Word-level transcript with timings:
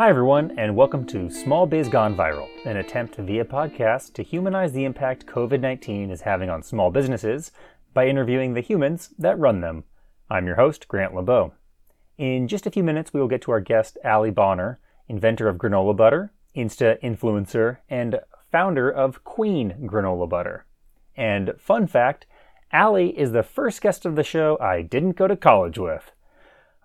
Hi, 0.00 0.08
everyone, 0.08 0.54
and 0.56 0.76
welcome 0.76 1.04
to 1.08 1.28
Small 1.28 1.66
Biz 1.66 1.90
Gone 1.90 2.16
Viral, 2.16 2.48
an 2.64 2.78
attempt 2.78 3.16
via 3.16 3.44
podcast 3.44 4.14
to 4.14 4.22
humanize 4.22 4.72
the 4.72 4.86
impact 4.86 5.26
COVID 5.26 5.60
19 5.60 6.10
is 6.10 6.22
having 6.22 6.48
on 6.48 6.62
small 6.62 6.90
businesses 6.90 7.52
by 7.92 8.08
interviewing 8.08 8.54
the 8.54 8.62
humans 8.62 9.10
that 9.18 9.38
run 9.38 9.60
them. 9.60 9.84
I'm 10.30 10.46
your 10.46 10.56
host, 10.56 10.88
Grant 10.88 11.14
LeBeau. 11.14 11.52
In 12.16 12.48
just 12.48 12.66
a 12.66 12.70
few 12.70 12.82
minutes, 12.82 13.12
we 13.12 13.20
will 13.20 13.28
get 13.28 13.42
to 13.42 13.50
our 13.50 13.60
guest, 13.60 13.98
Ali 14.02 14.30
Bonar, 14.30 14.78
inventor 15.06 15.48
of 15.48 15.58
granola 15.58 15.94
butter, 15.94 16.32
Insta 16.56 16.98
influencer, 17.02 17.76
and 17.90 18.20
founder 18.50 18.88
of 18.88 19.22
Kween 19.22 19.84
Granola 19.84 20.26
Butter. 20.26 20.64
And 21.14 21.52
fun 21.58 21.86
fact 21.86 22.24
Ali 22.72 23.18
is 23.18 23.32
the 23.32 23.42
first 23.42 23.82
guest 23.82 24.06
of 24.06 24.16
the 24.16 24.24
show 24.24 24.56
I 24.62 24.80
didn't 24.80 25.18
go 25.18 25.28
to 25.28 25.36
college 25.36 25.76
with. 25.76 26.10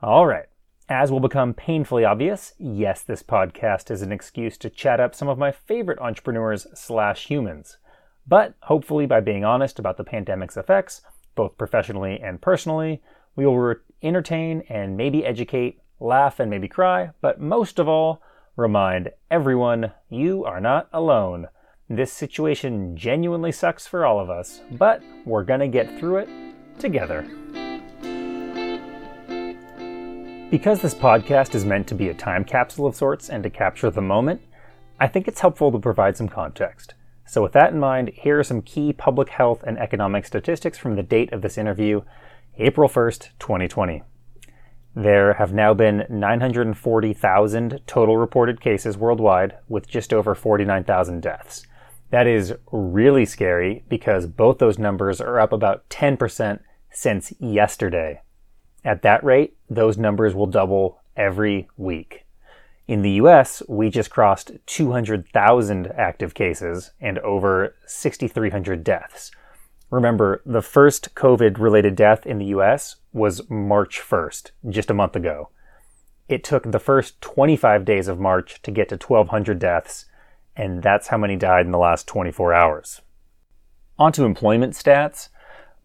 All 0.02 0.28
right. 0.28 0.48
As 0.88 1.12
will 1.12 1.20
become 1.20 1.56
painfully 1.56 2.06
obvious, 2.06 2.54
yes, 2.60 3.02
this 3.02 3.24
podcast 3.24 3.90
is 3.90 4.04
an 4.04 4.12
excuse 4.12 4.56
to 4.60 4.70
chat 4.70 5.00
up 5.00 5.16
some 5.16 5.28
of 5.28 5.38
my 5.38 5.52
favorite 5.52 5.98
entrepreneurs 5.98 6.68
slash 6.76 7.26
humans. 7.26 7.78
But 8.28 8.54
hopefully, 8.62 9.08
by 9.08 9.22
being 9.22 9.44
honest 9.44 9.80
about 9.80 9.98
the 9.98 10.04
pandemic's 10.04 10.58
effects, 10.58 11.02
both 11.34 11.58
professionally 11.58 12.20
and 12.22 12.40
personally, 12.40 13.02
we 13.36 13.48
will 13.48 13.58
re- 13.58 13.76
entertain 14.04 14.64
and 14.70 14.96
maybe 14.96 15.26
educate, 15.26 15.80
laugh 16.00 16.40
and 16.40 16.52
maybe 16.52 16.68
cry, 16.68 17.10
but 17.20 17.42
most 17.42 17.80
of 17.80 17.88
all, 17.88 18.22
remind 18.56 19.10
everyone 19.32 19.92
you 20.10 20.46
are 20.46 20.62
not 20.62 20.88
alone. 20.94 21.48
This 21.90 22.14
situation 22.14 22.96
genuinely 22.96 23.52
sucks 23.52 23.88
for 23.88 24.06
all 24.06 24.20
of 24.20 24.30
us, 24.30 24.62
but 24.72 25.02
we're 25.26 25.44
gonna 25.44 25.68
get 25.68 25.98
through 25.98 26.18
it 26.18 26.30
together. 26.78 27.28
Because 30.52 30.80
this 30.80 30.94
podcast 30.94 31.56
is 31.56 31.66
meant 31.66 31.88
to 31.88 31.96
be 31.96 32.10
a 32.10 32.14
time 32.14 32.44
capsule 32.46 32.86
of 32.86 32.96
sorts 32.96 33.30
and 33.30 33.42
to 33.42 33.50
capture 33.50 33.90
the 33.90 34.02
moment, 34.02 34.42
I 35.00 35.08
think 35.08 35.28
it's 35.28 35.42
helpful 35.42 35.72
to 35.72 35.80
provide 35.80 36.16
some 36.16 36.30
context. 36.30 36.94
So, 37.26 37.42
with 37.42 37.54
that 37.54 37.74
in 37.74 37.80
mind, 37.80 38.12
here 38.14 38.40
are 38.40 38.44
some 38.44 38.62
key 38.62 38.94
public 38.94 39.30
health 39.30 39.64
and 39.64 39.80
economic 39.80 40.24
statistics 40.24 40.78
from 40.78 40.96
the 40.96 41.04
date 41.04 41.34
of 41.34 41.42
this 41.42 41.58
interview, 41.58 42.04
April 42.60 42.88
1st, 42.88 43.30
2020. 43.40 44.04
There 44.94 45.34
have 45.34 45.52
now 45.52 45.74
been 45.74 46.06
940,000 46.10 47.82
total 47.88 48.16
reported 48.16 48.62
cases 48.62 48.98
worldwide, 48.98 49.58
with 49.68 49.88
just 49.88 50.14
over 50.14 50.36
49,000 50.36 51.22
deaths. 51.22 51.66
That 52.12 52.28
is 52.28 52.54
really 52.72 53.26
scary 53.26 53.84
because 53.90 54.28
both 54.28 54.60
those 54.60 54.78
numbers 54.78 55.20
are 55.20 55.40
up 55.40 55.52
about 55.52 55.90
10% 55.90 56.60
since 56.92 57.34
yesterday. 57.40 58.22
At 58.86 59.02
that 59.02 59.24
rate, 59.24 59.58
those 59.68 59.98
numbers 59.98 60.36
will 60.36 60.46
double 60.46 61.02
every 61.18 61.68
week. 61.76 62.26
In 62.88 63.02
the 63.02 63.12
US, 63.22 63.64
we 63.68 63.90
just 63.90 64.12
crossed 64.12 64.52
200,000 64.68 65.92
active 65.98 66.36
cases 66.36 66.92
and 67.02 67.18
over 67.20 67.76
6,300 67.88 68.84
deaths. 68.84 69.32
Remember, 69.90 70.44
the 70.46 70.62
first 70.62 71.16
COVID 71.16 71.58
related 71.58 71.96
death 71.96 72.28
in 72.28 72.38
the 72.38 72.46
US 72.58 72.98
was 73.12 73.50
March 73.50 74.00
1st, 74.00 74.52
just 74.70 74.92
a 74.92 74.94
month 74.94 75.16
ago. 75.16 75.50
It 76.30 76.44
took 76.44 76.72
the 76.72 76.80
first 76.80 77.20
25 77.22 77.86
days 77.86 78.08
of 78.08 78.20
March 78.20 78.62
to 78.62 78.72
get 78.72 78.90
to 78.90 78.98
1,200 78.98 79.58
deaths, 79.58 80.06
and 80.56 80.84
that's 80.84 81.08
how 81.08 81.18
many 81.18 81.36
died 81.36 81.66
in 81.66 81.72
the 81.72 81.80
last 81.80 82.08
24 82.08 82.54
hours. 82.54 83.02
On 83.98 84.12
to 84.12 84.26
employment 84.26 84.74
stats. 84.74 85.30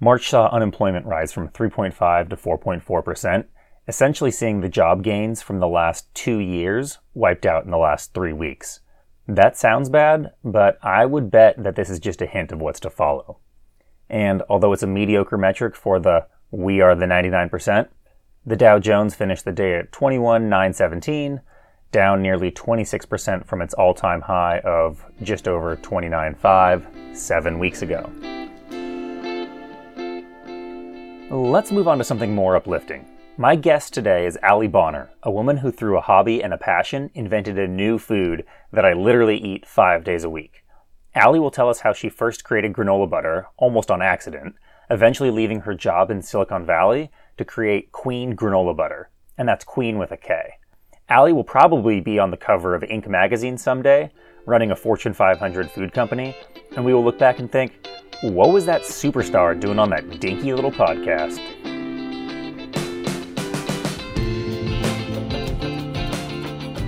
March 0.01 0.31
saw 0.31 0.49
unemployment 0.49 1.05
rise 1.05 1.31
from 1.31 1.51
3.5 1.51 2.31
to 2.31 2.37
4.4%, 2.37 3.45
essentially 3.87 4.31
seeing 4.31 4.61
the 4.61 4.69
job 4.69 5.03
gains 5.03 5.43
from 5.43 5.61
the 5.61 5.69
last 5.69 6.13
two 6.15 6.39
years 6.39 6.99
wiped 7.13 7.45
out 7.45 7.67
in 7.67 7.71
the 7.71 7.77
last 7.77 8.15
three 8.15 8.33
weeks. 8.33 8.81
That 9.29 9.59
sounds 9.59 9.91
bad, 9.91 10.33
but 10.43 10.79
I 10.83 11.05
would 11.05 11.31
bet 11.31 11.63
that 11.63 11.77
this 11.77 11.91
is 11.91 12.01
just 12.01 12.23
a 12.23 12.27
hint 12.27 12.51
of 12.51 12.61
what's 12.61 12.81
to 12.81 12.91
follow. 12.91 13.39
And 14.09 14.43
although 14.49 14.73
it's 14.73 14.83
a 14.83 14.89
mediocre 14.89 15.39
metric 15.39 15.77
for 15.77 16.01
the 16.01 16.27
we 16.51 16.81
are 16.81 16.97
the 16.97 17.07
99%, 17.07 17.89
the 18.47 18.57
Dow 18.57 18.79
Jones 18.79 19.15
finished 19.15 19.45
the 19.45 19.53
day 19.53 19.77
at 19.77 19.93
21,917, 19.93 21.43
down 21.93 22.23
nearly 22.23 22.51
26% 22.51 23.45
from 23.45 23.61
its 23.61 23.75
all 23.75 23.95
time 23.95 24.23
high 24.23 24.61
of 24.61 25.05
just 25.23 25.47
over 25.47 25.77
29.5 25.77 27.17
seven 27.17 27.59
weeks 27.59 27.83
ago. 27.83 28.11
Let's 31.33 31.71
move 31.71 31.87
on 31.87 31.99
to 31.99 32.03
something 32.03 32.35
more 32.35 32.57
uplifting. 32.57 33.07
My 33.37 33.55
guest 33.55 33.95
today 33.95 34.27
is 34.27 34.37
Ali 34.43 34.67
Bonar, 34.67 35.11
a 35.23 35.31
woman 35.31 35.59
who, 35.59 35.71
through 35.71 35.97
a 35.97 36.01
hobby 36.01 36.43
and 36.43 36.53
a 36.53 36.59
passion, 36.59 37.09
invented 37.15 37.57
a 37.57 37.69
new 37.69 37.99
food 37.99 38.45
that 38.73 38.85
I 38.85 38.95
literally 38.95 39.37
eat 39.37 39.65
five 39.65 40.03
days 40.03 40.25
a 40.25 40.29
week. 40.29 40.65
Ali 41.15 41.39
will 41.39 41.53
tell 41.53 41.69
us 41.69 41.79
how 41.79 41.93
she 41.93 42.09
first 42.09 42.43
created 42.43 42.73
granola 42.73 43.09
butter, 43.09 43.47
almost 43.59 43.93
on 43.93 44.03
accident, 44.03 44.57
eventually 44.91 45.31
leaving 45.31 45.61
her 45.61 45.73
job 45.73 46.11
in 46.11 46.21
Silicon 46.21 46.67
Valley 46.67 47.13
to 47.39 47.45
create 47.45 47.93
Kween 47.93 48.35
Granola 48.35 48.77
Butter, 48.77 49.09
and 49.39 49.49
that's 49.49 49.65
Kween 49.65 50.01
with 50.01 50.11
a 50.11 50.17
K. 50.17 50.55
Ali 51.09 51.33
will 51.33 51.45
probably 51.45 52.01
be 52.01 52.19
on 52.19 52.33
the 52.33 52.37
cover 52.37 52.75
of 52.75 52.83
Inc. 52.83 53.07
magazine 53.07 53.57
someday, 53.57 54.11
running 54.47 54.73
a 54.73 54.77
Fortune 54.77 55.15
500 55.15 55.71
food 55.71 55.93
company, 55.93 56.35
and 56.75 56.85
we 56.85 56.93
will 56.93 57.05
look 57.05 57.21
back 57.21 57.39
and 57.39 57.53
think, 57.53 57.87
what 58.23 58.53
was 58.53 58.67
that 58.67 58.83
superstar 58.83 59.59
doing 59.59 59.79
on 59.79 59.89
that 59.89 60.21
dinky 60.21 60.53
little 60.53 60.71
podcast? 60.71 61.39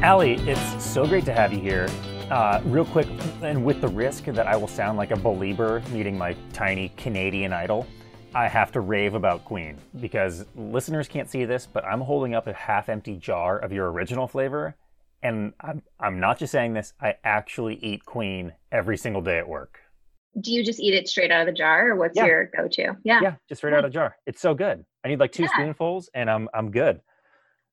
Ali, 0.05 0.35
it's 0.47 0.85
so 0.85 1.07
great 1.07 1.25
to 1.25 1.33
have 1.33 1.53
you 1.53 1.61
here. 1.61 1.89
Uh, 2.31 2.61
real 2.67 2.85
quick, 2.85 3.07
and 3.41 3.65
with 3.65 3.81
the 3.81 3.89
risk 3.89 4.25
that 4.25 4.47
I 4.47 4.57
will 4.57 4.69
sound 4.69 4.99
like 4.99 5.11
a 5.11 5.17
believer 5.17 5.83
meeting 5.91 6.19
my 6.19 6.37
tiny 6.53 6.91
Canadian 6.99 7.55
idol, 7.55 7.87
I 8.35 8.47
have 8.49 8.71
to 8.73 8.81
rave 8.81 9.15
about 9.15 9.45
Kween 9.47 9.77
because 10.01 10.45
listeners 10.55 11.09
can't 11.09 11.31
see 11.31 11.47
this, 11.47 11.67
but 11.67 11.83
I'm 11.87 12.01
holding 12.03 12.35
up 12.35 12.47
a 12.47 12.53
half 12.53 12.91
empty 12.91 13.17
jar 13.17 13.59
of 13.59 13.73
your 13.73 13.91
original 13.91 14.27
flavor. 14.27 14.77
And 15.23 15.55
I'm, 15.61 15.83
I'm 15.99 16.21
not 16.21 16.39
just 16.39 16.53
saying 16.53 16.75
this, 16.75 16.93
I 17.01 17.15
actually 17.25 17.77
eat 17.77 18.05
Kween 18.05 18.53
every 18.71 18.99
single 18.99 19.23
day 19.23 19.39
at 19.39 19.49
work 19.49 19.82
do 20.41 20.53
you 20.53 20.65
just 20.65 20.81
eat 20.81 20.95
it 20.95 21.09
straight 21.09 21.31
out 21.31 21.41
of 21.41 21.47
the 21.47 21.53
jar 21.53 21.91
or 21.91 21.97
what's 21.97 22.17
yeah. 22.17 22.27
your 22.27 22.51
go-to? 22.57 22.97
Yeah. 23.05 23.21
Yeah 23.23 23.35
just 23.49 23.61
straight 23.61 23.75
out 23.75 23.85
of 23.85 23.91
the 23.91 23.95
jar. 23.95 24.17
It's 24.27 24.41
so 24.41 24.55
good. 24.55 24.85
I 25.05 25.09
need 25.09 25.21
like 25.21 25.33
two 25.33 25.45
yeah. 25.45 25.53
spoonfuls 25.53 26.11
and 26.15 26.31
i'm 26.31 26.49
i'm 26.55 26.71
good. 26.71 27.01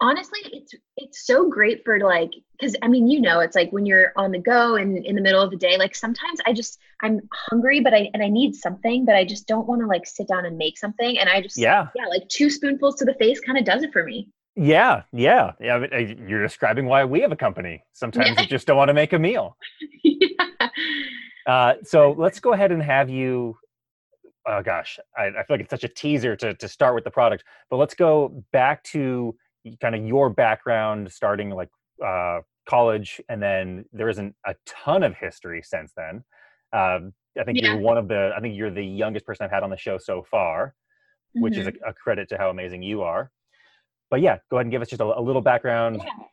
Honestly 0.02 0.40
it's 0.46 0.74
it's 0.98 1.26
so 1.26 1.50
great 1.50 1.84
for 1.84 2.00
like 2.00 2.32
because 2.58 2.76
i 2.82 2.88
mean 2.88 3.08
you 3.10 3.20
know 3.20 3.42
it's 3.42 3.56
like 3.56 3.70
when 3.72 3.86
you're 3.86 4.14
on 4.16 4.32
the 4.32 4.40
go 4.40 4.76
and 4.76 5.06
in 5.06 5.16
the 5.16 5.22
middle 5.22 5.42
of 5.42 5.52
the 5.52 5.58
day 5.58 5.78
like 5.78 5.94
sometimes 5.94 6.40
i 6.46 6.54
just 6.54 6.80
i'm 7.02 7.20
hungry 7.50 7.82
but 7.82 7.94
i 7.94 8.10
and 8.14 8.24
i 8.24 8.30
need 8.30 8.56
something 8.56 9.04
but 9.04 9.16
i 9.16 9.26
just 9.26 9.46
don't 9.46 9.68
want 9.68 9.82
to 9.82 9.88
like 9.88 10.08
sit 10.08 10.26
down 10.26 10.46
and 10.46 10.58
make 10.58 10.78
something 10.78 11.20
and 11.20 11.28
i 11.28 11.42
just 11.42 11.58
yeah. 11.58 11.88
yeah 11.96 12.06
like 12.06 12.26
two 12.30 12.50
spoonfuls 12.50 12.96
to 12.96 13.04
the 13.04 13.14
face 13.16 13.42
kind 13.42 13.58
of 13.58 13.66
does 13.66 13.84
it 13.84 13.92
for 13.92 14.06
me. 14.06 14.30
Yeah 14.56 15.04
yeah. 15.12 15.52
Yeah 15.60 15.86
uh, 15.92 15.98
you're 15.98 16.44
describing 16.44 16.86
why 16.86 17.04
we 17.04 17.20
have 17.20 17.34
a 17.34 17.38
company. 17.38 17.84
Sometimes 17.94 18.40
you 18.40 18.48
just 18.48 18.68
don't 18.68 18.78
want 18.78 18.88
to 18.90 18.94
make 18.94 19.14
a 19.14 19.20
meal. 19.20 19.58
Yeah 20.04 20.70
uh, 21.50 21.74
so 21.84 22.14
let's 22.16 22.40
go 22.40 22.54
ahead 22.54 22.72
and 22.72 22.84
have 22.84 23.10
you. 23.10 23.58
Oh 24.48 24.62
gosh, 24.62 25.00
I, 25.18 25.26
I, 25.28 25.32
feel 25.32 25.46
like 25.50 25.62
it's 25.62 25.72
such 25.72 25.84
a 25.84 25.88
teaser 25.90 26.36
to 26.36 26.54
to 26.54 26.68
start 26.68 26.94
with 26.94 27.04
the 27.04 27.12
product, 27.12 27.44
but 27.72 27.78
let's 27.78 27.96
go 27.96 28.44
back 28.52 28.84
to 28.86 29.36
kind 29.82 29.96
of 29.96 30.06
your 30.06 30.30
background, 30.30 31.12
starting 31.12 31.50
like 31.50 31.70
uh, 32.06 32.42
college, 32.68 33.20
and 33.30 33.42
then 33.42 33.86
there 33.92 34.10
isn't 34.10 34.36
a 34.46 34.54
ton 34.68 35.02
of 35.02 35.16
history 35.16 35.64
since 35.64 35.92
then. 35.98 36.24
Um, 36.72 37.14
I 37.40 37.44
think 37.46 37.60
yeah. 37.60 37.70
you're 37.70 37.82
one 37.82 37.98
of 37.98 38.08
the. 38.08 38.32
I 38.38 38.40
think 38.42 38.56
you're 38.56 38.72
the 38.72 38.86
youngest 38.86 39.26
person 39.26 39.44
I've 39.44 39.52
had 39.52 39.64
on 39.64 39.72
the 39.72 39.78
show 39.78 39.98
so 39.98 40.24
far, 40.30 40.76
which 41.34 41.54
mm-hmm. 41.54 41.62
is 41.62 41.68
a, 41.68 41.90
a, 41.90 41.94
credit 41.94 42.30
to 42.30 42.38
how 42.38 42.52
amazing 42.52 42.84
you 42.84 43.02
are. 43.02 43.32
But 44.12 44.22
yeah, 44.22 44.38
go 44.52 44.58
ahead 44.58 44.68
and 44.68 44.72
give 44.72 44.84
us 44.84 44.90
just 44.90 45.02
a, 45.02 45.06
a 45.06 45.22
little 45.22 45.42
background. 45.42 46.04
Yeah. 46.04 46.26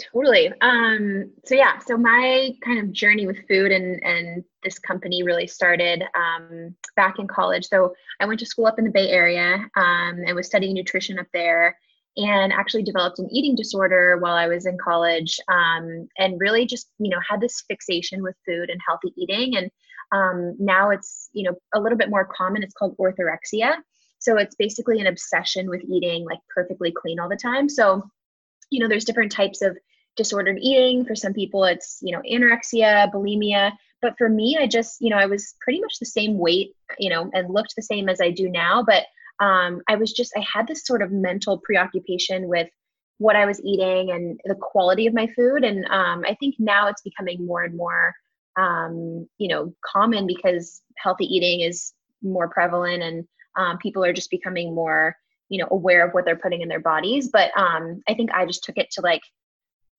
Totally. 0.00 0.52
Um, 0.60 1.32
so 1.44 1.56
yeah, 1.56 1.78
so 1.80 1.96
my 1.96 2.52
kind 2.64 2.78
of 2.78 2.92
journey 2.92 3.26
with 3.26 3.46
food 3.48 3.72
and 3.72 4.00
and 4.04 4.44
this 4.62 4.78
company 4.78 5.24
really 5.24 5.46
started 5.48 6.04
um, 6.14 6.74
back 6.94 7.18
in 7.18 7.26
college. 7.26 7.66
So 7.66 7.94
I 8.20 8.26
went 8.26 8.38
to 8.40 8.46
school 8.46 8.66
up 8.66 8.78
in 8.78 8.84
the 8.84 8.92
Bay 8.92 9.08
Area 9.10 9.54
um, 9.76 10.22
and 10.24 10.36
was 10.36 10.46
studying 10.46 10.74
nutrition 10.74 11.18
up 11.18 11.26
there, 11.32 11.76
and 12.16 12.52
actually 12.52 12.84
developed 12.84 13.18
an 13.18 13.28
eating 13.32 13.56
disorder 13.56 14.18
while 14.18 14.34
I 14.34 14.46
was 14.46 14.66
in 14.66 14.78
college, 14.78 15.40
um, 15.48 16.08
and 16.16 16.40
really 16.40 16.64
just 16.64 16.90
you 17.00 17.10
know 17.10 17.20
had 17.28 17.40
this 17.40 17.64
fixation 17.66 18.22
with 18.22 18.36
food 18.46 18.70
and 18.70 18.80
healthy 18.86 19.12
eating. 19.16 19.56
And 19.56 19.70
um, 20.12 20.54
now 20.60 20.90
it's 20.90 21.28
you 21.32 21.42
know 21.42 21.56
a 21.74 21.80
little 21.80 21.98
bit 21.98 22.10
more 22.10 22.24
common. 22.24 22.62
It's 22.62 22.74
called 22.74 22.96
orthorexia. 22.98 23.74
So 24.20 24.36
it's 24.36 24.54
basically 24.54 25.00
an 25.00 25.06
obsession 25.08 25.68
with 25.68 25.82
eating 25.84 26.24
like 26.24 26.40
perfectly 26.54 26.92
clean 26.92 27.18
all 27.18 27.28
the 27.28 27.36
time. 27.36 27.68
So 27.68 28.08
you 28.70 28.80
know 28.80 28.88
there's 28.88 29.04
different 29.04 29.32
types 29.32 29.62
of 29.62 29.76
disordered 30.16 30.58
eating. 30.60 31.04
For 31.04 31.14
some 31.14 31.32
people 31.32 31.64
it's 31.64 31.98
you 32.02 32.12
know 32.12 32.22
anorexia 32.30 33.12
bulimia. 33.12 33.72
But 34.00 34.14
for 34.16 34.28
me 34.28 34.56
i 34.60 34.66
just 34.66 35.00
you 35.00 35.10
know 35.10 35.16
i 35.16 35.26
was 35.26 35.54
pretty 35.60 35.80
much 35.80 35.98
the 35.98 36.06
same 36.06 36.38
weight 36.38 36.74
you 36.98 37.10
know 37.10 37.30
and 37.34 37.52
looked 37.52 37.74
the 37.76 37.82
same 37.82 38.08
as 38.08 38.20
i 38.20 38.30
do 38.30 38.48
now. 38.48 38.84
But 38.84 39.04
um, 39.44 39.82
i 39.88 39.96
was 39.96 40.12
just 40.12 40.32
i 40.36 40.44
had 40.52 40.66
this 40.66 40.84
sort 40.84 41.02
of 41.02 41.12
mental 41.12 41.58
preoccupation 41.58 42.48
with 42.48 42.68
what 43.18 43.36
I 43.36 43.46
was 43.46 43.60
eating 43.62 44.10
and 44.10 44.40
the 44.44 44.54
quality 44.54 45.06
of 45.06 45.14
my 45.14 45.26
food. 45.36 45.64
And 45.64 45.84
um, 45.86 46.24
I 46.26 46.36
think 46.38 46.54
now 46.58 46.88
it's 46.88 47.02
becoming 47.02 47.44
more 47.44 47.64
and 47.64 47.76
more, 47.76 48.14
um, 48.56 49.28
you 49.38 49.48
know, 49.48 49.74
common 49.84 50.26
because 50.26 50.80
healthy 50.96 51.24
eating 51.24 51.60
is 51.60 51.92
more 52.22 52.48
prevalent 52.48 53.02
and 53.02 53.26
um, 53.56 53.78
people 53.78 54.04
are 54.04 54.12
just 54.12 54.30
becoming 54.30 54.74
more, 54.74 55.16
you 55.48 55.58
know, 55.58 55.68
aware 55.70 56.06
of 56.06 56.12
what 56.12 56.24
they're 56.24 56.36
putting 56.36 56.62
in 56.62 56.68
their 56.68 56.80
bodies. 56.80 57.30
But 57.32 57.50
um, 57.56 58.02
I 58.08 58.14
think 58.14 58.30
I 58.32 58.46
just 58.46 58.64
took 58.64 58.76
it 58.76 58.90
to 58.92 59.00
like 59.00 59.22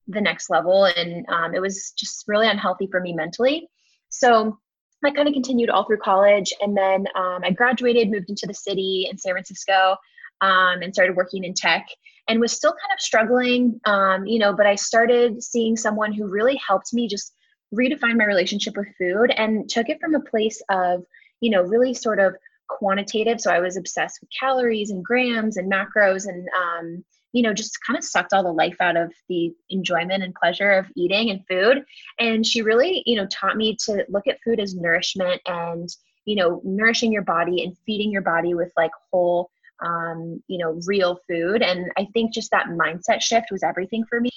the 0.08 0.22
next 0.22 0.50
level 0.50 0.86
and 0.86 1.26
um, 1.30 1.54
it 1.54 1.62
was 1.62 1.94
just 1.98 2.26
really 2.28 2.48
unhealthy 2.48 2.88
for 2.88 3.00
me 3.00 3.14
mentally. 3.14 3.70
So 4.10 4.58
I 5.04 5.12
kind 5.12 5.28
of 5.28 5.34
continued 5.34 5.70
all 5.70 5.86
through 5.86 6.00
college. 6.00 6.52
And 6.62 6.76
then 6.76 7.06
um, 7.16 7.42
I 7.44 7.52
graduated, 7.52 8.10
moved 8.10 8.30
into 8.30 8.48
the 8.48 8.54
city 8.54 9.08
in 9.10 9.18
San 9.18 9.34
Francisco, 9.34 9.96
um, 10.42 10.82
and 10.82 10.94
started 10.94 11.16
working 11.16 11.44
in 11.44 11.54
tech 11.54 11.88
and 12.28 12.40
was 12.40 12.52
still 12.52 12.72
kind 12.72 12.94
of 12.94 13.02
struggling, 13.02 13.80
um, 13.86 14.26
you 14.26 14.40
know, 14.40 14.54
but 14.54 14.66
I 14.66 14.76
started 14.76 15.44
seeing 15.44 15.76
someone 15.76 16.14
who 16.14 16.28
really 16.28 16.60
helped 16.66 16.94
me 16.94 17.08
just 17.08 17.34
redefine 17.74 18.18
my 18.18 18.26
relationship 18.26 18.78
with 18.78 18.88
food 18.98 19.32
and 19.32 19.70
took 19.70 19.90
it 19.90 20.00
from 20.00 20.16
a 20.16 20.20
place 20.20 20.62
of, 20.70 21.04
you 21.42 21.50
know, 21.50 21.62
really 21.62 21.94
sort 21.94 22.20
of 22.20 22.36
quantitative. 22.70 23.42
So 23.42 23.52
I 23.52 23.60
was 23.60 23.78
obsessed 23.78 24.20
with 24.22 24.30
calories 24.38 24.92
and 24.92 25.04
grams 25.04 25.58
and 25.58 25.72
macros 25.72 26.28
and, 26.28 26.48
um, 26.58 27.04
you 27.34 27.44
know, 27.44 27.54
just 27.54 27.78
kind 27.86 27.98
of 27.98 28.04
sucked 28.04 28.34
all 28.34 28.44
the 28.44 28.52
life 28.52 28.78
out 28.80 28.98
of 28.98 29.12
the 29.28 29.52
enjoyment 29.70 30.24
and 30.24 30.34
pleasure 30.34 30.72
of 30.72 30.86
eating 30.96 31.30
and 31.30 31.46
food. 31.48 31.84
And 32.20 32.46
she 32.46 32.62
really, 32.62 33.04
you 33.06 33.16
know, 33.16 33.28
taught 33.28 33.58
me 33.58 33.76
to 33.86 34.06
look 34.10 34.28
at 34.28 34.42
food 34.44 34.60
as 34.60 34.76
nourishment 34.76 35.42
and, 35.46 35.90
you 36.26 36.36
know, 36.36 36.62
nourishing 36.64 37.12
your 37.12 37.24
body 37.24 37.64
and 37.64 37.78
feeding 37.86 38.12
your 38.12 38.22
body 38.22 38.54
with 38.54 38.72
like 38.78 38.92
whole 39.12 39.52
um, 39.86 40.42
you 40.48 40.58
know, 40.58 40.80
real 40.86 41.20
food. 41.28 41.62
And 41.62 41.92
I 41.98 42.06
think 42.14 42.34
just 42.34 42.52
that 42.52 42.68
mindset 42.68 43.22
shift 43.22 43.48
was 43.52 43.64
everything 43.64 44.04
for 44.06 44.20
me. 44.20 44.32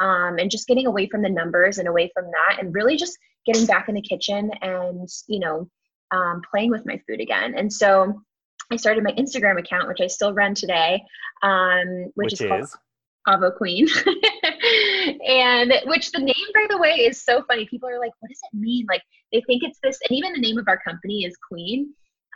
Um, 0.00 0.38
and 0.38 0.50
just 0.50 0.68
getting 0.68 0.86
away 0.86 1.08
from 1.08 1.22
the 1.22 1.28
numbers 1.28 1.78
and 1.78 1.88
away 1.88 2.10
from 2.14 2.26
that 2.26 2.58
and 2.60 2.74
really 2.74 2.96
just 2.96 3.18
getting 3.44 3.66
back 3.66 3.88
in 3.88 3.96
the 3.96 4.00
kitchen 4.00 4.50
and, 4.62 5.08
you 5.26 5.40
know, 5.40 5.68
um, 6.10 6.42
playing 6.50 6.70
with 6.70 6.86
my 6.86 7.00
food 7.08 7.20
again. 7.20 7.54
And 7.56 7.72
so 7.72 8.22
I 8.70 8.76
started 8.76 9.04
my 9.04 9.12
Instagram 9.12 9.58
account, 9.58 9.88
which 9.88 10.00
I 10.00 10.06
still 10.06 10.34
run 10.34 10.54
today, 10.54 11.02
um, 11.42 11.86
which, 12.14 12.32
which, 12.32 12.32
is, 12.34 12.40
is? 12.40 12.48
called 12.48 13.40
Avo 13.42 13.56
Queen. 13.56 13.88
and 15.26 15.72
which 15.86 16.10
the 16.12 16.20
name, 16.20 16.34
by 16.54 16.66
the 16.68 16.78
way, 16.78 16.90
is 16.90 17.22
so 17.22 17.42
funny. 17.48 17.66
People 17.66 17.88
are 17.88 17.98
like, 17.98 18.12
what 18.20 18.28
does 18.28 18.40
it 18.52 18.56
mean? 18.56 18.86
Like 18.88 19.02
they 19.32 19.42
think 19.46 19.62
it's 19.62 19.78
this, 19.82 19.98
and 20.08 20.16
even 20.16 20.32
the 20.32 20.40
name 20.40 20.58
of 20.58 20.66
our 20.68 20.78
company 20.78 21.24
is 21.24 21.34
Kween. 21.50 21.86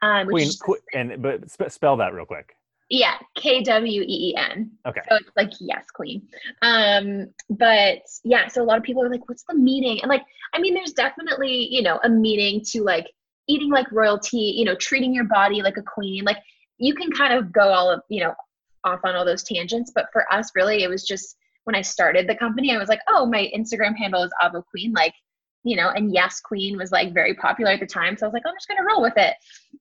Um, 0.02 0.28
Kween, 0.28 0.58
qu- 0.60 0.78
and 0.94 1.22
but 1.22 1.50
sp- 1.50 1.70
spell 1.70 1.96
that 1.98 2.14
real 2.14 2.26
quick. 2.26 2.56
Yeah, 2.88 3.14
K 3.36 3.62
W 3.62 4.02
E 4.02 4.04
E 4.06 4.36
N. 4.36 4.70
Okay. 4.86 5.00
So 5.08 5.16
it's 5.16 5.30
like 5.34 5.50
yes, 5.60 5.86
queen. 5.94 6.28
Um, 6.60 7.28
but 7.48 8.02
yeah, 8.22 8.48
so 8.48 8.62
a 8.62 8.66
lot 8.66 8.76
of 8.76 8.82
people 8.82 9.02
are 9.02 9.08
like, 9.08 9.26
what's 9.30 9.44
the 9.48 9.54
meaning? 9.54 10.00
And 10.02 10.10
like, 10.10 10.22
I 10.52 10.60
mean, 10.60 10.74
there's 10.74 10.92
definitely, 10.92 11.68
you 11.70 11.80
know, 11.80 12.00
a 12.04 12.10
meaning 12.10 12.60
to 12.72 12.82
like 12.82 13.06
eating 13.48 13.70
like 13.70 13.90
royalty, 13.92 14.54
you 14.56 14.64
know, 14.64 14.74
treating 14.76 15.14
your 15.14 15.24
body 15.24 15.62
like 15.62 15.76
a 15.76 15.82
queen. 15.82 16.24
Like 16.24 16.38
you 16.78 16.94
can 16.94 17.10
kind 17.10 17.34
of 17.34 17.52
go 17.52 17.68
all 17.68 17.90
of, 17.90 18.02
you 18.08 18.22
know, 18.22 18.34
off 18.84 19.00
on 19.04 19.14
all 19.14 19.24
those 19.24 19.42
tangents. 19.42 19.92
But 19.94 20.06
for 20.12 20.32
us, 20.32 20.50
really, 20.54 20.82
it 20.82 20.88
was 20.88 21.04
just 21.04 21.36
when 21.64 21.76
I 21.76 21.82
started 21.82 22.28
the 22.28 22.34
company, 22.34 22.74
I 22.74 22.78
was 22.78 22.88
like, 22.88 23.00
oh, 23.08 23.26
my 23.26 23.50
Instagram 23.56 23.96
handle 23.96 24.22
is 24.22 24.32
Avo 24.42 24.64
Queen. 24.66 24.92
Like 24.92 25.14
you 25.64 25.76
know, 25.76 25.90
and 25.90 26.12
Yes 26.12 26.40
Queen 26.40 26.76
was 26.76 26.90
like 26.90 27.14
very 27.14 27.34
popular 27.34 27.72
at 27.72 27.80
the 27.80 27.86
time. 27.86 28.16
So 28.16 28.26
I 28.26 28.28
was 28.28 28.34
like, 28.34 28.42
I'm 28.46 28.54
just 28.54 28.68
gonna 28.68 28.86
roll 28.86 29.02
with 29.02 29.16
it. 29.16 29.34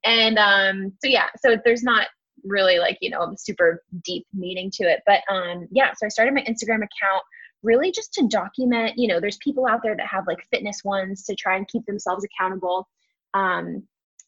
And 0.05 0.37
um, 0.37 0.93
so 1.03 1.09
yeah, 1.09 1.27
so 1.37 1.57
there's 1.63 1.83
not 1.83 2.07
really 2.43 2.79
like, 2.79 2.97
you 3.01 3.09
know, 3.09 3.33
super 3.37 3.83
deep 4.03 4.25
meaning 4.33 4.71
to 4.73 4.83
it. 4.83 5.01
But 5.05 5.21
um, 5.29 5.67
yeah, 5.71 5.91
so 5.95 6.05
I 6.05 6.09
started 6.09 6.33
my 6.33 6.43
Instagram 6.43 6.77
account 6.77 7.23
really 7.63 7.91
just 7.91 8.13
to 8.13 8.27
document, 8.27 8.93
you 8.97 9.07
know, 9.07 9.19
there's 9.19 9.37
people 9.37 9.67
out 9.67 9.81
there 9.83 9.95
that 9.95 10.07
have 10.07 10.25
like 10.27 10.39
fitness 10.51 10.83
ones 10.83 11.23
to 11.23 11.35
try 11.35 11.57
and 11.57 11.67
keep 11.67 11.85
themselves 11.85 12.25
accountable 12.25 12.87
um, 13.33 13.83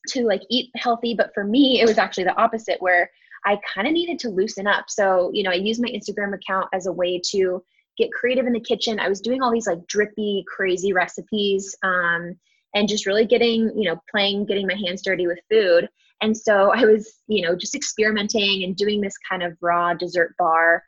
to 0.10 0.26
like 0.26 0.42
eat 0.50 0.70
healthy. 0.76 1.14
But 1.14 1.32
for 1.34 1.44
me, 1.44 1.82
it 1.82 1.88
was 1.88 1.98
actually 1.98 2.26
the 2.26 2.42
opposite 2.42 2.82
where 2.82 3.10
I 3.46 3.60
kind 3.74 3.88
of 3.88 3.94
needed 3.94 4.20
to 4.20 4.30
loosen 4.30 4.68
up. 4.68 4.86
So, 4.88 5.32
you 5.34 5.44
know, 5.44 5.52
I 5.52 5.56
used 5.56 5.82
my 5.82 5.90
Instagram 5.90 6.34
account 6.34 6.68
as 6.74 6.86
a 6.86 6.92
way 6.92 7.22
to 7.32 7.64
get 7.98 8.12
creative 8.12 8.48
in 8.48 8.54
the 8.54 8.60
kitchen. 8.60 9.00
I 9.00 9.10
was 9.10 9.22
doing 9.22 9.42
all 9.42 9.52
these 9.52 9.68
like 9.68 9.86
drippy, 9.88 10.46
crazy 10.48 10.94
recipes 10.94 11.76
um, 11.84 12.36
and 12.74 12.88
just 12.88 13.06
really 13.06 13.26
getting, 13.26 13.72
you 13.78 13.90
know, 13.90 14.02
playing, 14.10 14.46
getting 14.46 14.68
my 14.68 14.76
hands 14.76 15.02
dirty 15.04 15.28
with 15.28 15.40
food. 15.50 15.88
And 16.22 16.36
so 16.36 16.72
I 16.74 16.86
was, 16.86 17.20
you 17.28 17.42
know, 17.42 17.56
just 17.56 17.76
experimenting 17.76 18.64
and 18.64 18.76
doing 18.76 19.02
this 19.02 19.16
kind 19.30 19.44
of 19.44 19.58
raw 19.62 19.94
dessert 19.94 20.36
bar. 20.40 20.84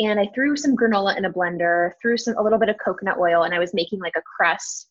And 0.00 0.18
I 0.18 0.28
threw 0.34 0.56
some 0.56 0.76
granola 0.76 1.16
in 1.16 1.24
a 1.24 1.32
blender, 1.32 1.92
threw 2.00 2.16
some 2.16 2.36
a 2.38 2.42
little 2.42 2.58
bit 2.58 2.68
of 2.68 2.76
coconut 2.82 3.18
oil, 3.18 3.42
and 3.42 3.52
I 3.52 3.58
was 3.58 3.74
making 3.74 3.98
like 3.98 4.14
a 4.16 4.22
crust. 4.22 4.88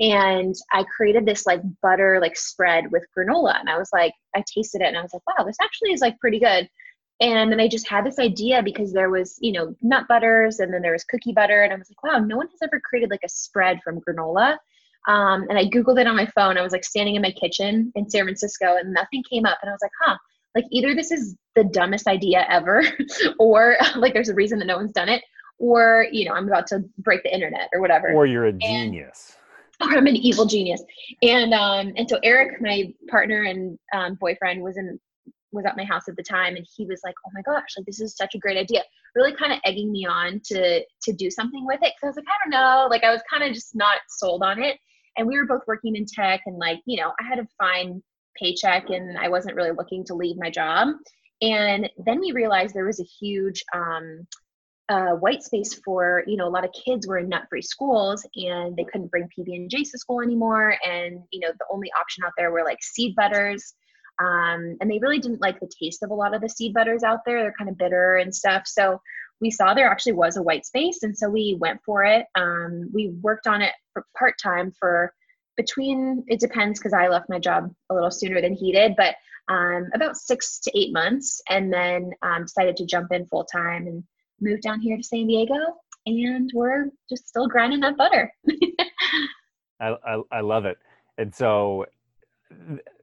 And 0.00 0.54
I 0.72 0.84
created 0.84 1.26
this 1.26 1.46
like 1.46 1.60
butter 1.82 2.18
like 2.20 2.36
spread 2.36 2.90
with 2.90 3.04
granola. 3.16 3.60
And 3.60 3.68
I 3.68 3.76
was 3.76 3.90
like, 3.92 4.14
I 4.34 4.42
tasted 4.52 4.80
it 4.80 4.86
and 4.86 4.96
I 4.96 5.02
was 5.02 5.12
like, 5.12 5.22
wow, 5.26 5.44
this 5.44 5.58
actually 5.62 5.92
is 5.92 6.00
like 6.00 6.18
pretty 6.18 6.40
good. 6.40 6.68
And 7.22 7.52
then 7.52 7.60
i 7.60 7.68
just 7.68 7.86
had 7.86 8.06
this 8.06 8.18
idea 8.18 8.62
because 8.62 8.94
there 8.94 9.10
was 9.10 9.36
you 9.42 9.52
know 9.52 9.76
nut 9.82 10.06
butters 10.08 10.58
and 10.58 10.72
then 10.72 10.80
there 10.80 10.92
was 10.92 11.04
cookie 11.04 11.34
butter 11.34 11.62
and 11.62 11.70
i 11.70 11.76
was 11.76 11.90
like 11.90 12.02
wow 12.02 12.18
no 12.18 12.38
one 12.38 12.46
has 12.46 12.60
ever 12.62 12.80
created 12.80 13.10
like 13.10 13.20
a 13.22 13.28
spread 13.28 13.78
from 13.84 14.00
granola. 14.00 14.56
Um, 15.06 15.44
and 15.50 15.58
i 15.58 15.66
googled 15.66 16.00
it 16.00 16.06
on 16.06 16.16
my 16.16 16.24
phone. 16.24 16.56
I 16.56 16.62
was 16.62 16.72
like 16.72 16.82
standing 16.82 17.16
in 17.16 17.20
my 17.20 17.32
kitchen 17.32 17.92
in 17.94 18.08
san 18.08 18.24
francisco 18.24 18.76
and 18.76 18.94
nothing 18.94 19.22
came 19.30 19.44
up 19.44 19.58
and 19.60 19.68
i 19.68 19.72
was 19.72 19.82
like 19.82 19.90
huh 20.00 20.16
like 20.54 20.64
either 20.70 20.94
this 20.94 21.10
is 21.10 21.36
the 21.56 21.64
dumbest 21.64 22.06
idea 22.06 22.46
ever 22.48 22.82
or 23.38 23.76
like 23.96 24.14
there's 24.14 24.30
a 24.30 24.34
reason 24.34 24.58
that 24.58 24.64
no 24.64 24.78
one's 24.78 24.92
done 24.92 25.10
it 25.10 25.22
or 25.58 26.06
you 26.10 26.26
know 26.26 26.32
i'm 26.32 26.48
about 26.48 26.66
to 26.68 26.82
break 26.96 27.22
the 27.22 27.34
internet 27.34 27.68
or 27.74 27.82
whatever. 27.82 28.14
Or 28.14 28.24
you're 28.24 28.46
a 28.46 28.52
genius 28.54 29.36
or 29.80 29.96
i'm 29.96 30.06
an 30.06 30.16
evil 30.16 30.46
genius. 30.46 30.82
And 31.22 31.54
um 31.54 31.92
and 31.96 32.08
so 32.08 32.18
eric 32.22 32.60
my 32.60 32.92
partner 33.08 33.42
and 33.42 33.78
um, 33.94 34.14
boyfriend 34.14 34.62
was 34.62 34.76
in 34.76 34.98
was 35.52 35.64
at 35.64 35.76
my 35.76 35.84
house 35.84 36.08
at 36.08 36.16
the 36.16 36.22
time 36.22 36.54
and 36.54 36.66
he 36.76 36.86
was 36.86 37.00
like 37.04 37.14
oh 37.26 37.30
my 37.34 37.42
gosh 37.42 37.70
like 37.76 37.86
this 37.86 38.00
is 38.00 38.16
such 38.16 38.34
a 38.34 38.38
great 38.38 38.56
idea. 38.56 38.82
Really 39.14 39.34
kind 39.34 39.52
of 39.52 39.58
egging 39.64 39.90
me 39.90 40.06
on 40.06 40.40
to 40.46 40.84
to 41.02 41.12
do 41.12 41.30
something 41.30 41.66
with 41.66 41.80
it 41.82 41.92
because 41.96 42.04
i 42.04 42.06
was 42.06 42.16
like 42.16 42.26
i 42.28 42.44
don't 42.44 42.50
know. 42.50 42.86
Like 42.88 43.04
i 43.04 43.10
was 43.10 43.22
kind 43.30 43.42
of 43.42 43.52
just 43.52 43.74
not 43.74 43.98
sold 44.08 44.42
on 44.42 44.62
it. 44.62 44.78
And 45.16 45.26
we 45.26 45.36
were 45.36 45.46
both 45.46 45.62
working 45.66 45.96
in 45.96 46.06
tech 46.06 46.42
and 46.46 46.56
like 46.56 46.80
you 46.86 47.00
know 47.00 47.12
i 47.20 47.24
had 47.24 47.38
a 47.38 47.48
fine 47.58 48.02
paycheck 48.36 48.90
and 48.90 49.18
i 49.18 49.28
wasn't 49.28 49.56
really 49.56 49.72
looking 49.72 50.04
to 50.04 50.14
leave 50.14 50.36
my 50.38 50.50
job. 50.50 50.88
And 51.42 51.88
then 52.04 52.20
we 52.20 52.32
realized 52.32 52.74
there 52.74 52.84
was 52.84 53.00
a 53.00 53.04
huge 53.04 53.64
um, 53.74 54.26
uh, 54.90 55.12
white 55.16 55.42
space 55.42 55.72
for 55.84 56.24
you 56.26 56.36
know 56.36 56.46
a 56.46 56.50
lot 56.50 56.64
of 56.64 56.70
kids 56.72 57.06
were 57.06 57.18
in 57.18 57.28
nut-free 57.28 57.62
schools 57.62 58.26
and 58.34 58.76
they 58.76 58.84
couldn't 58.84 59.10
bring 59.10 59.28
pb 59.28 59.54
and 59.54 59.70
j 59.70 59.84
to 59.84 59.96
school 59.96 60.20
anymore 60.20 60.76
and 60.84 61.22
you 61.30 61.40
know 61.40 61.48
the 61.58 61.66
only 61.72 61.88
option 61.98 62.24
out 62.24 62.32
there 62.36 62.50
were 62.50 62.64
like 62.64 62.82
seed 62.82 63.14
butters 63.14 63.74
um, 64.20 64.76
and 64.80 64.90
they 64.90 64.98
really 64.98 65.18
didn't 65.18 65.40
like 65.40 65.58
the 65.60 65.70
taste 65.80 66.02
of 66.02 66.10
a 66.10 66.14
lot 66.14 66.34
of 66.34 66.42
the 66.42 66.48
seed 66.48 66.74
butters 66.74 67.02
out 67.02 67.20
there. 67.24 67.42
They're 67.42 67.54
kind 67.56 67.70
of 67.70 67.78
bitter 67.78 68.16
and 68.16 68.34
stuff. 68.34 68.64
So 68.66 69.00
we 69.40 69.50
saw 69.50 69.72
there 69.72 69.90
actually 69.90 70.12
was 70.12 70.36
a 70.36 70.42
white 70.42 70.66
space. 70.66 71.02
And 71.02 71.16
so 71.16 71.30
we 71.30 71.56
went 71.58 71.80
for 71.84 72.04
it. 72.04 72.26
Um, 72.34 72.90
we 72.92 73.14
worked 73.22 73.46
on 73.46 73.62
it 73.62 73.72
for 73.92 74.04
part 74.18 74.34
time 74.42 74.72
for 74.78 75.14
between, 75.56 76.24
it 76.28 76.38
depends 76.38 76.78
because 76.78 76.92
I 76.92 77.08
left 77.08 77.30
my 77.30 77.38
job 77.38 77.72
a 77.88 77.94
little 77.94 78.10
sooner 78.10 78.40
than 78.42 78.54
he 78.54 78.72
did, 78.72 78.94
but 78.96 79.14
um, 79.48 79.88
about 79.94 80.16
six 80.16 80.60
to 80.60 80.78
eight 80.78 80.92
months. 80.92 81.40
And 81.48 81.72
then 81.72 82.10
um, 82.22 82.42
decided 82.42 82.76
to 82.76 82.86
jump 82.86 83.12
in 83.12 83.26
full 83.26 83.44
time 83.44 83.86
and 83.86 84.04
move 84.40 84.60
down 84.60 84.80
here 84.80 84.96
to 84.96 85.02
San 85.02 85.26
Diego. 85.26 85.56
And 86.06 86.50
we're 86.54 86.86
just 87.08 87.28
still 87.28 87.46
grinding 87.46 87.80
that 87.80 87.96
butter. 87.96 88.32
I, 89.80 89.94
I, 90.04 90.22
I 90.32 90.40
love 90.40 90.64
it. 90.64 90.78
And 91.18 91.34
so 91.34 91.86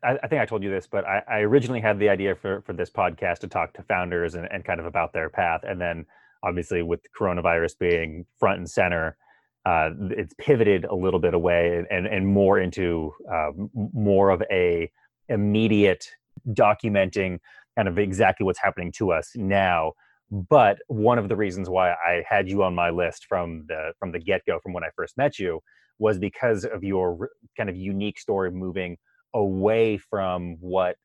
I, 0.03 0.17
I, 0.23 0.27
think 0.27 0.41
I 0.41 0.45
told 0.45 0.63
you 0.63 0.69
this, 0.69 0.87
but 0.87 1.05
I, 1.05 1.21
I, 1.29 1.37
originally 1.39 1.79
had 1.79 1.99
the 1.99 2.09
idea 2.09 2.35
for, 2.35 2.61
for 2.61 2.73
this 2.73 2.89
podcast 2.89 3.39
to 3.39 3.47
talk 3.47 3.73
to 3.75 3.83
founders 3.83 4.35
and, 4.35 4.47
and 4.51 4.65
kind 4.65 4.79
of 4.79 4.85
about 4.85 5.13
their 5.13 5.29
path. 5.29 5.61
And 5.63 5.79
then 5.79 6.05
obviously 6.43 6.81
with 6.81 7.01
coronavirus 7.17 7.77
being 7.79 8.25
front 8.39 8.57
and 8.57 8.69
center, 8.69 9.17
uh, 9.65 9.89
it's 10.11 10.33
pivoted 10.37 10.85
a 10.85 10.95
little 10.95 11.19
bit 11.19 11.33
away 11.33 11.83
and, 11.89 12.07
and 12.07 12.27
more 12.27 12.59
into 12.59 13.13
uh, 13.31 13.51
more 13.93 14.29
of 14.29 14.41
a 14.49 14.89
immediate 15.29 16.09
documenting 16.49 17.39
kind 17.75 17.87
of 17.87 17.99
exactly 17.99 18.45
what's 18.45 18.59
happening 18.59 18.91
to 18.93 19.11
us 19.11 19.31
now. 19.35 19.93
But 20.29 20.79
one 20.87 21.17
of 21.17 21.29
the 21.29 21.35
reasons 21.35 21.69
why 21.69 21.91
I 21.91 22.23
had 22.27 22.49
you 22.49 22.63
on 22.63 22.75
my 22.75 22.89
list 22.89 23.25
from 23.27 23.65
the 23.67 23.93
from 23.99 24.11
the 24.11 24.19
get 24.19 24.41
go, 24.45 24.59
from 24.61 24.73
when 24.73 24.83
I 24.83 24.89
first 24.95 25.17
met 25.17 25.39
you, 25.39 25.61
was 25.99 26.19
because 26.19 26.65
of 26.65 26.83
your 26.83 27.29
kind 27.55 27.69
of 27.69 27.77
unique 27.77 28.19
story 28.19 28.51
moving 28.51 28.97
away 29.33 29.97
from 29.97 30.57
what 30.59 30.97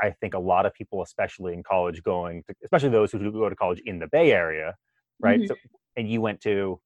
I 0.00 0.10
think 0.20 0.34
a 0.34 0.38
lot 0.38 0.66
of 0.66 0.74
people, 0.74 1.02
especially 1.02 1.52
in 1.52 1.62
college, 1.62 2.02
going 2.02 2.42
to, 2.44 2.54
especially 2.64 2.90
those 2.90 3.12
who 3.12 3.30
go 3.32 3.48
to 3.48 3.56
college 3.56 3.82
in 3.84 3.98
the 3.98 4.06
Bay 4.06 4.32
Area, 4.32 4.74
right? 5.20 5.40
Mm-hmm. 5.40 5.46
So, 5.46 5.54
and 5.96 6.10
you 6.10 6.20
went 6.20 6.40
to? 6.42 6.80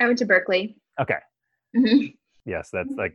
I 0.00 0.06
went 0.06 0.18
to 0.18 0.26
Berkeley. 0.26 0.76
Okay. 1.00 1.18
Mm-hmm. 1.76 2.06
Yes, 2.44 2.68
that's 2.72 2.92
like 2.96 3.14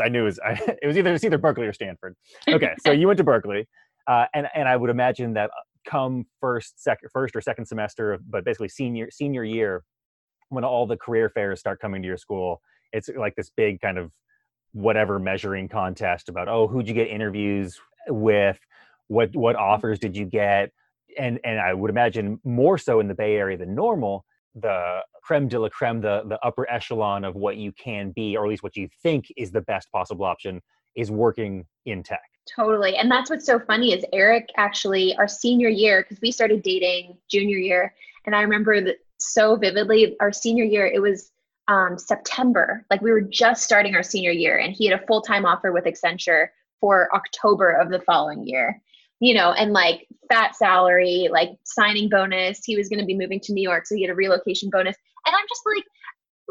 I 0.00 0.08
knew 0.08 0.22
it 0.22 0.24
was. 0.24 0.40
I, 0.40 0.52
it 0.82 0.86
was 0.86 0.96
either 0.96 1.10
it 1.10 1.12
was 1.12 1.24
either 1.24 1.38
Berkeley 1.38 1.66
or 1.66 1.72
Stanford. 1.72 2.14
Okay, 2.48 2.74
so 2.84 2.92
you 2.92 3.06
went 3.06 3.18
to 3.18 3.24
Berkeley, 3.24 3.66
uh, 4.06 4.26
and 4.34 4.46
and 4.54 4.68
I 4.68 4.76
would 4.76 4.90
imagine 4.90 5.34
that 5.34 5.50
come 5.86 6.26
first, 6.40 6.82
second, 6.82 7.08
first 7.12 7.34
or 7.34 7.40
second 7.40 7.66
semester, 7.66 8.18
but 8.28 8.44
basically 8.44 8.68
senior 8.68 9.10
senior 9.10 9.44
year, 9.44 9.84
when 10.50 10.64
all 10.64 10.86
the 10.86 10.96
career 10.96 11.28
fairs 11.28 11.60
start 11.60 11.80
coming 11.80 12.02
to 12.02 12.08
your 12.08 12.16
school, 12.16 12.60
it's 12.92 13.08
like 13.16 13.34
this 13.36 13.50
big 13.56 13.80
kind 13.80 13.98
of 13.98 14.12
whatever 14.72 15.18
measuring 15.18 15.68
contest 15.68 16.28
about 16.28 16.48
oh 16.48 16.66
who'd 16.66 16.86
you 16.86 16.94
get 16.94 17.08
interviews 17.08 17.80
with? 18.08 18.58
What 19.08 19.34
what 19.34 19.56
offers 19.56 19.98
did 19.98 20.16
you 20.16 20.26
get? 20.26 20.72
And 21.18 21.40
and 21.44 21.58
i 21.58 21.72
would 21.72 21.90
imagine 21.90 22.38
more 22.44 22.76
so 22.76 23.00
in 23.00 23.08
the 23.08 23.14
bay 23.14 23.36
area 23.36 23.56
than 23.56 23.74
normal 23.74 24.26
the 24.54 25.00
creme 25.22 25.48
de 25.48 25.58
la 25.58 25.68
creme 25.68 26.00
the 26.00 26.22
the 26.26 26.38
upper 26.44 26.68
echelon 26.70 27.24
of 27.24 27.34
what 27.36 27.56
you 27.56 27.72
can 27.72 28.10
be 28.10 28.36
or 28.36 28.44
at 28.44 28.50
least 28.50 28.62
what 28.62 28.76
you 28.76 28.88
think 29.02 29.26
is 29.36 29.50
the 29.50 29.60
best 29.60 29.90
possible 29.92 30.24
option 30.24 30.60
is 30.94 31.10
working 31.10 31.64
in 31.84 32.02
tech 32.02 32.35
totally 32.54 32.96
and 32.96 33.10
that's 33.10 33.30
what's 33.30 33.46
so 33.46 33.58
funny 33.58 33.92
is 33.92 34.04
eric 34.12 34.48
actually 34.56 35.14
our 35.16 35.28
senior 35.28 35.68
year 35.68 36.02
because 36.02 36.20
we 36.20 36.30
started 36.30 36.62
dating 36.62 37.16
junior 37.28 37.58
year 37.58 37.94
and 38.24 38.34
i 38.34 38.40
remember 38.40 38.80
that 38.80 38.96
so 39.18 39.56
vividly 39.56 40.16
our 40.20 40.32
senior 40.32 40.64
year 40.64 40.86
it 40.86 41.00
was 41.00 41.32
um, 41.68 41.98
September. 41.98 42.84
Like 42.90 43.02
we 43.02 43.10
were 43.10 43.20
just 43.20 43.64
starting 43.64 43.94
our 43.94 44.02
senior 44.02 44.30
year, 44.30 44.58
and 44.58 44.72
he 44.72 44.86
had 44.86 45.00
a 45.00 45.06
full 45.06 45.22
time 45.22 45.44
offer 45.44 45.72
with 45.72 45.84
Accenture 45.84 46.48
for 46.80 47.14
October 47.14 47.70
of 47.70 47.90
the 47.90 48.00
following 48.00 48.46
year. 48.46 48.80
You 49.18 49.34
know, 49.34 49.52
and 49.52 49.72
like 49.72 50.06
fat 50.30 50.54
salary, 50.54 51.28
like 51.30 51.50
signing 51.64 52.10
bonus. 52.10 52.64
He 52.64 52.76
was 52.76 52.88
going 52.88 53.00
to 53.00 53.06
be 53.06 53.16
moving 53.16 53.40
to 53.40 53.52
New 53.52 53.62
York, 53.62 53.86
so 53.86 53.94
he 53.94 54.02
had 54.02 54.10
a 54.10 54.14
relocation 54.14 54.68
bonus. 54.70 54.96
And 55.26 55.34
I'm 55.34 55.46
just 55.48 55.62
like, 55.66 55.84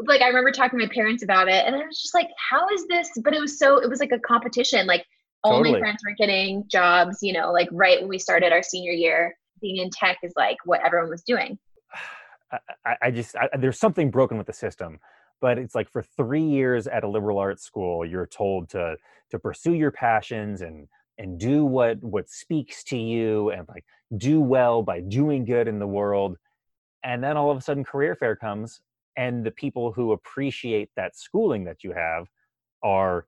like 0.08 0.20
I 0.20 0.28
remember 0.28 0.50
talking 0.50 0.78
to 0.78 0.86
my 0.86 0.92
parents 0.92 1.22
about 1.22 1.48
it, 1.48 1.64
and 1.64 1.76
I 1.76 1.86
was 1.86 2.00
just 2.00 2.14
like, 2.14 2.28
how 2.50 2.68
is 2.70 2.86
this? 2.88 3.10
But 3.22 3.34
it 3.34 3.40
was 3.40 3.58
so, 3.58 3.78
it 3.78 3.88
was 3.88 4.00
like 4.00 4.12
a 4.12 4.18
competition. 4.18 4.86
Like 4.86 5.06
totally. 5.50 5.72
my 5.72 5.78
friends 5.78 6.00
were 6.06 6.14
getting 6.16 6.64
jobs. 6.68 7.18
You 7.22 7.32
know, 7.32 7.52
like 7.52 7.68
right 7.72 8.00
when 8.00 8.08
we 8.08 8.18
started 8.18 8.52
our 8.52 8.62
senior 8.62 8.92
year, 8.92 9.36
being 9.60 9.76
in 9.76 9.90
tech 9.90 10.18
is 10.22 10.32
like 10.36 10.56
what 10.64 10.84
everyone 10.84 11.10
was 11.10 11.22
doing. 11.22 11.58
I, 12.84 12.96
I 13.02 13.10
just 13.10 13.34
I, 13.36 13.48
there's 13.58 13.78
something 13.78 14.10
broken 14.10 14.38
with 14.38 14.46
the 14.46 14.52
system 14.52 15.00
but 15.40 15.58
it's 15.58 15.74
like 15.74 15.90
for 15.90 16.02
three 16.02 16.42
years 16.42 16.86
at 16.86 17.04
a 17.04 17.08
liberal 17.08 17.38
arts 17.38 17.62
school 17.62 18.04
you're 18.04 18.26
told 18.26 18.68
to 18.70 18.96
to 19.30 19.38
pursue 19.38 19.74
your 19.74 19.90
passions 19.90 20.62
and 20.62 20.88
and 21.18 21.38
do 21.38 21.64
what 21.64 22.02
what 22.02 22.28
speaks 22.28 22.84
to 22.84 22.96
you 22.96 23.50
and 23.50 23.66
like 23.68 23.84
do 24.16 24.40
well 24.40 24.82
by 24.82 25.00
doing 25.00 25.44
good 25.44 25.68
in 25.68 25.78
the 25.78 25.86
world 25.86 26.36
and 27.04 27.22
then 27.22 27.36
all 27.36 27.50
of 27.50 27.58
a 27.58 27.60
sudden 27.60 27.84
career 27.84 28.14
fair 28.14 28.36
comes 28.36 28.80
and 29.16 29.44
the 29.44 29.50
people 29.50 29.92
who 29.92 30.12
appreciate 30.12 30.90
that 30.96 31.16
schooling 31.16 31.64
that 31.64 31.82
you 31.82 31.92
have 31.92 32.28
are 32.82 33.26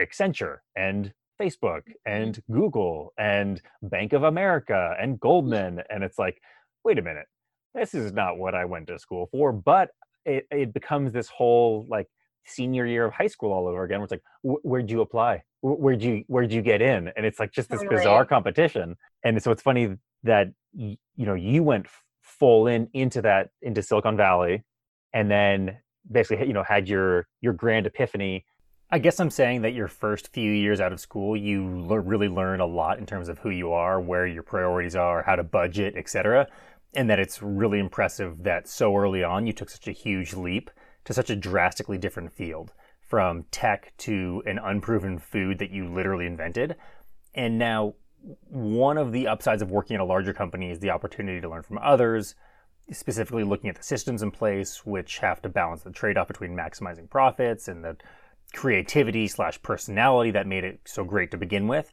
accenture 0.00 0.58
and 0.76 1.12
facebook 1.40 1.82
mm-hmm. 1.82 2.12
and 2.12 2.42
google 2.50 3.12
and 3.18 3.60
bank 3.82 4.12
of 4.12 4.22
america 4.22 4.94
and 5.00 5.18
goldman 5.20 5.80
and 5.90 6.04
it's 6.04 6.18
like 6.18 6.40
wait 6.84 6.98
a 6.98 7.02
minute 7.02 7.26
this 7.74 7.94
is 7.94 8.12
not 8.12 8.38
what 8.38 8.54
I 8.54 8.64
went 8.64 8.86
to 8.88 8.98
school 8.98 9.28
for. 9.30 9.52
But 9.52 9.90
it, 10.24 10.46
it 10.50 10.74
becomes 10.74 11.12
this 11.12 11.28
whole 11.28 11.86
like 11.88 12.06
senior 12.44 12.86
year 12.86 13.04
of 13.04 13.12
high 13.12 13.26
school 13.26 13.52
all 13.52 13.66
over 13.66 13.84
again. 13.84 13.98
Where 13.98 14.04
it's 14.04 14.12
like, 14.12 14.22
where'd 14.42 14.90
you 14.90 15.00
apply? 15.00 15.42
Where'd 15.62 16.02
you 16.02 16.24
where'd 16.26 16.52
you 16.52 16.62
get 16.62 16.82
in? 16.82 17.12
And 17.16 17.24
it's 17.24 17.38
like 17.38 17.52
just 17.52 17.70
this 17.70 17.82
bizarre 17.88 18.24
competition. 18.24 18.96
And 19.24 19.42
so 19.42 19.52
it's 19.52 19.62
funny 19.62 19.96
that 20.24 20.48
you 20.74 20.96
know 21.16 21.34
you 21.34 21.62
went 21.62 21.86
full 22.20 22.66
in 22.66 22.88
into 22.92 23.22
that 23.22 23.50
into 23.62 23.82
Silicon 23.82 24.16
Valley, 24.16 24.64
and 25.12 25.30
then 25.30 25.78
basically 26.10 26.46
you 26.46 26.52
know 26.52 26.64
had 26.64 26.88
your 26.88 27.28
your 27.40 27.52
grand 27.52 27.86
epiphany. 27.86 28.44
I 28.92 28.98
guess 28.98 29.18
I'm 29.18 29.30
saying 29.30 29.62
that 29.62 29.72
your 29.72 29.88
first 29.88 30.28
few 30.28 30.52
years 30.52 30.78
out 30.78 30.92
of 30.92 31.00
school, 31.00 31.34
you 31.34 31.66
really 31.88 32.28
learn 32.28 32.60
a 32.60 32.66
lot 32.66 32.98
in 32.98 33.06
terms 33.06 33.28
of 33.28 33.38
who 33.38 33.48
you 33.48 33.72
are, 33.72 33.98
where 34.00 34.26
your 34.26 34.42
priorities 34.42 34.94
are, 34.94 35.22
how 35.22 35.34
to 35.34 35.42
budget, 35.42 35.94
etc 35.96 36.46
and 36.94 37.08
that 37.08 37.18
it's 37.18 37.42
really 37.42 37.78
impressive 37.78 38.42
that 38.42 38.68
so 38.68 38.96
early 38.96 39.24
on 39.24 39.46
you 39.46 39.52
took 39.52 39.70
such 39.70 39.88
a 39.88 39.92
huge 39.92 40.34
leap 40.34 40.70
to 41.04 41.14
such 41.14 41.30
a 41.30 41.36
drastically 41.36 41.98
different 41.98 42.32
field 42.32 42.72
from 43.00 43.44
tech 43.50 43.92
to 43.98 44.42
an 44.46 44.58
unproven 44.58 45.18
food 45.18 45.58
that 45.58 45.70
you 45.70 45.88
literally 45.88 46.26
invented. 46.26 46.76
And 47.34 47.58
now, 47.58 47.94
one 48.48 48.98
of 48.98 49.12
the 49.12 49.26
upsides 49.26 49.62
of 49.62 49.70
working 49.70 49.96
at 49.96 50.00
a 50.00 50.04
larger 50.04 50.32
company 50.32 50.70
is 50.70 50.78
the 50.78 50.90
opportunity 50.90 51.40
to 51.40 51.48
learn 51.48 51.62
from 51.62 51.78
others, 51.78 52.36
specifically 52.92 53.42
looking 53.42 53.68
at 53.68 53.76
the 53.76 53.82
systems 53.82 54.22
in 54.22 54.30
place, 54.30 54.86
which 54.86 55.18
have 55.18 55.42
to 55.42 55.48
balance 55.48 55.82
the 55.82 55.90
trade 55.90 56.16
off 56.16 56.28
between 56.28 56.56
maximizing 56.56 57.10
profits 57.10 57.68
and 57.68 57.82
the 57.84 57.96
creativity 58.52 59.28
slash 59.28 59.60
personality 59.62 60.30
that 60.32 60.46
made 60.46 60.64
it 60.64 60.80
so 60.84 61.04
great 61.04 61.30
to 61.30 61.36
begin 61.36 61.68
with. 61.68 61.92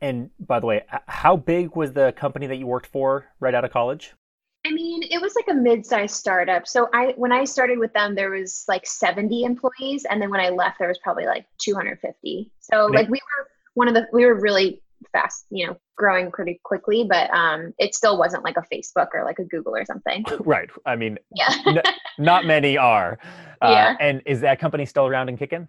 And 0.00 0.30
by 0.38 0.60
the 0.60 0.66
way, 0.66 0.84
how 1.06 1.36
big 1.36 1.74
was 1.74 1.92
the 1.92 2.12
company 2.12 2.46
that 2.46 2.56
you 2.56 2.66
worked 2.66 2.86
for 2.86 3.26
right 3.40 3.54
out 3.54 3.64
of 3.64 3.72
college? 3.72 4.12
I 4.66 4.70
mean, 4.70 5.02
it 5.02 5.20
was 5.20 5.34
like 5.34 5.46
a 5.48 5.54
mid-sized 5.54 6.14
startup. 6.14 6.66
So 6.66 6.88
I 6.92 7.14
when 7.16 7.32
I 7.32 7.44
started 7.44 7.78
with 7.78 7.92
them, 7.94 8.14
there 8.14 8.30
was 8.30 8.64
like 8.68 8.86
70 8.86 9.44
employees, 9.44 10.04
and 10.04 10.20
then 10.20 10.30
when 10.30 10.40
I 10.40 10.50
left, 10.50 10.78
there 10.78 10.88
was 10.88 10.98
probably 10.98 11.26
like 11.26 11.46
250. 11.58 12.52
So 12.60 12.86
like 12.86 13.08
we 13.08 13.18
were 13.18 13.48
one 13.74 13.88
of 13.88 13.94
the 13.94 14.06
we 14.12 14.26
were 14.26 14.34
really 14.34 14.82
fast, 15.12 15.46
you 15.50 15.66
know, 15.66 15.76
growing 15.96 16.30
pretty 16.30 16.60
quickly, 16.64 17.06
but 17.08 17.30
um, 17.30 17.72
it 17.78 17.94
still 17.94 18.18
wasn't 18.18 18.44
like 18.44 18.56
a 18.56 18.64
Facebook 18.72 19.08
or 19.14 19.24
like 19.24 19.38
a 19.38 19.44
Google 19.44 19.74
or 19.74 19.84
something. 19.84 20.24
Right. 20.40 20.70
I 20.86 20.96
mean, 20.96 21.18
yeah, 21.34 21.52
n- 21.66 21.82
not 22.18 22.46
many 22.46 22.76
are. 22.76 23.18
Uh, 23.60 23.70
yeah. 23.70 23.96
And 23.98 24.22
is 24.24 24.42
that 24.42 24.60
company 24.60 24.86
still 24.86 25.08
around 25.08 25.28
and 25.28 25.36
kicking? 25.36 25.68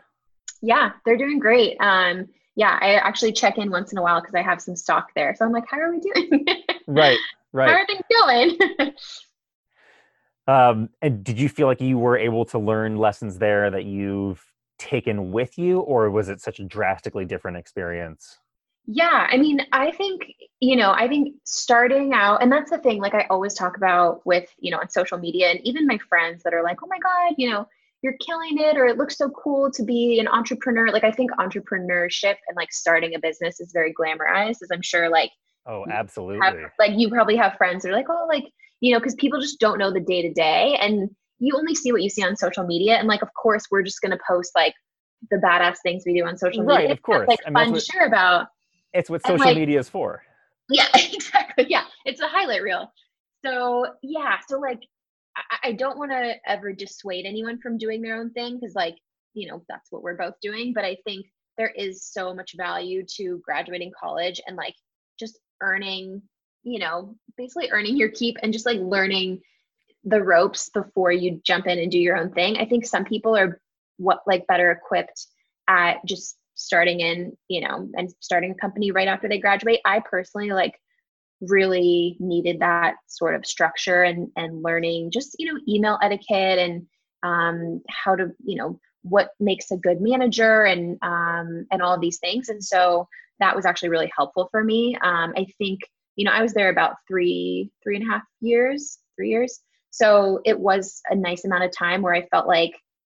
Yeah, 0.61 0.91
they're 1.05 1.17
doing 1.17 1.39
great. 1.39 1.77
Um, 1.79 2.27
yeah, 2.55 2.77
I 2.81 2.95
actually 2.95 3.31
check 3.31 3.57
in 3.57 3.71
once 3.71 3.91
in 3.91 3.97
a 3.97 4.01
while 4.01 4.19
because 4.19 4.35
I 4.35 4.41
have 4.41 4.61
some 4.61 4.75
stock 4.75 5.11
there. 5.15 5.33
So 5.35 5.45
I'm 5.45 5.51
like, 5.51 5.65
how 5.67 5.79
are 5.79 5.91
we 5.91 5.99
doing? 5.99 6.45
right. 6.87 7.17
Right. 7.53 7.69
How 7.69 7.77
are 7.77 7.85
things 7.85 8.01
going? 8.11 8.93
um, 10.47 10.89
and 11.01 11.23
did 11.23 11.39
you 11.39 11.49
feel 11.49 11.67
like 11.67 11.81
you 11.81 11.97
were 11.97 12.17
able 12.17 12.45
to 12.45 12.59
learn 12.59 12.97
lessons 12.97 13.37
there 13.37 13.71
that 13.71 13.85
you've 13.85 14.43
taken 14.77 15.31
with 15.31 15.57
you, 15.57 15.79
or 15.79 16.09
was 16.09 16.29
it 16.29 16.41
such 16.41 16.59
a 16.59 16.63
drastically 16.63 17.25
different 17.25 17.57
experience? 17.57 18.39
Yeah, 18.85 19.27
I 19.29 19.37
mean, 19.37 19.61
I 19.71 19.91
think, 19.91 20.33
you 20.59 20.75
know, 20.75 20.91
I 20.91 21.07
think 21.07 21.35
starting 21.43 22.13
out, 22.13 22.41
and 22.41 22.51
that's 22.51 22.71
the 22.71 22.79
thing, 22.79 22.99
like 22.99 23.13
I 23.13 23.27
always 23.29 23.53
talk 23.53 23.77
about 23.77 24.25
with, 24.25 24.49
you 24.57 24.71
know, 24.71 24.79
on 24.79 24.89
social 24.89 25.17
media 25.17 25.49
and 25.49 25.59
even 25.63 25.85
my 25.85 25.99
friends 26.09 26.43
that 26.43 26.53
are 26.53 26.63
like, 26.63 26.81
oh 26.83 26.87
my 26.87 26.97
God, 26.97 27.35
you 27.37 27.51
know, 27.51 27.67
you're 28.01 28.15
killing 28.25 28.57
it, 28.59 28.77
or 28.77 28.85
it 28.85 28.97
looks 28.97 29.17
so 29.17 29.29
cool 29.29 29.69
to 29.71 29.83
be 29.83 30.19
an 30.19 30.27
entrepreneur. 30.27 30.89
Like, 30.91 31.03
I 31.03 31.11
think 31.11 31.31
entrepreneurship 31.31 32.35
and 32.47 32.55
like 32.55 32.71
starting 32.71 33.15
a 33.15 33.19
business 33.19 33.59
is 33.59 33.71
very 33.73 33.93
glamorized, 33.93 34.61
as 34.61 34.69
I'm 34.71 34.81
sure, 34.81 35.09
like, 35.09 35.31
Oh, 35.69 35.85
absolutely. 35.89 36.39
Have, 36.43 36.55
like 36.79 36.93
you 36.95 37.09
probably 37.09 37.35
have 37.35 37.55
friends 37.55 37.83
that 37.83 37.89
are 37.89 37.95
like, 37.95 38.09
oh, 38.09 38.25
like, 38.27 38.45
you 38.81 38.91
know, 38.91 38.99
because 38.99 39.15
people 39.15 39.39
just 39.39 39.59
don't 39.59 39.77
know 39.77 39.91
the 39.91 39.99
day 39.99 40.21
to 40.23 40.33
day. 40.33 40.77
And 40.81 41.09
you 41.37 41.55
only 41.55 41.75
see 41.75 41.91
what 41.91 42.01
you 42.01 42.09
see 42.09 42.23
on 42.23 42.35
social 42.35 42.65
media. 42.65 42.95
And 42.95 43.07
like, 43.07 43.21
of 43.21 43.29
course, 43.33 43.65
we're 43.69 43.83
just 43.83 44.01
going 44.01 44.11
to 44.11 44.19
post 44.27 44.51
like 44.55 44.73
the 45.29 45.37
badass 45.37 45.77
things 45.83 46.03
we 46.05 46.17
do 46.17 46.25
on 46.25 46.37
social 46.37 46.63
media. 46.63 46.75
Right, 46.75 46.91
of 46.91 47.01
course. 47.03 47.27
That's, 47.29 47.41
like 47.45 47.53
fun 47.53 47.71
what, 47.71 47.79
to 47.79 47.85
share 47.85 48.07
about. 48.07 48.47
It's 48.93 49.09
what 49.09 49.25
social 49.25 49.45
like, 49.45 49.55
media 49.55 49.79
is 49.79 49.89
for. 49.89 50.23
Yeah, 50.69 50.87
exactly. 50.95 51.67
Yeah. 51.69 51.83
It's 52.05 52.21
a 52.21 52.27
highlight 52.27 52.63
reel. 52.63 52.91
So, 53.45 53.85
yeah. 54.01 54.37
So, 54.47 54.59
like, 54.59 54.79
I, 55.51 55.69
I 55.69 55.71
don't 55.73 55.97
want 55.97 56.11
to 56.11 56.35
ever 56.45 56.73
dissuade 56.73 57.25
anyone 57.25 57.59
from 57.59 57.77
doing 57.77 58.01
their 58.01 58.17
own 58.17 58.31
thing 58.31 58.59
because, 58.59 58.75
like, 58.75 58.95
you 59.33 59.47
know, 59.47 59.63
that's 59.69 59.91
what 59.91 60.03
we're 60.03 60.17
both 60.17 60.35
doing. 60.41 60.73
But 60.73 60.85
I 60.85 60.97
think 61.05 61.25
there 61.57 61.69
is 61.75 62.03
so 62.03 62.33
much 62.33 62.55
value 62.55 63.05
to 63.17 63.41
graduating 63.43 63.91
college 63.99 64.41
and 64.47 64.55
like 64.55 64.75
just 65.19 65.39
earning, 65.61 66.21
you 66.63 66.79
know, 66.79 67.15
basically 67.37 67.69
earning 67.71 67.97
your 67.97 68.09
keep 68.09 68.37
and 68.41 68.53
just 68.53 68.65
like 68.65 68.79
learning 68.79 69.41
the 70.05 70.23
ropes 70.23 70.69
before 70.69 71.11
you 71.11 71.41
jump 71.43 71.67
in 71.67 71.79
and 71.79 71.91
do 71.91 71.99
your 71.99 72.17
own 72.17 72.31
thing. 72.31 72.57
I 72.57 72.65
think 72.65 72.85
some 72.85 73.03
people 73.03 73.35
are 73.35 73.59
what 73.97 74.21
like 74.25 74.47
better 74.47 74.71
equipped 74.71 75.27
at 75.67 75.97
just 76.05 76.37
starting 76.55 77.01
in, 77.01 77.37
you 77.47 77.61
know, 77.61 77.89
and 77.93 78.13
starting 78.19 78.51
a 78.51 78.55
company 78.55 78.91
right 78.91 79.07
after 79.07 79.27
they 79.27 79.39
graduate. 79.39 79.81
I 79.85 79.99
personally 79.99 80.51
like 80.51 80.79
really 81.41 82.17
needed 82.19 82.59
that 82.59 82.95
sort 83.07 83.35
of 83.35 83.45
structure 83.45 84.03
and 84.03 84.29
and 84.35 84.63
learning 84.63 85.11
just, 85.11 85.35
you 85.39 85.51
know, 85.51 85.59
email 85.67 85.97
etiquette 86.01 86.59
and 86.59 86.85
um 87.23 87.81
how 87.89 88.15
to, 88.15 88.31
you 88.43 88.55
know, 88.55 88.79
what 89.03 89.29
makes 89.39 89.71
a 89.71 89.77
good 89.77 90.01
manager 90.01 90.63
and 90.63 90.97
um 91.01 91.65
and 91.71 91.81
all 91.81 91.93
of 91.93 92.01
these 92.01 92.19
things. 92.19 92.49
And 92.49 92.63
so 92.63 93.07
that 93.39 93.55
was 93.55 93.65
actually 93.65 93.89
really 93.89 94.11
helpful 94.15 94.47
for 94.51 94.63
me. 94.63 94.95
Um, 95.01 95.33
I 95.35 95.45
think, 95.57 95.79
you 96.15 96.25
know, 96.25 96.31
I 96.31 96.41
was 96.41 96.53
there 96.53 96.69
about 96.69 96.95
three, 97.07 97.71
three 97.83 97.95
and 97.95 98.07
a 98.07 98.11
half 98.11 98.23
years, 98.41 98.99
three 99.15 99.29
years. 99.29 99.59
So 99.91 100.41
it 100.45 100.59
was 100.59 101.01
a 101.09 101.15
nice 101.15 101.45
amount 101.45 101.63
of 101.63 101.71
time 101.75 102.01
where 102.01 102.13
I 102.13 102.27
felt 102.27 102.47
like, 102.47 102.73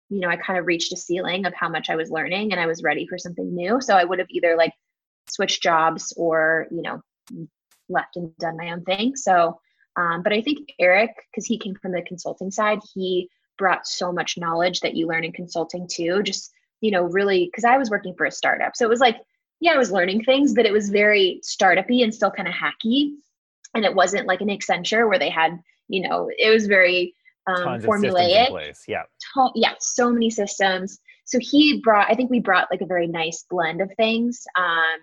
you 0.08 0.20
know, 0.20 0.28
I 0.28 0.36
kind 0.36 0.58
of 0.58 0.66
reached 0.66 0.92
a 0.92 0.96
ceiling 0.96 1.44
of 1.44 1.54
how 1.54 1.68
much 1.68 1.90
I 1.90 1.96
was 1.96 2.10
learning 2.10 2.52
and 2.52 2.60
I 2.60 2.66
was 2.66 2.82
ready 2.82 3.06
for 3.06 3.18
something 3.18 3.54
new. 3.54 3.80
So 3.80 3.96
I 3.96 4.04
would 4.04 4.18
have 4.20 4.28
either 4.30 4.56
like 4.56 4.72
switched 5.28 5.62
jobs 5.62 6.12
or, 6.16 6.66
you 6.70 6.82
know, 6.82 7.02
left 7.88 8.16
and 8.16 8.36
done 8.38 8.56
my 8.56 8.70
own 8.72 8.82
thing. 8.84 9.16
So, 9.16 9.60
um, 9.96 10.22
but 10.22 10.32
I 10.32 10.40
think 10.40 10.72
Eric, 10.78 11.10
because 11.30 11.46
he 11.46 11.58
came 11.58 11.74
from 11.74 11.92
the 11.92 12.02
consulting 12.02 12.50
side, 12.50 12.78
he 12.94 13.28
brought 13.58 13.86
so 13.86 14.12
much 14.12 14.38
knowledge 14.38 14.80
that 14.80 14.94
you 14.94 15.06
learn 15.06 15.24
in 15.24 15.32
consulting 15.32 15.86
too. 15.90 16.22
Just, 16.22 16.52
you 16.80 16.90
know, 16.90 17.04
really, 17.04 17.46
because 17.46 17.64
I 17.64 17.76
was 17.76 17.90
working 17.90 18.14
for 18.16 18.26
a 18.26 18.30
startup. 18.30 18.76
So 18.76 18.84
it 18.84 18.88
was 18.88 19.00
like, 19.00 19.18
yeah, 19.60 19.72
I 19.72 19.78
was 19.78 19.92
learning 19.92 20.24
things, 20.24 20.54
but 20.54 20.66
it 20.66 20.72
was 20.72 20.90
very 20.90 21.40
startupy 21.44 22.02
and 22.02 22.12
still 22.12 22.30
kind 22.30 22.48
of 22.48 22.54
hacky. 22.54 23.12
And 23.74 23.84
it 23.84 23.94
wasn't 23.94 24.26
like 24.26 24.40
an 24.40 24.48
Accenture 24.48 25.08
where 25.08 25.18
they 25.18 25.30
had, 25.30 25.58
you 25.88 26.08
know, 26.08 26.28
it 26.36 26.52
was 26.52 26.66
very 26.66 27.14
um, 27.46 27.80
formulaic. 27.80 28.74
Yeah. 28.88 29.02
To- 29.34 29.52
yeah. 29.54 29.74
So 29.78 30.10
many 30.10 30.30
systems. 30.30 30.98
So 31.24 31.38
he 31.40 31.80
brought, 31.80 32.10
I 32.10 32.14
think 32.14 32.30
we 32.30 32.40
brought 32.40 32.68
like 32.70 32.80
a 32.80 32.86
very 32.86 33.06
nice 33.06 33.44
blend 33.48 33.80
of 33.80 33.90
things. 33.96 34.44
Um, 34.56 34.98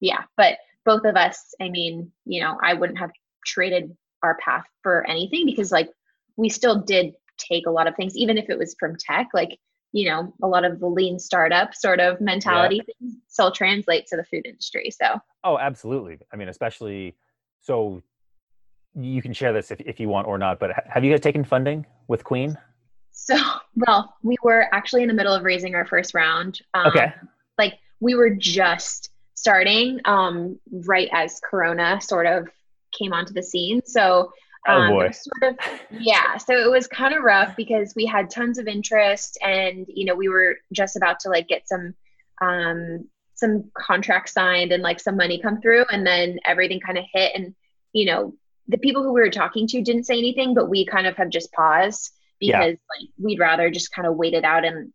yeah. 0.00 0.22
But 0.36 0.58
both 0.90 1.04
of 1.04 1.14
us, 1.14 1.54
I 1.60 1.68
mean, 1.68 2.10
you 2.24 2.42
know, 2.42 2.58
I 2.60 2.74
wouldn't 2.74 2.98
have 2.98 3.12
traded 3.46 3.96
our 4.24 4.36
path 4.44 4.64
for 4.82 5.06
anything 5.08 5.46
because 5.46 5.70
like 5.70 5.88
we 6.36 6.48
still 6.48 6.82
did 6.82 7.14
take 7.38 7.68
a 7.68 7.70
lot 7.70 7.86
of 7.86 7.94
things, 7.94 8.16
even 8.16 8.36
if 8.36 8.50
it 8.50 8.58
was 8.58 8.74
from 8.80 8.96
tech, 8.98 9.28
like, 9.32 9.56
you 9.92 10.10
know, 10.10 10.34
a 10.42 10.48
lot 10.48 10.64
of 10.64 10.80
the 10.80 10.88
lean 10.88 11.20
startup 11.20 11.76
sort 11.76 12.00
of 12.00 12.20
mentality 12.20 12.80
yeah. 12.98 13.10
still 13.28 13.52
translate 13.52 14.08
to 14.08 14.16
the 14.16 14.24
food 14.24 14.44
industry. 14.44 14.90
So, 14.90 15.20
oh, 15.44 15.58
absolutely. 15.58 16.18
I 16.32 16.36
mean, 16.36 16.48
especially 16.48 17.14
so 17.60 18.02
you 18.96 19.22
can 19.22 19.32
share 19.32 19.52
this 19.52 19.70
if, 19.70 19.80
if 19.82 20.00
you 20.00 20.08
want 20.08 20.26
or 20.26 20.38
not, 20.38 20.58
but 20.58 20.72
have 20.88 21.04
you 21.04 21.12
guys 21.12 21.20
taken 21.20 21.44
funding 21.44 21.86
with 22.08 22.24
Kween? 22.24 22.56
So, 23.12 23.36
well, 23.76 24.16
we 24.24 24.36
were 24.42 24.66
actually 24.72 25.02
in 25.02 25.08
the 25.08 25.14
middle 25.14 25.32
of 25.32 25.44
raising 25.44 25.76
our 25.76 25.86
first 25.86 26.14
round. 26.14 26.62
Um, 26.74 26.88
okay. 26.88 27.12
Like 27.58 27.74
we 28.00 28.16
were 28.16 28.30
just 28.30 29.09
starting 29.40 30.00
um, 30.04 30.58
right 30.70 31.08
as 31.12 31.40
Corona 31.42 31.98
sort 32.02 32.26
of 32.26 32.48
came 32.92 33.14
onto 33.14 33.32
the 33.32 33.42
scene. 33.42 33.80
So, 33.86 34.32
oh, 34.68 34.72
um, 34.72 34.92
oh 34.92 34.94
boy. 34.94 35.10
sort 35.12 35.54
of, 35.54 35.80
yeah. 35.90 36.36
So 36.36 36.54
it 36.54 36.70
was 36.70 36.86
kind 36.86 37.14
of 37.14 37.22
rough 37.22 37.56
because 37.56 37.94
we 37.96 38.04
had 38.04 38.28
tons 38.28 38.58
of 38.58 38.68
interest 38.68 39.38
and, 39.42 39.86
you 39.88 40.04
know, 40.04 40.14
we 40.14 40.28
were 40.28 40.58
just 40.72 40.94
about 40.96 41.20
to 41.20 41.30
like 41.30 41.48
get 41.48 41.66
some, 41.66 41.94
um, 42.42 43.08
some 43.34 43.70
contracts 43.72 44.34
signed 44.34 44.72
and 44.72 44.82
like 44.82 45.00
some 45.00 45.16
money 45.16 45.40
come 45.40 45.62
through 45.62 45.86
and 45.90 46.06
then 46.06 46.38
everything 46.44 46.78
kind 46.78 46.98
of 46.98 47.04
hit 47.10 47.32
and, 47.34 47.54
you 47.94 48.04
know, 48.04 48.34
the 48.68 48.76
people 48.76 49.02
who 49.02 49.14
we 49.14 49.22
were 49.22 49.30
talking 49.30 49.66
to 49.68 49.80
didn't 49.80 50.04
say 50.04 50.18
anything, 50.18 50.52
but 50.52 50.68
we 50.68 50.84
kind 50.84 51.06
of 51.06 51.16
have 51.16 51.30
just 51.30 51.50
paused 51.52 52.12
because 52.38 52.50
yeah. 52.50 52.66
like 52.66 53.08
we'd 53.18 53.38
rather 53.38 53.70
just 53.70 53.90
kind 53.90 54.06
of 54.06 54.16
wait 54.16 54.34
it 54.34 54.44
out 54.44 54.66
and 54.66 54.92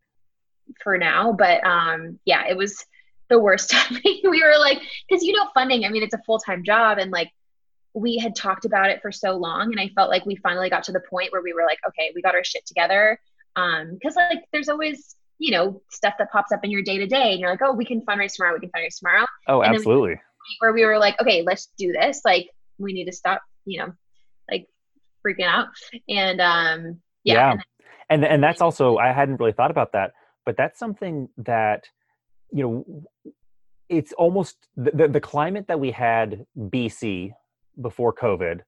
for 0.83 0.99
now. 0.99 1.33
But 1.33 1.65
um 1.65 2.19
yeah, 2.25 2.45
it 2.47 2.55
was 2.55 2.85
the 3.29 3.39
worst 3.39 3.69
time. 3.71 3.99
we 4.03 4.21
were 4.23 4.57
like, 4.59 4.79
because 5.09 5.23
you 5.23 5.33
know, 5.33 5.47
funding, 5.53 5.85
I 5.85 5.89
mean, 5.89 6.03
it's 6.03 6.13
a 6.13 6.21
full-time 6.25 6.63
job 6.63 6.97
and 6.97 7.11
like 7.11 7.31
we 7.93 8.17
had 8.17 8.35
talked 8.35 8.65
about 8.65 8.89
it 8.89 9.01
for 9.01 9.11
so 9.11 9.37
long 9.37 9.71
and 9.71 9.79
I 9.79 9.89
felt 9.95 10.09
like 10.09 10.25
we 10.25 10.35
finally 10.35 10.69
got 10.69 10.83
to 10.85 10.91
the 10.91 10.99
point 10.99 11.31
where 11.31 11.41
we 11.41 11.53
were 11.53 11.63
like, 11.65 11.79
okay, 11.87 12.11
we 12.13 12.21
got 12.21 12.35
our 12.35 12.43
shit 12.43 12.65
together. 12.65 13.19
Um, 13.55 13.93
because 13.93 14.15
like 14.15 14.43
there's 14.51 14.67
always, 14.67 15.15
you 15.37 15.51
know, 15.51 15.81
stuff 15.89 16.15
that 16.19 16.31
pops 16.31 16.51
up 16.51 16.63
in 16.63 16.71
your 16.71 16.81
day 16.81 16.97
to 16.97 17.07
day 17.07 17.31
and 17.31 17.39
you're 17.39 17.49
like, 17.49 17.61
oh, 17.63 17.73
we 17.73 17.85
can 17.85 18.01
fundraise 18.01 18.33
tomorrow, 18.33 18.53
we 18.53 18.59
can 18.59 18.69
fundraise 18.69 18.99
tomorrow. 18.99 19.25
Oh, 19.47 19.61
and 19.61 19.75
absolutely. 19.75 20.19
where 20.59 20.73
we 20.73 20.85
were 20.85 20.97
like, 20.97 21.19
okay, 21.21 21.41
let's 21.41 21.71
do 21.77 21.93
this. 21.93 22.21
Like 22.25 22.49
we 22.77 22.91
need 22.91 23.05
to 23.05 23.13
stop 23.13 23.41
you 23.65 23.79
know, 23.79 23.93
like 24.49 24.67
freaking 25.25 25.45
out. 25.45 25.67
And 26.07 26.39
um, 26.39 27.01
yeah. 27.23 27.33
yeah. 27.33 27.51
And, 27.51 27.63
and 28.09 28.25
and 28.25 28.43
that's 28.43 28.61
also 28.61 28.97
I 28.97 29.11
hadn't 29.11 29.39
really 29.39 29.51
thought 29.51 29.71
about 29.71 29.93
that, 29.93 30.11
but 30.45 30.55
that's 30.57 30.79
something 30.79 31.29
that 31.37 31.85
you 32.51 32.63
know 32.63 33.03
it's 33.87 34.13
almost 34.13 34.67
the, 34.75 34.91
the, 34.91 35.07
the 35.07 35.21
climate 35.21 35.67
that 35.67 35.79
we 35.79 35.91
had 35.91 36.45
BC 36.57 37.33
before 37.81 38.13
COVID 38.13 38.61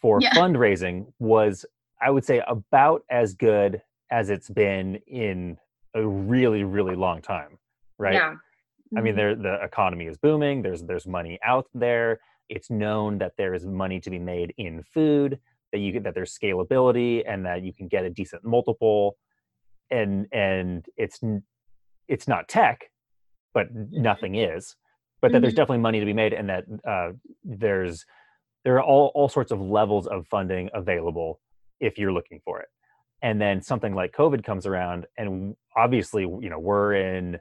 for 0.00 0.20
yeah. 0.20 0.30
fundraising 0.30 1.06
was 1.18 1.66
I 2.00 2.10
would 2.10 2.24
say 2.24 2.42
about 2.46 3.02
as 3.10 3.34
good 3.34 3.82
as 4.10 4.30
it's 4.30 4.48
been 4.48 4.96
in 5.06 5.58
a 5.94 6.06
really 6.06 6.64
really 6.64 6.96
long 6.96 7.22
time, 7.22 7.58
right? 7.98 8.14
Yeah. 8.14 8.30
Mm-hmm. 8.30 8.98
I 8.98 9.00
mean, 9.00 9.14
mm-hmm. 9.14 9.42
there 9.42 9.58
the 9.58 9.64
economy 9.64 10.06
is 10.06 10.16
booming. 10.16 10.62
There's 10.62 10.82
there's 10.82 11.06
money 11.06 11.38
out 11.44 11.66
there 11.74 12.20
it's 12.52 12.70
known 12.70 13.16
that 13.18 13.32
there 13.38 13.54
is 13.54 13.64
money 13.64 13.98
to 13.98 14.10
be 14.10 14.18
made 14.18 14.52
in 14.58 14.82
food 14.82 15.38
that 15.72 15.78
you 15.78 15.90
get 15.90 16.04
that 16.04 16.14
there's 16.14 16.36
scalability 16.38 17.22
and 17.26 17.46
that 17.46 17.62
you 17.62 17.72
can 17.72 17.88
get 17.88 18.04
a 18.04 18.10
decent 18.10 18.44
multiple 18.44 19.16
and 19.90 20.26
and 20.32 20.84
it's 20.98 21.20
it's 22.08 22.28
not 22.28 22.48
tech 22.48 22.90
but 23.54 23.66
nothing 23.72 24.34
is 24.36 24.76
but 25.22 25.30
that 25.30 25.36
mm-hmm. 25.36 25.42
there's 25.42 25.54
definitely 25.54 25.78
money 25.78 26.00
to 26.00 26.06
be 26.06 26.12
made 26.12 26.32
and 26.32 26.48
that 26.48 26.64
uh, 26.86 27.12
there's 27.44 28.04
there 28.64 28.76
are 28.76 28.82
all, 28.82 29.10
all 29.14 29.28
sorts 29.28 29.50
of 29.50 29.60
levels 29.60 30.06
of 30.06 30.26
funding 30.26 30.68
available 30.74 31.40
if 31.80 31.98
you're 31.98 32.12
looking 32.12 32.40
for 32.44 32.60
it. 32.60 32.68
And 33.22 33.40
then 33.40 33.62
something 33.62 33.94
like 33.94 34.12
covid 34.12 34.44
comes 34.44 34.66
around 34.66 35.06
and 35.16 35.54
obviously 35.76 36.22
you 36.22 36.50
know 36.50 36.58
we're 36.58 36.94
in 36.94 37.38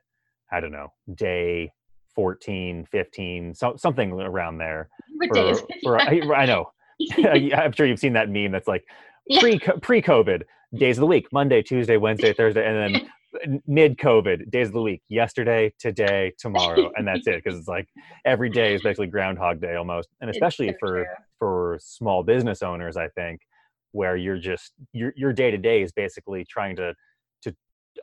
i 0.52 0.60
don't 0.60 0.72
know 0.72 0.94
day 1.16 1.72
14 2.14 2.86
15 2.92 3.56
so, 3.56 3.76
something 3.78 4.12
around 4.12 4.60
there 4.60 4.90
for, 5.34 5.56
for 5.82 6.00
I, 6.00 6.22
I, 6.36 6.46
know. 6.46 6.72
I'm 7.56 7.72
sure 7.72 7.88
you've 7.88 8.00
seen 8.00 8.14
that 8.14 8.30
meme 8.30 8.52
that's 8.52 8.68
like 8.68 8.84
pre 9.40 9.58
pre 9.58 10.04
covid 10.04 10.44
days 10.76 10.98
of 10.98 11.02
the 11.02 11.08
week 11.08 11.26
monday 11.34 11.64
tuesday 11.64 11.98
wednesday 11.98 12.32
thursday 12.38 12.64
and 12.64 12.96
then 12.96 13.10
mid 13.66 13.98
covid 13.98 14.50
days 14.52 14.68
of 14.68 14.74
the 14.74 14.82
week 14.82 15.02
yesterday 15.10 15.74
today 15.80 16.32
tomorrow 16.38 16.92
and 16.96 17.08
that's 17.08 17.28
it 17.28 17.44
because 17.44 17.58
it's 17.58 17.68
like 17.68 17.88
every 18.26 18.50
day 18.50 18.74
is 18.76 18.82
basically 18.82 19.08
groundhog 19.08 19.60
day 19.60 19.76
almost 19.76 20.10
and 20.22 20.30
especially 20.30 20.70
so 20.70 20.76
for 20.80 20.88
true. 20.88 21.06
for 21.40 21.78
small 21.82 22.24
business 22.24 22.62
owners 22.62 22.98
i 22.98 23.08
think 23.10 23.42
where 23.92 24.16
you're 24.16 24.38
just 24.38 24.74
your 24.94 25.14
your 25.16 25.34
day 25.34 25.52
to 25.52 25.58
day 25.58 25.82
is 25.82 25.92
basically 25.92 26.46
trying 26.50 26.76
to 26.76 26.94
to 27.42 27.54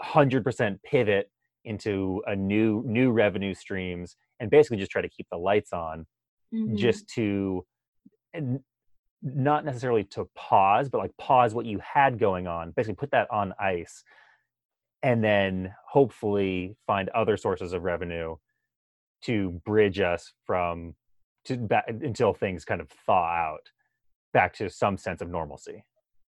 100% 0.03 0.79
pivot 0.83 1.31
into 1.65 2.23
a 2.27 2.37
new 2.37 2.83
new 2.87 3.11
revenue 3.11 3.55
streams 3.55 4.17
and 4.41 4.51
basically 4.51 4.77
just 4.77 4.91
try 4.91 5.03
to 5.03 5.09
keep 5.09 5.27
the 5.31 5.39
lights 5.39 5.73
on 5.73 6.07
mm-hmm. 6.55 6.77
just 6.77 7.09
to 7.09 7.65
and 8.35 8.61
not 9.23 9.65
necessarily 9.65 10.05
to 10.05 10.29
pause 10.37 10.89
but 10.89 10.99
like 10.99 11.11
pause 11.19 11.55
what 11.55 11.67
you 11.67 11.81
had 11.81 12.19
going 12.19 12.47
on 12.47 12.71
basically 12.73 12.95
put 12.95 13.11
that 13.11 13.27
on 13.31 13.53
ice 13.61 14.05
and 15.03 15.23
then 15.23 15.73
hopefully 15.89 16.77
find 16.87 17.09
other 17.11 17.37
sources 17.37 17.73
of 17.73 17.85
revenue 17.85 18.37
to 19.23 19.51
bridge 19.65 20.01
us 20.01 20.33
from 20.45 20.95
to 21.45 21.57
back 21.57 21.85
until 21.89 22.33
things 22.33 22.65
kind 22.65 22.81
of 22.81 22.89
thaw 23.07 23.25
out 23.25 23.71
back 24.33 24.53
to 24.55 24.69
some 24.69 24.97
sense 24.97 25.21
of 25.21 25.29
normalcy 25.29 25.85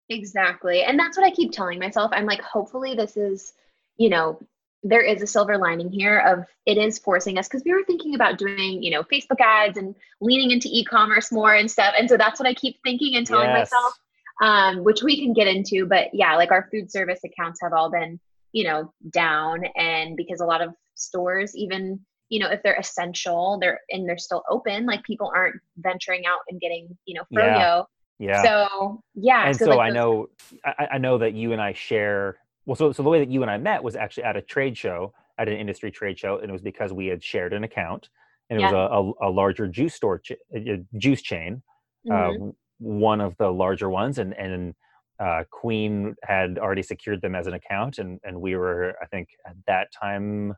exactly 0.09 0.83
and 0.83 0.97
that's 0.97 1.17
what 1.17 1.25
i 1.25 1.31
keep 1.31 1.51
telling 1.51 1.79
myself 1.79 2.11
i'm 2.13 2.25
like 2.25 2.41
hopefully 2.41 2.95
this 2.95 3.17
is 3.17 3.53
you 3.97 4.09
know 4.09 4.39
there 4.81 5.01
is 5.01 5.21
a 5.21 5.27
silver 5.27 5.57
lining 5.57 5.91
here 5.91 6.19
of 6.19 6.45
it 6.65 6.77
is 6.77 6.97
forcing 6.97 7.37
us 7.37 7.47
because 7.47 7.63
we 7.65 7.73
were 7.73 7.83
thinking 7.85 8.15
about 8.15 8.37
doing 8.37 8.81
you 8.81 8.89
know 8.89 9.03
facebook 9.03 9.39
ads 9.41 9.77
and 9.77 9.93
leaning 10.21 10.51
into 10.51 10.69
e-commerce 10.71 11.31
more 11.31 11.53
and 11.53 11.69
stuff 11.69 11.93
and 11.99 12.09
so 12.09 12.17
that's 12.17 12.39
what 12.39 12.47
i 12.47 12.53
keep 12.53 12.77
thinking 12.83 13.15
and 13.15 13.27
telling 13.27 13.49
yes. 13.49 13.71
myself 13.71 13.99
um, 14.41 14.85
which 14.85 15.03
we 15.03 15.19
can 15.19 15.33
get 15.33 15.47
into 15.47 15.85
but 15.85 16.07
yeah 16.13 16.35
like 16.35 16.51
our 16.51 16.69
food 16.71 16.89
service 16.89 17.19
accounts 17.25 17.59
have 17.61 17.73
all 17.73 17.91
been 17.91 18.19
you 18.51 18.63
know 18.63 18.93
down 19.11 19.63
and 19.75 20.15
because 20.15 20.41
a 20.41 20.45
lot 20.45 20.61
of 20.61 20.73
stores 20.95 21.55
even 21.55 21.99
you 22.29 22.39
know 22.39 22.49
if 22.49 22.61
they're 22.63 22.75
essential 22.75 23.57
they're 23.61 23.79
and 23.89 24.07
they're 24.07 24.17
still 24.17 24.43
open 24.49 24.85
like 24.85 25.03
people 25.03 25.31
aren't 25.35 25.55
venturing 25.77 26.25
out 26.25 26.39
and 26.49 26.59
getting 26.59 26.87
you 27.05 27.15
know 27.15 27.23
froyo 27.33 27.85
yeah. 28.19 28.43
yeah. 28.43 28.43
So 28.43 29.01
yeah. 29.15 29.47
And 29.47 29.55
so, 29.55 29.65
so 29.65 29.71
like 29.71 29.91
I 29.91 29.93
know 29.93 30.27
I, 30.65 30.87
I 30.93 30.97
know 30.97 31.17
that 31.17 31.33
you 31.33 31.53
and 31.53 31.61
I 31.61 31.73
share 31.73 32.37
well, 32.69 32.75
so 32.75 32.91
so 32.91 33.01
the 33.01 33.09
way 33.09 33.17
that 33.17 33.29
you 33.29 33.41
and 33.41 33.49
I 33.49 33.57
met 33.57 33.83
was 33.83 33.95
actually 33.95 34.25
at 34.25 34.37
a 34.37 34.43
trade 34.43 34.77
show, 34.77 35.11
at 35.39 35.47
an 35.47 35.55
industry 35.55 35.89
trade 35.89 36.19
show, 36.19 36.37
and 36.37 36.49
it 36.49 36.51
was 36.51 36.61
because 36.61 36.93
we 36.93 37.07
had 37.07 37.23
shared 37.23 37.51
an 37.51 37.63
account, 37.63 38.09
and 38.49 38.59
it 38.59 38.61
yeah. 38.61 38.71
was 38.71 39.15
a, 39.19 39.25
a, 39.25 39.29
a, 39.29 39.31
larger 39.31 39.67
juice 39.67 39.95
store, 39.95 40.19
ch- 40.19 40.33
a 40.53 40.77
juice 40.95 41.23
chain, 41.23 41.63
uh, 42.11 42.13
mm-hmm. 42.13 42.49
uh, 42.49 42.51
one 42.77 43.21
of 43.21 43.35
the 43.37 43.49
larger 43.49 43.89
ones, 43.89 44.19
and 44.19 44.33
and 44.33 44.75
uh, 45.19 45.43
Kween 45.51 46.15
had 46.23 46.57
already 46.57 46.83
secured 46.83 47.21
them 47.21 47.35
as 47.35 47.47
an 47.47 47.53
account, 47.53 47.97
and 47.97 48.19
and 48.23 48.41
we 48.41 48.55
were, 48.55 48.95
I 49.01 49.05
think, 49.05 49.29
at 49.45 49.55
that 49.67 49.91
time, 49.91 50.55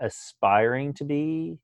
aspiring 0.00 0.94
to 0.94 1.04
be 1.04 1.58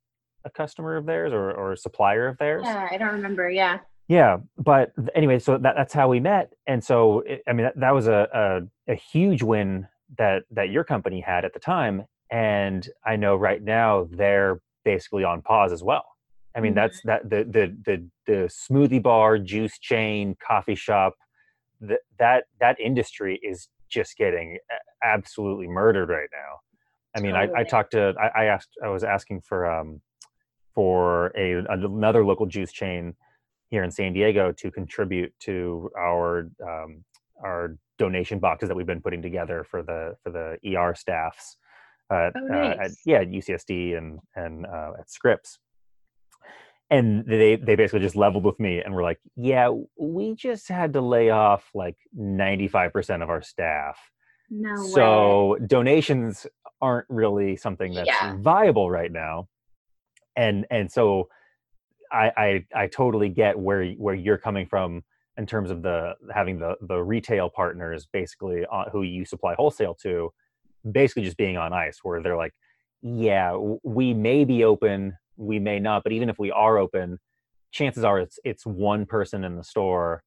a 0.44 0.50
customer 0.50 0.96
of 0.96 1.06
theirs 1.06 1.32
or 1.32 1.50
or 1.52 1.72
a 1.72 1.76
supplier 1.76 2.28
of 2.28 2.38
theirs. 2.38 2.62
Yeah, 2.64 2.88
I 2.90 2.98
don't 2.98 3.12
remember. 3.12 3.50
Yeah 3.50 3.78
yeah 4.08 4.38
but 4.58 4.92
anyway 5.14 5.38
so 5.38 5.56
that, 5.58 5.74
that's 5.76 5.92
how 5.92 6.08
we 6.08 6.20
met 6.20 6.52
and 6.66 6.82
so 6.82 7.20
it, 7.20 7.42
i 7.48 7.52
mean 7.52 7.64
that, 7.64 7.78
that 7.78 7.94
was 7.94 8.06
a, 8.06 8.28
a, 8.88 8.92
a 8.92 8.94
huge 8.94 9.42
win 9.42 9.86
that 10.18 10.42
that 10.50 10.70
your 10.70 10.84
company 10.84 11.20
had 11.20 11.44
at 11.44 11.52
the 11.54 11.60
time 11.60 12.04
and 12.30 12.88
i 13.06 13.16
know 13.16 13.34
right 13.34 13.62
now 13.62 14.06
they're 14.10 14.60
basically 14.84 15.24
on 15.24 15.40
pause 15.40 15.72
as 15.72 15.82
well 15.82 16.04
i 16.54 16.60
mean 16.60 16.72
mm-hmm. 16.72 16.80
that's 16.80 17.00
that 17.04 17.28
the, 17.28 17.44
the 17.44 17.76
the 17.84 18.08
the 18.26 18.50
smoothie 18.70 19.02
bar 19.02 19.38
juice 19.38 19.78
chain 19.78 20.36
coffee 20.46 20.74
shop 20.74 21.14
that 21.80 22.00
that 22.18 22.44
that 22.60 22.78
industry 22.80 23.40
is 23.42 23.68
just 23.88 24.16
getting 24.16 24.58
absolutely 25.02 25.68
murdered 25.68 26.08
right 26.08 26.28
now 26.32 26.58
i 27.16 27.20
mean 27.20 27.32
totally. 27.32 27.54
I, 27.56 27.60
I 27.60 27.64
talked 27.64 27.92
to 27.92 28.14
I, 28.20 28.42
I 28.42 28.44
asked 28.46 28.70
i 28.84 28.88
was 28.88 29.04
asking 29.04 29.42
for 29.42 29.70
um 29.70 30.00
for 30.74 31.26
a 31.36 31.64
another 31.68 32.24
local 32.24 32.46
juice 32.46 32.72
chain 32.72 33.14
here 33.70 33.82
in 33.82 33.90
San 33.90 34.12
Diego 34.12 34.52
to 34.52 34.70
contribute 34.70 35.32
to 35.40 35.90
our 35.98 36.50
um, 36.62 37.04
our 37.44 37.76
donation 37.98 38.38
boxes 38.38 38.68
that 38.68 38.74
we've 38.74 38.86
been 38.86 39.00
putting 39.00 39.22
together 39.22 39.64
for 39.68 39.82
the 39.82 40.16
for 40.22 40.30
the 40.30 40.76
ER 40.76 40.94
staffs 40.94 41.56
uh, 42.10 42.30
Oh, 42.36 42.52
uh, 42.52 42.68
at, 42.70 42.78
nice. 42.78 43.00
yeah, 43.06 43.20
at 43.20 43.28
UCSD 43.28 43.96
and 43.96 44.18
and 44.34 44.66
uh, 44.66 44.92
at 44.98 45.10
Scripps. 45.10 45.58
And 46.90 47.24
they 47.26 47.56
they 47.56 47.76
basically 47.76 48.00
just 48.00 48.14
leveled 48.16 48.44
with 48.44 48.60
me 48.60 48.80
and 48.80 48.94
were 48.94 49.02
like, 49.02 49.18
"Yeah, 49.36 49.70
we 49.98 50.34
just 50.34 50.68
had 50.68 50.92
to 50.92 51.00
lay 51.00 51.30
off 51.30 51.70
like 51.74 51.96
ninety 52.12 52.68
five 52.68 52.92
percent 52.92 53.22
of 53.22 53.30
our 53.30 53.42
staff, 53.42 53.98
No 54.50 54.74
way. 54.74 54.90
so 54.90 55.58
donations 55.66 56.46
aren't 56.82 57.06
really 57.08 57.56
something 57.56 57.94
that's 57.94 58.08
Yeah. 58.08 58.36
viable 58.38 58.90
right 58.90 59.10
now." 59.10 59.48
And 60.36 60.66
and 60.70 60.92
so 60.92 61.28
I, 62.12 62.32
I 62.36 62.82
I 62.82 62.86
totally 62.86 63.30
get 63.30 63.58
where 63.58 63.92
where 63.92 64.14
you're 64.14 64.38
coming 64.38 64.66
from 64.66 65.02
in 65.38 65.46
terms 65.46 65.70
of 65.70 65.82
the 65.82 66.14
having 66.32 66.58
the 66.58 66.76
the 66.82 67.02
retail 67.02 67.48
partners 67.48 68.06
basically 68.12 68.66
uh, 68.70 68.90
who 68.90 69.02
you 69.02 69.24
supply 69.24 69.54
wholesale 69.54 69.94
to, 70.02 70.32
basically 70.92 71.22
just 71.24 71.38
being 71.38 71.56
on 71.56 71.72
ice, 71.72 72.00
where 72.02 72.22
they're 72.22 72.36
like, 72.36 72.52
yeah, 73.02 73.56
we 73.82 74.12
may 74.14 74.44
be 74.44 74.64
open, 74.64 75.16
we 75.36 75.58
may 75.58 75.78
not, 75.78 76.02
but 76.02 76.12
even 76.12 76.28
if 76.28 76.38
we 76.38 76.50
are 76.50 76.78
open, 76.78 77.18
chances 77.72 78.04
are 78.04 78.20
it's 78.20 78.38
it's 78.44 78.64
one 78.64 79.04
person 79.04 79.44
in 79.44 79.56
the 79.56 79.64
store 79.64 80.22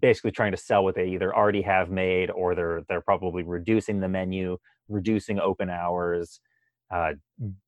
basically 0.00 0.30
trying 0.30 0.50
to 0.50 0.56
sell 0.56 0.82
what 0.82 0.94
they 0.94 1.08
either 1.08 1.34
already 1.34 1.62
have 1.62 1.90
made 1.90 2.30
or 2.30 2.54
they're 2.54 2.82
they're 2.88 3.00
probably 3.00 3.42
reducing 3.42 4.00
the 4.00 4.08
menu 4.08 4.56
reducing 4.88 5.38
open 5.38 5.70
hours 5.70 6.40
uh, 6.92 7.12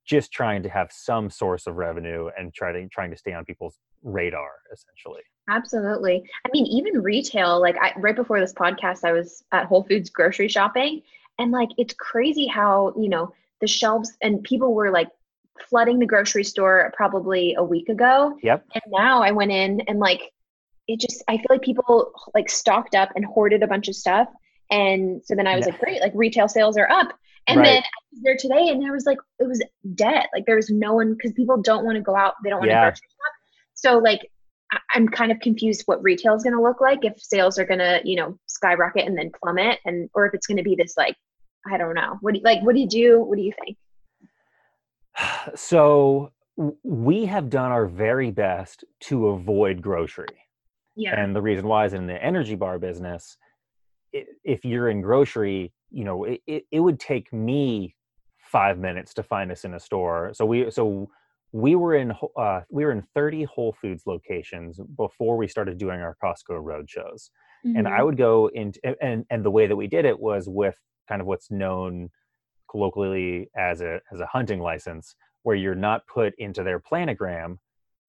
just 0.05 0.33
trying 0.33 0.63
to 0.63 0.69
have 0.69 0.89
some 0.91 1.31
source 1.31 1.67
of 1.67 1.77
revenue 1.77 2.29
and 2.37 2.53
try 2.53 2.73
to 2.73 2.89
trying 2.89 3.11
to 3.11 3.17
stay 3.17 3.33
on 3.33 3.45
people's 3.45 3.79
radar 4.03 4.51
essentially 4.73 5.23
Absolutely. 5.49 6.29
I 6.45 6.49
mean, 6.53 6.67
even 6.67 7.03
retail, 7.03 7.61
like 7.61 7.77
I, 7.81 7.93
right 7.99 8.17
before 8.17 8.41
this 8.41 8.53
podcast, 8.53 9.05
I 9.05 9.13
was 9.13 9.45
at 9.53 9.67
Whole 9.67 9.85
Foods 9.85 10.11
grocery 10.11 10.49
shopping. 10.49 11.03
And 11.39 11.53
like, 11.53 11.69
it's 11.79 11.95
crazy 11.95 12.47
how, 12.47 12.93
you 12.99 13.09
know, 13.09 13.33
the 13.61 13.67
shelves 13.67 14.17
and 14.23 14.43
people 14.43 14.75
were 14.75 14.91
like 14.91 15.09
flooding 15.69 15.99
the 15.99 16.07
grocery 16.07 16.45
store 16.45 16.93
probably 16.97 17.55
a 17.57 17.65
week 17.65 17.89
ago. 17.89 18.37
yep 18.43 18.65
And 18.75 18.83
now 18.89 19.23
I 19.23 19.31
went 19.33 19.53
in 19.53 19.81
and 19.89 19.99
like, 19.99 20.21
it 20.89 21.01
just, 21.01 21.23
I 21.29 21.37
feel 21.37 21.47
like 21.51 21.63
people 21.63 22.13
like 22.35 22.49
stocked 22.49 22.95
up 22.95 23.11
and 23.17 23.25
hoarded 23.25 23.63
a 23.63 23.67
bunch 23.67 23.89
of 23.89 23.97
stuff. 23.97 24.29
And 24.71 25.21
so 25.25 25.35
then 25.35 25.47
I 25.47 25.57
was 25.57 25.67
Yeah. 25.67 25.73
like, 25.73 25.81
great, 25.81 26.01
like 26.01 26.13
retail 26.15 26.49
sales 26.49 26.77
are 26.77 26.89
up. 26.91 27.13
And 27.49 27.59
Right. 27.61 27.67
then 27.67 27.83
I 27.83 27.99
was 28.13 28.21
there 28.23 28.37
today 28.37 28.69
and 28.69 28.83
there 28.83 28.93
was 28.93 29.07
like, 29.07 29.19
it 29.39 29.47
was 29.49 29.63
dead. 29.95 30.27
Like 30.35 30.47
there 30.47 30.57
was 30.57 30.71
no 30.71 30.95
one 30.95 31.15
because 31.15 31.33
people 31.33 31.57
don't 31.61 31.85
want 31.85 31.97
to 31.97 32.03
go 32.03 32.17
out. 32.17 32.35
They 32.43 32.51
don't 32.51 32.59
want 32.61 32.69
to 32.71 32.75
Yeah. 32.75 32.83
grocery 32.83 33.09
shop. 33.09 33.35
So 33.75 33.99
like, 33.99 34.31
I- 34.73 34.81
I'm 34.95 35.09
kind 35.09 35.31
of 35.31 35.39
confused 35.41 35.83
what 35.87 36.03
retail 36.03 36.35
is 36.35 36.43
going 36.43 36.57
to 36.57 36.63
look 36.63 36.81
like 36.81 37.05
if 37.05 37.21
sales 37.21 37.57
are 37.59 37.65
going 37.65 37.79
to, 37.79 38.01
you 38.05 38.17
know, 38.17 38.37
skyrocket 38.47 39.07
and 39.07 39.17
then 39.17 39.31
plummet, 39.41 39.79
and 39.85 40.11
or 40.15 40.27
if 40.27 40.35
it's 40.35 40.47
going 40.49 40.57
to 40.57 40.65
be 40.65 40.75
this 40.75 40.97
like, 40.97 41.17
I 41.73 41.77
don't 41.79 41.95
know. 41.95 42.19
What 42.21 42.35
do 42.35 42.39
you, 42.41 42.45
like? 42.45 42.63
What 42.63 42.75
do 42.75 42.81
you 42.81 42.89
do? 42.89 43.21
What 43.21 43.37
do 43.37 43.43
you 43.43 43.53
think? 43.65 43.77
so 45.55 46.33
we 46.83 47.25
have 47.27 47.51
done 47.51 47.71
our 47.71 47.87
very 47.87 48.31
best 48.31 48.85
to 49.01 49.29
avoid 49.29 49.83
grocery 49.83 50.27
Yeah. 50.95 51.21
and 51.21 51.35
the 51.37 51.43
reason 51.43 51.67
why 51.67 51.85
is 51.85 51.93
in 51.93 52.07
the 52.07 52.23
energy 52.23 52.55
bar 52.55 52.79
business 52.79 53.37
if 54.13 54.65
you're 54.65 54.89
in 54.89 55.03
grocery 55.03 55.73
you 55.91 56.05
know 56.05 56.25
it, 56.25 56.41
it, 56.47 56.65
it 56.73 56.81
would 56.81 56.99
take 56.99 57.33
me 57.33 57.95
five 58.39 58.79
minutes 58.79 59.13
to 59.15 59.23
find 59.23 59.51
us 59.53 59.65
in 59.65 59.75
a 59.75 59.81
store 59.81 60.33
so 60.35 60.47
we 60.47 60.71
so 60.71 61.09
we 61.53 61.75
were 61.75 61.95
in 61.95 62.13
uh, 62.37 62.61
we 62.71 62.85
were 62.85 62.93
in 62.93 63.03
30 63.15 63.45
whole 63.45 63.73
foods 63.81 64.05
locations 64.07 64.81
before 64.97 65.37
we 65.37 65.49
started 65.49 65.79
doing 65.79 66.01
our 66.01 66.17
costco 66.23 66.63
road 66.63 66.89
shows 66.89 67.31
and 67.65 67.87
i 67.89 67.99
Mhm. 68.01 68.05
would 68.07 68.17
go 68.17 68.49
into 68.49 68.81
and 69.03 69.25
and 69.31 69.45
the 69.45 69.51
way 69.51 69.67
that 69.67 69.77
we 69.77 69.87
did 69.87 70.05
it 70.05 70.19
was 70.19 70.49
with 70.49 70.77
kind 71.09 71.21
of 71.21 71.27
what's 71.27 71.51
known 71.51 72.11
colloquially 72.77 73.49
as 73.57 73.81
a 73.81 74.01
as 74.13 74.21
a 74.21 74.27
hunting 74.27 74.61
license 74.61 75.15
where 75.45 75.57
you're 75.57 75.75
not 75.75 76.07
put 76.07 76.35
into 76.39 76.63
their 76.63 76.79
planogram 76.79 77.57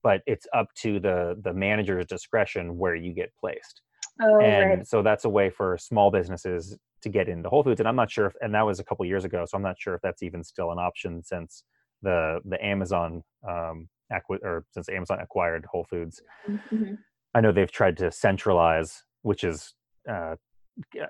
but 0.04 0.22
it's 0.26 0.46
up 0.54 0.68
to 0.76 1.00
the 1.00 1.36
the 1.44 1.54
manager's 1.54 2.06
discretion 2.06 2.78
where 2.78 2.96
you 2.96 3.14
get 3.14 3.32
placed 3.40 3.82
oh, 4.22 4.40
and 4.42 4.70
right. 4.70 4.88
so 4.88 5.02
that's 5.02 5.26
a 5.26 5.30
way 5.30 5.50
for 5.50 5.78
small 5.78 6.12
businesses 6.12 6.78
to 7.02 7.10
get 7.10 7.30
into 7.30 7.48
whole 7.50 7.64
foods 7.64 7.80
and 7.80 7.88
i'm 7.88 7.96
not 7.96 8.12
sure 8.12 8.26
if 8.26 8.34
and 8.42 8.54
that 8.54 8.66
was 8.66 8.80
a 8.80 8.84
couple 8.84 9.06
years 9.06 9.24
ago 9.24 9.46
so 9.48 9.56
i'm 9.56 9.64
not 9.64 9.80
sure 9.80 9.96
if 9.96 10.02
that's 10.02 10.22
even 10.22 10.44
still 10.44 10.72
an 10.72 10.80
option 10.80 11.24
since 11.24 11.64
the 12.02 12.40
the 12.46 12.64
amazon 12.64 13.24
um 13.48 13.88
acqui- 14.12 14.44
or 14.44 14.66
since 14.72 14.90
amazon 14.90 15.20
acquired 15.22 15.66
whole 15.72 15.86
foods 15.86 16.22
Mhm. 16.50 16.98
I 17.34 17.42
know 17.42 17.52
they've 17.52 17.72
tried 17.72 17.98
to 17.98 18.12
centralize, 18.12 19.04
which 19.22 19.44
is, 19.44 19.76
uh, 20.10 20.36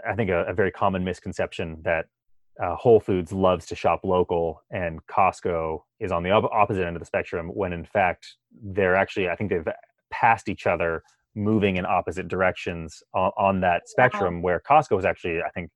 I 0.05 0.15
think, 0.15 0.29
a, 0.29 0.43
a 0.45 0.53
very 0.53 0.71
common 0.71 1.05
misconception 1.05 1.77
that 1.83 2.07
uh, 2.63 2.75
Whole 2.75 2.99
Foods 2.99 3.31
loves 3.31 3.65
to 3.67 3.75
shop 3.75 4.01
local 4.03 4.63
and 4.71 5.05
Costco 5.07 5.81
is 5.99 6.11
on 6.11 6.23
the 6.23 6.31
op- 6.31 6.51
opposite 6.51 6.85
end 6.85 6.95
of 6.95 7.01
the 7.01 7.05
spectrum. 7.05 7.49
When 7.49 7.73
in 7.73 7.85
fact, 7.85 8.35
they're 8.63 8.95
actually, 8.95 9.29
I 9.29 9.35
think 9.35 9.49
they've 9.49 9.67
passed 10.11 10.49
each 10.49 10.65
other, 10.65 11.03
moving 11.35 11.77
in 11.77 11.85
opposite 11.85 12.27
directions 12.27 13.03
on, 13.13 13.31
on 13.37 13.61
that 13.61 13.87
spectrum. 13.87 14.41
Where 14.41 14.59
Costco 14.59 14.97
is 14.97 15.05
actually, 15.05 15.41
I 15.41 15.49
think, 15.49 15.69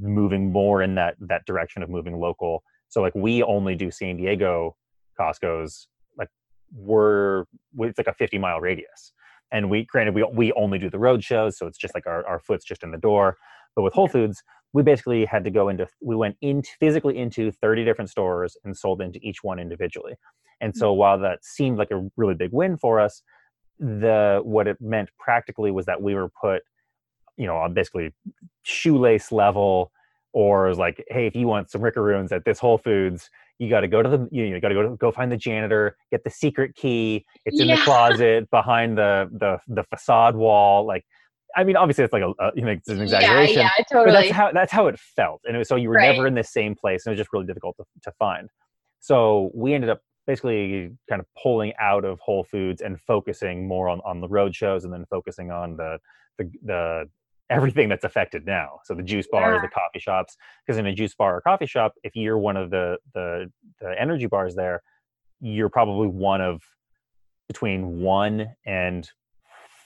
moving 0.00 0.52
more 0.52 0.82
in 0.82 0.94
that 0.96 1.16
that 1.20 1.44
direction 1.46 1.82
of 1.82 1.90
moving 1.90 2.18
local. 2.18 2.62
So 2.88 3.00
like 3.00 3.14
we 3.14 3.42
only 3.42 3.74
do 3.74 3.90
San 3.90 4.16
Diego 4.16 4.76
Costco's 5.18 5.88
like 6.16 6.28
we're 6.72 7.44
it's 7.78 7.98
like 7.98 8.06
a 8.06 8.14
50 8.14 8.38
mile 8.38 8.60
radius 8.60 9.12
and 9.52 9.70
we 9.70 9.84
granted 9.84 10.14
we 10.14 10.24
we 10.32 10.52
only 10.52 10.78
do 10.78 10.90
the 10.90 10.98
road 10.98 11.22
shows 11.22 11.56
so 11.56 11.66
it's 11.66 11.78
just 11.78 11.94
like 11.94 12.06
our, 12.06 12.26
our 12.26 12.40
foot's 12.40 12.64
just 12.64 12.82
in 12.82 12.90
the 12.90 12.98
door 12.98 13.36
but 13.74 13.82
with 13.82 13.92
whole 13.92 14.08
foods 14.08 14.42
we 14.76 14.82
basically 14.82 15.24
had 15.24 15.42
to 15.42 15.50
go 15.50 15.70
into 15.70 15.88
we 16.02 16.14
went 16.14 16.36
into 16.42 16.68
physically 16.78 17.16
into 17.16 17.50
30 17.50 17.82
different 17.82 18.10
stores 18.10 18.58
and 18.62 18.76
sold 18.76 19.00
into 19.00 19.18
each 19.22 19.42
one 19.42 19.58
individually. 19.58 20.12
And 20.60 20.76
so 20.76 20.90
mm-hmm. 20.90 20.98
while 20.98 21.18
that 21.20 21.42
seemed 21.42 21.78
like 21.78 21.90
a 21.90 22.06
really 22.18 22.34
big 22.34 22.52
win 22.52 22.76
for 22.76 23.00
us 23.00 23.22
the 23.78 24.40
what 24.44 24.66
it 24.66 24.76
meant 24.78 25.08
practically 25.18 25.70
was 25.70 25.86
that 25.86 26.02
we 26.02 26.14
were 26.14 26.28
put 26.28 26.60
you 27.38 27.46
know 27.46 27.56
on 27.56 27.72
basically 27.72 28.14
shoelace 28.64 29.32
level 29.32 29.92
or 30.34 30.74
like 30.74 31.02
hey 31.08 31.26
if 31.26 31.34
you 31.34 31.46
want 31.46 31.70
some 31.70 31.80
rickaroons 31.80 32.30
at 32.30 32.44
this 32.44 32.58
whole 32.58 32.76
foods 32.78 33.30
you 33.58 33.70
got 33.70 33.80
to 33.80 33.88
go 33.88 34.02
to 34.02 34.08
the 34.10 34.28
you, 34.30 34.42
know, 34.42 34.54
you 34.54 34.60
got 34.60 34.68
to 34.68 34.74
go 34.74 34.82
to, 34.82 34.96
go 34.96 35.10
find 35.10 35.32
the 35.32 35.36
janitor 35.36 35.96
get 36.10 36.22
the 36.24 36.30
secret 36.30 36.74
key. 36.74 37.24
It's 37.46 37.60
in 37.60 37.68
the 37.68 37.76
closet 37.84 38.50
behind 38.50 38.98
the 38.98 39.30
the 39.32 39.58
the 39.68 39.84
facade 39.84 40.36
wall. 40.36 40.86
Like 40.86 41.04
i 41.56 41.62
mean 41.64 41.76
obviously 41.76 42.02
it's 42.02 42.12
like 42.12 42.22
a, 42.22 42.32
a 42.40 42.50
you 42.54 42.62
know 42.62 42.70
it's 42.70 42.88
an 42.88 43.00
exaggeration 43.00 43.56
Yeah, 43.56 43.70
yeah, 43.78 43.84
but 44.04 44.12
that's 44.12 44.30
how 44.30 44.52
that's 44.52 44.72
how 44.72 44.86
it 44.88 44.98
felt 44.98 45.40
and 45.44 45.54
it 45.54 45.58
was, 45.58 45.68
so 45.68 45.76
you 45.76 45.88
were 45.88 45.98
never 45.98 46.26
in 46.26 46.34
the 46.34 46.44
same 46.44 46.74
place 46.74 47.06
and 47.06 47.12
it 47.12 47.14
was 47.14 47.20
just 47.20 47.32
really 47.32 47.46
difficult 47.46 47.76
to, 47.76 47.84
to 48.02 48.12
find. 48.18 48.48
So 49.00 49.50
we 49.54 49.74
ended 49.74 49.90
up 49.90 50.00
basically 50.26 50.90
kind 51.08 51.20
of 51.20 51.26
pulling 51.40 51.72
out 51.80 52.04
of 52.04 52.18
whole 52.20 52.44
foods 52.44 52.82
and 52.82 53.00
focusing 53.00 53.68
more 53.68 53.88
on, 53.88 54.00
on 54.04 54.20
the 54.20 54.28
road 54.28 54.54
shows 54.54 54.84
and 54.84 54.92
then 54.92 55.04
focusing 55.08 55.50
on 55.50 55.76
the 55.76 55.98
the, 56.38 56.50
the 56.64 57.04
everything 57.48 57.88
that's 57.88 58.04
affected 58.04 58.44
now. 58.44 58.80
So 58.84 58.94
the 58.94 59.04
juice 59.04 59.28
bars 59.30 59.62
the 59.62 59.68
coffee 59.68 60.00
shops 60.00 60.36
because 60.66 60.78
in 60.78 60.86
a 60.86 60.92
juice 60.92 61.14
bar 61.14 61.36
or 61.36 61.40
coffee 61.40 61.66
shop 61.66 61.92
if 62.02 62.16
you're 62.16 62.38
one 62.38 62.56
of 62.56 62.70
the 62.70 62.96
the 63.14 63.50
the 63.80 63.94
energy 64.00 64.26
bars 64.26 64.54
there 64.54 64.82
you're 65.40 65.68
probably 65.68 66.08
one 66.08 66.40
of 66.40 66.62
between 67.46 68.00
one 68.00 68.48
and 68.66 69.08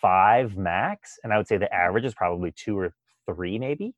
five 0.00 0.56
max 0.56 1.18
and 1.22 1.32
i 1.32 1.36
would 1.36 1.46
say 1.46 1.56
the 1.56 1.72
average 1.74 2.04
is 2.04 2.14
probably 2.14 2.52
two 2.52 2.78
or 2.78 2.94
three 3.26 3.58
maybe. 3.58 3.94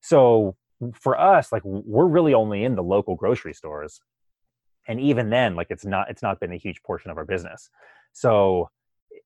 So 0.00 0.56
for 0.94 1.18
us 1.18 1.52
like 1.52 1.62
we're 1.64 2.06
really 2.06 2.34
only 2.34 2.64
in 2.64 2.74
the 2.74 2.82
local 2.82 3.14
grocery 3.14 3.52
stores. 3.52 4.00
And 4.88 4.98
even 5.00 5.30
then 5.30 5.54
like 5.54 5.68
it's 5.70 5.84
not 5.84 6.10
it's 6.10 6.22
not 6.22 6.40
been 6.40 6.52
a 6.52 6.56
huge 6.56 6.82
portion 6.82 7.10
of 7.10 7.18
our 7.18 7.24
business. 7.24 7.70
So 8.12 8.70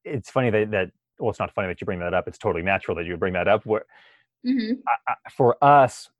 it's 0.04 0.30
funny 0.30 0.50
that 0.50 0.70
that 0.72 0.90
well 1.18 1.30
it's 1.30 1.38
not 1.38 1.54
funny 1.54 1.68
that 1.68 1.80
you 1.80 1.84
bring 1.84 2.00
that 2.00 2.14
up. 2.14 2.26
It's 2.26 2.38
totally 2.38 2.64
natural 2.64 2.96
that 2.96 3.04
you 3.06 3.12
would 3.12 3.20
bring 3.20 3.34
that 3.34 3.48
up. 3.48 3.64
Where 3.64 3.84
Mhm. 4.44 4.82
I, 4.86 5.12
I, 5.12 5.30
for 5.30 5.56
us 5.62 6.10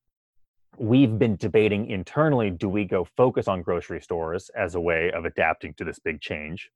we've 0.79 1.19
been 1.19 1.37
debating 1.37 1.89
internally 1.89 2.51
do 2.51 2.69
we 2.69 2.85
go 2.85 3.05
focus 3.05 3.47
on 3.47 3.63
grocery 3.63 4.01
stores 4.01 4.51
as 4.57 4.75
a 4.75 4.81
way 4.81 5.13
of 5.13 5.25
adapting 5.25 5.75
to 5.75 5.85
this 5.85 5.99
big 5.99 6.21
change? 6.21 6.71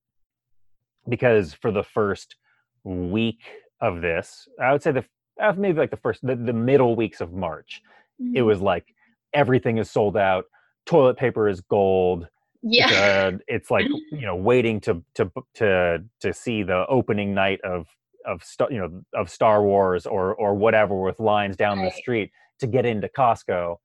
Because 1.08 1.54
for 1.54 1.70
the 1.72 1.82
first 1.82 2.36
week 2.88 3.40
of 3.80 4.00
this 4.00 4.48
i 4.60 4.72
would 4.72 4.82
say 4.82 4.90
the 4.92 5.04
uh, 5.40 5.52
maybe 5.56 5.78
like 5.78 5.90
the 5.90 5.96
first 5.96 6.20
the, 6.26 6.34
the 6.34 6.52
middle 6.52 6.96
weeks 6.96 7.20
of 7.20 7.32
march 7.32 7.82
it 8.34 8.40
Mhm. 8.40 8.46
was 8.46 8.60
like 8.60 8.86
everything 9.32 9.78
is 9.78 9.90
sold 9.90 10.16
out 10.16 10.46
toilet 10.86 11.16
paper 11.16 11.48
is 11.48 11.60
gold 11.60 12.26
yeah. 12.62 12.86
it's, 12.88 12.94
uh, 12.94 13.38
it's 13.46 13.70
like 13.70 13.86
you 14.10 14.22
know 14.26 14.34
waiting 14.36 14.80
to 14.80 15.04
to 15.14 15.30
to 15.54 16.02
to 16.20 16.32
see 16.32 16.62
the 16.62 16.84
opening 16.88 17.34
night 17.34 17.60
of 17.62 17.86
of 18.26 18.42
star, 18.42 18.68
you 18.72 18.78
know 18.78 19.02
of 19.14 19.30
Star 19.30 19.62
Wars 19.62 20.06
or 20.06 20.34
or 20.34 20.54
whatever 20.54 21.00
with 21.00 21.20
lines 21.20 21.56
down 21.56 21.78
Right. 21.78 21.92
the 21.92 21.96
street 21.96 22.32
to 22.58 22.66
get 22.66 22.84
into 22.84 23.06
Costco, 23.08 23.76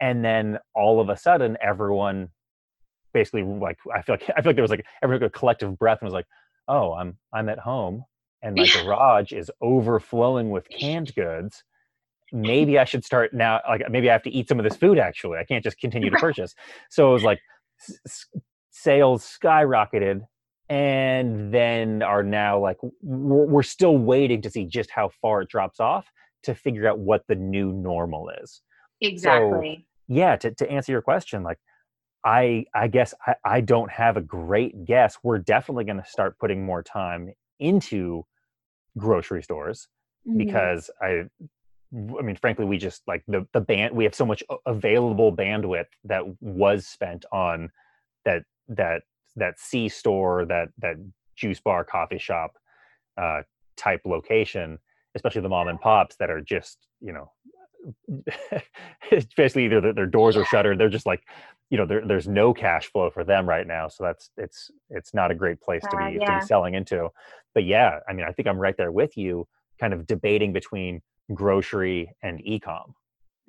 and 0.00 0.24
then 0.24 0.58
all 0.74 1.00
of 1.00 1.08
a 1.08 1.16
sudden 1.16 1.56
everyone 1.62 2.28
basically 3.14 3.44
like 3.44 3.78
I 3.94 4.02
feel 4.02 4.14
like 4.14 4.24
I 4.36 4.42
feel 4.42 4.50
like 4.50 4.56
there 4.56 4.62
was 4.64 4.70
like 4.70 4.84
everyone 5.02 5.20
took 5.20 5.34
a 5.34 5.38
collective 5.38 5.78
breath 5.78 5.98
and 6.00 6.06
was 6.06 6.12
like, 6.14 6.26
oh 6.66 6.92
I'm 6.94 7.16
I'm 7.32 7.48
at 7.48 7.60
home 7.60 8.04
and 8.42 8.54
my 8.56 8.64
Yeah. 8.64 8.82
garage 8.84 9.32
is 9.32 9.50
overflowing 9.60 10.50
with 10.50 10.68
canned 10.68 11.14
goods. 11.14 11.62
maybe 12.34 12.78
I 12.78 12.84
should 12.84 13.04
start 13.04 13.34
now. 13.34 13.60
Like 13.68 13.82
maybe 13.90 14.08
I 14.08 14.12
have 14.14 14.22
to 14.22 14.30
eat 14.30 14.48
some 14.48 14.58
of 14.58 14.64
this 14.64 14.76
food. 14.76 14.98
Actually, 14.98 15.38
I 15.38 15.44
can't 15.44 15.62
just 15.62 15.78
continue 15.78 16.08
to 16.10 16.16
purchase. 16.28 16.54
So 16.90 17.10
it 17.10 17.12
was 17.12 17.22
like 17.24 17.40
s- 18.06 18.26
sales 18.70 19.22
skyrocketed, 19.42 20.22
and 20.70 21.52
then 21.52 22.02
are 22.02 22.22
now 22.22 22.58
like 22.58 22.78
we're, 23.02 23.46
we're 23.46 23.62
still 23.62 23.98
waiting 23.98 24.40
to 24.42 24.50
see 24.50 24.64
just 24.64 24.90
how 24.90 25.10
far 25.20 25.42
it 25.42 25.48
drops 25.50 25.78
off 25.78 26.06
to 26.44 26.54
figure 26.54 26.88
out 26.88 26.98
what 26.98 27.22
the 27.28 27.34
new 27.34 27.70
normal 27.72 28.30
is. 28.42 28.62
Exactly. 29.02 29.84
So, 29.86 30.14
yeah. 30.14 30.36
To 30.36 30.50
to 30.54 30.70
answer 30.70 30.90
your 30.92 31.02
question, 31.02 31.42
like 31.42 31.58
I 32.24 32.64
I 32.74 32.88
guess 32.88 33.12
I, 33.26 33.34
I 33.44 33.60
don't 33.60 33.90
have 33.90 34.16
a 34.16 34.22
great 34.22 34.86
guess. 34.86 35.18
We're 35.22 35.38
definitely 35.38 35.84
going 35.84 35.98
to 36.02 36.08
start 36.08 36.38
putting 36.38 36.64
more 36.64 36.82
time 36.82 37.30
into 37.60 38.24
grocery 38.98 39.42
stores 39.42 39.88
Mhm. 40.26 40.38
because 40.38 40.90
I 41.00 41.24
I 42.18 42.22
mean 42.22 42.36
frankly 42.36 42.64
we 42.64 42.78
just 42.78 43.02
like 43.06 43.22
the 43.26 43.46
the 43.52 43.60
band 43.60 43.94
we 43.94 44.04
have 44.04 44.14
so 44.14 44.24
much 44.26 44.42
available 44.66 45.34
bandwidth 45.34 45.88
that 46.04 46.22
was 46.40 46.86
spent 46.86 47.24
on 47.32 47.70
that 48.24 48.44
that 48.68 49.02
that 49.36 49.58
C 49.58 49.88
store 49.88 50.44
that 50.46 50.68
that 50.78 50.96
juice 51.36 51.60
bar 51.60 51.84
coffee 51.84 52.18
shop 52.18 52.52
uh 53.18 53.42
type 53.76 54.02
location 54.04 54.78
especially 55.14 55.42
the 55.42 55.48
mom 55.48 55.68
and 55.68 55.80
pops 55.80 56.16
that 56.16 56.30
are 56.30 56.40
just 56.40 56.78
you 57.00 57.12
know 57.12 57.30
especially 59.12 59.64
either 59.64 59.92
their, 59.92 60.06
doors 60.06 60.36
are 60.36 60.44
shuttered 60.44 60.78
they're 60.78 60.88
just 60.88 61.06
like 61.06 61.22
you 61.70 61.76
know 61.78 61.86
there, 61.86 62.06
there's 62.06 62.28
no 62.28 62.52
cash 62.54 62.90
flow 62.90 63.10
for 63.10 63.24
them 63.24 63.48
right 63.48 63.66
now 63.66 63.88
so 63.88 64.04
that's 64.04 64.30
it's 64.36 64.70
it's 64.90 65.14
not 65.14 65.30
a 65.30 65.34
great 65.34 65.60
place 65.60 65.82
to 65.82 65.96
Uh, 65.96 65.98
be 65.98 66.18
to 66.18 66.32
be 66.40 66.40
selling 66.46 66.74
into 66.74 67.08
but 67.54 67.64
yeah 67.64 67.98
i 68.08 68.12
mean 68.12 68.24
i 68.26 68.32
think 68.32 68.46
i'm 68.48 68.58
right 68.58 68.76
there 68.76 68.92
with 68.92 69.16
you 69.16 69.46
kind 69.80 69.92
of 69.92 70.06
debating 70.06 70.52
between 70.52 71.02
grocery 71.34 72.10
and 72.22 72.40
e-com 72.46 72.94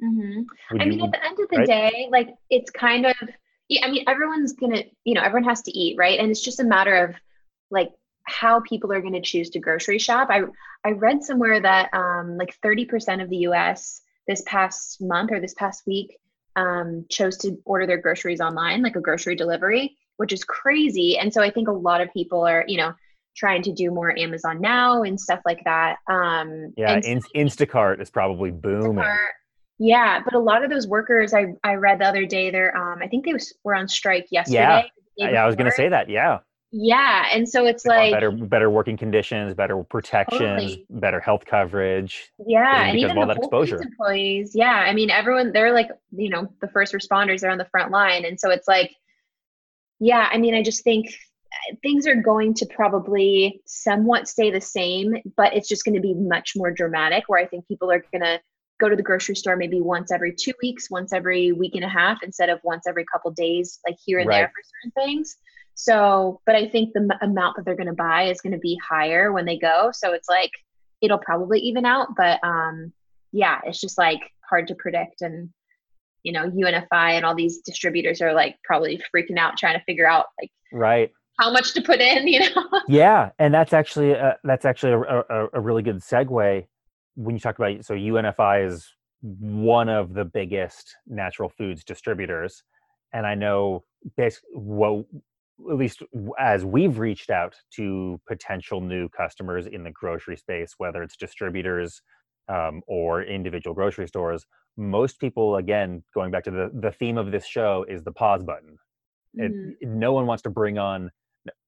Mhm. 0.03 0.45
Would 0.71 0.81
I 0.81 0.85
you- 0.85 0.89
mean, 0.91 1.05
at 1.05 1.11
the 1.11 1.23
end 1.25 1.39
of 1.39 1.49
the 1.49 1.57
right? 1.57 1.67
day, 1.67 2.07
like 2.11 2.29
it's 2.49 2.71
kind 2.71 3.05
of, 3.05 3.13
I 3.21 3.91
mean, 3.91 4.03
everyone's 4.07 4.53
gonna, 4.53 4.83
you 5.05 5.13
know, 5.13 5.21
everyone 5.21 5.47
has 5.47 5.61
to 5.63 5.71
eat, 5.71 5.95
right? 5.97 6.19
And 6.19 6.31
it's 6.31 6.41
just 6.41 6.59
a 6.59 6.63
matter 6.63 6.95
of 7.05 7.15
like 7.69 7.91
how 8.23 8.59
people 8.61 8.91
are 8.91 9.01
going 9.01 9.13
to 9.13 9.21
choose 9.21 9.51
to 9.51 9.59
grocery 9.59 9.99
shop. 9.99 10.29
I 10.31 10.41
I 10.83 10.91
read 10.93 11.23
somewhere 11.23 11.59
that 11.61 11.93
um, 11.93 12.37
like 12.37 12.57
30% 12.61 13.21
of 13.21 13.29
the 13.29 13.37
U.S. 13.49 14.01
this 14.27 14.43
past 14.45 15.01
month 15.01 15.31
or 15.31 15.39
this 15.39 15.53
past 15.53 15.83
week 15.85 16.17
um, 16.55 17.05
chose 17.09 17.37
to 17.39 17.57
order 17.65 17.85
their 17.87 17.97
groceries 17.97 18.41
online, 18.41 18.81
like 18.81 18.95
a 18.95 19.01
grocery 19.01 19.35
delivery, 19.35 19.97
which 20.17 20.33
is 20.33 20.43
crazy. 20.43 21.17
And 21.17 21.33
so 21.33 21.41
I 21.41 21.49
think 21.49 21.67
a 21.67 21.71
lot 21.71 22.01
of 22.01 22.11
people 22.13 22.45
are, 22.45 22.63
you 22.67 22.77
know, 22.77 22.93
trying 23.35 23.63
to 23.63 23.71
do 23.71 23.89
more 23.89 24.17
Amazon 24.17 24.61
now 24.61 25.03
and 25.03 25.19
stuff 25.19 25.41
like 25.45 25.63
that. 25.65 25.97
Um, 26.07 26.73
yeah 26.77 26.99
in, 27.03 27.21
instacart 27.35 28.01
is 28.01 28.09
probably 28.09 28.51
booming 28.51 28.93
Instacart. 28.93 29.27
Yeah, 29.79 30.21
but 30.23 30.35
a 30.35 30.39
lot 30.39 30.63
of 30.63 30.69
those 30.69 30.87
workers, 30.87 31.33
I 31.33 31.47
I 31.63 31.75
read 31.75 31.99
the 31.99 32.05
other 32.05 32.25
day, 32.25 32.51
they're 32.51 32.77
um 32.77 32.99
I 33.01 33.07
think 33.07 33.25
they 33.25 33.33
was, 33.33 33.53
were 33.63 33.75
on 33.75 33.87
strike 33.87 34.27
yesterday. 34.29 34.57
Yeah. 35.17 35.29
yeah 35.31 35.43
i 35.43 35.45
was 35.45 35.55
going 35.55 35.69
to 35.69 35.75
say 35.75 35.89
that 35.89 36.09
yeah 36.09 36.39
Yeah, 36.75 37.27
and 37.31 37.47
so 37.47 37.67
it's 37.67 37.83
They 37.83 37.89
like 37.89 38.11
better 38.11 38.31
better 38.31 38.67
working 38.71 38.97
conditions 38.97 39.53
better 39.53 39.83
protections 39.83 40.39
Totally. 40.39 40.85
better 40.89 41.19
health 41.19 41.45
coverage 41.45 42.31
yeah, 42.47 42.85
and 42.85 42.97
even 42.97 43.11
of 43.11 43.17
all 43.17 43.27
the 43.27 43.35
that 43.35 43.37
exposure. 43.37 43.79
employees. 43.79 44.53
Yeah, 44.55 44.73
I 44.73 44.91
mean 44.91 45.11
everyone 45.11 45.51
they're 45.53 45.71
like 45.71 45.89
you 46.11 46.29
know 46.29 46.51
the 46.61 46.67
first 46.69 46.91
responders. 46.91 47.41
They're 47.41 47.51
on 47.51 47.59
the 47.59 47.69
front 47.69 47.91
line, 47.91 48.25
and 48.25 48.39
so 48.39 48.49
it's 48.49 48.67
like, 48.67 48.91
yeah, 49.99 50.27
I 50.31 50.39
mean 50.39 50.55
I 50.55 50.63
just 50.63 50.83
think 50.83 51.09
uh, 51.09 51.75
things 51.83 52.07
are 52.07 52.15
going 52.15 52.55
to 52.55 52.65
probably 52.65 53.61
somewhat 53.67 54.27
stay 54.27 54.49
the 54.49 54.59
same, 54.59 55.13
but 55.37 55.55
it's 55.55 55.69
just 55.69 55.85
going 55.85 55.95
to 55.95 56.01
be 56.01 56.15
much 56.15 56.53
more 56.55 56.71
dramatic. 56.71 57.25
Where 57.27 57.39
I 57.39 57.45
think 57.45 57.67
people 57.67 57.91
are 57.91 58.03
going 58.11 58.23
to 58.23 58.41
go 58.79 58.89
to 58.89 58.95
the 58.95 59.03
grocery 59.03 59.35
store 59.35 59.57
maybe 59.57 59.79
once 59.79 60.11
every 60.11 60.33
two 60.33 60.53
weeks, 60.63 60.89
once 60.89 61.13
every 61.13 61.51
week 61.51 61.75
and 61.75 61.83
a 61.85 61.89
half, 61.89 62.23
instead 62.23 62.49
of 62.49 62.59
once 62.63 62.87
every 62.87 63.05
couple 63.05 63.29
days, 63.29 63.79
like 63.87 63.95
here 64.03 64.17
and 64.17 64.27
there 64.27 64.47
for 64.47 64.63
certain 64.63 65.05
things. 65.05 65.37
So, 65.75 66.41
but 66.45 66.55
I 66.55 66.67
think 66.67 66.93
the 66.93 67.01
m- 67.01 67.29
amount 67.29 67.55
that 67.55 67.65
they're 67.65 67.75
going 67.75 67.87
to 67.87 67.93
buy 67.93 68.23
is 68.23 68.41
going 68.41 68.53
to 68.53 68.59
be 68.59 68.79
higher 68.87 69.31
when 69.31 69.45
they 69.45 69.57
go. 69.57 69.91
So 69.93 70.13
it's 70.13 70.29
like 70.29 70.51
it'll 71.01 71.17
probably 71.17 71.59
even 71.59 71.85
out, 71.85 72.09
but 72.15 72.39
um, 72.43 72.93
yeah, 73.31 73.59
it's 73.65 73.81
just 73.81 73.97
like 73.97 74.21
hard 74.49 74.67
to 74.67 74.75
predict 74.75 75.21
and. 75.21 75.49
You 76.25 76.31
know, 76.31 76.49
UNFI 76.49 76.87
and 77.17 77.25
all 77.25 77.35
these 77.35 77.59
distributors 77.59 78.21
are 78.21 78.33
like 78.33 78.55
probably 78.63 78.97
freaking 79.13 79.37
out 79.37 79.57
trying 79.57 79.77
to 79.77 79.83
figure 79.83 80.07
out 80.07 80.27
like 80.39 80.49
right 80.71 81.11
how 81.39 81.51
much 81.51 81.73
to 81.73 81.81
put 81.81 81.99
in, 81.99 82.27
you 82.29 82.39
know? 82.39 82.81
yeah 82.87 83.29
and 83.39 83.53
that's 83.53 83.73
actually 83.73 84.15
uh, 84.15 84.33
that's 84.43 84.65
actually 84.65 84.93
a, 84.93 84.99
a, 84.99 85.47
a 85.53 85.59
really 85.59 85.83
good 85.83 85.97
segue 85.97 86.65
when 87.15 87.35
you 87.35 87.39
talk 87.39 87.57
about 87.57 87.83
so 87.85 87.95
unfi 87.95 88.65
is 88.65 88.91
one 89.21 89.87
of 89.87 90.13
the 90.13 90.25
biggest 90.25 90.95
natural 91.07 91.49
foods 91.49 91.83
distributors 91.83 92.63
and 93.13 93.25
i 93.25 93.35
know 93.35 93.83
basically 94.17 94.49
well 94.53 95.05
at 95.69 95.77
least 95.77 96.01
as 96.39 96.65
we've 96.65 96.97
reached 96.99 97.29
out 97.29 97.55
to 97.75 98.19
potential 98.27 98.81
new 98.81 99.07
customers 99.09 99.67
in 99.67 99.83
the 99.83 99.91
grocery 99.91 100.35
space 100.37 100.73
whether 100.77 101.03
it's 101.03 101.15
distributors 101.15 102.01
um, 102.49 102.81
or 102.87 103.23
individual 103.23 103.73
grocery 103.73 104.07
stores 104.07 104.45
most 104.77 105.19
people 105.19 105.57
again 105.57 106.03
going 106.13 106.31
back 106.31 106.43
to 106.43 106.51
the 106.51 106.71
the 106.81 106.91
theme 106.91 107.17
of 107.17 107.31
this 107.31 107.45
show 107.45 107.85
is 107.87 108.03
the 108.03 108.11
pause 108.11 108.43
button 108.43 108.77
it, 109.35 109.51
Mhm. 109.51 109.75
no 109.81 110.13
one 110.13 110.25
wants 110.25 110.43
to 110.43 110.49
bring 110.49 110.77
on 110.77 111.11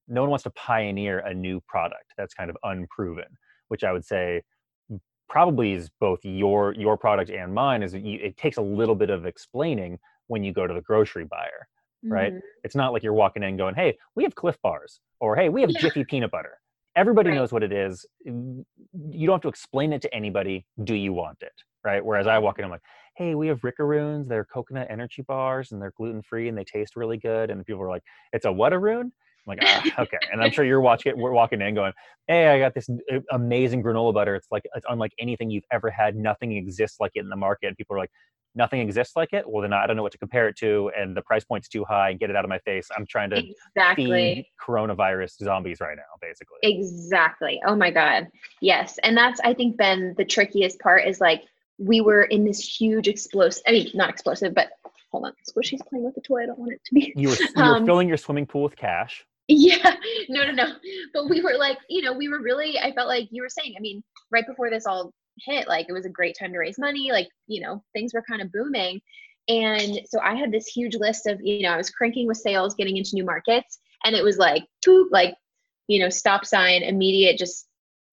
no 0.08 0.21
one 0.21 0.30
wants 0.30 0.43
to 0.43 0.52
pioneer 0.52 1.19
a 1.19 1.34
new 1.34 1.62
product 1.67 2.13
that's 2.17 2.34
kind 2.34 2.50
of 2.50 2.58
unproven 2.63 3.26
which 3.67 3.84
i 3.84 3.91
would 3.91 4.06
say 4.06 4.41
probably 5.30 5.74
is 5.74 5.89
both 6.00 6.19
your 6.24 6.74
your 6.74 6.98
product 6.98 7.30
and 7.30 7.54
mine 7.54 7.82
is 7.84 7.93
it 7.95 8.38
takes 8.38 8.58
a 8.58 8.62
little 8.62 8.95
bit 8.95 9.10
of 9.10 9.26
explaining 9.26 9.98
when 10.28 10.43
you 10.43 10.52
go 10.54 10.67
to 10.67 10.74
the 10.74 10.82
grocery 10.82 11.26
buyer 11.26 11.67
right? 12.09 12.33
Mhm. 12.33 12.41
it's 12.63 12.75
not 12.75 12.93
like 12.93 13.03
you're 13.03 13.13
walking 13.13 13.43
in 13.43 13.57
going 13.57 13.75
hey 13.75 13.97
we 14.15 14.23
have 14.23 14.35
Clif 14.35 14.57
bars 14.61 14.99
or 15.19 15.35
hey 15.35 15.49
we 15.49 15.61
have 15.61 15.69
Yeah. 15.71 15.79
jiffy 15.81 16.03
peanut 16.03 16.31
butter 16.31 16.57
everybody 16.95 17.29
Right. 17.29 17.35
knows 17.35 17.51
what 17.51 17.63
it 17.63 17.71
is 17.71 18.05
Mm, 18.27 18.65
you 19.09 19.27
don't 19.27 19.35
have 19.35 19.41
to 19.41 19.47
explain 19.49 19.93
it 19.93 20.01
to 20.01 20.13
anybody 20.13 20.65
do 20.83 20.95
you 20.95 21.13
want 21.13 21.41
it 21.41 21.53
right 21.83 22.03
whereas 22.03 22.27
i 22.27 22.37
walk 22.39 22.57
in 22.59 22.65
i'm 22.65 22.71
like 22.71 22.81
hey 23.17 23.35
we 23.35 23.47
have 23.47 23.61
rickaroons 23.61 24.27
they're 24.27 24.45
coconut 24.45 24.87
energy 24.89 25.21
bars 25.21 25.71
and 25.71 25.81
they're 25.81 25.93
gluten-free 25.97 26.47
and 26.47 26.57
they 26.57 26.63
taste 26.63 26.95
really 26.95 27.17
good 27.17 27.49
and 27.51 27.65
people 27.65 27.81
are 27.81 27.89
like 27.89 28.03
it's 28.33 28.45
a 28.45 28.51
what-a-roon 28.51 29.11
I'm 29.47 29.51
like, 29.51 29.59
ah, 29.61 29.83
okay. 29.99 30.17
And 30.31 30.41
I'm 30.41 30.49
sure 30.49 30.65
you're 30.65 30.81
watching, 30.81 31.11
it. 31.11 31.17
we're 31.19 31.31
walking 31.31 31.61
in 31.61 31.75
going, 31.75 31.93
hey, 32.27 32.47
I 32.47 32.57
got 32.57 32.73
this 32.73 32.89
uh, 32.89 33.19
amazing 33.31 33.83
granola 33.83 34.11
butter. 34.11 34.33
It's 34.33 34.47
like, 34.49 34.63
it's 34.73 34.87
unlike 34.89 35.11
anything 35.19 35.51
you've 35.51 35.65
ever 35.71 35.91
had. 35.91 36.15
Nothing 36.15 36.53
exists 36.53 36.99
like 36.99 37.11
it 37.13 37.19
in 37.19 37.29
the 37.29 37.35
market. 37.35 37.67
And 37.67 37.77
people 37.77 37.95
are 37.95 37.99
like, 37.99 38.09
nothing 38.55 38.79
exists 38.79 39.15
like 39.15 39.33
it. 39.33 39.43
Well, 39.47 39.61
then 39.61 39.73
I 39.73 39.85
don't 39.85 39.95
know 39.95 40.03
what 40.03 40.11
to 40.13 40.17
compare 40.17 40.47
it 40.47 40.57
to. 40.57 40.91
And 40.97 41.15
the 41.15 41.21
price 41.21 41.43
point's 41.43 41.67
too 41.67 41.83
high. 41.83 42.09
And 42.11 42.19
get 42.19 42.29
it 42.29 42.35
out 42.35 42.45
of 42.45 42.49
my 42.49 42.59
face. 42.59 42.87
I'm 42.97 43.05
trying 43.05 43.29
to 43.31 43.43
Exactly. 43.75 44.05
feed 44.05 44.45
coronavirus 44.65 45.43
zombies 45.43 45.79
right 45.81 45.95
now, 45.97 46.03
basically. 46.21 46.57
Exactly. 46.63 47.61
Oh 47.65 47.75
my 47.75 47.91
God. 47.91 48.27
Yes. 48.61 48.97
And 49.03 49.15
that's, 49.17 49.39
I 49.43 49.53
think, 49.53 49.77
been 49.77 50.13
the 50.17 50.25
trickiest 50.25 50.79
part 50.79 51.05
is 51.07 51.19
like 51.19 51.43
we 51.77 52.01
were 52.01 52.23
in 52.23 52.45
this 52.45 52.59
huge 52.79 53.07
explosive, 53.07 53.63
I 53.67 53.71
mean, 53.73 53.91
not 53.93 54.09
explosive, 54.09 54.53
but 54.53 54.69
hold 55.11 55.25
on. 55.25 55.33
Squishy's 55.49 55.81
playing 55.89 56.05
with 56.05 56.15
the 56.15 56.21
toy. 56.21 56.43
I 56.43 56.45
don't 56.45 56.59
want 56.59 56.71
it 56.73 56.81
to 56.85 56.93
be. 56.93 57.13
You 57.17 57.29
were, 57.29 57.35
you 57.39 57.47
were 57.55 57.63
Um, 57.63 57.85
filling 57.85 58.07
your 58.07 58.17
swimming 58.17 58.45
pool 58.45 58.63
with 58.63 58.75
cash. 58.75 59.25
Yeah, 59.47 59.95
no, 60.29 60.43
no, 60.45 60.51
no. 60.51 60.73
But 61.13 61.29
we 61.29 61.41
were 61.41 61.55
like, 61.57 61.77
you 61.89 62.01
know, 62.01 62.13
we 62.13 62.29
were 62.29 62.41
really, 62.41 62.79
I 62.79 62.91
felt 62.93 63.07
like 63.07 63.27
you 63.31 63.41
were 63.43 63.49
saying, 63.49 63.75
I 63.77 63.79
mean, 63.79 64.03
right 64.31 64.45
before 64.47 64.69
this 64.69 64.85
all 64.87 65.13
hit, 65.39 65.67
like 65.67 65.88
it 65.89 65.93
was 65.93 66.06
a 66.06 66.10
great 66.10 66.36
time 66.39 66.52
to 66.54 66.60
raise 66.60 66.80
money. 66.80 67.12
Like, 67.12 67.30
you 67.48 67.62
know, 67.62 67.84
things 67.93 68.13
were 68.13 68.24
kind 68.28 68.41
of 68.41 68.52
booming. 68.52 69.02
And 69.48 70.02
so 70.08 70.19
I 70.21 70.36
had 70.36 70.52
this 70.52 70.67
huge 70.67 70.95
list 70.95 71.28
of, 71.28 71.39
you 71.41 71.62
know, 71.62 71.69
I 71.69 71.78
was 71.78 71.89
cranking 71.89 72.28
with 72.28 72.38
sales, 72.38 72.76
getting 72.76 72.98
into 72.98 73.12
new 73.13 73.26
markets. 73.26 73.80
And 74.04 74.15
it 74.15 74.24
was 74.24 74.38
like, 74.38 74.63
poop, 74.84 75.10
like, 75.12 75.36
you 75.88 76.00
know, 76.00 76.10
stop 76.10 76.45
sign, 76.45 76.82
immediate, 76.82 77.38
just 77.38 77.67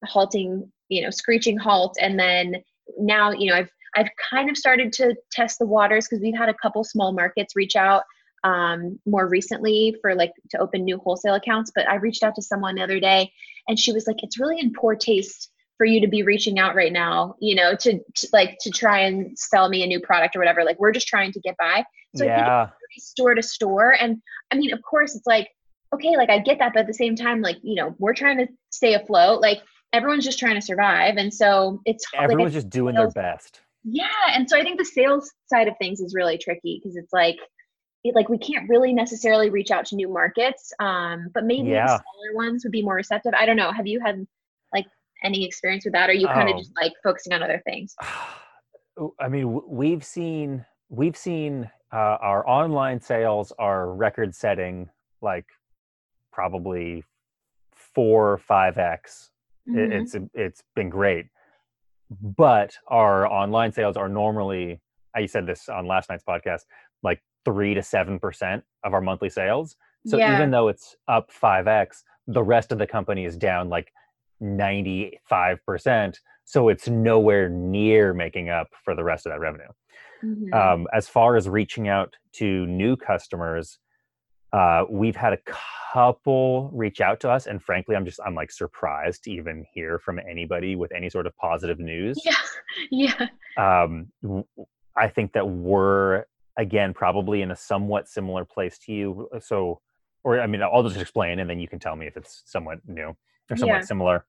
halting, 0.05 0.71
you 0.89 1.03
know, 1.03 1.11
screeching 1.11 1.57
halt. 1.57 1.97
And 2.01 2.19
then 2.19 2.57
now, 2.99 3.33
you 3.33 3.51
know, 3.51 3.57
I've, 3.57 3.71
I've 3.97 4.11
kind 4.31 4.51
of 4.51 4.57
started 4.57 4.93
to 4.95 5.15
test 5.31 5.59
the 5.59 5.67
waters 5.67 6.07
because 6.07 6.23
we've 6.23 6.37
had 6.37 6.49
a 6.49 6.55
couple 6.55 6.85
small 6.85 7.13
markets 7.13 7.57
reach 7.57 7.77
out 7.77 8.05
um, 8.45 8.99
more 9.07 9.29
recently 9.29 9.97
for 10.01 10.15
like 10.15 10.33
to 10.51 10.59
open 10.59 10.85
new 10.85 10.99
wholesale 10.99 11.35
accounts. 11.35 11.73
But 11.75 11.89
I 11.89 11.97
reached 11.97 12.23
out 12.23 12.35
to 12.37 12.43
someone 12.43 12.75
the 12.75 12.83
other 12.83 13.01
day 13.01 13.33
and 13.69 13.79
she 13.79 13.93
was 13.93 14.07
like, 14.07 14.23
it's 14.23 14.41
really 14.41 14.59
in 14.59 14.73
poor 14.73 14.97
taste 14.97 15.51
for 15.83 15.87
you 15.87 16.01
to 16.01 16.07
be 16.07 16.23
reaching 16.23 16.61
out 16.61 16.77
right 16.77 16.93
now, 16.93 17.35
you 17.41 17.57
know, 17.57 17.75
to, 17.75 17.99
to 18.15 18.29
like 18.33 18.57
to 18.61 18.71
try 18.71 19.01
and 19.01 19.37
sell 19.37 19.69
me 19.69 19.83
a 19.83 19.87
new 19.89 19.99
product 19.99 20.37
or 20.37 20.39
whatever. 20.39 20.63
Like 20.63 20.79
we're 20.79 20.93
just 20.93 21.09
trying 21.09 21.33
to 21.33 21.41
get 21.41 21.57
by. 21.57 21.83
So 22.15 22.25
yeah. 22.25 22.69
it's 22.95 23.09
store 23.09 23.35
to 23.35 23.43
store. 23.43 23.91
And 24.01 24.23
I 24.53 24.55
mean, 24.55 24.73
of 24.73 24.81
course 24.83 25.17
it's 25.17 25.27
like, 25.27 25.49
okay, 25.93 26.17
like 26.17 26.31
I 26.31 26.39
get 26.39 26.61
that, 26.61 26.73
but 26.73 26.83
at 26.83 26.87
the 26.87 26.95
same 26.95 27.17
time, 27.17 27.41
like, 27.43 27.57
you 27.63 27.75
know, 27.75 27.97
we're 27.99 28.15
trying 28.15 28.39
to 28.39 28.47
stay 28.71 28.95
afloat. 28.95 29.41
Like 29.41 29.59
everyone's 29.93 30.25
just 30.25 30.39
trying 30.39 30.55
to 30.55 30.63
survive. 30.63 31.17
And 31.17 31.35
so 31.35 31.81
it's 31.85 32.05
like, 32.15 32.23
Everyone's 32.23 32.53
just 32.53 32.71
doing 32.71 32.95
their 32.95 33.11
best. 33.11 33.61
yeah, 33.83 34.07
and 34.35 34.49
so 34.49 34.57
I 34.57 34.63
think 34.63 34.79
the 34.79 34.85
sales 34.85 35.33
side 35.47 35.67
of 35.67 35.75
things 35.79 35.99
is 35.99 36.15
really 36.15 36.39
tricky 36.39 36.81
because 36.81 36.97
it's 36.97 37.13
like, 37.13 37.39
it, 38.05 38.15
like 38.15 38.29
we 38.29 38.39
can't 38.39 38.69
really 38.69 38.93
necessarily 38.93 39.51
reach 39.51 39.73
out 39.73 39.87
to 39.87 39.97
new 39.97 40.09
markets, 40.09 40.73
um, 40.79 41.27
but 41.35 41.45
maybe 41.45 41.71
Yeah. 41.71 41.87
smaller 41.89 42.37
ones 42.37 42.63
would 42.65 42.71
be 42.71 42.83
more 42.83 42.95
receptive. 42.95 43.33
I 43.37 43.47
don't 43.47 43.57
know. 43.57 43.73
Have 43.73 43.89
you 43.89 43.99
had 43.99 44.15
like 44.15 44.29
any 45.25 45.45
experience 45.45 45.85
with 45.85 45.95
that, 45.95 46.09
or 46.09 46.13
are 46.13 46.15
you 46.15 46.27
kind 46.27 46.49
of 46.49 46.57
Oh. 46.57 46.59
just 46.59 46.73
like 46.81 46.93
focusing 47.03 47.33
on 47.33 47.43
other 47.43 47.63
things? 47.65 47.95
I 49.21 49.29
mean, 49.29 49.61
we've 49.67 50.05
seen 50.05 50.65
we've 50.91 51.17
seen 51.17 51.71
uh, 51.93 52.19
our 52.21 52.47
online 52.49 53.01
sales 53.01 53.53
are 53.59 53.93
record 53.93 54.35
setting, 54.35 54.91
like 55.23 55.47
probably 56.33 57.05
four 57.73 58.33
or 58.33 58.39
five 58.39 58.79
x. 58.79 59.31
Mm-hmm. 59.69 59.93
It's 59.93 60.17
it's 60.35 60.63
been 60.75 60.91
great, 60.91 61.27
but 62.21 62.77
our 62.89 63.27
online 63.27 63.73
sales 63.73 63.97
are 63.97 64.09
normally. 64.09 64.81
I 65.15 65.27
said 65.27 65.47
this 65.47 65.69
on 65.69 65.87
last 65.87 66.09
night's 66.09 66.25
podcast, 66.25 66.63
like 67.03 67.23
three 67.45 67.75
to 67.75 67.83
seven 67.83 68.19
percent 68.19 68.65
of 68.85 68.95
our 68.95 69.01
monthly 69.01 69.29
sales. 69.29 69.77
So 70.07 70.17
yeah. 70.17 70.35
even 70.37 70.51
though 70.51 70.69
it's 70.69 70.97
up 71.07 71.31
five 71.31 71.69
x, 71.69 72.03
the 72.27 72.43
rest 72.43 72.73
of 72.73 72.79
the 72.79 72.87
company 72.87 73.25
is 73.25 73.37
down 73.37 73.69
like 73.69 73.93
ninety 74.43 75.19
five 75.29 75.65
percent. 75.65 76.19
So 76.45 76.69
it's 76.69 76.89
nowhere 76.89 77.49
near 77.49 78.13
making 78.13 78.51
up 78.51 78.69
for 78.85 78.95
the 78.95 79.05
rest 79.05 79.27
of 79.27 79.33
that 79.33 79.41
revenue. 79.41 79.69
Mm-hmm. 80.25 80.53
Um, 80.53 80.87
as 80.93 81.09
far 81.09 81.37
as 81.37 81.49
reaching 81.49 81.89
out 81.89 82.15
to 82.35 82.67
new 82.67 82.97
customers, 82.97 83.79
uh, 84.53 84.85
we've 84.91 85.17
had 85.17 85.33
a 85.33 85.39
couple 85.93 86.71
reach 86.73 87.01
out 87.01 87.21
to 87.21 87.31
us, 87.31 87.47
and 87.47 87.63
frankly, 87.63 87.97
I'm 87.97 88.05
just 88.05 88.21
I'm 88.25 88.35
like 88.35 88.51
surprised 88.51 89.25
to 89.25 89.33
even 89.33 89.65
hear 89.73 89.99
from 89.99 90.19
anybody 90.19 90.77
with 90.77 90.93
any 90.93 91.09
sort 91.09 91.27
of 91.27 91.37
positive 91.37 91.79
news. 91.79 92.21
Yeah, 92.25 92.35
yeah. 92.91 93.27
Um, 93.57 94.45
I 94.97 95.09
think 95.09 95.33
that 95.33 95.49
we're 95.49 96.25
again 96.59 96.93
probably 96.93 97.43
in 97.43 97.51
a 97.51 97.57
somewhat 97.57 98.09
similar 98.09 98.45
place 98.45 98.79
to 98.81 98.93
you. 98.93 99.29
So, 99.41 99.81
or 100.23 100.41
I 100.41 100.47
mean, 100.47 100.63
I'll 100.63 100.83
just 100.83 101.01
explain, 101.01 101.39
and 101.39 101.49
then 101.49 101.59
you 101.59 101.69
can 101.69 101.79
tell 101.79 101.97
me 101.97 102.07
if 102.07 102.17
it's 102.17 102.43
somewhat 102.45 102.79
new 102.87 103.17
or 103.51 103.57
somewhat 103.57 103.77
yeah. 103.77 103.81
similar. 103.81 104.27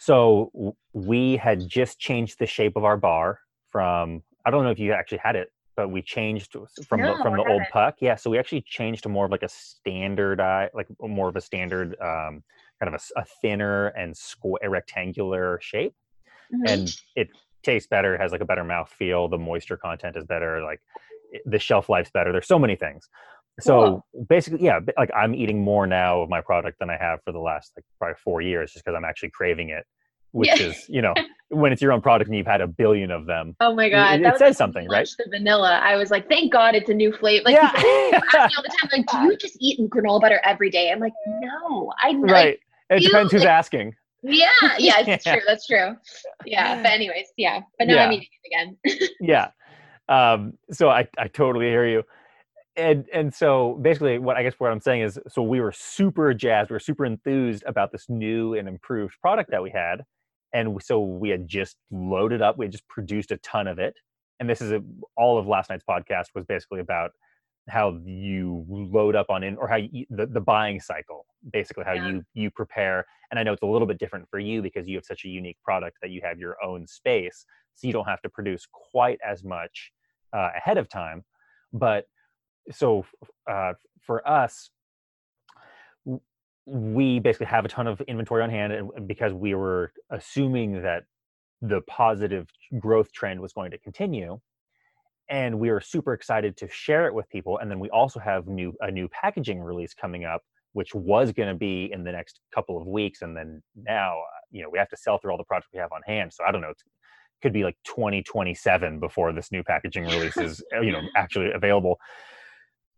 So 0.00 0.74
we 0.92 1.36
had 1.36 1.68
just 1.68 1.98
changed 1.98 2.38
the 2.38 2.46
shape 2.46 2.76
of 2.76 2.84
our 2.84 2.96
bar 2.96 3.40
from 3.70 4.22
I 4.46 4.50
don't 4.50 4.64
know 4.64 4.70
if 4.70 4.78
you 4.78 4.92
actually 4.92 5.18
had 5.18 5.36
it, 5.36 5.52
but 5.76 5.90
we 5.90 6.02
changed 6.02 6.56
from 6.88 7.00
no, 7.00 7.16
the, 7.16 7.22
from 7.22 7.36
the 7.36 7.44
old 7.48 7.62
it. 7.62 7.68
puck. 7.72 7.96
Yeah, 8.00 8.16
so 8.16 8.30
we 8.30 8.38
actually 8.38 8.62
changed 8.62 9.02
to 9.02 9.08
more 9.08 9.26
of 9.26 9.30
like 9.30 9.42
a 9.42 9.48
standard, 9.48 10.40
uh, 10.40 10.68
like 10.74 10.86
more 11.00 11.28
of 11.28 11.36
a 11.36 11.40
standard, 11.40 11.94
um, 12.00 12.42
kind 12.80 12.94
of 12.94 12.94
a, 12.94 13.20
a 13.20 13.24
thinner 13.42 13.88
and 13.88 14.16
square, 14.16 14.70
rectangular 14.70 15.58
shape, 15.60 15.94
mm-hmm. 16.52 16.66
and 16.66 16.96
it 17.14 17.28
tastes 17.62 17.88
better. 17.88 18.14
It 18.14 18.20
has 18.20 18.32
like 18.32 18.40
a 18.40 18.46
better 18.46 18.64
mouth 18.64 18.88
feel. 18.88 19.28
The 19.28 19.38
moisture 19.38 19.76
content 19.76 20.16
is 20.16 20.24
better. 20.24 20.62
Like 20.62 20.80
the 21.44 21.58
shelf 21.58 21.88
life's 21.88 22.10
better. 22.10 22.32
There's 22.32 22.48
so 22.48 22.58
many 22.58 22.74
things. 22.74 23.08
So 23.60 24.02
cool. 24.12 24.26
basically, 24.28 24.64
yeah, 24.64 24.80
like 24.96 25.10
I'm 25.16 25.34
eating 25.34 25.62
more 25.62 25.86
now 25.86 26.20
of 26.20 26.28
my 26.28 26.40
product 26.40 26.78
than 26.78 26.90
I 26.90 26.96
have 26.96 27.20
for 27.24 27.32
the 27.32 27.40
last 27.40 27.72
like 27.76 27.84
probably 27.98 28.16
four 28.22 28.40
years, 28.40 28.72
just 28.72 28.84
because 28.84 28.96
I'm 28.96 29.04
actually 29.04 29.30
craving 29.30 29.70
it 29.70 29.84
which 30.32 30.48
yeah. 30.48 30.66
is 30.66 30.88
you 30.88 31.02
know 31.02 31.14
when 31.48 31.72
it's 31.72 31.80
your 31.80 31.92
own 31.92 32.00
product 32.00 32.28
and 32.28 32.36
you've 32.36 32.46
had 32.46 32.60
a 32.60 32.66
billion 32.66 33.10
of 33.10 33.26
them. 33.26 33.56
Oh 33.60 33.74
my 33.74 33.88
god, 33.88 34.20
it, 34.20 34.26
it 34.26 34.38
says 34.38 34.56
something, 34.56 34.88
right? 34.88 35.08
The 35.18 35.30
vanilla. 35.30 35.80
I 35.82 35.96
was 35.96 36.10
like, 36.10 36.28
thank 36.28 36.52
God 36.52 36.74
it's 36.74 36.90
a 36.90 36.94
new 36.94 37.12
flavor. 37.12 37.44
Like 37.44 37.54
yeah. 37.54 37.72
ask 37.74 37.84
me 37.84 38.12
all 38.56 38.62
the 38.62 38.76
time, 38.80 38.90
like, 38.92 39.06
do 39.06 39.18
you 39.24 39.36
just 39.36 39.56
eat 39.60 39.80
granola 39.90 40.20
butter 40.20 40.40
every 40.44 40.70
day? 40.70 40.90
I'm 40.90 41.00
like, 41.00 41.14
no, 41.26 41.92
I 42.02 42.14
right. 42.16 42.58
Like, 42.90 43.00
it 43.00 43.04
depends 43.04 43.32
who's 43.32 43.42
like, 43.42 43.50
asking. 43.50 43.94
Yeah, 44.22 44.48
yeah, 44.78 45.00
it's 45.06 45.26
yeah. 45.26 45.32
true. 45.32 45.42
That's 45.46 45.66
true. 45.66 45.96
Yeah, 46.44 46.82
but 46.82 46.92
anyways, 46.92 47.26
yeah. 47.36 47.60
But 47.78 47.88
now 47.88 47.94
yeah. 47.94 48.04
I'm 48.04 48.12
eating 48.12 48.28
it 48.44 48.94
again. 48.94 49.10
yeah. 49.20 49.48
Um, 50.08 50.54
so 50.70 50.88
I 50.88 51.08
I 51.18 51.28
totally 51.28 51.66
hear 51.66 51.86
you. 51.86 52.02
And 52.78 53.06
and 53.12 53.34
so 53.34 53.78
basically 53.82 54.18
what 54.18 54.36
I 54.36 54.42
guess 54.42 54.54
what 54.58 54.70
I'm 54.70 54.80
saying 54.80 55.02
is 55.02 55.18
so 55.28 55.42
we 55.42 55.60
were 55.60 55.72
super 55.72 56.32
jazzed, 56.32 56.70
we 56.70 56.74
were 56.74 56.80
super 56.80 57.04
enthused 57.04 57.64
about 57.66 57.92
this 57.92 58.06
new 58.08 58.54
and 58.54 58.68
improved 58.68 59.14
product 59.20 59.50
that 59.50 59.62
we 59.62 59.70
had. 59.70 60.04
And 60.54 60.80
so 60.82 61.00
we 61.02 61.28
had 61.28 61.46
just 61.46 61.76
loaded 61.90 62.40
up 62.40 62.56
we 62.56 62.66
had 62.66 62.72
just 62.72 62.88
produced 62.88 63.32
a 63.32 63.36
ton 63.38 63.66
of 63.66 63.78
it. 63.78 63.94
And 64.40 64.48
this 64.48 64.60
is 64.60 64.70
a, 64.70 64.80
all 65.16 65.38
of 65.38 65.46
last 65.48 65.70
night's 65.70 65.84
podcast 65.88 66.26
was 66.34 66.44
basically 66.44 66.80
about 66.80 67.10
how 67.68 67.98
you 68.04 68.64
load 68.68 69.16
up 69.16 69.26
on 69.28 69.42
in 69.42 69.56
or 69.56 69.68
how 69.68 69.76
you 69.76 70.06
the, 70.08 70.26
the 70.26 70.40
buying 70.40 70.80
cycle 70.80 71.26
basically 71.52 71.84
how 71.84 71.92
yeah. 71.92 72.08
you 72.08 72.24
you 72.34 72.50
prepare. 72.50 73.04
And 73.30 73.38
i 73.38 73.42
know 73.42 73.52
it's 73.52 73.62
a 73.62 73.66
little 73.66 73.88
bit 73.88 73.98
different 73.98 74.26
for 74.30 74.38
you 74.38 74.62
because 74.62 74.86
you 74.86 74.96
have 74.96 75.04
such 75.04 75.24
a 75.24 75.28
unique 75.28 75.58
product 75.64 75.98
that 76.00 76.10
you 76.10 76.20
have 76.24 76.38
your 76.38 76.56
own 76.64 76.86
space 76.86 77.44
so 77.74 77.86
you 77.86 77.92
don't 77.92 78.08
have 78.08 78.22
to 78.22 78.28
produce 78.28 78.66
quite 78.72 79.18
as 79.26 79.44
much 79.44 79.92
uh, 80.32 80.50
ahead 80.56 80.78
of 80.78 80.88
time. 80.88 81.24
But 81.72 82.06
so 82.70 83.04
uh, 83.50 83.72
for 84.00 84.26
us 84.28 84.70
we 86.66 87.18
basically 87.18 87.46
have 87.46 87.64
a 87.64 87.68
ton 87.68 87.86
of 87.86 88.00
inventory 88.02 88.42
on 88.42 88.50
hand 88.50 88.72
and 88.72 89.08
because 89.08 89.32
we 89.32 89.54
were 89.54 89.92
assuming 90.10 90.82
that 90.82 91.04
the 91.62 91.80
positive 91.82 92.46
growth 92.78 93.10
trend 93.12 93.40
was 93.40 93.52
going 93.52 93.70
to 93.70 93.78
continue 93.78 94.38
and 95.30 95.58
we 95.58 95.70
were 95.70 95.80
super 95.80 96.12
excited 96.12 96.56
to 96.56 96.68
share 96.68 97.06
it 97.06 97.14
with 97.14 97.28
people 97.30 97.58
and 97.58 97.70
then 97.70 97.80
we 97.80 97.88
also 97.90 98.20
have 98.20 98.46
new 98.46 98.72
a 98.80 98.90
new 98.90 99.08
packaging 99.08 99.60
release 99.60 99.94
coming 99.94 100.24
up 100.24 100.42
which 100.72 100.94
was 100.94 101.32
going 101.32 101.48
to 101.48 101.54
be 101.54 101.90
in 101.92 102.04
the 102.04 102.12
next 102.12 102.40
couple 102.54 102.80
of 102.80 102.86
weeks 102.86 103.22
and 103.22 103.36
then 103.36 103.62
now 103.74 104.18
uh, 104.18 104.40
you 104.50 104.62
know 104.62 104.68
we 104.70 104.78
have 104.78 104.88
to 104.88 104.96
sell 104.96 105.18
through 105.18 105.30
all 105.30 105.38
the 105.38 105.44
products 105.44 105.68
we 105.72 105.78
have 105.78 105.90
on 105.92 106.02
hand 106.06 106.32
so 106.32 106.44
i 106.44 106.52
don't 106.52 106.60
know 106.60 106.70
it 106.70 106.76
could 107.42 107.52
be 107.52 107.64
like 107.64 107.76
2027 107.86 109.00
before 109.00 109.32
this 109.32 109.50
new 109.50 109.62
packaging 109.62 110.04
release 110.04 110.36
is 110.36 110.62
uh, 110.76 110.80
you 110.80 110.92
know 110.92 111.00
actually 111.16 111.50
available 111.52 111.98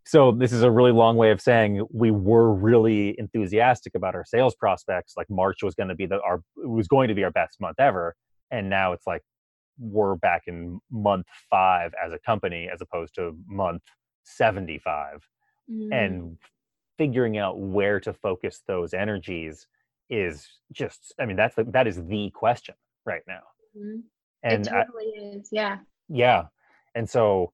so 0.07 0.33
this 0.33 0.53
is 0.53 0.63
a 0.63 0.71
really 0.71 0.93
long 0.93 1.17
way 1.17 1.31
of 1.31 1.41
saying 1.41 1.87
we 1.93 2.11
were 2.11 2.53
really 2.53 3.15
enthusiastic 3.19 3.95
about 3.95 4.15
our 4.15 4.25
sales 4.25 4.55
prospects 4.55 5.15
like 5.17 5.29
march 5.31 5.63
was 5.63 5.75
going 5.75 5.89
to 5.89 5.95
be 5.95 6.07
the 6.07 6.21
our 6.23 6.43
was 6.57 6.89
going 6.89 7.09
to 7.09 7.15
be 7.15 7.25
our 7.25 7.31
best 7.31 7.61
month 7.61 7.79
ever 7.79 8.15
and 8.51 8.69
now 8.69 8.93
it's 8.93 9.07
like 9.07 9.23
we're 9.79 10.17
back 10.17 10.43
in 10.47 10.81
month 10.91 11.27
5 11.49 11.93
as 12.05 12.13
a 12.13 12.19
company 12.19 12.69
as 12.73 12.81
opposed 12.81 13.15
to 13.15 13.37
month 13.47 13.83
75 14.25 15.27
mm. 15.71 15.89
and 15.93 16.37
figuring 16.99 17.39
out 17.39 17.59
where 17.59 17.99
to 18.01 18.13
focus 18.13 18.63
those 18.67 18.93
energies 18.93 19.67
is 20.11 20.49
just 20.73 21.15
i 21.21 21.25
mean 21.25 21.37
that's 21.37 21.55
the, 21.55 21.65
that 21.65 21.87
is 21.87 22.05
the 22.07 22.31
question 22.35 22.75
right 23.07 23.23
now 23.27 23.41
mm. 23.77 24.01
and 24.43 24.67
it 24.67 24.71
totally 24.71 25.13
I, 25.19 25.37
is 25.37 25.49
yeah 25.53 25.79
yeah 26.09 26.45
and 26.95 27.09
so 27.09 27.53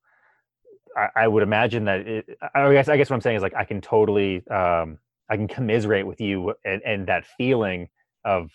I, 0.97 1.09
I 1.17 1.29
would 1.29 1.43
imagine 1.43 1.85
that 1.85 2.01
it, 2.01 2.39
I 2.55 2.73
guess 2.73 2.89
I 2.89 2.97
guess 2.97 3.11
what 3.11 3.17
I'm 3.17 3.21
saying 3.21 3.37
is 3.37 3.43
like 3.43 3.55
I 3.55 3.65
can 3.65 3.81
totally 3.81 4.47
um, 4.49 4.99
I 5.29 5.37
can 5.37 5.49
commiserate 5.49 6.07
with 6.07 6.21
you 6.21 6.55
and, 6.65 6.81
and 6.85 7.07
that 7.07 7.27
feeling 7.37 7.89
of 8.25 8.51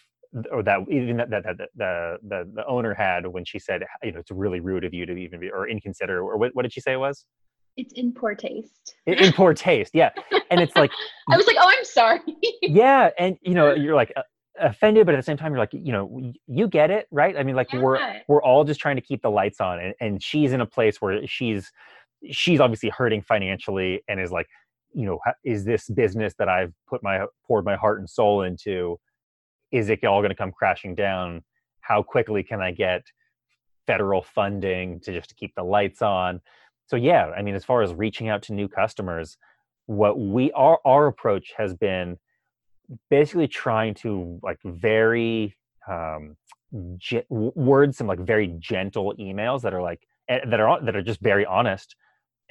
or 0.52 0.64
that 0.64 0.80
even 0.90 1.18
that, 1.18 1.30
that, 1.30 1.44
that, 1.44 1.58
the, 1.76 2.18
the 2.24 2.50
the 2.56 2.66
owner 2.66 2.94
had 2.94 3.28
when 3.28 3.44
she 3.44 3.60
said 3.60 3.84
you 4.04 4.12
know 4.12 4.20
it's 4.20 4.32
really 4.32 4.60
rude 4.60 4.84
of 4.84 4.94
you 4.94 5.06
to 5.06 5.14
even 5.14 5.40
be 5.40 5.50
or 5.50 5.68
inconsiderate 5.68 6.24
or 6.24 6.38
what, 6.38 6.56
what 6.56 6.64
did 6.64 6.74
she 6.74 6.82
say 6.82 6.94
it 6.94 6.98
was? 6.98 7.26
It's 7.78 7.94
in 7.94 8.14
poor 8.14 8.36
taste. 8.36 8.96
In, 9.06 9.16
in 9.16 9.34
poor 9.34 9.54
taste 9.54 9.92
yeah. 9.94 10.10
And 10.50 10.60
it's 10.62 10.76
like 10.76 10.92
i 11.30 11.38
was 11.38 11.46
like 11.48 11.58
oh 11.60 11.70
i'm 11.70 11.86
sorry. 11.86 12.20
Yeah 12.62 13.10
and 13.18 13.38
you 13.42 13.54
know 13.54 13.74
you're 13.74 13.96
like 13.96 14.14
uh, 14.16 14.24
offended 14.60 15.06
but 15.06 15.16
at 15.16 15.18
the 15.18 15.24
same 15.24 15.38
time 15.38 15.52
you're 15.52 15.60
like 15.60 15.74
you 15.74 15.92
know 15.92 16.32
you 16.48 16.68
get 16.68 16.92
it 16.92 17.08
right? 17.12 17.36
I 17.38 17.44
mean 17.44 17.56
like 17.56 17.74
yeah. 17.74 17.82
we're 17.82 18.22
we're 18.30 18.44
all 18.44 18.64
just 18.64 18.80
trying 18.80 18.96
to 18.96 19.02
keep 19.02 19.22
the 19.22 19.32
lights 19.32 19.60
on 19.60 19.80
and, 19.80 19.94
and 20.00 20.24
she's 20.24 20.54
in 20.54 20.62
a 20.62 20.66
place 20.66 21.02
where 21.02 21.28
she's 21.28 21.72
she's 22.30 22.60
obviously 22.60 22.90
hurting 22.90 23.22
financially 23.22 24.02
and 24.08 24.20
is 24.20 24.32
like 24.32 24.48
you 24.94 25.06
know 25.06 25.20
is 25.44 25.66
this 25.66 25.90
business 25.90 26.34
that 26.38 26.50
i've 26.50 26.74
put 26.88 27.02
my 27.02 27.26
poured 27.46 27.66
my 27.66 27.76
heart 27.76 28.00
and 28.00 28.10
soul 28.10 28.44
into 28.44 28.98
is 29.72 29.90
it 29.90 30.04
all 30.04 30.20
going 30.20 30.30
to 30.30 30.36
come 30.36 30.52
crashing 30.52 30.96
down? 30.96 31.44
How 31.80 32.04
quickly 32.04 32.44
can 32.44 32.62
i 32.62 32.72
get 32.72 33.04
federal 33.88 34.22
funding 34.22 35.00
to 35.02 35.14
just 35.14 35.30
to 35.30 35.36
keep 35.36 35.54
the 35.56 35.64
lights 35.64 36.02
on? 36.02 36.42
So 36.88 36.96
yeah 36.96 37.32
i 37.38 37.42
mean 37.42 37.56
as 37.56 37.66
far 37.66 37.82
as 37.82 37.94
reaching 37.94 38.28
out 38.30 38.44
to 38.44 38.54
new 38.54 38.68
customers 38.68 39.38
what 39.86 40.20
we 40.20 40.52
our 40.52 40.80
our 40.86 41.08
approach 41.08 41.54
has 41.58 41.74
been 41.74 42.18
basically 43.10 43.48
trying 43.48 43.94
to 43.94 44.40
like 44.44 44.60
very 44.64 45.56
um 45.90 46.36
ge- 46.98 47.26
words 47.30 47.98
some 47.98 48.08
like 48.08 48.20
very 48.20 48.54
gentle 48.60 49.14
emails 49.20 49.62
that 49.62 49.74
are 49.74 49.82
like 49.82 50.02
eh, 50.30 50.40
that 50.46 50.60
are 50.60 50.82
that 50.84 50.96
are 50.96 51.02
just 51.02 51.22
very 51.22 51.46
honest 51.46 51.96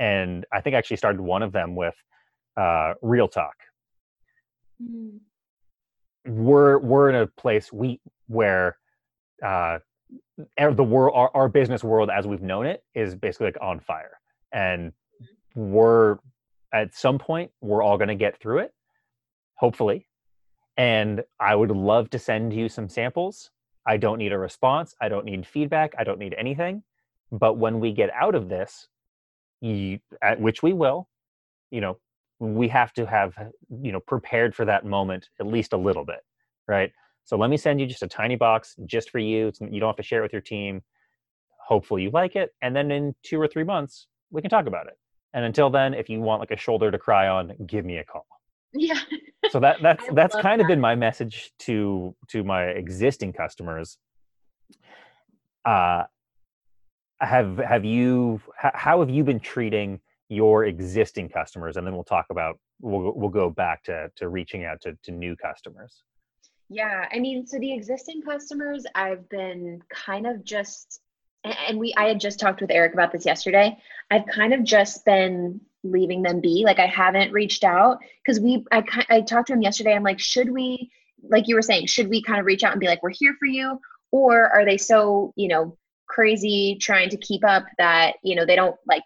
and 0.01 0.47
I 0.51 0.61
think 0.63 0.75
I 0.75 0.79
actually 0.79 0.97
started 0.97 1.21
one 1.21 1.43
of 1.43 1.53
them 1.53 1.77
with 1.77 1.95
uh, 2.57 2.95
real 3.03 3.29
talk. 3.29 3.55
Mm. 4.83 5.19
We're 6.27 6.79
we're 6.79 7.11
in 7.11 7.17
a 7.17 7.27
place 7.27 7.73
we 7.73 8.01
where 8.27 8.79
uh, 9.45 9.79
the 10.57 10.83
world 10.83 11.15
our, 11.15 11.31
our 11.35 11.49
business 11.49 11.85
world 11.85 12.11
as 12.11 12.27
we've 12.27 12.43
known 12.43 12.67
it 12.67 12.83
is 12.95 13.15
basically 13.15 13.47
like 13.47 13.59
on 13.61 13.79
fire, 13.81 14.19
and 14.53 14.93
we're 15.55 16.19
at 16.73 16.95
some 16.95 17.19
point 17.19 17.51
we're 17.61 17.83
all 17.83 17.99
going 17.99 18.09
to 18.09 18.15
get 18.15 18.41
through 18.41 18.59
it, 18.59 18.73
hopefully. 19.55 20.07
And 20.77 21.23
I 21.39 21.55
would 21.55 21.71
love 21.71 22.09
to 22.11 22.19
send 22.19 22.55
you 22.55 22.69
some 22.69 22.89
samples. 22.89 23.51
I 23.87 23.97
don't 23.97 24.19
need 24.19 24.33
a 24.33 24.39
response. 24.39 24.95
I 25.01 25.09
don't 25.09 25.25
need 25.25 25.47
feedback. 25.47 25.95
I 25.99 26.05
don't 26.05 26.19
need 26.19 26.35
anything. 26.39 26.83
But 27.33 27.59
when 27.59 27.81
we 27.81 27.93
get 27.93 28.11
out 28.15 28.35
of 28.35 28.49
this, 28.49 28.89
you, 29.61 29.99
at 30.23 30.41
which 30.41 30.63
we 30.63 30.73
will, 30.73 31.09
you 31.71 31.81
know, 31.81 31.99
we 32.39 32.69
have 32.69 32.93
to 32.95 33.07
have, 33.07 33.35
you 33.83 33.93
know, 33.93 34.01
prepared 34.01 34.55
for 34.55 34.65
that 34.65 34.85
moment 34.85 35.29
at 35.41 35.47
least 35.47 35.73
a 35.73 35.77
little 35.77 36.05
bit, 36.05 36.21
right? 36.69 36.93
So 37.25 37.37
let 37.37 37.51
me 37.51 37.57
send 37.57 37.81
you 37.81 37.87
just 37.87 38.03
a 38.03 38.09
tiny 38.09 38.37
box 38.37 38.75
just 38.87 39.11
for 39.11 39.19
you. 39.19 39.49
It's, 39.49 39.61
you 39.61 39.81
don't 39.81 39.89
have 39.91 39.97
to 39.97 40.03
share 40.03 40.21
it 40.21 40.23
with 40.23 40.33
your 40.33 40.43
team. 40.43 40.83
hopefully 41.69 42.03
you 42.03 42.11
like 42.11 42.35
it 42.37 42.51
and 42.63 42.75
then 42.75 42.91
in 42.91 43.15
two 43.23 43.41
or 43.41 43.47
three 43.47 43.65
months 43.65 44.09
we 44.31 44.41
can 44.43 44.51
talk 44.51 44.67
about 44.67 44.87
it 44.87 44.95
and 45.35 45.45
until 45.45 45.71
then 45.71 45.95
if 45.95 46.09
you 46.09 46.21
want 46.21 46.41
like 46.41 46.51
a 46.51 46.57
shoulder 46.57 46.91
to 46.91 46.99
cry 46.99 47.29
on 47.29 47.53
give 47.67 47.85
me 47.85 47.99
a 47.99 48.05
call 48.05 48.27
yeah 48.75 48.99
so 49.51 49.61
that 49.61 49.77
that's 49.83 50.05
I 50.11 50.15
that's 50.15 50.35
kind 50.37 50.61
of 50.61 50.67
been 50.67 50.81
my 50.81 50.97
message 50.97 51.53
to 51.61 52.15
to 52.29 52.43
my 52.43 52.65
existing 52.65 53.33
customers 53.33 53.99
uh 55.65 56.05
have 57.21 57.59
have 57.59 57.85
you 57.85 58.41
how 58.57 59.01
have 59.01 59.11
you 59.11 59.25
been 59.25 59.41
treating 59.41 60.01
your 60.29 60.65
existing 60.65 61.29
customers 61.29 61.77
and 61.77 61.87
then 61.87 61.95
we'll 61.95 62.05
talk 62.05 62.27
about 62.31 62.59
we'll 62.81 63.13
we'll 63.15 63.29
go 63.29 63.51
back 63.51 63.83
to 63.83 64.11
to 64.17 64.29
reaching 64.29 64.65
out 64.65 64.81
to 64.81 64.97
to 65.03 65.11
new 65.13 65.37
customers 65.37 66.03
Yeah, 66.73 67.07
I 67.13 67.19
mean, 67.19 67.49
so 67.49 67.59
the 67.59 67.75
existing 67.75 68.23
customers, 68.23 68.87
I've 68.95 69.29
been 69.29 69.83
kind 69.93 70.25
of 70.25 70.45
just, 70.45 71.01
and 71.43 71.81
we, 71.81 71.93
I 71.97 72.05
had 72.05 72.21
just 72.21 72.39
talked 72.39 72.61
with 72.61 72.71
Eric 72.71 72.95
about 72.95 73.11
this 73.11 73.27
yesterday. 73.27 73.77
I've 74.09 74.25
kind 74.27 74.55
of 74.55 74.63
just 74.63 75.05
been 75.05 75.61
leaving 75.83 76.23
them 76.23 76.41
be. 76.41 76.63
Like 76.65 76.79
I 76.79 76.87
haven't 76.87 77.33
reached 77.33 77.65
out 77.65 77.99
because 78.25 78.39
we, 78.39 78.65
I, 78.71 78.85
I 79.09 79.21
talked 79.23 79.49
to 79.49 79.55
him 79.55 79.63
yesterday. 79.63 79.95
I'm 79.95 80.05
like, 80.05 80.21
should 80.21 80.49
we, 80.49 80.93
like 81.29 81.49
you 81.49 81.57
were 81.57 81.63
saying, 81.63 81.87
should 81.87 82.09
we 82.09 82.23
kind 82.23 82.39
of 82.39 82.47
reach 82.47 82.63
out 82.63 82.71
and 82.71 82.81
be 82.81 82.87
like, 82.87 83.03
we're 83.03 83.11
here 83.11 83.35
for 83.41 83.47
you? 83.47 83.81
Or 84.13 84.49
are 84.55 84.65
they 84.65 84.77
so, 84.77 85.33
you 85.35 85.49
know, 85.49 85.77
crazy 86.11 86.77
trying 86.81 87.09
to 87.11 87.17
keep 87.17 87.45
up 87.45 87.65
that, 87.79 88.17
you 88.23 88.35
know, 88.35 88.45
they 88.45 88.57
don't 88.57 88.77
like, 88.87 89.03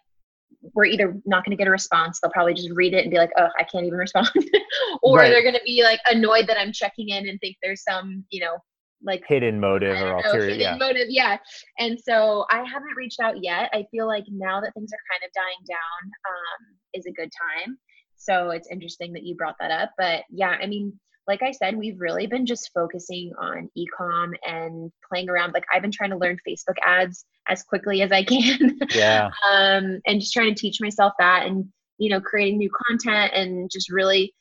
we're 0.75 0.87
either 0.87 1.15
not 1.27 1.45
going 1.45 1.55
to 1.55 1.61
get 1.61 1.69
a 1.69 1.71
response. 1.71 2.19
They'll 2.21 2.31
probably 2.33 2.55
just 2.55 2.71
read 2.73 2.95
it 2.95 3.03
and 3.03 3.11
be 3.11 3.19
like, 3.19 3.31
oh, 3.37 3.49
I 3.59 3.65
can't 3.65 3.85
even 3.85 3.99
respond. 3.99 4.29
or 5.03 5.19
Right. 5.19 5.29
they're 5.29 5.43
going 5.43 5.55
to 5.55 5.61
be 5.65 5.83
like 5.83 6.01
annoyed 6.07 6.47
that 6.49 6.59
I'm 6.59 6.73
checking 6.73 7.11
in 7.11 7.29
and 7.29 7.39
think 7.41 7.57
there's 7.63 7.83
some, 7.83 8.25
you 8.31 8.41
know, 8.41 8.57
like 9.03 9.23
hidden 9.29 9.61
motive 9.61 10.01
or 10.01 10.17
ulterior 10.17 10.49
hidden 10.49 10.61
yeah 10.61 10.77
motive. 10.79 11.09
Yeah. 11.11 11.37
And 11.79 12.01
so 12.01 12.47
I 12.51 12.59
haven't 12.65 12.97
reached 12.97 13.21
out 13.21 13.43
yet. 13.43 13.69
I 13.75 13.85
feel 13.91 14.07
like 14.07 14.25
now 14.31 14.63
that 14.63 14.73
things 14.73 14.91
are 14.93 15.05
kind 15.13 15.23
of 15.27 15.33
dying 15.35 15.65
down 15.69 16.11
um, 16.31 16.77
is 16.95 17.05
a 17.07 17.13
good 17.13 17.31
time. 17.31 17.77
So 18.17 18.51
it's 18.51 18.69
interesting 18.71 19.13
that 19.13 19.25
you 19.25 19.35
brought 19.37 19.57
that 19.61 19.71
up. 19.71 19.91
But 19.99 20.23
yeah, 20.31 20.57
I 20.61 20.67
mean, 20.67 20.99
like 21.27 21.43
I 21.43 21.53
said, 21.53 21.77
we've 21.77 21.99
really 22.01 22.27
been 22.27 22.45
just 22.45 22.70
focusing 22.75 23.33
on 23.39 23.70
ecom 23.79 24.33
and 24.47 24.93
playing 25.09 25.31
around. 25.31 25.53
Like 25.53 25.64
I've 25.72 25.83
been 25.83 25.91
trying 25.91 26.11
to 26.11 26.18
learn 26.18 26.37
Facebook 26.47 26.77
ads 26.83 27.25
as 27.49 27.62
quickly 27.62 28.03
as 28.03 28.12
I 28.12 28.25
can. 28.25 28.79
yeah 28.95 29.31
um, 29.51 30.01
and 30.07 30.20
just 30.20 30.33
trying 30.33 30.55
to 30.55 30.61
teach 30.61 30.81
myself 30.81 31.12
that 31.18 31.47
and 31.47 31.66
you 31.99 32.11
know 32.11 32.20
creating 32.20 32.59
new 32.59 32.70
content 32.87 33.33
and 33.35 33.70
just 33.70 33.91
really 33.91 34.35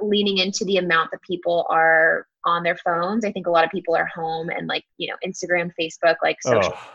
leaning 0.00 0.38
into 0.38 0.64
the 0.64 0.76
amount 0.78 1.10
that 1.10 1.20
people 1.22 1.66
are 1.70 2.26
on 2.44 2.62
their 2.62 2.76
phones 2.76 3.24
i 3.24 3.32
think 3.32 3.46
a 3.46 3.50
lot 3.50 3.64
of 3.64 3.70
people 3.70 3.94
are 3.94 4.06
home 4.06 4.48
and 4.48 4.66
like 4.66 4.84
you 4.96 5.08
know 5.08 5.16
instagram 5.26 5.70
facebook 5.80 6.16
like 6.22 6.36
social 6.40 6.72
oh. 6.74 6.90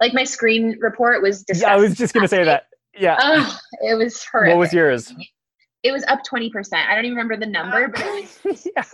like 0.00 0.12
my 0.12 0.24
screen 0.24 0.76
report 0.80 1.22
was 1.22 1.42
disgusting. 1.44 1.68
yeah 1.68 1.74
i 1.74 1.76
was 1.76 1.96
just 1.96 2.14
gonna 2.14 2.28
say 2.28 2.44
that 2.44 2.66
yeah 2.98 3.16
oh, 3.20 3.58
it 3.82 3.94
was 3.94 4.24
horrific. 4.24 4.54
what 4.54 4.60
was 4.60 4.72
yours 4.72 5.12
it 5.86 5.92
was 5.92 6.04
up 6.08 6.20
20% 6.30 6.50
i 6.72 6.94
don't 6.94 7.04
even 7.04 7.16
remember 7.16 7.36
the 7.36 7.46
number 7.46 7.88
but 7.88 8.02
it 8.04 8.28
was 8.44 8.66
yeah. 8.76 8.84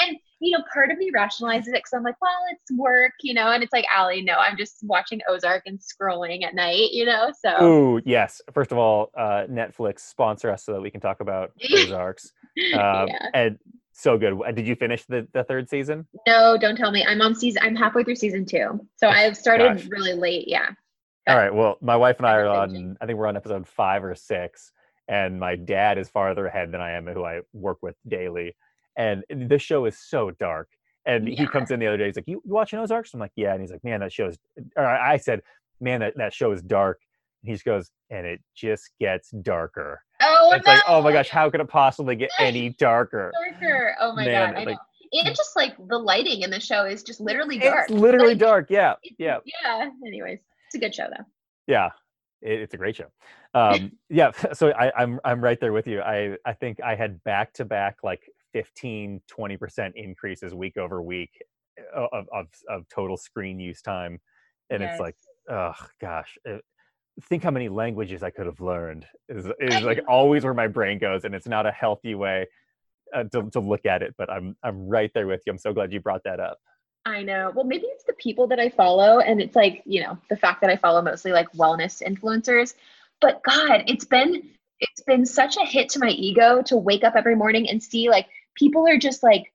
And 0.00 0.16
you 0.40 0.56
know, 0.56 0.64
part 0.72 0.90
of 0.90 0.98
me 0.98 1.10
rationalizes 1.14 1.68
it 1.68 1.74
because 1.74 1.92
I'm 1.92 2.02
like, 2.02 2.16
well, 2.20 2.32
it's 2.50 2.72
work, 2.78 3.12
you 3.20 3.34
know, 3.34 3.52
and 3.52 3.62
it's 3.62 3.72
like, 3.72 3.84
Allie, 3.94 4.22
no, 4.22 4.34
I'm 4.34 4.56
just 4.56 4.78
watching 4.82 5.20
Ozark 5.28 5.64
and 5.66 5.78
scrolling 5.78 6.42
at 6.42 6.54
night, 6.54 6.92
you 6.92 7.04
know. 7.04 7.30
So 7.38 7.62
Ooh, 7.62 8.02
yes. 8.06 8.40
First 8.52 8.72
of 8.72 8.78
all, 8.78 9.10
uh, 9.16 9.44
Netflix 9.50 10.00
sponsor 10.00 10.50
us 10.50 10.64
so 10.64 10.72
that 10.72 10.80
we 10.80 10.90
can 10.90 11.00
talk 11.00 11.20
about 11.20 11.52
Ozarks. 11.72 12.32
Um, 12.74 13.08
yeah. 13.08 13.26
And 13.34 13.58
so 13.92 14.16
good. 14.16 14.40
Did 14.54 14.66
you 14.66 14.76
finish 14.76 15.04
the, 15.04 15.28
the 15.34 15.44
third 15.44 15.68
season? 15.68 16.06
No, 16.26 16.56
don't 16.58 16.76
tell 16.76 16.90
me. 16.90 17.04
I'm 17.04 17.20
on 17.20 17.34
season. 17.34 17.60
I'm 17.62 17.76
halfway 17.76 18.02
through 18.02 18.16
season 18.16 18.46
two, 18.46 18.80
so 18.96 19.08
I've 19.08 19.36
started 19.36 19.76
Gosh. 19.76 19.88
really 19.90 20.14
late. 20.14 20.48
Yeah. 20.48 20.70
All 21.28 21.36
right. 21.36 21.54
Well, 21.54 21.76
my 21.82 21.96
wife 21.96 22.16
and 22.16 22.26
I 22.26 22.36
are 22.36 22.48
on. 22.48 22.96
I 23.00 23.06
think 23.06 23.18
we're 23.18 23.26
on 23.26 23.36
episode 23.36 23.68
five 23.68 24.02
or 24.02 24.14
six, 24.14 24.72
and 25.10 25.38
my 25.38 25.56
dad 25.56 25.98
is 25.98 26.08
farther 26.08 26.46
ahead 26.46 26.72
than 26.72 26.80
I 26.80 26.92
am, 26.92 27.06
who 27.06 27.24
I 27.24 27.40
work 27.52 27.78
with 27.82 27.96
daily. 28.08 28.54
And 28.96 29.24
this 29.28 29.60
show 29.60 29.84
is 29.84 29.98
so 29.98 30.30
dark. 30.30 30.68
And 31.04 31.26
he 31.28 31.46
comes 31.46 31.70
in 31.70 31.80
the 31.80 31.86
other 31.86 31.96
day. 31.96 32.06
He's 32.06 32.16
like, 32.16 32.28
"You, 32.28 32.40
you 32.44 32.54
watching 32.54 32.78
Ozarks?" 32.78 33.12
I'm 33.14 33.20
like, 33.20 33.32
"Yeah." 33.34 33.52
And 33.52 33.60
he's 33.60 33.70
like, 33.72 33.82
"Man, 33.82 34.00
that 34.00 34.12
show 34.12 34.28
is." 34.28 34.38
Or 34.76 34.84
I 34.86 35.14
I 35.14 35.16
said, 35.16 35.40
"Man, 35.80 36.00
that, 36.00 36.14
that 36.16 36.32
show 36.32 36.52
is 36.52 36.62
dark." 36.62 37.00
And 37.42 37.48
he 37.48 37.54
just 37.54 37.64
goes, 37.64 37.90
"And 38.10 38.26
it 38.26 38.40
just 38.54 38.90
gets 39.00 39.30
darker." 39.30 40.02
Oh 40.22 40.52
it's 40.54 40.66
no! 40.66 40.72
like, 40.74 40.82
"Oh 40.86 41.00
my 41.02 41.10
gosh, 41.12 41.30
how 41.30 41.48
could 41.50 41.60
it 41.60 41.68
possibly 41.68 42.14
get 42.16 42.30
any 42.38 42.70
darker?" 42.70 43.32
Darker. 43.60 43.96
Oh 44.00 44.14
my 44.14 44.24
Man, 44.26 44.52
god! 44.52 44.60
I 44.60 44.64
like- 44.64 44.76
know. 44.76 44.80
And 45.12 45.34
just 45.34 45.56
like 45.56 45.74
the 45.88 45.98
lighting 45.98 46.42
in 46.42 46.50
the 46.50 46.60
show 46.60 46.84
is 46.84 47.02
just 47.02 47.20
literally 47.20 47.58
dark. 47.58 47.90
It's 47.90 47.98
literally 47.98 48.34
Like, 48.34 48.38
dark. 48.38 48.66
Yeah, 48.70 48.94
yeah. 49.18 49.38
Yeah. 49.64 49.90
Anyways, 50.06 50.38
it's 50.66 50.74
a 50.76 50.78
good 50.78 50.94
show 50.94 51.06
though. 51.10 51.24
yeah 51.66 51.88
it, 52.42 52.60
it's 52.60 52.74
a 52.74 52.76
great 52.76 52.96
show. 52.96 53.06
Um 53.54 53.92
yeah 54.08 54.32
so 54.52 54.70
I, 54.72 54.92
i'm 54.96 55.20
i'm 55.24 55.42
right 55.42 55.60
there 55.60 55.72
with 55.72 55.86
you. 55.86 56.00
I 56.00 56.36
i 56.44 56.52
think 56.52 56.80
i 56.82 56.94
had 56.94 57.22
back 57.24 57.52
to 57.54 57.64
back 57.64 57.98
like 58.02 58.22
15 58.52 59.22
20% 59.30 59.92
increases 59.94 60.54
week 60.54 60.76
over 60.76 61.00
week 61.02 61.42
uh, 61.96 62.06
of, 62.12 62.28
of 62.32 62.46
of 62.68 62.88
total 62.88 63.16
screen 63.16 63.60
use 63.60 63.80
time. 63.80 64.20
And 64.70 64.82
it's 64.82 65.00
like 65.00 65.16
oh 65.48 65.74
gosh 66.00 66.38
uh, 66.48 66.58
think 67.22 67.42
how 67.42 67.50
many 67.50 67.68
languages 67.68 68.22
i 68.22 68.30
could 68.30 68.46
have 68.46 68.60
learned 68.60 69.06
is 69.28 69.46
is 69.60 69.82
like 69.82 70.00
always 70.08 70.44
where 70.44 70.54
my 70.54 70.66
brain 70.66 70.98
goes 70.98 71.24
and 71.24 71.34
it's 71.34 71.46
not 71.46 71.66
a 71.66 71.70
healthy 71.72 72.14
way 72.14 72.46
uh, 73.14 73.24
to, 73.24 73.50
to 73.50 73.60
look 73.60 73.84
at 73.84 74.02
it 74.02 74.14
but 74.16 74.30
i'm 74.30 74.56
i'm 74.62 74.88
right 74.88 75.10
there 75.14 75.26
with 75.26 75.42
you. 75.46 75.52
I'm 75.52 75.58
so 75.58 75.72
glad 75.72 75.92
you 75.92 76.00
brought 76.00 76.22
that 76.24 76.40
up 76.40 76.58
I 77.06 77.22
know. 77.22 77.50
Well, 77.54 77.64
maybe 77.64 77.86
it's 77.86 78.04
the 78.04 78.12
people 78.14 78.46
that 78.48 78.60
I 78.60 78.68
follow, 78.68 79.20
and 79.20 79.40
it's 79.40 79.56
like 79.56 79.82
you 79.86 80.02
know 80.02 80.18
the 80.28 80.36
fact 80.36 80.60
that 80.60 80.70
I 80.70 80.76
follow 80.76 81.00
mostly 81.02 81.32
like 81.32 81.50
wellness 81.52 82.02
influencers. 82.02 82.74
But 83.20 83.42
God, 83.42 83.84
it's 83.86 84.04
been 84.04 84.42
it's 84.80 85.02
been 85.02 85.26
such 85.26 85.56
a 85.56 85.64
hit 85.64 85.88
to 85.90 85.98
my 85.98 86.08
ego 86.10 86.62
to 86.66 86.76
wake 86.76 87.04
up 87.04 87.14
every 87.16 87.36
morning 87.36 87.68
and 87.68 87.82
see 87.82 88.08
like 88.10 88.26
people 88.54 88.86
are 88.86 88.98
just 88.98 89.22
like 89.22 89.52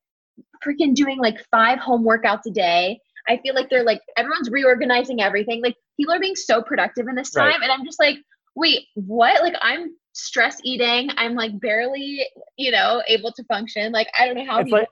freaking 0.65 0.93
doing 0.95 1.19
like 1.19 1.37
five 1.51 1.79
home 1.79 2.03
workouts 2.03 2.45
a 2.47 2.51
day. 2.51 2.99
I 3.27 3.37
feel 3.37 3.55
like 3.55 3.69
they're 3.69 3.83
like 3.83 4.01
everyone's 4.17 4.49
reorganizing 4.49 5.21
everything. 5.21 5.61
Like 5.61 5.75
people 5.97 6.13
are 6.13 6.19
being 6.19 6.35
so 6.35 6.61
productive 6.61 7.07
in 7.07 7.15
this 7.15 7.31
time, 7.31 7.47
Right. 7.47 7.61
and 7.61 7.71
I'm 7.71 7.85
just 7.85 7.99
like, 7.99 8.17
wait, 8.55 8.85
what? 8.95 9.41
Like 9.43 9.55
I'm 9.61 9.95
stress 10.13 10.57
eating. 10.63 11.09
I'm 11.17 11.35
like 11.35 11.59
barely, 11.59 12.25
you 12.57 12.71
know, 12.71 13.03
able 13.07 13.31
to 13.33 13.43
function. 13.45 13.91
Like 13.91 14.07
I 14.17 14.25
don't 14.25 14.35
know 14.35 14.45
how 14.45 14.59
it's 14.59 14.65
people 14.65 14.79
like 14.79 14.87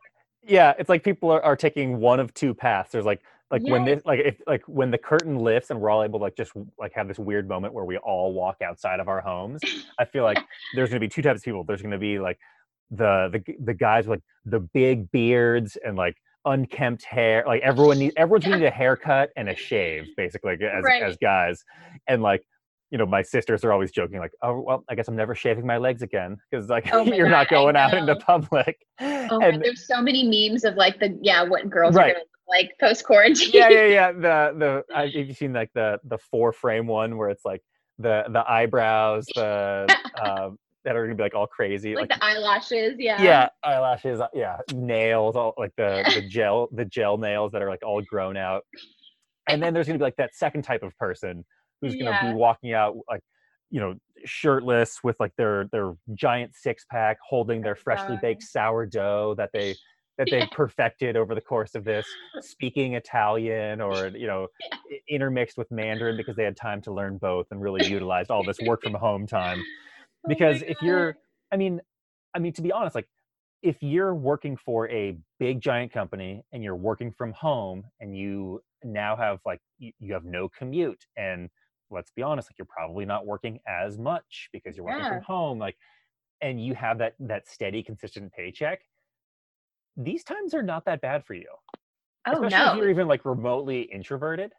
yeah 0.45 0.73
it's 0.77 0.89
like 0.89 1.03
people 1.03 1.31
are, 1.31 1.41
are 1.43 1.55
taking 1.55 1.99
one 1.99 2.19
of 2.19 2.33
two 2.33 2.53
paths. 2.53 2.91
There's 2.91 3.05
like 3.05 3.21
like 3.51 3.61
when 3.63 3.85
Yes. 3.85 3.97
this 3.97 4.05
like 4.05 4.19
if 4.19 4.41
like 4.47 4.63
when 4.67 4.89
the 4.91 4.97
curtain 4.97 5.37
lifts 5.37 5.69
and 5.69 5.79
we're 5.79 5.89
all 5.89 6.03
able 6.03 6.19
to 6.19 6.23
like 6.23 6.35
just 6.35 6.51
like 6.79 6.93
have 6.93 7.07
this 7.07 7.19
weird 7.19 7.47
moment 7.47 7.73
where 7.73 7.85
we 7.85 7.97
all 7.97 8.33
walk 8.33 8.57
outside 8.63 8.99
of 8.99 9.07
our 9.07 9.21
homes 9.21 9.61
i 9.99 10.05
feel 10.05 10.23
like 10.23 10.39
there's 10.75 10.89
going 10.89 10.99
to 10.99 11.05
be 11.05 11.09
two 11.09 11.21
types 11.21 11.41
of 11.41 11.45
people. 11.45 11.63
There's 11.63 11.81
going 11.81 11.91
to 11.91 11.97
be 11.99 12.17
like 12.19 12.39
the 12.91 13.29
the 13.31 13.55
the 13.63 13.73
guys 13.73 14.07
with 14.07 14.17
like 14.19 14.23
the 14.45 14.59
big 14.59 15.11
beards 15.11 15.77
and 15.85 15.95
like 15.97 16.17
unkempt 16.45 17.05
hair 17.05 17.43
like 17.47 17.61
everyone 17.61 17.97
needs 17.99 18.13
everyone's 18.17 18.43
gonna 18.43 18.57
need 18.57 18.65
a 18.65 18.69
haircut 18.71 19.29
and 19.37 19.47
a 19.47 19.55
shave 19.55 20.07
basically 20.17 20.53
as 20.53 20.83
Right. 20.83 21.01
as 21.01 21.15
guys. 21.17 21.63
And 22.07 22.21
like 22.21 22.45
you 22.93 22.99
know 22.99 23.07
my 23.07 23.23
sisters 23.23 23.63
are 23.65 23.73
always 23.73 23.91
joking 23.91 24.19
like 24.19 24.31
oh 24.43 24.59
well 24.61 24.83
i 24.87 24.93
guess 24.93 25.07
i'm 25.07 25.15
never 25.15 25.33
shaving 25.33 25.65
my 25.65 25.77
legs 25.77 26.03
again 26.03 26.37
because 26.51 26.69
like 26.69 26.87
Oh 26.93 27.01
you're 27.03 27.27
not 27.27 27.49
God, 27.49 27.57
I 27.57 27.59
going 27.61 27.75
out 27.75 27.93
into 27.95 28.15
public 28.15 28.77
Oh, 29.01 29.39
and 29.41 29.61
there's 29.61 29.87
so 29.87 29.99
many 29.99 30.23
memes 30.23 30.63
of 30.63 30.75
like 30.75 30.99
the 30.99 31.17
yeah, 31.21 31.43
what 31.43 31.69
girls 31.69 31.95
Right. 31.95 32.11
are 32.11 32.13
gonna 32.13 32.25
like 32.47 32.71
post 32.79 33.03
quarantine. 33.03 33.49
yeah, 33.51 33.69
yeah, 33.69 33.85
yeah. 33.87 34.11
The 34.11 34.83
the 34.89 34.95
have 34.95 35.09
you 35.09 35.33
seen 35.33 35.53
like 35.53 35.71
the 35.73 35.99
the 36.03 36.19
four 36.19 36.53
frame 36.53 36.85
one 36.85 37.17
where 37.17 37.29
it's 37.29 37.43
like 37.43 37.61
the 37.97 38.25
the 38.29 38.43
eyebrows, 38.49 39.25
the 39.35 39.87
um 40.23 40.59
that 40.85 40.95
are 40.95 41.03
gonna 41.05 41.15
be 41.15 41.23
like 41.23 41.33
all 41.33 41.47
crazy, 41.47 41.95
like 41.95 42.09
like, 42.09 42.19
the 42.19 42.23
eyelashes. 42.23 42.93
Yeah. 42.99 43.21
yeah, 43.23 43.49
eyelashes, 43.63 44.19
uh, 44.19 44.27
yeah, 44.33 44.57
nails, 44.73 45.35
all 45.35 45.53
like 45.57 45.71
the 45.77 46.03
the 46.13 46.21
gel 46.29 46.69
the 46.73 46.85
gel 46.85 47.17
nails 47.17 47.51
that 47.53 47.61
are 47.63 47.69
like 47.69 47.83
all 47.83 48.01
grown 48.03 48.37
out, 48.37 48.63
and 49.49 49.63
then 49.63 49.73
there's 49.73 49.87
gonna 49.87 49.97
be 49.99 50.03
like 50.03 50.17
that 50.17 50.35
second 50.35 50.61
type 50.61 50.83
of 50.83 50.95
person 50.97 51.43
who's 51.83 51.95
gonna 51.95 52.13
Yeah. 52.13 52.19
be 52.19 52.33
walking 52.33 52.73
out 52.73 52.95
like 53.09 53.21
you 53.69 53.79
know 53.79 53.95
shirtless 54.25 54.99
with 55.03 55.17
like 55.19 55.35
their 55.37 55.67
their 55.71 55.95
giant 56.13 56.55
six 56.55 56.85
pack 56.85 57.17
holding 57.27 57.63
their 57.63 57.75
Oh, 57.91 57.93
freshly 57.93 58.17
baked 58.17 58.43
sourdough 58.43 59.35
that 59.35 59.51
they 59.53 59.77
that 60.17 60.29
they've 60.29 60.51
perfected 60.51 61.17
over 61.17 61.35
the 61.35 61.41
course 61.41 61.75
of 61.75 61.83
this 61.85 62.17
speaking 62.39 62.95
italian 62.95 63.81
or 63.81 64.11
you 64.15 64.27
know 64.27 64.47
Yeah. 64.59 64.77
intermixed 65.09 65.57
with 65.57 65.71
mandarin 65.71 66.17
because 66.17 66.35
they 66.35 66.43
had 66.43 66.57
time 66.57 66.81
to 66.81 66.93
learn 66.93 67.17
both 67.17 67.47
and 67.51 67.61
really 67.61 67.83
utilized 67.83 68.31
all 68.31 68.43
this 68.43 68.61
work 68.61 68.81
from 68.83 68.93
home 68.99 69.27
time 69.27 69.65
Oh 70.25 70.27
because 70.27 70.61
if 70.63 70.81
you're 70.81 71.17
i 71.51 71.57
mean 71.57 71.81
i 72.35 72.39
mean 72.39 72.53
to 72.53 72.61
be 72.61 72.71
honest 72.71 72.95
like 72.95 73.07
if 73.63 73.81
you're 73.81 74.15
working 74.15 74.57
for 74.57 74.89
a 74.89 75.17
big 75.39 75.61
giant 75.61 75.91
company 75.91 76.43
and 76.53 76.63
you're 76.63 76.75
working 76.75 77.11
from 77.11 77.33
home 77.33 77.83
and 77.99 78.17
you 78.17 78.61
now 78.83 79.15
have 79.15 79.39
like 79.45 79.61
you, 79.79 79.91
you 79.99 80.13
have 80.13 80.25
no 80.25 80.49
commute 80.49 81.05
and 81.17 81.49
let's 81.89 82.11
be 82.11 82.21
honest 82.21 82.49
like 82.49 82.57
you're 82.57 82.65
probably 82.65 83.05
not 83.05 83.25
working 83.25 83.59
as 83.67 83.97
much 83.97 84.49
because 84.53 84.75
you're 84.75 84.85
working 84.85 85.03
Yeah. 85.03 85.09
from 85.09 85.21
home 85.21 85.59
like 85.59 85.77
and 86.41 86.63
you 86.63 86.73
have 86.75 86.97
that 86.99 87.15
that 87.19 87.47
steady 87.47 87.83
consistent 87.83 88.31
paycheck 88.33 88.81
these 89.95 90.23
times 90.23 90.53
are 90.53 90.63
not 90.63 90.85
that 90.85 91.01
bad 91.01 91.23
for 91.25 91.33
you 91.33 91.47
oh 92.27 92.43
especially 92.43 92.71
if 92.71 92.75
you're 92.77 92.89
even 92.89 93.07
like 93.07 93.25
remotely 93.25 93.81
introverted 93.81 94.51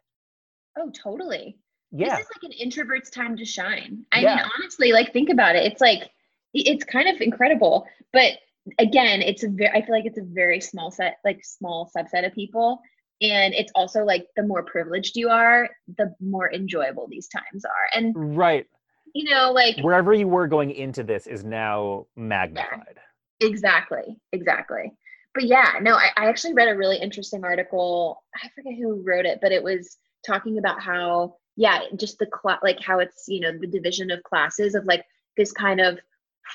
Oh, 0.77 0.91
totally. 0.91 1.57
Yeah. 1.91 2.09
This 2.17 2.25
is 2.25 2.27
like 2.35 2.51
an 2.51 2.57
introvert's 2.57 3.09
time 3.09 3.37
to 3.37 3.45
shine. 3.45 4.05
I 4.11 4.21
Yeah. 4.21 4.35
mean, 4.35 4.45
honestly, 4.59 4.91
like 4.91 5.13
think 5.13 5.29
about 5.29 5.55
it. 5.55 5.63
It's 5.63 5.79
like 5.81 6.09
it's 6.53 6.83
kind 6.83 7.07
of 7.07 7.21
incredible. 7.21 7.87
But 8.11 8.33
again, 8.79 9.21
it's 9.21 9.43
a 9.43 9.49
very 9.49 9.69
I 9.71 9.85
feel 9.85 9.95
like 9.95 10.05
it's 10.05 10.17
a 10.17 10.23
very 10.25 10.59
small 10.59 10.91
set, 10.91 11.19
like 11.23 11.43
small 11.45 11.89
subset 11.95 12.25
of 12.25 12.33
people. 12.33 12.81
And 13.21 13.53
it's 13.53 13.71
also 13.75 14.03
like 14.03 14.27
the 14.35 14.43
more 14.43 14.63
privileged 14.63 15.15
you 15.15 15.29
are, 15.29 15.69
the 15.97 16.13
more 16.19 16.53
enjoyable 16.53 17.07
these 17.09 17.27
times 17.29 17.63
are. 17.63 17.99
And 17.99 18.37
Right. 18.37 18.67
you 19.13 19.29
know, 19.29 19.51
like 19.51 19.77
Wherever 19.79 20.13
you 20.13 20.27
were 20.27 20.47
going 20.47 20.71
into 20.71 21.03
this 21.03 21.25
is 21.27 21.43
now 21.43 22.07
magnified. 22.15 22.99
Exactly, 23.39 24.17
exactly. 24.31 24.91
But 25.33 25.45
yeah, 25.45 25.73
no, 25.81 25.95
I, 25.95 26.09
I 26.17 26.27
actually 26.27 26.53
read 26.53 26.69
a 26.69 26.77
really 26.77 26.97
interesting 26.97 27.43
article. 27.43 28.23
I 28.35 28.49
forget 28.55 28.73
who 28.77 29.03
wrote 29.05 29.25
it, 29.25 29.39
but 29.41 29.51
it 29.51 29.63
was 29.63 29.97
talking 30.25 30.57
about 30.57 30.81
how, 30.81 31.35
yeah, 31.57 31.81
just 31.97 32.19
the 32.19 32.25
cla 32.25 32.59
like 32.63 32.79
how 32.81 32.99
it's, 32.99 33.25
you 33.27 33.41
know, 33.41 33.51
the 33.57 33.67
division 33.67 34.11
of 34.11 34.23
classes 34.23 34.75
of 34.75 34.85
like 34.85 35.05
this 35.37 35.51
kind 35.51 35.79
of 35.81 35.99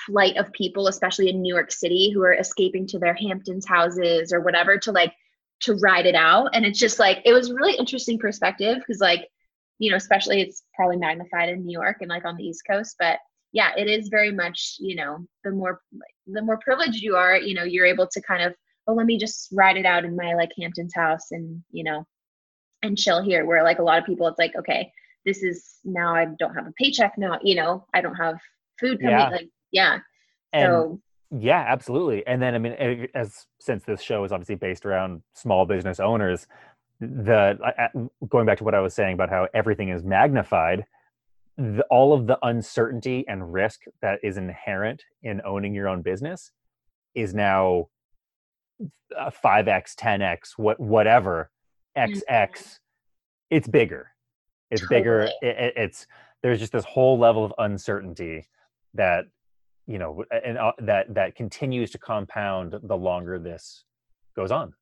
flight 0.05 0.37
of 0.37 0.51
people, 0.53 0.87
especially 0.87 1.29
in 1.29 1.41
New 1.41 1.53
York 1.53 1.71
City, 1.71 2.11
who 2.11 2.23
are 2.23 2.33
escaping 2.33 2.87
to 2.87 2.99
their 2.99 3.13
Hamptons 3.13 3.67
houses 3.67 4.31
or 4.31 4.41
whatever 4.41 4.77
to 4.77 4.91
like 4.91 5.13
to 5.61 5.75
ride 5.75 6.05
it 6.05 6.15
out. 6.15 6.49
And 6.53 6.65
it's 6.65 6.79
just 6.79 6.99
like 6.99 7.21
it 7.25 7.33
was 7.33 7.51
really 7.51 7.75
interesting 7.77 8.17
perspective 8.17 8.77
because 8.77 8.99
like, 8.99 9.27
you 9.79 9.91
know, 9.91 9.97
especially 9.97 10.41
it's 10.41 10.63
probably 10.75 10.97
magnified 10.97 11.49
in 11.49 11.65
New 11.65 11.71
York 11.71 11.97
and 12.01 12.09
like 12.09 12.25
on 12.25 12.37
the 12.37 12.43
East 12.43 12.63
Coast, 12.69 12.95
but 12.99 13.19
yeah, 13.53 13.71
it 13.77 13.87
is 13.87 14.07
very 14.07 14.31
much, 14.31 14.77
you 14.79 14.95
know, 14.95 15.25
the 15.43 15.51
more 15.51 15.81
the 16.27 16.41
more 16.41 16.57
privileged 16.57 17.01
you 17.01 17.15
are, 17.15 17.37
you 17.37 17.53
know, 17.53 17.63
you're 17.63 17.85
able 17.85 18.07
to 18.07 18.21
kind 18.21 18.43
of, 18.43 18.55
oh, 18.87 18.93
let 18.93 19.05
me 19.05 19.17
just 19.17 19.49
ride 19.51 19.77
it 19.77 19.85
out 19.85 20.05
in 20.05 20.15
my 20.15 20.33
like 20.35 20.51
Hamptons 20.57 20.93
house 20.95 21.31
and, 21.31 21.61
you 21.71 21.83
know, 21.83 22.05
and 22.81 22.97
chill 22.97 23.21
here. 23.21 23.45
Where 23.45 23.63
like 23.63 23.79
a 23.79 23.83
lot 23.83 23.99
of 23.99 24.05
people, 24.05 24.27
it's 24.27 24.39
like, 24.39 24.55
okay, 24.55 24.91
this 25.25 25.43
is 25.43 25.79
now 25.83 26.15
I 26.15 26.27
don't 26.39 26.55
have 26.55 26.67
a 26.67 26.73
paycheck 26.73 27.17
now, 27.17 27.39
you 27.43 27.55
know, 27.55 27.85
I 27.93 28.01
don't 28.01 28.15
have 28.15 28.39
food 28.79 29.01
coming. 29.01 29.17
Yeah. 29.19 29.29
Like, 29.29 29.49
yeah. 29.71 29.99
And 30.53 30.65
so 30.65 31.01
yeah, 31.31 31.63
absolutely. 31.67 32.25
And 32.27 32.41
then 32.41 32.55
I 32.55 32.57
mean, 32.59 32.73
eh, 32.77 33.07
as 33.15 33.45
since 33.59 33.83
this 33.83 34.01
show 34.01 34.23
is 34.23 34.31
obviously 34.31 34.55
based 34.55 34.85
around 34.85 35.21
small 35.33 35.65
business 35.65 35.99
owners, 35.99 36.47
the 36.99 37.57
going 38.29 38.45
back 38.45 38.57
to 38.59 38.63
what 38.63 38.75
I 38.75 38.79
was 38.81 38.93
saying 38.93 39.13
about 39.13 39.29
how 39.29 39.47
everything 39.53 39.89
is 39.89 40.03
magnified, 40.03 40.85
the, 41.57 41.83
all 41.89 42.13
of 42.13 42.27
the 42.27 42.37
uncertainty 42.43 43.25
and 43.27 43.51
risk 43.53 43.81
that 44.01 44.19
is 44.23 44.37
inherent 44.37 45.03
in 45.23 45.41
owning 45.45 45.73
your 45.73 45.87
own 45.87 46.01
business 46.01 46.51
is 47.15 47.33
now 47.33 47.87
five 49.31 49.67
x, 49.67 49.95
ten 49.95 50.21
x, 50.21 50.57
what 50.57 50.79
whatever, 50.79 51.49
x 51.95 52.19
x. 52.27 52.79
It's 53.49 53.67
bigger. 53.67 54.11
It's 54.69 54.81
bigger. 54.87 55.21
It, 55.41 55.57
it- 55.57 55.73
it's 55.75 56.07
there's 56.43 56.59
just 56.59 56.71
this 56.71 56.85
whole 56.85 57.19
level 57.19 57.45
of 57.45 57.53
uncertainty 57.59 58.47
that 58.95 59.25
you 59.87 59.97
know 59.97 60.23
and 60.43 60.57
uh, 60.57 60.71
that 60.79 61.13
that 61.13 61.35
continues 61.35 61.91
to 61.91 61.97
compound 61.97 62.75
the 62.83 62.95
longer 62.95 63.39
this 63.39 63.83
goes 64.35 64.51
on 64.51 64.73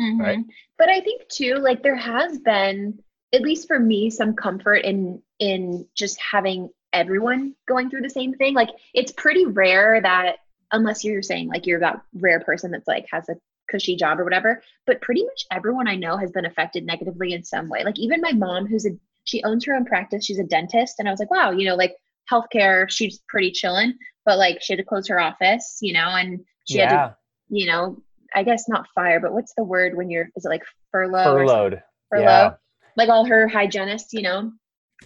right? 0.00 0.38
Mhm. 0.38 0.44
But 0.78 0.88
I 0.88 1.00
think 1.00 1.28
too, 1.28 1.56
like 1.56 1.82
there 1.82 1.96
has 1.96 2.38
been, 2.38 2.98
at 3.32 3.42
least 3.42 3.66
for 3.66 3.78
me, 3.78 4.10
some 4.10 4.34
comfort 4.34 4.84
in 4.84 5.22
in 5.38 5.86
just 5.94 6.18
having 6.20 6.70
everyone 6.92 7.54
going 7.66 7.90
through 7.90 8.02
the 8.02 8.10
same 8.10 8.34
thing. 8.34 8.54
Like 8.54 8.70
it's 8.94 9.12
pretty 9.12 9.46
rare 9.46 10.00
that 10.00 10.36
unless 10.72 11.04
you're 11.04 11.22
saying 11.22 11.48
like 11.48 11.66
you're 11.66 11.80
that 11.80 12.02
rare 12.14 12.40
person 12.40 12.70
that's 12.70 12.88
like 12.88 13.06
has 13.10 13.28
a 13.28 13.36
cushy 13.70 13.96
job 13.96 14.18
or 14.18 14.24
whatever, 14.24 14.62
but 14.86 15.00
pretty 15.00 15.24
much 15.24 15.44
everyone 15.50 15.88
I 15.88 15.96
know 15.96 16.16
has 16.16 16.30
been 16.30 16.46
affected 16.46 16.86
negatively 16.86 17.32
in 17.34 17.44
some 17.44 17.68
way. 17.68 17.84
Like 17.84 17.98
even 17.98 18.20
my 18.20 18.32
mom, 18.32 18.66
who's 18.66 18.86
a 18.86 18.90
she 19.24 19.42
owns 19.44 19.66
her 19.66 19.74
own 19.74 19.84
practice, 19.84 20.24
she's 20.24 20.38
a 20.38 20.44
dentist, 20.44 20.96
and 20.98 21.08
I 21.08 21.10
was 21.10 21.20
like, 21.20 21.30
wow, 21.30 21.50
you 21.50 21.66
know, 21.66 21.74
like 21.74 21.96
healthcare, 22.30 22.88
she's 22.88 23.18
pretty 23.28 23.50
chilling, 23.50 23.94
but 24.28 24.36
like 24.36 24.60
she 24.60 24.74
had 24.74 24.78
to 24.78 24.84
close 24.84 25.08
her 25.08 25.18
office, 25.18 25.78
you 25.80 25.94
know, 25.94 26.10
and 26.10 26.44
she 26.66 26.76
had 26.78 26.90
to 26.90 27.16
you 27.48 27.66
know, 27.66 27.96
I 28.34 28.42
guess 28.42 28.68
not 28.68 28.86
fire, 28.94 29.20
but 29.20 29.32
what's 29.32 29.54
the 29.54 29.64
word 29.64 29.96
when 29.96 30.10
you're 30.10 30.28
is 30.36 30.44
it 30.44 30.50
like 30.50 30.64
furlough? 30.92 31.24
furloughed 31.24 31.82
Furlough. 32.10 32.24
yeah 32.24 32.50
Like 32.94 33.08
all 33.08 33.24
her 33.24 33.48
hygienists, 33.48 34.12
you 34.12 34.20
know. 34.20 34.52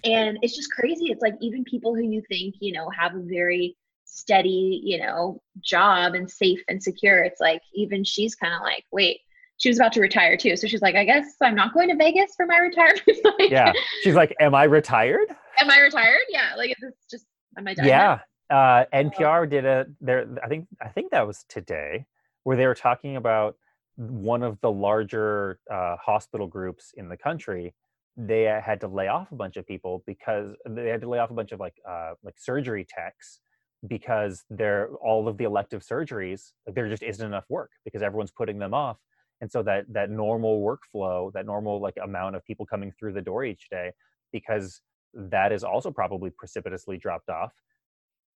And 0.03 0.39
it's 0.43 0.57
just 0.57 0.73
crazy. 0.73 1.07
It's 1.12 1.23
like 1.23 1.35
even 1.41 1.62
people 1.62 1.95
who 1.95 2.03
you 2.03 2.20
think, 2.29 2.57
you 2.59 2.73
know, 2.73 2.91
have 2.91 3.14
a 3.14 3.20
very 3.20 3.77
steady, 4.05 4.81
you 4.83 4.99
know, 4.99 5.41
job 5.61 6.14
and 6.14 6.29
safe 6.29 6.61
and 6.66 6.83
secure. 6.83 7.23
It's 7.23 7.41
like 7.41 7.62
even 7.75 8.03
she's 8.03 8.35
kind 8.35 8.55
of 8.55 8.62
like, 8.62 8.85
wait, 8.91 9.20
she 9.59 9.68
was 9.68 9.79
about 9.79 9.93
to 9.93 10.01
retire 10.01 10.37
too. 10.37 10.57
So 10.57 10.66
she's 10.66 10.83
like, 10.83 10.97
I 10.97 11.05
guess 11.05 11.37
I'm 11.41 11.55
not 11.55 11.75
going 11.75 11.91
to 11.91 11.97
Vegas 11.97 12.35
for 12.37 12.47
my 12.47 12.57
retirement. 12.57 13.03
like, 13.39 13.51
yeah 13.51 13.73
she's 14.03 14.16
like 14.16 14.35
am 14.41 14.55
i 14.55 14.64
retired 14.64 15.29
Am 15.59 15.70
I 15.70 15.81
retired? 15.81 16.23
Yeah. 16.29 16.55
Like 16.57 16.70
it's 16.70 17.07
just 17.11 17.27
am 17.57 17.68
I 17.68 17.75
done? 17.75 17.87
yeah 17.87 18.20
uh 18.51 18.84
npr 18.93 19.49
did 19.49 19.64
a 19.64 19.86
there 20.01 20.26
i 20.43 20.49
think 20.49 20.66
i 20.80 20.88
think 20.88 21.11
that 21.11 21.26
was 21.26 21.45
today 21.49 22.05
where 22.45 22.57
they 22.57 22.66
were 22.66 22.74
talking 22.74 23.16
about 23.16 23.57
one 23.97 24.43
of 24.43 24.61
the 24.61 24.70
larger 24.70 25.59
uh, 25.70 25.97
hospital 25.97 26.47
groups 26.47 26.93
in 26.97 27.09
the 27.09 27.16
country. 27.16 27.74
They 28.16 28.49
uh, 28.49 28.61
had 28.61 28.80
to 28.80 28.88
lay 28.88 29.09
off 29.09 29.32
a 29.32 29.36
bunch 29.36 29.57
of 29.57 29.66
people 29.66 30.03
because 30.07 30.55
they 30.68 30.88
had 30.88 31.01
to 31.03 31.09
lay 31.09 31.18
off 31.18 31.30
a 31.30 31.34
bunch 31.34 31.53
of 31.53 31.61
like 31.61 31.76
uh, 31.88 32.12
like 32.22 32.34
surgery 32.38 32.86
techs 32.88 33.40
because 33.88 34.45
they're 34.49 34.90
all 35.03 35.26
of 35.26 35.38
the 35.38 35.45
elective 35.45 35.82
surgeries 35.82 36.53
like 36.66 36.74
there 36.76 36.88
just 36.88 37.03
isn't 37.03 37.26
enough 37.26 37.45
work 37.49 37.70
because 37.84 38.03
everyone's 38.03 38.30
putting 38.30 38.59
them 38.59 38.74
off. 38.74 38.99
And 39.40 39.51
so 39.51 39.62
that 39.64 39.86
that 39.93 40.11
normal 40.11 40.62
workflow 40.62 41.32
that 41.32 41.47
normal 41.47 41.80
like 41.80 41.95
amount 42.03 42.36
of 42.36 42.45
people 42.45 42.66
coming 42.66 42.93
through 42.99 43.14
the 43.14 43.22
door 43.22 43.45
each 43.45 43.68
day 43.70 43.93
because 44.32 44.80
that 45.14 45.53
is 45.53 45.64
also 45.64 45.90
probably 45.90 46.30
precipitously 46.30 46.97
dropped 46.97 47.28
off 47.28 47.53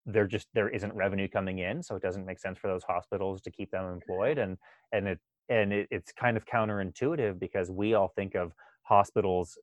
there 0.07 0.25
just 0.25 0.47
there 0.53 0.69
isn't 0.69 0.93
revenue 0.95 1.27
coming 1.27 1.59
in 1.59 1.83
so 1.83 1.95
it 1.95 2.01
doesn't 2.01 2.25
make 2.25 2.39
sense 2.39 2.57
for 2.57 2.67
those 2.67 2.83
hospitals 2.83 3.41
to 3.41 3.51
keep 3.51 3.69
them 3.69 3.91
employed 3.91 4.37
mm-hmm. 4.37 4.51
and 4.51 4.57
and 4.93 5.07
it 5.07 5.19
and 5.49 5.73
it, 5.73 5.87
it's 5.91 6.11
kind 6.11 6.37
of 6.37 6.45
counterintuitive 6.45 7.37
because 7.39 7.69
we 7.69 7.93
all 7.93 8.11
think 8.15 8.33
of 8.33 8.53
hospitals 8.83 9.57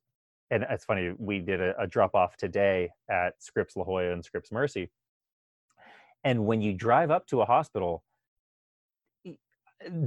and 0.51 0.63
it's 0.69 0.85
funny 0.85 1.11
we 1.17 1.39
did 1.39 1.59
a, 1.59 1.73
a 1.81 1.87
drop 1.87 2.13
off 2.13 2.37
today 2.37 2.89
at 3.09 3.33
scripps 3.39 3.75
la 3.75 3.83
jolla 3.83 4.11
and 4.11 4.23
scripps 4.23 4.51
mercy 4.51 4.89
and 6.23 6.45
when 6.45 6.61
you 6.61 6.73
drive 6.73 7.09
up 7.09 7.25
to 7.27 7.41
a 7.41 7.45
hospital 7.45 8.03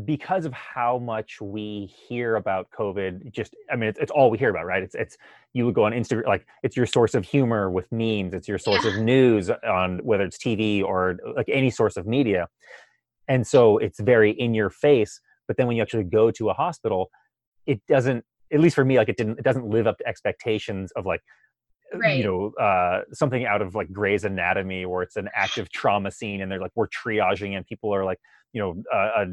because 0.04 0.44
of 0.44 0.52
how 0.52 0.98
much 0.98 1.40
we 1.40 1.86
hear 2.08 2.36
about 2.36 2.68
covid 2.70 3.30
just 3.32 3.54
i 3.70 3.76
mean 3.76 3.88
it's, 3.88 3.98
it's 3.98 4.10
all 4.10 4.30
we 4.30 4.38
hear 4.38 4.50
about 4.50 4.66
right 4.66 4.82
it's 4.82 4.94
it's 4.94 5.16
you 5.52 5.64
would 5.64 5.74
go 5.74 5.84
on 5.84 5.92
instagram 5.92 6.26
like 6.26 6.46
it's 6.62 6.76
your 6.76 6.86
source 6.86 7.14
of 7.14 7.24
humor 7.24 7.70
with 7.70 7.90
memes 7.92 8.34
it's 8.34 8.48
your 8.48 8.58
source 8.58 8.84
Yeah. 8.84 8.90
of 8.92 8.98
news 8.98 9.50
on 9.50 9.98
whether 10.04 10.24
it's 10.24 10.38
tv 10.38 10.82
or 10.82 11.18
like 11.36 11.48
any 11.48 11.70
source 11.70 11.96
of 11.96 12.06
media 12.06 12.48
and 13.28 13.46
so 13.46 13.78
it's 13.78 14.00
very 14.00 14.32
in 14.32 14.54
your 14.54 14.70
face 14.70 15.20
but 15.46 15.56
then 15.56 15.66
when 15.66 15.76
you 15.76 15.82
actually 15.82 16.04
go 16.04 16.30
to 16.30 16.50
a 16.50 16.54
hospital 16.54 17.10
it 17.66 17.80
doesn't 17.86 18.24
at 18.52 18.60
least 18.60 18.74
for 18.74 18.84
me 18.84 18.96
like 18.98 19.08
it 19.08 19.16
didn't 19.16 19.38
it 19.38 19.44
doesn't 19.44 19.68
live 19.68 19.86
up 19.86 19.98
to 19.98 20.06
expectations 20.06 20.90
of 20.96 21.06
like 21.06 21.20
Right. 21.94 22.18
you 22.18 22.24
know 22.24 22.52
uh 22.62 23.00
something 23.14 23.46
out 23.46 23.62
of 23.62 23.74
like 23.74 23.90
Grey's 23.90 24.24
Anatomy 24.24 24.84
where 24.84 25.02
it's 25.02 25.16
an 25.16 25.30
active 25.34 25.70
trauma 25.70 26.10
scene 26.10 26.42
and 26.42 26.52
they're 26.52 26.60
like 26.60 26.72
we're 26.74 26.88
triaging 26.88 27.56
and 27.56 27.66
people 27.66 27.94
are 27.94 28.04
like 28.04 28.18
you 28.52 28.60
know 28.60 28.82
a, 28.92 29.24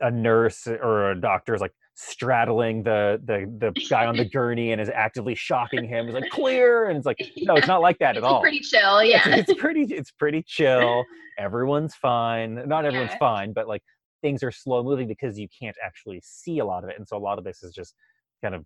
a, 0.00 0.10
nurse 0.10 0.66
or 0.66 1.10
a 1.12 1.20
doctor 1.20 1.54
is 1.54 1.60
like 1.60 1.72
straddling 1.94 2.82
the 2.82 3.20
the 3.24 3.46
the 3.58 3.86
guy 3.88 4.06
on 4.06 4.16
the 4.16 4.24
gurney 4.32 4.72
and 4.72 4.80
is 4.80 4.90
actively 4.90 5.34
shocking 5.34 5.88
him. 5.88 6.06
It's 6.08 6.14
like 6.14 6.30
clear, 6.30 6.88
and 6.88 6.96
it's 6.96 7.06
like 7.06 7.18
no, 7.38 7.56
it's 7.56 7.66
not 7.66 7.80
like 7.80 7.98
that 7.98 8.16
at 8.16 8.22
all. 8.24 8.40
pretty 8.40 8.60
chill. 8.60 9.02
Yeah. 9.02 9.22
it's, 9.26 9.54
pretty 9.54 9.82
it's 9.90 10.10
pretty 10.10 10.42
chill. 10.46 11.04
Everyone's 11.38 11.94
fine. 11.94 12.66
Not 12.68 12.84
everyone's 12.84 13.12
Yeah. 13.12 13.18
fine, 13.18 13.52
but 13.52 13.68
like 13.68 13.82
things 14.22 14.42
are 14.42 14.50
slow 14.50 14.82
moving 14.82 15.06
because 15.08 15.38
you 15.38 15.48
can't 15.58 15.76
actually 15.84 16.20
see 16.24 16.58
a 16.58 16.64
lot 16.64 16.84
of 16.84 16.90
it, 16.90 16.96
and 16.98 17.06
so 17.06 17.16
a 17.16 17.18
lot 17.18 17.38
of 17.38 17.44
this 17.44 17.62
is 17.62 17.72
just 17.74 17.94
kind 18.42 18.54
of. 18.54 18.64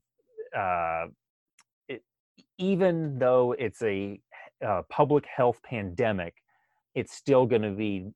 Uh, 0.56 1.06
it, 1.88 2.02
even 2.58 3.18
though 3.18 3.54
it's 3.58 3.80
a 3.82 4.20
uh, 4.66 4.82
public 4.90 5.24
health 5.34 5.60
pandemic, 5.64 6.34
it's 6.94 7.14
still 7.14 7.46
going 7.46 7.62
to 7.62 7.70
be 7.70 8.08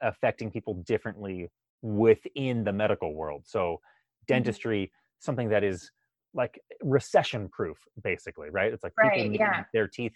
affecting 0.00 0.50
people 0.50 0.74
differently 0.86 1.48
within 1.82 2.64
the 2.64 2.72
medical 2.72 3.14
world. 3.14 3.42
So, 3.46 3.80
dentistry, 4.26 4.92
something 5.18 5.48
that 5.50 5.64
is 5.64 5.90
like 6.34 6.60
recession 6.82 7.48
proof, 7.48 7.78
basically, 8.02 8.50
right? 8.50 8.72
It's 8.72 8.84
like 8.84 8.92
people 9.00 9.18
Right, 9.22 9.30
need 9.30 9.40
yeah. 9.40 9.64
their 9.72 9.88
teeth. 9.88 10.12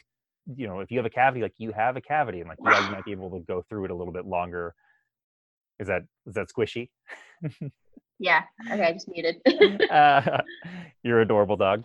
You 0.54 0.66
know, 0.66 0.80
if 0.80 0.90
you 0.90 0.98
have 0.98 1.06
a 1.06 1.10
cavity, 1.10 1.42
like 1.42 1.54
you 1.58 1.72
have 1.72 1.96
a 1.96 2.00
cavity, 2.00 2.40
and 2.40 2.48
like 2.48 2.58
yeah, 2.62 2.78
you 2.78 2.86
might 2.92 3.04
be 3.04 3.12
able 3.12 3.30
to 3.30 3.40
go 3.40 3.62
through 3.68 3.86
it 3.86 3.90
a 3.90 3.94
little 3.94 4.12
bit 4.12 4.26
longer. 4.26 4.74
Is 5.80 5.88
that 5.88 6.02
is 6.26 6.34
that 6.34 6.46
squishy? 6.56 6.90
Yeah. 8.20 8.42
Okay, 8.70 8.84
I 8.84 8.92
just 8.92 9.08
muted. 9.08 9.36
uh, 9.90 10.38
you're 11.02 11.20
adorable 11.20 11.56
dog. 11.56 11.84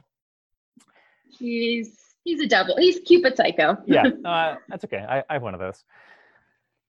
he's 1.27 1.97
he's 2.23 2.39
a 2.41 2.47
double. 2.47 2.75
He's 2.77 2.99
Cupid 2.99 3.35
psycho. 3.35 3.77
yeah, 3.87 4.03
uh, 4.25 4.55
that's 4.67 4.83
okay. 4.85 5.03
I, 5.07 5.23
I 5.29 5.33
have 5.33 5.41
one 5.41 5.53
of 5.55 5.59
those. 5.59 5.83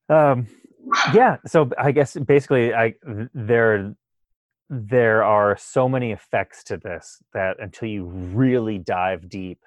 Um, 0.08 0.46
yeah. 1.14 1.36
So 1.46 1.70
I 1.78 1.92
guess 1.92 2.14
basically, 2.14 2.74
I 2.74 2.94
there 3.34 3.94
there 4.70 5.24
are 5.24 5.56
so 5.56 5.88
many 5.88 6.12
effects 6.12 6.62
to 6.62 6.76
this 6.76 7.20
that 7.34 7.56
until 7.58 7.88
you 7.88 8.04
really 8.04 8.78
dive 8.78 9.28
deep 9.28 9.58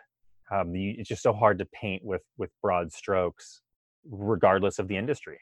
um, 0.50 0.74
you, 0.74 0.96
it's 0.98 1.10
just 1.10 1.24
so 1.24 1.34
hard 1.34 1.60
to 1.60 1.66
paint 1.66 2.04
with 2.06 2.22
with 2.38 2.50
broad 2.62 2.92
strokes 2.92 3.62
regardless 4.10 4.80
of 4.80 4.88
the 4.88 4.96
industry 4.96 5.38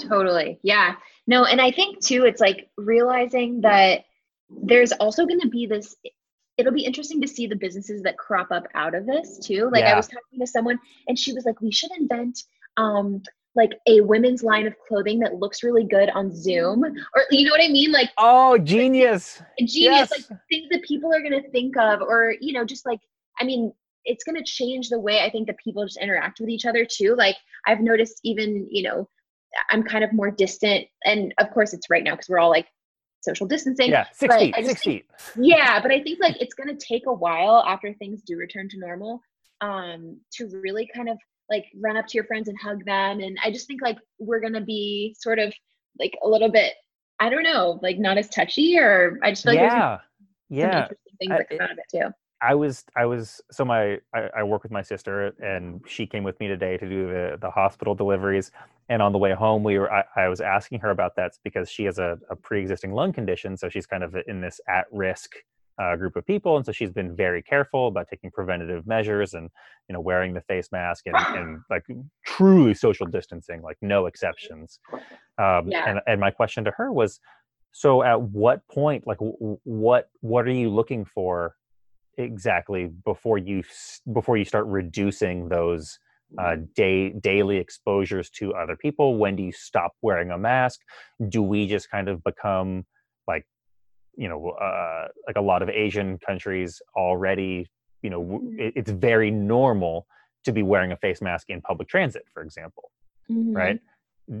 totally 0.00 0.58
yeah 0.62 0.96
no 1.28 1.44
and 1.44 1.60
i 1.60 1.70
think 1.70 2.04
too 2.04 2.24
it's 2.24 2.40
like 2.40 2.68
realizing 2.76 3.60
that 3.60 4.00
there's 4.50 4.92
also 4.92 5.24
going 5.24 5.40
to 5.40 5.48
be 5.48 5.66
this 5.66 5.94
it'll 6.56 6.72
be 6.72 6.84
interesting 6.84 7.20
to 7.20 7.28
see 7.28 7.46
the 7.46 7.56
businesses 7.56 8.02
that 8.02 8.18
crop 8.18 8.50
up 8.50 8.64
out 8.74 8.94
of 8.94 9.06
this 9.06 9.38
too 9.38 9.70
like 9.72 9.82
yeah. 9.82 9.92
i 9.92 9.96
was 9.96 10.08
talking 10.08 10.40
to 10.40 10.46
someone 10.46 10.78
and 11.06 11.16
she 11.16 11.32
was 11.32 11.44
like 11.44 11.60
we 11.60 11.70
should 11.70 11.90
invent 11.98 12.42
um 12.76 13.22
like 13.58 13.72
a 13.86 14.00
women's 14.00 14.42
line 14.42 14.66
of 14.66 14.74
clothing 14.86 15.18
that 15.18 15.34
looks 15.34 15.62
really 15.62 15.84
good 15.84 16.08
on 16.10 16.32
Zoom, 16.34 16.84
or 16.84 17.22
you 17.30 17.44
know 17.44 17.50
what 17.50 17.60
I 17.60 17.68
mean? 17.68 17.92
Like 17.92 18.10
oh, 18.16 18.56
genius, 18.56 19.42
genius, 19.58 19.74
yes. 19.74 20.10
like 20.12 20.40
things 20.48 20.68
that 20.70 20.82
people 20.84 21.12
are 21.12 21.20
gonna 21.20 21.42
think 21.50 21.76
of, 21.76 22.00
or 22.00 22.34
you 22.40 22.52
know, 22.52 22.64
just 22.64 22.86
like 22.86 23.00
I 23.40 23.44
mean, 23.44 23.72
it's 24.04 24.24
gonna 24.24 24.44
change 24.44 24.88
the 24.88 24.98
way 24.98 25.20
I 25.20 25.30
think 25.30 25.48
that 25.48 25.56
people 25.58 25.84
just 25.84 25.98
interact 25.98 26.40
with 26.40 26.48
each 26.48 26.64
other 26.64 26.86
too. 26.90 27.16
Like 27.16 27.36
I've 27.66 27.80
noticed, 27.80 28.20
even 28.22 28.68
you 28.70 28.84
know, 28.84 29.08
I'm 29.70 29.82
kind 29.82 30.04
of 30.04 30.12
more 30.12 30.30
distant, 30.30 30.86
and 31.04 31.34
of 31.38 31.50
course 31.50 31.74
it's 31.74 31.90
right 31.90 32.04
now 32.04 32.12
because 32.12 32.28
we're 32.28 32.38
all 32.38 32.50
like 32.50 32.68
social 33.22 33.46
distancing. 33.46 33.90
Yeah, 33.90 34.06
six 34.12 34.34
feet, 34.36 34.54
six 34.54 34.66
think, 34.66 34.78
feet. 34.78 35.06
Yeah, 35.36 35.82
but 35.82 35.90
I 35.90 36.00
think 36.00 36.20
like 36.20 36.40
it's 36.40 36.54
gonna 36.54 36.76
take 36.76 37.06
a 37.06 37.12
while 37.12 37.64
after 37.66 37.92
things 37.92 38.22
do 38.22 38.36
return 38.36 38.68
to 38.70 38.78
normal 38.78 39.20
um 39.60 40.20
to 40.30 40.48
really 40.62 40.88
kind 40.94 41.08
of 41.08 41.18
like 41.50 41.64
run 41.80 41.96
up 41.96 42.06
to 42.06 42.14
your 42.14 42.24
friends 42.24 42.48
and 42.48 42.58
hug 42.60 42.84
them. 42.84 43.20
And 43.20 43.38
i 43.42 43.50
just 43.50 43.66
think 43.66 43.82
like 43.82 43.98
we're 44.18 44.40
gonna 44.40 44.60
be 44.64 45.16
sort 45.18 45.38
of 45.38 45.52
like 45.98 46.16
a 46.24 46.28
little 46.28 46.50
bit 46.50 46.74
i 47.20 47.28
don't 47.28 47.42
know 47.42 47.80
like 47.82 47.98
not 47.98 48.18
as 48.18 48.28
touchy 48.28 48.78
or 48.78 49.18
i 49.22 49.30
just 49.30 49.42
feel 49.42 49.54
like 49.54 49.60
yeah. 49.60 49.98
yeah. 50.48 50.82
interesting 50.82 51.08
things 51.18 51.30
that 51.30 51.48
come 51.48 51.60
out 51.60 51.72
of 51.72 51.78
it 51.78 51.84
too. 51.90 52.10
I 52.40 52.54
was 52.54 52.84
I 52.96 53.04
was 53.04 53.40
so 53.50 53.64
my 53.64 53.98
I, 54.14 54.28
I, 54.36 54.42
work 54.44 54.62
with 54.62 54.70
my 54.70 54.82
sister 54.82 55.34
and 55.42 55.80
she 55.88 56.06
came 56.06 56.22
with 56.22 56.38
me 56.38 56.46
today 56.46 56.76
to 56.76 56.88
do 56.88 57.06
the 57.06 57.36
the 57.40 57.50
hospital 57.50 57.94
deliveries. 57.94 58.52
And 58.88 59.02
on 59.02 59.12
the 59.12 59.18
way 59.18 59.34
home 59.34 59.64
we 59.64 59.78
were 59.78 59.92
I, 59.92 60.04
I 60.16 60.28
was 60.28 60.40
asking 60.40 60.80
her 60.80 60.90
about 60.90 61.16
that 61.16 61.32
because 61.42 61.68
she 61.68 61.84
has 61.84 61.98
a, 61.98 62.18
a 62.30 62.36
pre-existing 62.36 62.92
lung 62.92 63.12
condition. 63.12 63.56
So 63.56 63.68
she's 63.68 63.86
kind 63.86 64.04
of 64.04 64.16
in 64.28 64.40
this 64.40 64.60
at 64.68 64.86
risk 64.92 65.34
uh, 65.80 65.94
group 65.96 66.16
of 66.16 66.26
people, 66.26 66.56
and 66.56 66.66
so 66.66 66.72
she's 66.72 66.90
been 66.90 67.14
very 67.14 67.42
careful 67.42 67.88
about 67.88 68.08
taking 68.08 68.30
preventative 68.30 68.86
measures 68.86 69.34
and 69.34 69.48
you 69.88 69.92
know 69.92 70.00
wearing 70.00 70.34
the 70.34 70.40
face 70.42 70.70
mask 70.72 71.06
and, 71.06 71.16
and 71.38 71.60
like 71.70 71.84
truly 72.26 72.74
social 72.74 73.06
distancing, 73.06 73.62
like 73.62 73.76
no 73.80 74.06
exceptions. 74.06 74.80
Um, 75.38 75.68
yeah. 75.68 75.88
and, 75.88 76.00
and 76.06 76.20
my 76.20 76.30
question 76.30 76.64
to 76.64 76.72
her 76.76 76.92
was, 76.92 77.20
so 77.72 78.02
at 78.02 78.20
what 78.20 78.66
point, 78.68 79.06
like 79.06 79.18
what 79.20 80.08
what 80.20 80.46
are 80.46 80.52
you 80.52 80.70
looking 80.70 81.04
for 81.04 81.54
exactly 82.16 82.90
before 83.04 83.38
you 83.38 83.62
before 84.12 84.36
you 84.36 84.44
start 84.44 84.66
reducing 84.66 85.48
those 85.48 85.98
uh, 86.38 86.56
day 86.74 87.10
daily 87.10 87.58
exposures 87.58 88.30
to 88.30 88.54
other 88.54 88.76
people? 88.76 89.16
When 89.16 89.36
do 89.36 89.42
you 89.42 89.52
stop 89.52 89.92
wearing 90.02 90.30
a 90.30 90.38
mask? 90.38 90.80
Do 91.28 91.42
we 91.42 91.68
just 91.68 91.90
kind 91.90 92.08
of 92.08 92.24
become 92.24 92.84
like 93.28 93.46
you 94.18 94.28
know 94.28 94.50
uh, 94.50 95.08
like 95.26 95.36
a 95.36 95.40
lot 95.40 95.62
of 95.62 95.68
asian 95.68 96.18
countries 96.18 96.82
already 96.96 97.66
you 98.02 98.10
know 98.10 98.22
mm-hmm. 98.22 98.56
it's 98.58 98.90
very 98.90 99.30
normal 99.30 100.06
to 100.44 100.52
be 100.52 100.62
wearing 100.62 100.92
a 100.92 100.96
face 100.96 101.22
mask 101.22 101.48
in 101.48 101.60
public 101.62 101.88
transit 101.88 102.24
for 102.32 102.42
example 102.42 102.90
mm-hmm. 103.30 103.56
right 103.56 103.80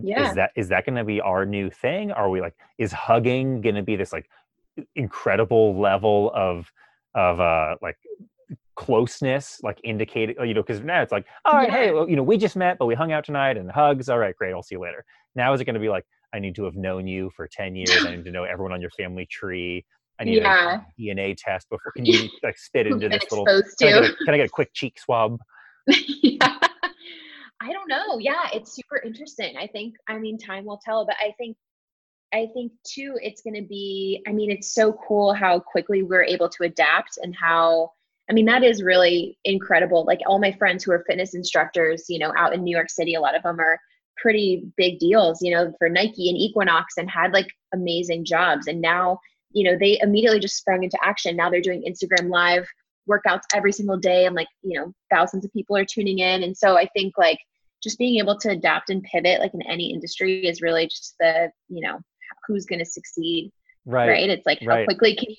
yeah. 0.02 0.28
is 0.28 0.34
that 0.34 0.50
is 0.56 0.68
that 0.68 0.84
going 0.84 0.96
to 0.96 1.04
be 1.04 1.20
our 1.20 1.46
new 1.46 1.70
thing 1.70 2.10
are 2.12 2.28
we 2.28 2.40
like 2.40 2.54
is 2.76 2.92
hugging 2.92 3.60
going 3.60 3.74
to 3.74 3.82
be 3.82 3.96
this 3.96 4.12
like 4.12 4.28
incredible 4.94 5.78
level 5.78 6.30
of 6.34 6.70
of 7.14 7.40
uh 7.40 7.76
like 7.80 7.96
closeness 8.76 9.60
like 9.62 9.80
indicated 9.82 10.36
you 10.44 10.54
know 10.54 10.62
because 10.62 10.82
now 10.82 11.02
it's 11.02 11.10
like 11.10 11.26
all 11.44 11.54
right 11.54 11.68
yeah. 11.68 11.76
hey 11.76 11.92
well, 11.92 12.08
you 12.08 12.16
know 12.16 12.22
we 12.22 12.36
just 12.36 12.54
met 12.54 12.78
but 12.78 12.86
we 12.86 12.94
hung 12.94 13.12
out 13.12 13.24
tonight 13.24 13.56
and 13.56 13.70
hugs 13.70 14.08
all 14.08 14.18
right 14.18 14.36
great 14.36 14.52
i'll 14.52 14.62
see 14.62 14.76
you 14.76 14.80
later 14.80 15.04
now 15.34 15.52
is 15.52 15.60
it 15.60 15.64
going 15.64 15.74
to 15.74 15.80
be 15.80 15.88
like 15.88 16.04
I 16.34 16.38
need 16.38 16.54
to 16.56 16.64
have 16.64 16.76
known 16.76 17.06
you 17.06 17.30
for 17.34 17.48
10 17.48 17.74
years. 17.76 18.04
I 18.04 18.16
need 18.16 18.24
to 18.24 18.30
know 18.30 18.44
everyone 18.44 18.72
on 18.72 18.80
your 18.80 18.90
family 18.90 19.26
tree. 19.26 19.84
I 20.20 20.24
need 20.24 20.42
yeah. 20.42 20.80
a 20.80 21.00
DNA 21.00 21.36
test 21.36 21.68
before. 21.70 21.92
Can 21.92 22.04
you 22.06 22.28
like 22.42 22.58
spit 22.58 22.86
into 22.86 23.08
this 23.08 23.24
little? 23.30 23.46
Can 23.78 24.02
I, 24.02 24.06
a, 24.06 24.12
can 24.24 24.34
I, 24.34 24.36
get 24.36 24.46
a 24.46 24.50
quick 24.50 24.72
cheek 24.74 24.98
swab? 24.98 25.38
yeah. 25.86 26.58
I 27.60 27.72
don't 27.72 27.88
know. 27.88 28.18
Yeah, 28.18 28.48
it's 28.52 28.72
super 28.72 29.00
interesting. 29.04 29.56
I 29.56 29.66
think. 29.66 29.94
I 30.08 30.18
mean, 30.18 30.38
time 30.38 30.64
will 30.64 30.80
tell. 30.84 31.06
But 31.06 31.16
I 31.20 31.32
think. 31.38 31.56
I 32.32 32.46
think 32.52 32.72
too. 32.84 33.16
It's 33.22 33.42
going 33.42 33.54
to 33.54 33.66
be. 33.66 34.22
I 34.26 34.32
mean, 34.32 34.50
it's 34.50 34.74
so 34.74 34.92
cool 35.06 35.32
how 35.32 35.60
quickly 35.60 36.02
we're 36.02 36.24
able 36.24 36.48
to 36.48 36.64
adapt 36.64 37.18
and 37.22 37.34
how. 37.34 37.92
I 38.30 38.34
mean, 38.34 38.44
that 38.44 38.62
is 38.62 38.82
really 38.82 39.38
incredible. 39.44 40.04
Like 40.04 40.20
all 40.26 40.38
my 40.38 40.52
friends 40.52 40.84
who 40.84 40.92
are 40.92 41.02
fitness 41.06 41.34
instructors, 41.34 42.04
you 42.08 42.18
know, 42.18 42.32
out 42.36 42.52
in 42.52 42.62
New 42.62 42.76
York 42.76 42.90
City, 42.90 43.14
a 43.14 43.20
lot 43.20 43.34
of 43.34 43.42
them 43.42 43.58
are 43.58 43.80
pretty 44.20 44.64
big 44.76 44.98
deals, 44.98 45.40
you 45.42 45.54
know, 45.54 45.72
for 45.78 45.88
Nike 45.88 46.28
and 46.28 46.38
Equinox 46.38 46.94
and 46.96 47.10
had 47.10 47.32
like 47.32 47.48
amazing 47.72 48.24
jobs. 48.24 48.66
And 48.66 48.80
now, 48.80 49.18
you 49.52 49.64
know, 49.64 49.76
they 49.78 49.98
immediately 50.00 50.40
just 50.40 50.56
sprung 50.56 50.82
into 50.82 50.98
action. 51.02 51.36
Now 51.36 51.50
they're 51.50 51.60
doing 51.60 51.84
Instagram 51.88 52.30
live 52.30 52.66
workouts 53.08 53.42
every 53.54 53.72
single 53.72 53.96
day 53.96 54.26
and 54.26 54.34
like, 54.34 54.48
you 54.62 54.78
know, 54.78 54.92
thousands 55.10 55.44
of 55.44 55.52
people 55.52 55.76
are 55.76 55.84
tuning 55.84 56.18
in. 56.18 56.42
And 56.42 56.56
so 56.56 56.76
I 56.76 56.86
think 56.94 57.14
like 57.16 57.38
just 57.82 57.98
being 57.98 58.18
able 58.18 58.38
to 58.38 58.50
adapt 58.50 58.90
and 58.90 59.02
pivot 59.02 59.40
like 59.40 59.54
in 59.54 59.62
any 59.62 59.92
industry 59.92 60.46
is 60.46 60.60
really 60.60 60.86
just 60.86 61.14
the, 61.20 61.50
you 61.68 61.80
know, 61.80 61.98
who's 62.46 62.66
going 62.66 62.80
to 62.80 62.84
succeed. 62.84 63.50
Right. 63.86 64.08
Right. 64.08 64.30
It's 64.30 64.46
like 64.46 64.58
right. 64.66 64.80
how 64.80 64.84
quickly 64.84 65.16
can 65.16 65.30
you, 65.30 65.36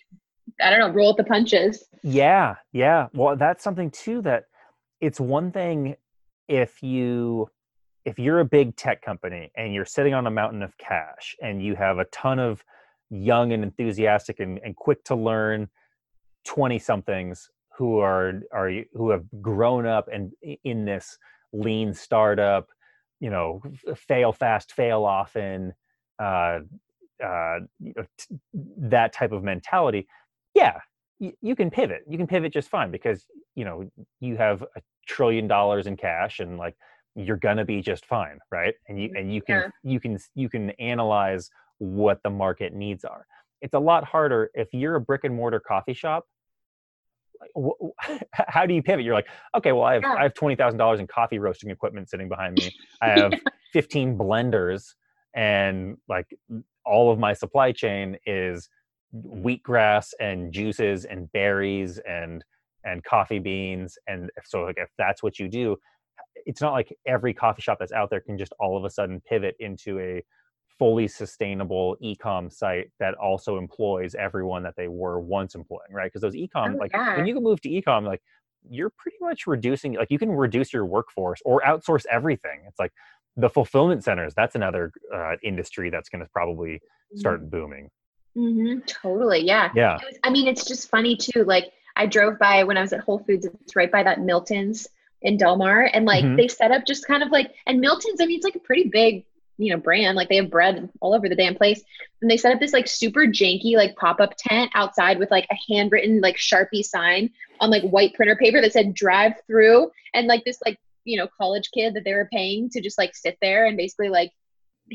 I 0.62 0.70
don't 0.70 0.80
know, 0.80 0.90
roll 0.90 1.10
with 1.10 1.18
the 1.18 1.30
punches. 1.30 1.88
Yeah. 2.04 2.56
Yeah. 2.74 3.08
Well, 3.14 3.36
that's 3.36 3.64
something 3.64 3.92
too 3.92 4.22
that 4.24 4.46
it's 5.00 5.20
one 5.20 5.52
thing 5.52 5.96
if 6.48 6.82
you 6.82 7.50
if 8.06 8.18
you're 8.18 8.40
a 8.40 8.46
big 8.46 8.76
tech 8.76 9.02
company 9.02 9.52
and 9.56 9.74
you're 9.74 9.86
sitting 9.86 10.14
on 10.14 10.28
a 10.28 10.32
mountain 10.32 10.64
of 10.64 10.78
cash 10.78 11.36
and 11.42 11.64
you 11.64 11.76
have 11.76 12.00
a 12.00 12.06
ton 12.06 12.40
of 12.40 12.64
young 13.10 13.52
and 13.54 13.64
enthusiastic 13.64 14.40
and, 14.40 14.60
and 14.64 14.76
quick 14.76 15.04
to 15.04 15.16
learn 15.16 15.68
20 16.46 16.80
somethings 16.80 17.50
who 17.78 18.00
are 18.00 18.42
are 18.52 18.72
who 18.94 19.10
have 19.10 19.24
grown 19.42 19.86
up 19.86 20.08
and 20.12 20.32
in 20.64 20.86
this 20.86 21.18
lean 21.52 21.94
startup 21.94 22.68
you 23.20 23.30
know 23.30 23.62
fail 23.96 24.32
fast 24.32 24.72
fail 24.72 25.06
often 25.06 25.74
uh, 26.20 26.60
uh, 27.24 27.60
that 28.78 29.12
type 29.12 29.32
of 29.32 29.44
mentality 29.44 30.08
yeah 30.54 30.80
you, 31.20 31.34
you 31.42 31.56
can 31.56 31.70
pivot. 31.70 32.04
You 32.08 32.18
can 32.18 32.28
pivot 32.28 32.54
just 32.54 32.70
fine 32.70 32.92
because 32.92 33.26
you 33.56 33.66
know 33.66 33.90
you 34.20 34.38
have 34.38 34.62
a 34.62 34.82
trillion 35.06 35.48
dollars 35.48 35.86
in 35.86 35.98
cash 35.98 36.40
and 36.40 36.58
like 36.58 36.76
you're 37.16 37.38
gonna 37.38 37.66
be 37.66 37.82
just 37.82 38.06
fine 38.06 38.40
right? 38.52 38.74
And 38.88 39.02
you 39.02 39.10
mm, 39.10 39.20
and 39.20 39.34
you 39.34 39.42
can 39.42 39.56
yeah. 39.56 39.92
you 39.92 40.00
can 40.00 40.18
you 40.36 40.50
can 40.50 40.72
analyze 40.72 41.50
what 41.80 42.22
the 42.24 42.30
market 42.30 42.74
needs 42.74 43.04
are. 43.04 43.26
It's 43.62 43.74
a 43.74 43.80
lot 43.80 44.04
harder 44.06 44.52
if 44.54 44.70
you're 44.74 44.96
a 44.96 45.02
brick 45.02 45.24
and 45.24 45.36
mortar 45.36 45.60
coffee 45.60 45.94
shop 45.94 46.26
how 48.34 48.66
do 48.66 48.74
you 48.74 48.84
pivot? 48.84 49.06
You're 49.06 49.14
like 49.14 49.28
okay 49.56 49.72
well 49.72 49.84
i 49.84 49.94
have 49.94 50.04
yeah. 50.04 50.16
i 50.18 50.24
have 50.24 50.34
$20000 50.34 51.00
in 51.00 51.08
coffee 51.08 51.40
roasting 51.40 51.70
equipment 51.70 52.10
sitting 52.10 52.30
behind 52.30 52.58
me. 52.58 52.76
I 53.02 53.10
have 53.10 53.34
15 53.74 54.18
blenders 54.18 54.94
and 55.36 55.98
like 56.08 56.26
all 56.86 57.12
of 57.12 57.20
my 57.20 57.34
supply 57.34 57.72
chain 57.72 58.18
is 58.26 58.70
wheatgrass 59.14 60.10
and 60.20 60.52
juices 60.52 61.06
and 61.06 61.32
berries 61.32 62.00
and 62.08 62.44
and 62.86 63.04
coffee 63.04 63.40
beans 63.40 63.98
and 64.08 64.30
so 64.46 64.64
like 64.64 64.78
if 64.78 64.90
that's 64.98 65.22
what 65.22 65.40
you 65.40 65.48
do 65.48 65.76
it's 66.46 66.62
not 66.62 66.74
like 66.74 66.96
every 67.06 67.34
coffee 67.34 67.62
shop 67.62 67.78
that's 67.80 67.92
out 67.92 68.10
there 68.10 68.22
can 68.22 68.38
just 68.38 68.54
all 68.60 68.78
of 68.78 68.86
a 68.86 68.90
sudden 68.90 69.22
pivot 69.28 69.56
into 69.60 70.00
a 70.00 70.24
fully 70.78 71.08
sustainable 71.08 71.98
ecom 72.02 72.52
site 72.52 72.90
that 73.00 73.14
also 73.16 73.58
employs 73.58 74.16
everyone 74.16 74.64
that 74.64 74.74
they 74.78 74.88
were 74.88 75.20
once 75.20 75.54
employing, 75.54 75.92
right? 75.92 76.06
Because 76.06 76.22
those 76.22 76.36
ecom, 76.36 76.76
oh, 76.76 76.78
like 76.78 76.92
yeah. 76.94 77.18
when 77.18 77.28
you 77.28 77.40
move 77.40 77.60
to 77.62 77.70
ecom, 77.70 78.06
like 78.06 78.22
you're 78.70 78.90
pretty 78.90 79.18
much 79.20 79.46
reducing, 79.46 79.94
like 79.94 80.10
you 80.10 80.18
can 80.18 80.32
reduce 80.32 80.72
your 80.74 80.86
workforce 80.86 81.42
or 81.44 81.62
outsource 81.62 82.06
everything. 82.10 82.62
It's 82.68 82.80
like 82.80 82.94
the 83.36 83.50
fulfillment 83.50 84.04
centers. 84.04 84.34
That's 84.36 84.56
another 84.56 84.92
uh, 85.14 85.36
industry 85.44 85.90
that's 85.90 86.10
going 86.10 86.24
to 86.24 86.30
probably 86.32 86.82
start 87.16 87.42
mm-hmm. 87.42 87.50
booming. 87.50 87.90
Mm-hmm, 88.38 88.80
totally. 88.88 89.42
Yeah. 89.46 89.70
Yeah. 89.76 89.96
Was, 89.96 90.18
I 90.24 90.30
mean, 90.30 90.48
it's 90.48 90.66
just 90.66 90.90
funny 90.90 91.18
too. 91.18 91.44
Like 91.44 91.72
I 91.96 92.06
drove 92.06 92.40
by 92.40 92.64
when 92.64 92.78
I 92.78 92.82
was 92.82 92.94
at 92.94 93.02
Whole 93.02 93.20
Foods. 93.20 93.46
It's 93.46 93.76
right 93.76 93.92
by 93.92 94.04
that 94.04 94.22
Milton's 94.22 94.88
in 95.22 95.38
Del 95.38 95.58
Mar, 95.58 95.90
and 95.94 96.06
like 96.06 96.24
mm-hmm. 96.24 96.36
they 96.36 96.48
set 96.48 96.72
up 96.72 96.86
just 96.86 97.06
kind 97.06 97.24
of 97.24 97.30
like 97.30 97.54
and 97.66 97.80
Milton's. 97.80 98.22
I 98.22 98.26
mean, 98.26 98.38
it's 98.38 98.46
like 98.46 98.56
a 98.56 98.60
pretty 98.60 98.90
big 98.90 99.26
you 99.58 99.74
know 99.74 99.80
brand. 99.80 100.16
Like 100.16 100.30
they 100.30 100.38
have 100.38 100.50
bread 100.50 100.90
all 101.02 101.14
over 101.14 101.30
the 101.30 101.36
damn 101.36 101.56
place, 101.56 101.82
and 102.22 102.32
they 102.32 102.38
set 102.38 102.54
up 102.54 102.60
this 102.60 102.74
like 102.74 102.88
super 102.88 103.26
janky 103.26 103.76
like 103.76 103.96
pop 103.96 104.20
up 104.20 104.34
tent 104.38 104.72
outside 104.74 105.20
with 105.20 105.30
like 105.32 105.48
a 105.52 105.74
handwritten 105.74 106.22
like 106.22 106.38
Sharpie 106.38 106.84
sign 106.84 107.30
on 107.60 107.70
like 107.70 107.84
white 107.84 108.14
printer 108.14 108.36
paper 108.36 108.62
that 108.62 108.74
said 108.74 108.94
"drive 108.94 109.34
through," 109.46 109.92
and 110.14 110.28
like 110.28 110.44
this 110.46 110.60
like 110.66 110.80
you 111.04 111.18
know 111.18 111.28
college 111.38 111.70
kid 111.74 111.94
that 111.94 112.04
they 112.06 112.14
were 112.14 112.30
paying 112.32 112.70
to 112.70 112.82
just 112.82 112.98
like 112.98 113.16
sit 113.16 113.38
there 113.42 113.66
and 113.66 113.78
basically 113.78 114.10
like 114.10 114.32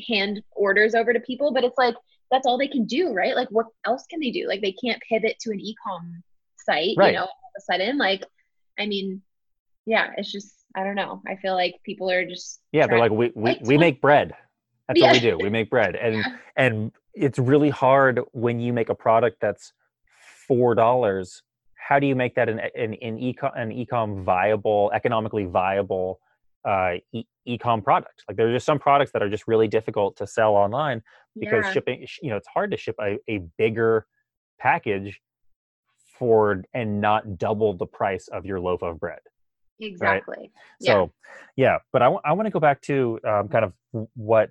hand 0.08 0.42
orders 0.52 0.94
over 0.94 1.12
to 1.12 1.20
people. 1.20 1.52
But 1.52 1.64
it's 1.64 1.78
like 1.78 1.94
that's 2.30 2.46
all 2.46 2.58
they 2.58 2.68
can 2.68 2.86
do, 2.86 3.12
right? 3.12 3.36
Like 3.36 3.48
what 3.48 3.66
else 3.84 4.06
can 4.08 4.20
they 4.20 4.30
do? 4.30 4.48
Like 4.48 4.62
they 4.62 4.72
can't 4.72 5.02
pivot 5.08 5.38
to 5.40 5.50
an 5.50 5.60
e-com 5.60 6.22
site, 6.56 6.96
right. 6.96 7.08
you 7.08 7.18
know, 7.18 7.24
all 7.24 7.26
of 7.26 7.58
a 7.58 7.60
sudden. 7.60 7.98
Like 7.98 8.24
I 8.78 8.86
mean, 8.86 9.22
yeah, 9.86 10.10
it's 10.16 10.30
just 10.30 10.64
I 10.74 10.82
don't 10.82 10.94
know. 10.94 11.22
I 11.26 11.36
feel 11.36 11.54
like 11.54 11.76
people 11.84 12.10
are 12.10 12.24
just 12.24 12.60
yeah. 12.72 12.86
They're 12.86 12.98
like 12.98 13.12
we 13.12 13.32
we, 13.34 13.58
we 13.62 13.78
make 13.78 14.00
bread. 14.00 14.34
That's 14.88 15.00
yeah. 15.00 15.06
what 15.06 15.14
we 15.14 15.20
do. 15.20 15.38
We 15.38 15.50
make 15.50 15.70
bread, 15.70 15.96
and 16.00 16.16
yeah. 16.16 16.36
and 16.56 16.92
it's 17.14 17.38
really 17.38 17.70
hard 17.70 18.20
when 18.32 18.60
you 18.60 18.72
make 18.72 18.88
a 18.88 18.94
product 18.94 19.38
that's 19.40 19.72
four 20.46 20.74
dollars. 20.74 21.42
How 21.74 21.98
do 21.98 22.06
you 22.06 22.16
make 22.16 22.34
that 22.34 22.48
an 22.48 22.60
an 22.60 22.94
an 22.94 23.18
ecom 23.18 23.52
an 23.56 23.70
ecom 23.70 24.24
viable, 24.24 24.90
economically 24.94 25.44
viable 25.44 26.20
uh, 26.66 26.94
e- 27.12 27.26
ecom 27.46 27.84
product? 27.84 28.24
Like 28.26 28.36
there 28.36 28.48
are 28.48 28.52
just 28.52 28.66
some 28.66 28.78
products 28.78 29.12
that 29.12 29.22
are 29.22 29.28
just 29.28 29.46
really 29.46 29.68
difficult 29.68 30.16
to 30.16 30.26
sell 30.26 30.54
online 30.54 31.02
because 31.38 31.64
yeah. 31.64 31.72
shipping. 31.72 32.06
You 32.22 32.30
know, 32.30 32.36
it's 32.36 32.48
hard 32.48 32.70
to 32.70 32.76
ship 32.76 32.96
a, 33.00 33.18
a 33.28 33.42
bigger 33.58 34.06
package 34.58 35.20
for 36.18 36.62
and 36.72 37.00
not 37.00 37.38
double 37.38 37.74
the 37.76 37.86
price 37.86 38.28
of 38.28 38.46
your 38.46 38.60
loaf 38.60 38.82
of 38.82 38.98
bread. 38.98 39.20
Exactly. 39.80 40.36
Right? 40.38 40.50
Yeah. 40.80 40.92
So, 40.92 41.12
yeah, 41.56 41.78
but 41.92 42.02
I, 42.02 42.06
w- 42.06 42.20
I 42.24 42.32
want 42.32 42.46
to 42.46 42.50
go 42.50 42.60
back 42.60 42.80
to 42.82 43.18
um, 43.26 43.48
kind 43.48 43.64
of 43.64 43.72
what 44.14 44.50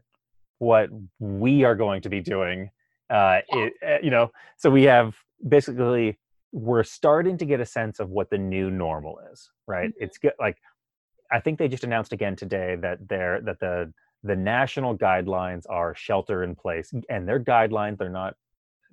what 0.60 0.90
we 1.20 1.64
are 1.64 1.76
going 1.76 2.02
to 2.02 2.10
be 2.10 2.22
doing. 2.22 2.70
Uh, 3.10 3.40
yeah. 3.52 3.58
it, 3.58 3.74
uh, 3.86 3.98
you 4.02 4.12
know, 4.12 4.32
so 4.58 4.70
we 4.70 4.84
have 4.84 5.16
basically 5.48 6.18
we're 6.52 6.84
starting 6.84 7.38
to 7.38 7.46
get 7.46 7.60
a 7.60 7.66
sense 7.66 8.00
of 8.00 8.10
what 8.10 8.30
the 8.30 8.38
new 8.38 8.70
normal 8.70 9.20
is, 9.32 9.50
right? 9.68 9.90
Mm-hmm. 9.90 10.04
It's 10.04 10.18
good. 10.18 10.34
Like, 10.40 10.58
I 11.32 11.40
think 11.40 11.58
they 11.58 11.68
just 11.68 11.84
announced 11.84 12.14
again 12.14 12.36
today 12.36 12.78
that 12.82 13.00
they're 13.10 13.42
that 13.42 13.60
the 13.60 13.92
the 14.24 14.36
national 14.36 14.98
guidelines 14.98 15.64
are 15.70 15.94
shelter 15.96 16.44
in 16.44 16.56
place, 16.56 16.94
and 17.10 17.28
their 17.28 17.40
guidelines 17.40 17.98
they're 17.98 18.10
not. 18.10 18.36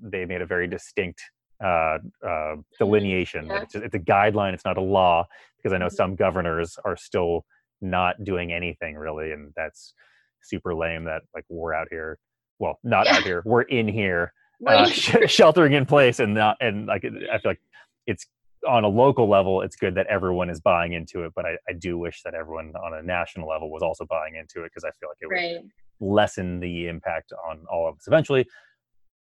They 0.03 0.25
made 0.25 0.41
a 0.41 0.47
very 0.47 0.67
distinct 0.67 1.21
uh, 1.65 1.99
uh, 2.27 2.57
delineation. 2.79 3.47
Yeah. 3.47 3.63
It's, 3.63 3.75
it's, 3.75 3.95
a 3.95 3.99
guideline. 3.99 4.55
It's 4.55 4.65
not 4.65 4.79
a 4.79 4.83
law 4.83 5.27
because 5.57 5.75
I 5.75 5.79
know 5.79 5.87
mm-hmm. 5.87 5.95
some 5.95 6.15
governors 6.17 6.79
are 6.85 6.97
still 6.97 7.45
not 7.81 8.23
doing 8.25 8.53
anything 8.53 8.97
really, 8.97 9.33
and 9.33 9.53
that's 9.57 9.95
super 10.43 10.75
lame. 10.75 11.05
That 11.05 11.23
like 11.35 11.45
we're 11.49 11.75
out 11.75 11.89
here, 11.91 12.19
well, 12.59 12.79
not 12.83 13.07
yeah. 13.07 13.17
out 13.17 13.23
here. 13.25 13.43
We're 13.45 13.63
in 13.63 13.89
here, 13.89 14.33
uh, 14.67 14.87
sh- 14.87 15.17
sheltering 15.27 15.73
in 15.73 15.87
place, 15.87 16.21
and 16.21 16.35
not 16.35 16.57
and 16.61 16.87
like 16.87 17.05
I 17.05 17.39
feel 17.39 17.51
like 17.51 17.61
it's 18.07 18.27
on 18.69 18.85
a 18.85 18.89
local 18.89 19.29
level. 19.29 19.63
It's 19.63 19.77
good 19.77 19.95
that 19.95 20.07
everyone 20.07 20.51
is 20.51 20.61
buying 20.61 20.93
into 20.93 21.25
it, 21.25 21.33
but 21.35 21.47
I, 21.47 21.57
I 21.69 21.73
do 21.73 21.99
wish 21.99 22.23
that 22.25 22.35
everyone 22.35 22.73
on 22.77 22.95
a 22.95 23.03
national 23.03 23.49
level 23.49 23.71
was 23.71 23.83
also 23.83 24.05
buying 24.05 24.37
into 24.37 24.65
it 24.65 24.71
because 24.73 24.85
I 24.85 24.91
feel 25.01 25.09
like 25.09 25.19
it 25.21 25.63
would 25.63 25.71
lessen 26.01 26.61
the 26.61 26.87
impact 26.89 27.33
on 27.49 27.65
all 27.71 27.89
of 27.89 27.97
us 27.97 28.07
eventually. 28.07 28.47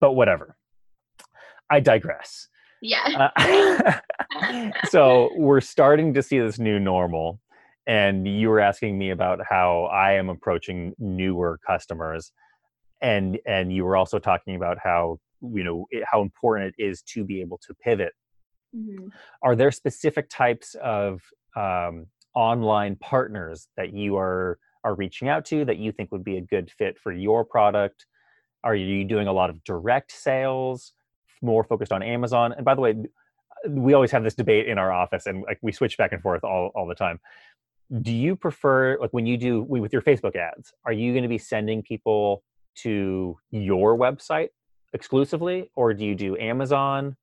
But 0.00 0.12
whatever. 0.12 0.56
I 1.70 1.80
digress. 1.80 2.48
Yeah. 2.80 3.30
Uh, 3.36 4.70
so 4.88 5.30
we're 5.34 5.60
starting 5.60 6.14
to 6.14 6.22
see 6.22 6.38
this 6.38 6.58
new 6.58 6.78
normal. 6.78 7.40
And 7.86 8.26
you 8.26 8.48
were 8.48 8.60
asking 8.60 8.98
me 8.98 9.10
about 9.10 9.40
how 9.48 9.84
I 9.84 10.14
am 10.14 10.28
approaching 10.28 10.94
newer 10.98 11.58
customers. 11.64 12.32
And 13.00 13.38
and 13.46 13.72
you 13.72 13.84
were 13.84 13.96
also 13.96 14.18
talking 14.18 14.56
about 14.56 14.78
how 14.82 15.18
you 15.40 15.62
know 15.62 15.86
it, 15.90 16.02
how 16.10 16.22
important 16.22 16.74
it 16.76 16.82
is 16.82 17.02
to 17.02 17.24
be 17.24 17.40
able 17.40 17.58
to 17.66 17.74
pivot. 17.74 18.12
Mm-hmm. 18.74 19.08
Are 19.42 19.54
there 19.54 19.70
specific 19.70 20.28
types 20.28 20.74
of 20.82 21.20
um, 21.54 22.06
online 22.34 22.96
partners 22.96 23.68
that 23.76 23.92
you 23.92 24.16
are 24.16 24.58
are 24.82 24.94
reaching 24.94 25.28
out 25.28 25.44
to 25.46 25.64
that 25.64 25.78
you 25.78 25.92
think 25.92 26.10
would 26.10 26.24
be 26.24 26.38
a 26.38 26.42
good 26.42 26.70
fit 26.70 26.98
for 26.98 27.12
your 27.12 27.44
product? 27.44 28.06
Are 28.64 28.74
you 28.74 29.04
doing 29.04 29.28
a 29.28 29.32
lot 29.32 29.50
of 29.50 29.62
direct 29.62 30.10
sales? 30.10 30.92
More 31.46 31.64
focused 31.64 31.92
on 31.92 32.02
Amazon. 32.02 32.52
And 32.52 32.64
by 32.64 32.74
the 32.74 32.82
way, 32.82 32.94
we 33.68 33.94
always 33.94 34.10
have 34.10 34.22
this 34.22 34.34
debate 34.34 34.68
in 34.68 34.78
our 34.78 34.92
office, 34.92 35.26
and 35.26 35.42
like 35.42 35.58
we 35.62 35.72
switch 35.72 35.96
back 35.96 36.12
and 36.12 36.22
forth 36.22 36.44
all 36.44 36.70
all 36.74 36.86
the 36.86 36.94
time. 36.94 37.18
Do 38.02 38.12
you 38.12 38.36
prefer 38.36 38.98
like 39.00 39.12
when 39.12 39.26
you 39.26 39.36
do 39.36 39.62
with 39.62 39.92
your 39.92 40.02
Facebook 40.02 40.36
ads? 40.36 40.72
Are 40.84 40.92
you 40.92 41.12
going 41.12 41.22
to 41.22 41.28
be 41.28 41.38
sending 41.38 41.82
people 41.82 42.42
to 42.82 43.38
your 43.50 43.96
website 43.96 44.48
exclusively, 44.92 45.70
or 45.74 45.94
do 45.94 46.04
you 46.04 46.14
do 46.14 46.36
Amazon? 46.36 47.16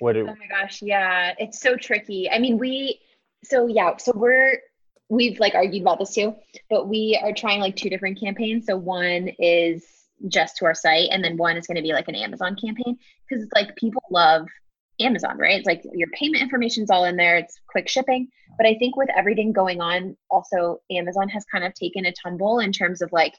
What? 0.00 0.16
Oh 0.16 0.24
my 0.24 0.48
gosh, 0.48 0.82
yeah, 0.82 1.34
it's 1.38 1.60
so 1.60 1.76
tricky. 1.76 2.30
I 2.30 2.38
mean, 2.38 2.58
we 2.58 3.00
so 3.44 3.66
yeah, 3.66 3.96
so 3.98 4.12
we're 4.14 4.60
we've 5.08 5.38
like 5.38 5.54
argued 5.54 5.82
about 5.82 5.98
this 5.98 6.14
too, 6.14 6.34
but 6.70 6.88
we 6.88 7.20
are 7.22 7.32
trying 7.32 7.60
like 7.60 7.76
two 7.76 7.90
different 7.90 8.18
campaigns. 8.18 8.66
So 8.66 8.76
one 8.76 9.30
is 9.38 9.84
just 10.28 10.56
to 10.56 10.64
our 10.64 10.74
site 10.74 11.08
and 11.10 11.22
then 11.22 11.36
one 11.36 11.56
is 11.56 11.66
going 11.66 11.76
to 11.76 11.82
be 11.82 11.92
like 11.92 12.08
an 12.08 12.14
amazon 12.14 12.56
campaign 12.56 12.96
because 13.28 13.42
it's 13.42 13.52
like 13.54 13.74
people 13.76 14.02
love 14.10 14.46
amazon 15.00 15.36
right? 15.38 15.58
It's 15.58 15.66
like 15.66 15.82
your 15.92 16.08
payment 16.08 16.42
information 16.42 16.84
is 16.84 16.90
all 16.90 17.04
in 17.04 17.16
there 17.16 17.36
it's 17.36 17.60
quick 17.66 17.88
shipping. 17.88 18.28
But 18.56 18.66
i 18.66 18.74
think 18.74 18.96
with 18.96 19.08
everything 19.16 19.52
going 19.52 19.80
on 19.80 20.16
also 20.30 20.80
amazon 20.90 21.28
has 21.28 21.44
kind 21.44 21.64
of 21.64 21.74
taken 21.74 22.06
a 22.06 22.12
tumble 22.12 22.60
in 22.60 22.72
terms 22.72 23.02
of 23.02 23.12
like 23.12 23.34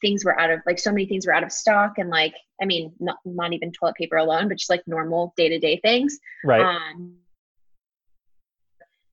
things 0.00 0.24
were 0.24 0.38
out 0.38 0.50
of 0.50 0.60
like 0.66 0.78
so 0.78 0.90
many 0.90 1.06
things 1.06 1.26
were 1.26 1.34
out 1.34 1.42
of 1.42 1.52
stock 1.52 1.98
and 1.98 2.10
like 2.10 2.34
i 2.60 2.64
mean 2.64 2.92
not, 2.98 3.18
not 3.24 3.52
even 3.52 3.70
toilet 3.70 3.94
paper 3.94 4.16
alone 4.16 4.48
but 4.48 4.58
just 4.58 4.70
like 4.70 4.82
normal 4.86 5.34
day-to-day 5.36 5.78
things. 5.82 6.18
Right. 6.44 6.60
Um, 6.60 7.16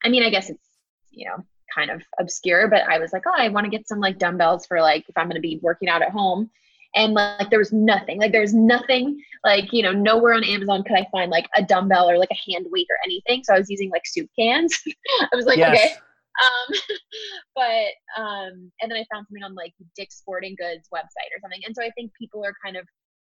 i 0.04 0.10
mean 0.10 0.24
i 0.24 0.30
guess 0.30 0.50
it's 0.50 0.68
you 1.12 1.28
know 1.28 1.44
kind 1.76 1.92
of 1.92 2.02
obscure 2.20 2.68
but 2.68 2.82
i 2.84 3.00
was 3.00 3.14
like 3.14 3.24
oh 3.28 3.34
i 3.36 3.50
want 3.50 3.66
to 3.66 3.70
get 3.70 3.88
some 3.88 4.00
like 4.00 4.18
dumbbells 4.18 4.66
for 4.66 4.82
like 4.82 5.06
if 5.08 5.18
i'm 5.18 5.28
going 5.28 5.36
to 5.36 5.42
be 5.42 5.60
working 5.62 5.88
out 5.88 6.02
at 6.02 6.10
home 6.10 6.50
and 6.96 7.14
like 7.14 7.50
there 7.50 7.60
was 7.60 7.72
nothing 7.72 8.20
like 8.20 8.32
there 8.32 8.42
was 8.42 8.54
nothing 8.54 9.20
like 9.44 9.72
you 9.72 9.82
know 9.82 9.92
nowhere 9.92 10.34
on 10.34 10.44
amazon 10.44 10.84
could 10.84 10.98
i 10.98 11.08
find 11.12 11.32
like 11.32 11.48
a 11.56 11.64
dumbbell 11.64 12.10
or 12.10 12.18
like 12.18 12.32
a 12.32 12.52
hand 12.52 12.66
weight 12.70 12.88
or 12.89 12.98
anything. 13.06 13.44
So 13.44 13.54
i 13.54 13.58
was 13.58 13.70
using 13.70 13.89
like 13.89 14.06
soup 14.06 14.30
cans. 14.38 14.78
I 15.22 15.36
was 15.36 15.46
like 15.46 15.58
yes. 15.58 15.76
okay 15.76 15.94
um 16.42 16.80
but 17.56 18.22
um 18.22 18.72
and 18.82 18.89
then 18.89 18.94
i 18.94 19.06
found 19.12 19.28
something 19.28 19.44
on 19.44 19.56
like 19.56 19.74
dick's 19.96 20.18
sporting 20.18 20.56
goods 20.58 20.88
website 20.94 21.32
or 21.36 21.39
something. 21.42 21.62
And 21.66 21.76
so 21.76 21.84
i 21.84 21.92
think 21.92 22.12
people 22.20 22.44
are 22.44 22.54
kind 22.64 22.78
of 22.78 22.86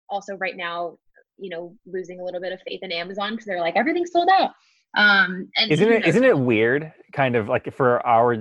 also 0.08 0.36
right 0.36 0.56
now 0.56 0.98
you 1.38 1.50
know 1.50 1.74
losing 1.86 2.20
a 2.20 2.24
little 2.24 2.40
bit 2.40 2.52
of 2.52 2.60
faith 2.66 2.80
in 2.82 2.92
amazon 2.92 3.32
because 3.32 3.46
they're 3.46 3.60
like 3.60 3.76
everything's 3.76 4.12
sold 4.12 4.28
out. 4.28 4.50
Um 4.96 5.48
and 5.56 5.70
isn't 5.70 5.90
it 5.90 6.06
isn't 6.06 6.24
it 6.24 6.38
weird 6.38 6.92
kind 7.12 7.36
of 7.36 7.48
like 7.48 7.72
for 7.72 8.04
our 8.06 8.32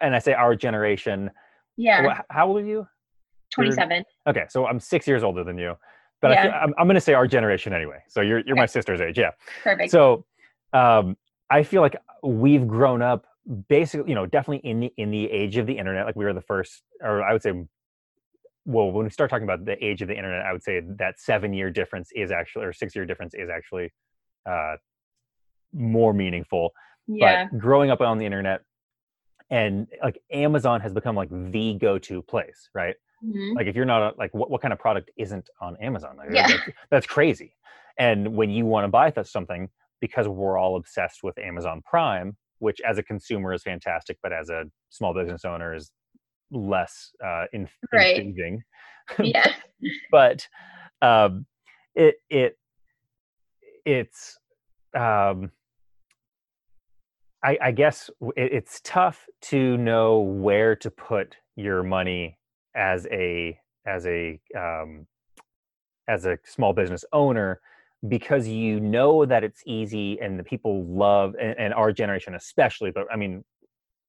and 0.00 0.14
i 0.14 0.18
say 0.18 0.34
our 0.34 0.54
generation 0.54 1.30
yeah. 1.76 2.20
how 2.30 2.48
old 2.48 2.58
are 2.58 2.64
you 2.64 2.86
27. 3.56 4.04
Okay, 4.28 4.44
so 4.48 4.66
I'm 4.66 4.80
six 4.80 5.06
years 5.06 5.22
older 5.22 5.44
than 5.44 5.58
you, 5.58 5.74
but 6.22 6.30
yeah. 6.30 6.48
I 6.48 6.64
am 6.64 6.74
I'm 6.78 6.86
going 6.86 6.94
to 6.94 7.00
say 7.00 7.14
our 7.14 7.26
generation 7.26 7.72
anyway. 7.72 7.98
So 8.08 8.20
you're 8.20 8.38
you're 8.38 8.54
okay. 8.54 8.60
my 8.60 8.66
sister's 8.66 9.00
age, 9.00 9.18
yeah. 9.18 9.30
Perfect. 9.64 9.90
So 9.90 10.24
um, 10.72 11.16
I 11.50 11.62
feel 11.62 11.82
like 11.82 11.96
we've 12.22 12.66
grown 12.66 13.02
up 13.02 13.26
basically, 13.68 14.08
you 14.08 14.14
know, 14.14 14.26
definitely 14.26 14.68
in 14.68 14.80
the 14.80 14.92
in 14.96 15.10
the 15.10 15.30
age 15.30 15.56
of 15.56 15.66
the 15.66 15.76
internet. 15.76 16.06
Like 16.06 16.16
we 16.16 16.24
were 16.24 16.34
the 16.34 16.40
first, 16.40 16.82
or 17.00 17.22
I 17.22 17.32
would 17.32 17.42
say, 17.42 17.52
well, 18.64 18.90
when 18.90 19.04
we 19.04 19.10
start 19.10 19.30
talking 19.30 19.44
about 19.44 19.64
the 19.64 19.82
age 19.84 20.02
of 20.02 20.08
the 20.08 20.16
internet, 20.16 20.44
I 20.44 20.52
would 20.52 20.62
say 20.62 20.80
that 20.98 21.18
seven 21.18 21.52
year 21.52 21.70
difference 21.70 22.10
is 22.14 22.30
actually, 22.30 22.64
or 22.66 22.72
six 22.72 22.94
year 22.94 23.04
difference 23.04 23.34
is 23.34 23.48
actually 23.48 23.92
uh, 24.48 24.76
more 25.72 26.12
meaningful. 26.12 26.70
Yeah. 27.06 27.46
But 27.50 27.58
growing 27.58 27.90
up 27.90 28.00
on 28.00 28.18
the 28.18 28.26
internet 28.26 28.62
and 29.50 29.86
like 30.02 30.20
Amazon 30.32 30.80
has 30.80 30.92
become 30.92 31.14
like 31.14 31.28
the 31.30 31.74
go 31.74 31.98
to 31.98 32.22
place, 32.22 32.68
right? 32.74 32.96
Mm-hmm. 33.26 33.56
Like 33.56 33.66
if 33.66 33.76
you're 33.76 33.84
not 33.84 34.18
like 34.18 34.32
what, 34.34 34.50
what 34.50 34.62
kind 34.62 34.72
of 34.72 34.78
product 34.78 35.10
isn't 35.16 35.48
on 35.60 35.76
Amazon? 35.80 36.16
Like, 36.16 36.28
yeah. 36.32 36.48
That's, 36.48 36.62
that's, 36.90 37.06
crazy. 37.06 37.54
And 37.98 38.36
when 38.36 38.50
you 38.50 38.66
want 38.66 38.84
to 38.84 38.88
buy 38.88 39.12
something, 39.24 39.68
because 40.00 40.28
we're 40.28 40.58
all 40.58 40.76
obsessed 40.76 41.22
with 41.22 41.38
Amazon 41.38 41.82
Prime, 41.84 42.36
which 42.58 42.80
as 42.86 42.98
a 42.98 43.02
consumer 43.02 43.52
is 43.52 43.62
fantastic, 43.62 44.18
but 44.22 44.32
as 44.32 44.50
a 44.50 44.64
small 44.90 45.14
business 45.14 45.44
owner 45.44 45.74
is 45.74 45.90
less 46.50 47.12
uh, 47.24 47.44
in, 47.52 47.68
right. 47.92 48.22
Yeah. 49.18 49.52
but 50.10 50.46
um, 51.02 51.46
it 51.94 52.16
it 52.30 52.58
it's 53.84 54.38
um, 54.94 55.50
I, 57.42 57.58
I 57.62 57.70
guess 57.70 58.10
it, 58.36 58.52
it's 58.52 58.80
tough 58.82 59.26
to 59.42 59.76
know 59.76 60.20
where 60.20 60.74
to 60.76 60.90
put 60.90 61.36
your 61.54 61.82
money 61.82 62.38
as 62.76 63.06
a 63.10 63.58
as 63.86 64.06
a 64.06 64.38
um, 64.56 65.06
as 66.08 66.26
a 66.26 66.38
small 66.44 66.72
business 66.72 67.04
owner 67.12 67.60
because 68.08 68.46
you 68.46 68.78
know 68.78 69.24
that 69.24 69.42
it's 69.42 69.62
easy 69.66 70.20
and 70.20 70.38
the 70.38 70.44
people 70.44 70.84
love 70.84 71.34
and, 71.40 71.58
and, 71.58 71.74
our 71.74 71.90
generation 71.90 72.34
especially 72.34 72.90
but 72.90 73.06
i 73.10 73.16
mean 73.16 73.42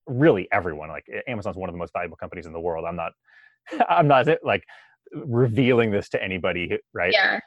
really 0.06 0.48
everyone 0.52 0.90
like 0.90 1.06
amazon's 1.28 1.56
one 1.56 1.70
of 1.70 1.74
the 1.74 1.80
most 1.80 1.94
valuable 1.94 2.18
companies 2.18 2.46
in 2.46 2.54
the 2.54 2.60
world. 2.60 2.86
I'm 2.86 2.96
not 2.96 3.14
i'm 3.90 4.08
not 4.08 4.28
like 4.44 4.64
revealing 5.14 5.90
this 5.90 6.10
to 6.10 6.22
anybody 6.22 6.78
right? 6.94 7.14
Yeah 7.14 7.40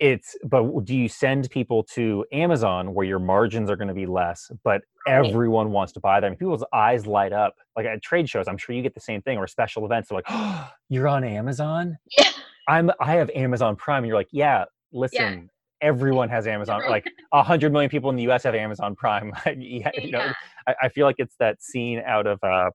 it's 0.00 0.36
but 0.44 0.84
do 0.84 0.94
you 0.94 1.08
send 1.08 1.50
people 1.50 1.82
to 1.82 2.24
amazon 2.32 2.94
where 2.94 3.06
your 3.06 3.18
margins 3.18 3.70
are 3.70 3.76
going 3.76 3.88
to 3.88 3.94
be 3.94 4.06
less 4.06 4.50
but 4.64 4.82
everyone 5.06 5.70
wants 5.70 5.92
to 5.92 6.00
buy 6.00 6.20
them 6.20 6.34
people's 6.34 6.64
eyes 6.72 7.06
light 7.06 7.32
up 7.32 7.54
like 7.76 7.86
at 7.86 8.02
trade 8.02 8.28
shows 8.28 8.48
i'm 8.48 8.56
sure 8.56 8.74
you 8.74 8.82
get 8.82 8.94
the 8.94 9.00
same 9.00 9.22
thing 9.22 9.38
or 9.38 9.46
special 9.46 9.84
events 9.84 10.08
they're 10.08 10.16
like 10.16 10.24
oh 10.28 10.68
you're 10.88 11.08
on 11.08 11.24
amazon 11.24 11.96
yeah 12.16 12.30
i'm 12.68 12.90
i 13.00 13.12
have 13.12 13.30
amazon 13.34 13.76
prime 13.76 13.98
and 13.98 14.08
you're 14.08 14.16
like 14.16 14.28
yeah 14.32 14.64
listen 14.92 15.48
everyone 15.84 16.30
has 16.30 16.46
Amazon. 16.46 16.80
Like 16.88 17.04
a 17.32 17.42
hundred 17.42 17.70
million 17.72 17.90
people 17.90 18.08
in 18.10 18.16
the 18.16 18.22
U.S. 18.24 18.42
have 18.44 18.54
Amazon 18.54 18.96
Prime. 18.96 19.32
yeah, 19.58 19.90
you 19.94 20.10
know, 20.12 20.32
I, 20.66 20.74
I, 20.82 20.88
feel 20.88 21.06
like 21.06 21.16
it's 21.18 21.36
that 21.38 21.62
scene 21.62 22.02
out 22.06 22.26
of 22.26 22.42
uh, 22.42 22.70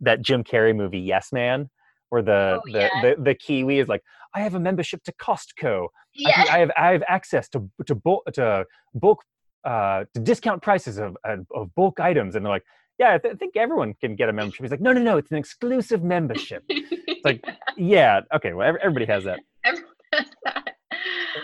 that 0.00 0.22
Jim 0.22 0.44
Carrey 0.44 0.74
movie, 0.74 1.00
Yes 1.00 1.32
Man, 1.32 1.68
where 2.10 2.22
the, 2.22 2.60
Oh, 2.60 2.72
the, 2.72 2.78
yeah. 2.78 2.88
the 3.02 3.16
the 3.20 3.34
Kiwi 3.34 3.80
is 3.80 3.88
like, 3.88 4.02
I 4.34 4.40
have 4.40 4.54
a 4.54 4.60
membership 4.60 5.02
to 5.04 5.12
Costco. 5.12 5.88
I, 6.14 6.28
Yeah. 6.28 6.44
can- 6.44 6.48
I 6.54 6.58
have 6.58 6.70
I 6.76 6.92
have 6.92 7.02
access 7.08 7.48
to 7.50 7.68
to 7.86 7.94
bulk 7.94 8.24
to 8.34 8.66
bulk 8.94 9.22
uh, 9.64 10.04
to 10.14 10.20
discount 10.20 10.62
prices 10.62 10.98
of 10.98 11.16
of 11.24 11.74
bulk 11.74 12.00
items, 12.00 12.34
and 12.34 12.44
they're 12.44 12.52
like, 12.52 12.64
yeah, 12.98 13.14
I, 13.14 13.18
th- 13.18 13.34
I 13.34 13.36
think 13.36 13.56
everyone 13.56 13.94
can 14.00 14.16
get 14.16 14.28
a 14.28 14.32
membership. 14.32 14.62
He's 14.62 14.70
like, 14.70 14.80
no, 14.80 14.92
no, 14.92 15.00
no, 15.00 15.16
it's 15.18 15.30
an 15.30 15.38
exclusive 15.38 16.02
membership. 16.04 16.62
It's 16.68 17.24
like- 17.24 17.44
yeah, 17.76 18.20
okay, 18.34 18.52
well, 18.52 18.76
everybody 18.82 19.06
has 19.06 19.24
that. 19.24 19.40
Everyone 19.64 19.92
does 20.12 20.26
that. 20.44 20.74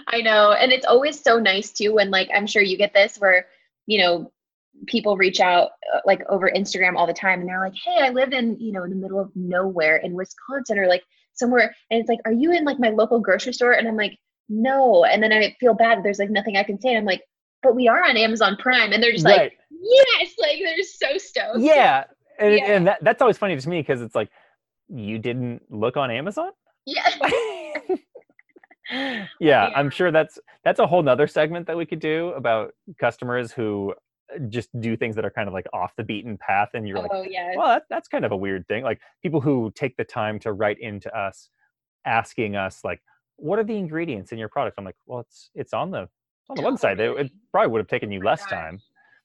I 0.09 0.21
know. 0.21 0.53
And 0.53 0.73
it's 0.73 0.85
always 0.87 1.21
so 1.21 1.39
nice 1.39 1.73
too 1.73 1.95
when 1.95 2.11
like 2.11 2.29
I'm 2.35 2.47
sure 2.47 2.63
you 2.63 2.77
get 2.77 2.93
this 2.93 3.17
where, 3.19 3.47
you 3.87 3.99
know, 4.03 4.33
people 4.87 5.17
reach 5.17 5.41
out 5.41 5.71
uh, 5.95 6.01
like 6.05 6.23
over 6.29 6.51
Instagram 6.55 6.97
all 6.97 7.07
the 7.07 7.13
time 7.15 7.41
and 7.41 7.49
they're 7.49 7.61
like, 7.61 7.75
"Hey, 7.85 7.99
I 8.03 8.11
live 8.11 8.33
in, 8.33 8.57
you 8.61 8.73
know, 8.73 8.85
in 8.85 8.91
the 8.91 8.97
middle 8.97 9.19
of 9.19 9.31
nowhere 9.35 9.97
in 9.97 10.13
Wisconsin 10.15 10.79
or 10.79 10.87
like 10.87 11.03
somewhere." 11.35 11.75
And 11.91 11.99
it's 12.01 12.09
like, 12.09 12.21
"Are 12.27 12.33
you 12.33 12.53
in 12.53 12.65
like 12.65 12.79
my 12.79 12.91
local 12.91 13.19
grocery 13.21 13.53
store?" 13.55 13.73
And 13.73 13.89
I'm 13.89 13.97
like, 13.97 14.19
"No." 14.49 15.05
And 15.05 15.23
then 15.23 15.33
I 15.33 15.57
feel 15.61 15.75
bad 15.75 16.03
there's 16.03 16.19
like 16.19 16.31
nothing 16.31 16.57
I 16.57 16.63
can 16.63 16.81
say. 16.81 16.91
And 16.91 16.99
I'm 16.99 17.05
like, 17.05 17.23
"But 17.63 17.75
we 17.77 17.89
are 17.89 18.03
on 18.05 18.17
Amazon 18.17 18.57
Prime." 18.59 18.93
And 18.93 19.03
they're 19.03 19.13
just 19.13 19.25
like, 19.25 19.39
right. 19.39 19.53
"Yes!" 19.71 20.33
Like 20.39 20.59
they're 20.63 20.83
so 20.83 21.19
stoked. 21.19 21.61
yeah 21.61 22.05
and, 22.39 22.55
Yeah. 22.55 22.65
and 22.73 22.87
that, 22.87 22.99
that's 23.03 23.21
always 23.23 23.37
funny 23.39 23.57
to 23.59 23.69
me 23.69 23.81
because 23.81 24.01
it's 24.01 24.15
like 24.15 24.31
you 24.89 25.19
didn't 25.19 25.63
look 25.71 25.97
on 25.97 26.11
amazon 26.11 26.51
Yeah. 26.87 27.07
yeah, 28.91 29.27
Yeah. 29.41 29.71
i'm 29.75 29.91
sure 29.91 30.11
that's 30.11 30.39
that's 30.65 30.79
a 30.79 30.87
whole 30.87 31.03
nother 31.03 31.27
segment 31.27 31.67
that 31.67 31.77
we 31.77 31.85
could 31.85 31.99
do 32.01 32.29
about 32.31 32.73
customers 32.99 33.53
who 33.53 33.95
uh, 34.35 34.39
just 34.49 34.69
do 34.81 34.97
things 34.97 35.15
that 35.17 35.25
are 35.25 35.31
kind 35.31 35.47
of 35.49 35.53
like 35.55 35.67
off 35.75 35.93
the 35.97 36.05
beaten 36.05 36.39
path 36.39 36.71
and 36.75 36.89
you're 36.89 36.99
like 36.99 37.11
oh 37.13 37.23
yeah. 37.23 37.53
well 37.57 37.69
that, 37.69 37.83
that's 37.91 38.09
kind 38.09 38.25
of 38.25 38.33
a 38.33 38.37
weird 38.37 38.67
thing 38.69 38.83
like 38.83 39.01
people 39.23 39.41
who 39.41 39.71
take 39.75 39.97
the 39.97 40.05
time 40.05 40.39
to 40.39 40.53
write 40.53 40.79
into 40.81 41.15
us 41.17 41.51
asking 42.07 42.57
us 42.57 42.81
like 42.85 43.03
what 43.39 43.59
are 43.59 43.65
the 43.65 43.77
ingredients 43.77 44.33
in 44.33 44.39
your 44.39 44.49
product? 44.49 44.77
I'm 44.79 44.85
like 44.85 44.97
well 45.07 45.21
it's 45.21 45.51
it's 45.55 45.73
on 45.73 45.91
the 45.91 46.03
it's 46.03 46.51
on 46.51 46.57
the 46.57 46.63
website. 46.63 46.99
It, 46.99 47.27
it 47.27 47.33
probably 47.53 47.71
would 47.71 47.79
have 47.79 47.89
taken 47.89 48.11
you 48.11 48.21
oh 48.21 48.25
my 48.25 48.31
less 48.31 48.45
time. 48.47 48.81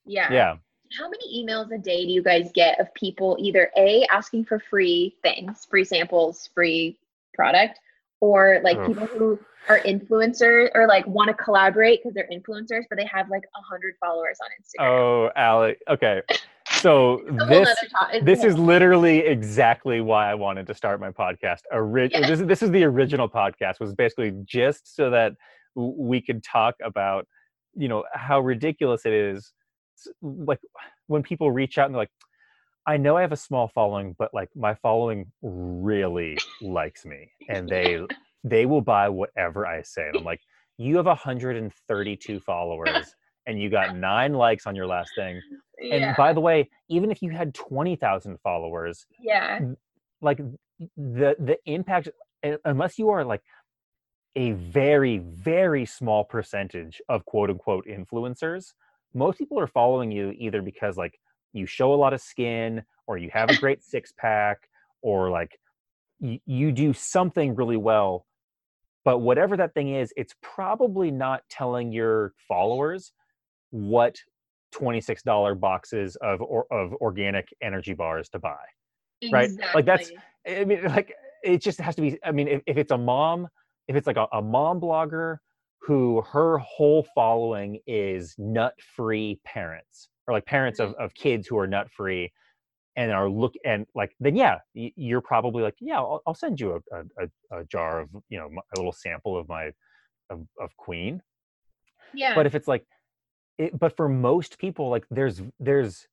Yeah. 0.05 0.32
yeah. 0.32 0.55
How 0.97 1.09
many 1.09 1.43
emails 1.43 1.72
a 1.74 1.78
day 1.78 2.05
do 2.05 2.11
you 2.11 2.22
guys 2.22 2.51
get 2.53 2.80
of 2.80 2.93
people 2.93 3.38
either 3.39 3.72
a 3.78 4.05
asking 4.11 4.45
for 4.45 4.59
free 4.59 5.16
things 5.24 5.66
free 5.70 5.84
samples 5.84 6.49
free 6.53 6.99
product 7.34 7.80
or 8.20 8.61
like 8.64 8.78
Oof. 8.78 8.88
people 8.88 9.07
who 9.07 9.39
are 9.70 9.80
influencers 9.80 10.70
or 10.76 10.88
like 10.88 11.07
want 11.07 11.30
to 11.30 11.34
collaborate 11.34 12.01
because 12.01 12.14
they're 12.14 12.30
influencers 12.32 12.84
but 12.89 12.97
they 12.97 13.05
have 13.05 13.30
like 13.30 13.43
a 13.43 13.61
hundred 13.61 13.95
followers 13.99 14.38
on 14.43 14.49
instagram? 14.61 14.89
Oh 14.89 15.32
alec 15.36 15.80
okay 15.89 16.22
so 16.84 17.20
It's 17.20 17.30
a 17.30 17.32
whole 17.32 17.48
this 17.48 17.68
nother 17.68 17.76
to- 18.12 18.18
it's 18.18 18.22
a 18.22 18.26
this 18.26 18.44
is 18.44 18.58
literally 18.58 19.20
exactly 19.20 20.02
why 20.02 20.30
I 20.30 20.36
wanted 20.36 20.68
to 20.68 20.74
start 20.74 21.00
my 21.00 21.12
podcast. 21.12 21.62
Ori- 21.72 22.10
Yeah. 22.12 22.22
This 22.28 22.40
is 22.42 22.48
this 22.48 22.62
is 22.62 22.72
the 22.72 22.84
original 22.84 23.28
podcast 23.30 23.80
was 23.80 23.94
basically 23.96 24.34
just 24.46 24.96
so 24.96 25.10
that 25.10 25.34
we 25.76 26.22
could 26.22 26.44
talk 26.44 26.76
about 26.84 27.28
you 27.76 27.88
know 27.88 28.04
how 28.14 28.40
ridiculous 28.40 29.06
it 29.06 29.14
is 29.14 29.52
like 30.22 30.60
when 31.08 31.24
people 31.24 31.52
reach 31.52 31.78
out 31.78 31.86
and 31.88 31.96
they're 31.96 32.02
like 32.02 32.12
I 32.86 32.98
know 32.98 33.16
I 33.18 33.22
have 33.22 33.32
a 33.32 33.38
small 33.38 33.68
following 33.70 34.16
but 34.20 34.34
like 34.34 34.50
my 34.56 34.76
following 34.76 35.32
really 35.42 36.38
likes 36.62 37.06
me 37.06 37.32
and 37.50 37.68
they 37.68 38.00
they 38.44 38.66
will 38.66 38.82
buy 38.82 39.10
whatever 39.10 39.66
I 39.66 39.82
say 39.82 40.08
and 40.10 40.18
I'm 40.18 40.24
like 40.24 40.42
you 40.78 40.98
have 40.98 41.06
132 41.06 42.40
followers 42.42 43.16
and 43.48 43.60
you 43.62 43.70
got 43.70 43.96
9 43.96 44.34
likes 44.34 44.68
on 44.68 44.76
your 44.76 44.88
last 44.88 45.12
thing 45.16 45.42
and 45.84 46.02
yeah 46.02 46.16
by 46.16 46.34
the 46.34 46.42
way, 46.42 46.70
even 46.90 47.12
if 47.12 47.22
you 47.22 47.30
had 47.32 47.54
20,000 47.54 48.40
followers, 48.42 49.06
yeah 49.20 49.60
like 50.22 50.40
the 50.98 51.36
the 51.40 51.58
impact 51.66 52.10
unless 52.66 52.98
you 52.98 53.10
are 53.10 53.24
like 53.24 53.42
a 54.36 54.52
very 54.54 55.20
very 55.20 55.86
small 55.86 56.24
percentage 56.24 57.02
of 57.10 57.26
quote 57.26 57.50
unquote 57.50 57.86
influencers, 57.86 58.74
most 59.14 59.38
people 59.38 59.60
are 59.60 59.68
following 59.68 60.12
you 60.12 60.34
either 60.38 60.62
because 60.62 60.98
like 60.98 61.20
you 61.52 61.66
show 61.66 61.94
a 61.94 61.96
lot 61.96 62.14
of 62.14 62.22
skin 62.22 62.84
or 63.06 63.18
you 63.18 63.30
have 63.32 63.50
a 63.50 63.58
great 63.58 63.84
six 63.94 64.12
pack 64.18 64.70
or 65.02 65.30
like 65.30 65.60
you, 66.20 66.40
you 66.46 66.72
do 66.72 66.94
something 66.94 67.54
really 67.54 67.78
well. 67.78 68.26
But 69.06 69.20
whatever 69.20 69.58
that 69.58 69.74
thing 69.74 69.94
is, 69.94 70.14
it's 70.16 70.34
probably 70.42 71.12
not 71.12 71.44
telling 71.50 71.92
your 71.92 72.34
followers 72.48 73.12
what 73.70 74.18
$26 74.74 75.60
boxes 75.60 76.16
of 76.18 76.42
or, 76.42 76.66
of 76.72 76.94
organic 76.96 77.48
energy 77.62 77.94
bars 77.94 78.30
to 78.30 78.40
buy. 78.40 78.58
right? 79.32 79.50
Like, 79.74 79.86
that's- 79.86 80.12
I 80.48 80.66
mean, 80.66 80.84
like 80.84 81.14
it 81.44 81.62
just 81.62 81.80
has 81.80 81.96
to 81.96 82.02
be. 82.02 82.18
I 82.24 82.32
mean, 82.32 82.48
if, 82.48 82.62
if 82.68 82.78
it's 82.78 82.92
a 82.92 82.98
mom, 82.98 83.48
if 83.88 83.96
it's 83.96 84.08
like 84.08 84.18
a, 84.18 84.28
a 84.34 84.42
mom 84.42 84.80
blogger 84.80 85.38
who 85.82 86.22
her 86.22 86.58
whole 86.60 87.06
following 87.16 87.80
is 87.86 88.36
nut-free 88.38 89.40
parents 89.44 90.10
or 90.28 90.34
like 90.34 90.46
parents 90.46 90.80
of, 90.80 90.92
mm-hmm. 90.92 91.04
of 91.04 91.14
kids 91.14 91.48
who 91.48 91.58
are 91.58 91.68
nut-free 91.68 92.32
and 92.96 93.12
are 93.12 93.30
look 93.30 93.54
and 93.66 93.86
like 93.96 94.16
then 94.20 94.36
yeah, 94.36 94.60
you're 94.74 95.22
probably 95.22 95.64
like 95.64 95.76
yeah, 95.80 95.98
I'll, 95.98 96.22
I'll 96.28 96.36
send 96.36 96.60
you 96.60 96.74
a, 96.74 96.98
a, 96.98 97.26
a, 97.26 97.60
a 97.60 97.64
jar 97.66 98.02
of 98.02 98.10
you 98.30 98.38
know 98.40 98.50
a 98.76 98.80
little 98.80 98.94
sample 98.94 99.38
of 99.38 99.48
my 99.50 99.72
of, 100.30 100.46
of 100.60 100.70
Kween. 100.78 101.20
yeah 102.14 102.36
But 102.36 102.46
if 102.46 102.56
it's 102.56 102.68
like, 102.68 102.86
it, 103.58 103.78
but 103.78 103.95
for 103.95 104.10
most 104.10 104.58
people, 104.58 104.89
like 104.89 105.06
there's 105.12 105.41
there's 105.60 106.08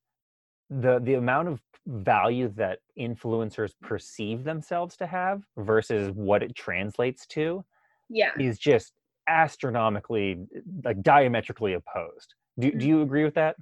the 0.69 0.99
the 0.99 1.15
amount 1.15 1.47
of 1.47 1.61
value 1.87 2.47
that 2.55 2.79
influencers 2.99 3.73
perceive 3.81 4.43
themselves 4.43 4.95
to 4.97 5.07
have 5.07 5.43
versus 5.57 6.11
what 6.11 6.43
it 6.43 6.55
translates 6.55 7.25
to 7.25 7.65
yeah 8.09 8.29
is 8.39 8.59
just 8.59 8.93
astronomically 9.27 10.37
like 10.83 11.01
diametrically 11.01 11.73
opposed. 11.73 12.35
Do 12.59 12.71
do 12.71 12.87
you 12.87 12.95
mm-hmm. 12.95 13.03
agree 13.03 13.23
with 13.23 13.35
that? 13.35 13.55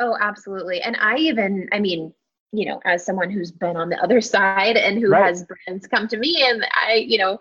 Oh, 0.00 0.16
absolutely. 0.20 0.80
And 0.80 0.96
I 1.00 1.16
even, 1.16 1.68
I 1.72 1.78
mean, 1.78 2.12
you 2.52 2.66
know, 2.66 2.80
as 2.84 3.04
someone 3.04 3.30
who's 3.30 3.52
been 3.52 3.76
on 3.76 3.88
the 3.88 4.02
other 4.02 4.20
side 4.34 4.76
and 4.76 4.98
who 4.98 5.10
Right. 5.10 5.26
has 5.26 5.44
brands 5.44 5.86
come 5.86 6.08
to 6.08 6.16
me 6.16 6.44
and 6.46 6.66
I, 6.72 6.94
you 6.94 7.18
know, 7.18 7.40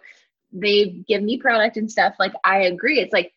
they 0.51 1.03
give 1.07 1.23
me 1.23 1.37
product 1.37 1.77
and 1.77 1.91
stuff, 1.91 2.15
like 2.19 2.33
I 2.43 2.61
agree. 2.63 2.99
It's 2.99 3.13
like, 3.13 3.33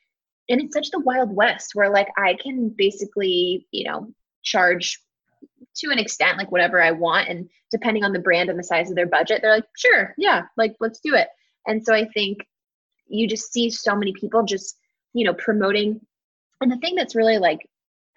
and 0.49 0.61
it's 0.61 0.74
such 0.74 0.90
the 0.90 1.01
wild 1.01 1.34
west 1.34 1.72
where 1.74 1.90
like 1.90 2.09
I 2.16 2.34
can 2.34 2.68
basically, 2.76 3.66
you 3.70 3.84
know, 3.84 4.09
charge 4.42 5.01
to 5.76 5.90
an 5.90 5.99
extent 5.99 6.38
like 6.38 6.51
whatever 6.51 6.80
I 6.80 6.92
want. 6.92 7.28
And 7.28 7.49
depending 7.70 8.05
on 8.05 8.12
the 8.12 8.18
brand 8.18 8.49
and 8.49 8.59
the 8.59 8.64
size 8.64 8.88
of 8.88 8.97
their 8.97 9.07
budget, 9.07 9.40
they're 9.42 9.55
like, 9.55 9.66
sure, 9.76 10.14
yeah, 10.16 10.42
like 10.57 10.74
let's 10.80 11.01
do 11.01 11.14
it. 11.14 11.28
And 11.66 11.84
so 11.84 11.94
I 11.94 12.07
think 12.14 12.38
you 13.09 13.28
just 13.28 13.53
see 13.53 13.70
so 13.70 13.94
many 13.94 14.12
people 14.12 14.44
just, 14.44 14.78
you 15.12 15.24
know, 15.24 15.34
promoting. 15.34 16.01
And 16.61 16.70
the 16.70 16.78
thing 16.78 16.94
that's 16.94 17.14
really 17.14 17.38
like 17.38 17.68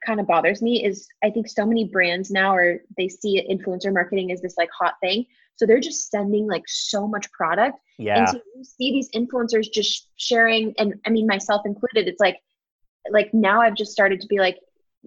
kind 0.05 0.19
of 0.19 0.27
bothers 0.27 0.61
me 0.61 0.85
is 0.85 1.07
I 1.23 1.29
think 1.29 1.47
so 1.47 1.65
many 1.65 1.85
brands 1.85 2.31
now 2.31 2.55
are 2.55 2.79
they 2.97 3.09
see 3.09 3.45
influencer 3.49 3.93
marketing 3.93 4.31
as 4.31 4.41
this 4.41 4.57
like 4.57 4.69
hot 4.71 4.95
thing. 5.01 5.25
So 5.59 5.65
they're 5.65 5.79
just 5.81 6.09
sending 6.09 6.47
like 6.47 6.63
so 6.67 7.05
much 7.05 7.29
product. 7.33 7.77
And 8.15 8.27
Yeah. 8.27 8.31
so 8.31 8.39
you 8.55 8.63
see 8.63 8.91
these 8.91 9.09
influencers 9.13 9.67
just 9.71 10.07
sharing, 10.15 10.73
and 10.77 10.95
I 11.05 11.09
mean 11.09 11.27
myself 11.27 11.63
included, 11.65 12.07
it's 12.07 12.21
like 12.21 12.37
like 13.11 13.33
now 13.33 13.61
I've 13.61 13.75
just 13.75 13.91
started 13.91 14.21
to 14.21 14.27
be 14.27 14.39
like, 14.39 14.57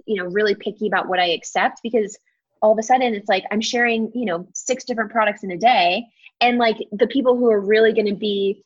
you 0.07 0.22
know, 0.22 0.28
really 0.28 0.55
picky 0.55 0.86
about 0.86 1.09
what 1.09 1.18
I 1.18 1.28
accept 1.30 1.80
because 1.82 2.18
all 2.61 2.72
of 2.72 2.78
a 2.78 2.82
sudden 2.82 3.14
it's 3.14 3.28
like 3.28 3.44
I'm 3.50 3.61
sharing, 3.62 4.11
you 4.14 4.26
know, 4.26 4.46
six 4.55 4.84
different 4.84 5.11
products 5.11 5.42
in 5.42 5.50
a 5.50 5.57
day. 5.57 6.05
And 6.40 6.59
like 6.59 6.76
the 6.92 7.07
people 7.07 7.36
who 7.36 7.50
are 7.50 7.61
really 7.61 7.92
going 7.92 8.07
to 8.07 8.14
be 8.14 8.62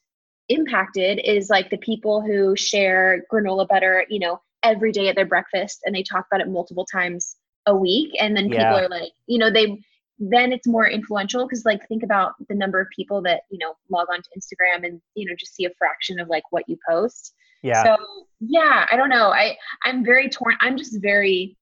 impacted 0.48 1.20
is 1.24 1.50
like 1.50 1.70
the 1.70 1.78
people 1.78 2.20
who 2.20 2.56
share 2.56 3.24
granola 3.32 3.68
butter, 3.68 4.04
you 4.08 4.18
know, 4.18 4.40
every 4.62 4.90
day 4.90 5.08
at 5.08 5.14
their 5.14 5.26
breakfast 5.26 5.80
and 5.84 5.94
they 5.94 6.02
talk 6.02 6.26
about 6.30 6.40
it 6.40 6.50
multiple 6.50 6.86
times 6.86 7.36
a 7.66 7.76
week. 7.76 8.10
And 8.20 8.36
then 8.36 8.48
Yeah. 8.48 8.60
people 8.60 8.76
are 8.78 8.88
like, 8.88 9.12
you 9.26 9.38
know, 9.38 9.50
they 9.50 9.82
then 10.18 10.52
it's 10.52 10.66
more 10.66 10.88
influential 10.88 11.46
because 11.46 11.64
like 11.64 11.86
think 11.88 12.02
about 12.02 12.32
the 12.48 12.54
number 12.54 12.80
of 12.80 12.88
people 12.94 13.20
that, 13.22 13.42
you 13.50 13.58
know, 13.58 13.74
log 13.90 14.08
on 14.10 14.22
to 14.22 14.28
Instagram 14.38 14.86
and, 14.86 15.00
you 15.14 15.28
know, 15.28 15.34
just 15.38 15.54
see 15.54 15.64
a 15.66 15.70
fraction 15.78 16.18
of 16.18 16.28
like 16.28 16.44
what 16.50 16.68
you 16.68 16.78
post. 16.88 17.34
Yeah. 17.62 17.82
So 17.82 17.96
yeah, 18.40 18.86
I 18.90 18.96
don't 18.96 19.08
know. 19.08 19.30
I 19.30 19.56
I'm 19.84 20.04
very 20.04 20.28
torn. 20.28 20.56
I'm 20.60 20.76
just 20.76 21.00
very 21.00 21.56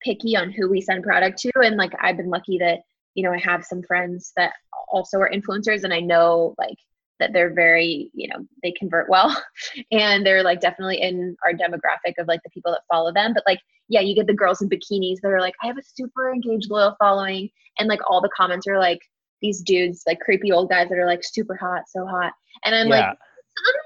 picky 0.00 0.36
on 0.36 0.50
who 0.50 0.70
we 0.70 0.80
send 0.80 1.02
product 1.02 1.38
to, 1.40 1.52
and 1.56 1.76
like 1.76 1.92
I've 2.00 2.16
been 2.16 2.30
lucky 2.30 2.58
that 2.58 2.80
you 3.14 3.22
know 3.24 3.32
I 3.32 3.38
have 3.38 3.64
some 3.64 3.82
friends 3.82 4.32
that 4.36 4.52
also 4.92 5.18
are 5.18 5.30
influencers, 5.30 5.84
and 5.84 5.94
I 5.94 6.00
know 6.00 6.54
like 6.58 6.76
that 7.18 7.32
they're 7.32 7.52
very 7.52 8.10
you 8.14 8.28
know 8.28 8.44
they 8.62 8.72
convert 8.72 9.08
well, 9.08 9.36
and 9.92 10.24
they're 10.24 10.42
like 10.42 10.60
definitely 10.60 11.00
in 11.00 11.36
our 11.44 11.52
demographic 11.52 12.14
of 12.18 12.26
like 12.26 12.40
the 12.44 12.50
people 12.50 12.72
that 12.72 12.82
follow 12.90 13.12
them. 13.12 13.32
But 13.34 13.44
like 13.46 13.60
yeah, 13.88 14.00
you 14.00 14.14
get 14.14 14.26
the 14.26 14.34
girls 14.34 14.60
in 14.60 14.68
bikinis 14.68 15.16
that 15.22 15.28
are 15.28 15.40
like 15.40 15.54
I 15.62 15.66
have 15.66 15.78
a 15.78 15.82
super 15.82 16.32
engaged 16.32 16.70
loyal 16.70 16.96
following, 16.98 17.48
and 17.78 17.88
like 17.88 18.00
all 18.08 18.20
the 18.20 18.30
comments 18.36 18.66
are 18.66 18.78
like 18.78 19.00
these 19.40 19.62
dudes 19.62 20.02
like 20.06 20.20
creepy 20.20 20.50
old 20.50 20.68
guys 20.68 20.88
that 20.88 20.98
are 20.98 21.06
like 21.06 21.22
super 21.22 21.56
hot, 21.56 21.82
so 21.88 22.06
hot, 22.06 22.32
and 22.64 22.74
I'm 22.74 22.88
like 22.88 23.16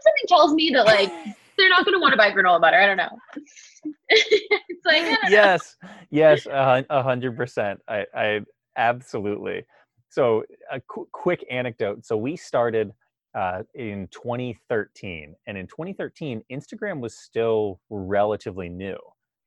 something 0.02 0.26
tells 0.28 0.54
me 0.54 0.70
that 0.70 0.86
like 0.86 1.08
they're 1.58 1.68
not 1.68 1.84
going 1.84 1.94
to 1.94 2.00
want 2.00 2.12
to 2.12 2.16
buy 2.16 2.30
granola 2.30 2.60
butter. 2.60 2.78
I 2.78 2.86
don't 2.86 2.96
know. 2.96 3.18
it's 4.08 4.86
like 4.86 5.02
yes, 5.28 5.76
yes, 6.10 6.46
a 6.46 7.02
hundred 7.02 7.36
percent. 7.36 7.80
I, 7.88 8.06
I 8.14 8.40
absolutely. 8.76 9.64
So 10.08 10.44
a 10.70 10.80
qu- 10.80 11.08
quick 11.12 11.44
anecdote. 11.50 12.04
So 12.04 12.16
we 12.16 12.36
started 12.36 12.92
uh, 13.34 13.62
in 13.74 14.08
2013, 14.10 15.34
and 15.46 15.58
in 15.58 15.66
2013, 15.66 16.42
Instagram 16.50 17.00
was 17.00 17.16
still 17.16 17.80
relatively 17.90 18.68
new. 18.68 18.96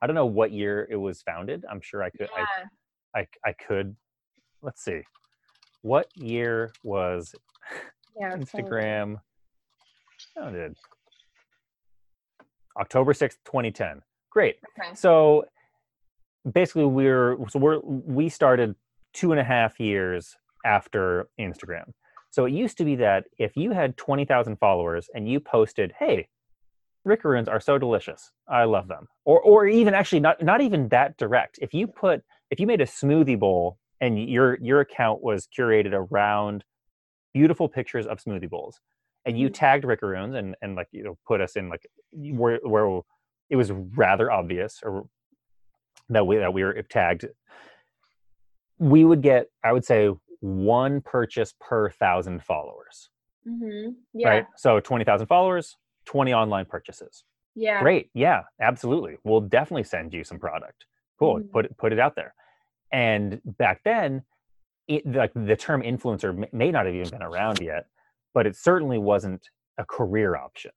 I 0.01 0.07
don't 0.07 0.15
know 0.15 0.25
what 0.25 0.51
year 0.51 0.87
it 0.89 0.95
was 0.95 1.21
founded. 1.21 1.65
I'm 1.69 1.81
sure 1.81 2.03
I 2.03 2.09
could. 2.09 2.29
Yeah. 2.35 2.45
I, 3.15 3.19
I, 3.19 3.27
I 3.45 3.53
could. 3.53 3.95
Let's 4.61 4.83
see. 4.83 5.01
What 5.81 6.07
year 6.15 6.71
was 6.83 7.35
yeah, 8.19 8.31
Instagram 8.35 9.17
founded? 10.35 10.75
October 12.77 13.13
6th, 13.13 13.37
2010. 13.45 14.01
Great. 14.31 14.57
Okay. 14.79 14.93
So 14.95 15.45
basically 16.51 16.85
we're 16.85 17.37
so 17.49 17.59
we're 17.59 17.79
we 17.79 18.29
started 18.29 18.75
two 19.13 19.31
and 19.31 19.39
a 19.39 19.43
half 19.43 19.79
years 19.79 20.35
after 20.65 21.27
Instagram. 21.39 21.91
So 22.35 22.43
it 22.43 22.51
used 22.51 22.77
to 22.79 22.83
be 22.83 22.97
that 22.97 23.27
if 23.37 23.55
you 23.55 23.71
had 23.71 23.95
20,000 23.95 24.57
followers 24.57 25.09
and 25.15 25.25
you 25.25 25.39
posted, 25.39 25.93
hey, 25.97 26.27
Rickaroons 27.07 27.47
are 27.47 27.61
so 27.61 27.77
delicious. 27.77 28.29
I 28.45 28.65
love 28.65 28.89
them. 28.89 29.07
Or 29.23 29.39
or 29.39 29.67
even 29.67 29.93
actually 29.93 30.19
not 30.19 30.43
not 30.43 30.59
even 30.59 30.89
that 30.89 31.15
direct. 31.15 31.59
If 31.61 31.73
you 31.73 31.87
put 31.87 32.23
if 32.51 32.59
you 32.59 32.67
made 32.67 32.81
a 32.81 32.85
smoothie 32.85 33.39
bowl 33.39 33.77
and 34.01 34.21
your 34.29 34.57
your 34.61 34.81
account 34.81 35.23
was 35.23 35.47
curated 35.47 35.93
around 35.93 36.65
beautiful 37.33 37.69
pictures 37.69 38.05
of 38.05 38.21
smoothie 38.21 38.49
bowls 38.49 38.81
and 39.23 39.39
you 39.39 39.47
mm-hmm. 39.47 39.53
tagged 39.53 39.85
Rickaroons 39.85 40.35
and 40.35 40.57
and 40.61 40.75
like 40.75 40.89
you 40.91 41.05
know 41.05 41.17
put 41.25 41.39
us 41.39 41.55
in 41.55 41.69
like 41.69 41.87
where 42.11 42.59
where 42.63 42.99
it 43.49 43.55
was 43.55 43.71
rather 43.71 44.29
obvious 44.29 44.81
or 44.83 45.07
that 46.09 46.27
we 46.27 46.35
that 46.35 46.53
we 46.53 46.65
were 46.65 46.81
tagged 46.89 47.27
we 48.77 49.05
would 49.05 49.21
get 49.21 49.47
i 49.63 49.71
would 49.71 49.85
say 49.85 50.09
one 50.45 51.01
purchase 51.01 51.53
per 51.59 51.89
thousand 51.89 52.43
followers. 52.43 53.09
Mm-hmm. 53.47 53.91
yeah. 54.13 54.27
right? 54.27 54.45
So 54.57 54.79
20000 54.79 55.27
followers 55.27 55.77
20 56.07 56.33
online 56.33 56.65
purchases. 56.65 57.23
Yeah. 57.55 57.81
Great. 57.81 58.09
Yeah 58.13 58.41
absolutely. 58.59 59.17
We'll 59.23 59.41
definitely 59.41 59.83
send 59.83 60.13
you 60.13 60.23
some 60.23 60.39
product. 60.39 60.85
Cool. 61.19 61.37
Mm-hmm. 61.37 61.47
put 61.49 61.65
it 61.65 61.77
put 61.77 61.93
it 61.93 61.99
out 61.99 62.15
there. 62.15 62.33
And 62.91 63.41
back 63.45 63.81
then 63.83 64.23
it, 64.87 65.05
like 65.05 65.31
the 65.35 65.55
term 65.55 65.81
influencer 65.81 66.51
may 66.53 66.71
not 66.71 66.85
have 66.85 66.95
even 66.95 67.09
been 67.09 67.23
around 67.23 67.59
yet 67.61 67.85
but 68.33 68.45
it 68.45 68.55
certainly 68.55 68.97
wasn't 68.97 69.47
a 69.77 69.85
career 69.85 70.35
option 70.35 70.71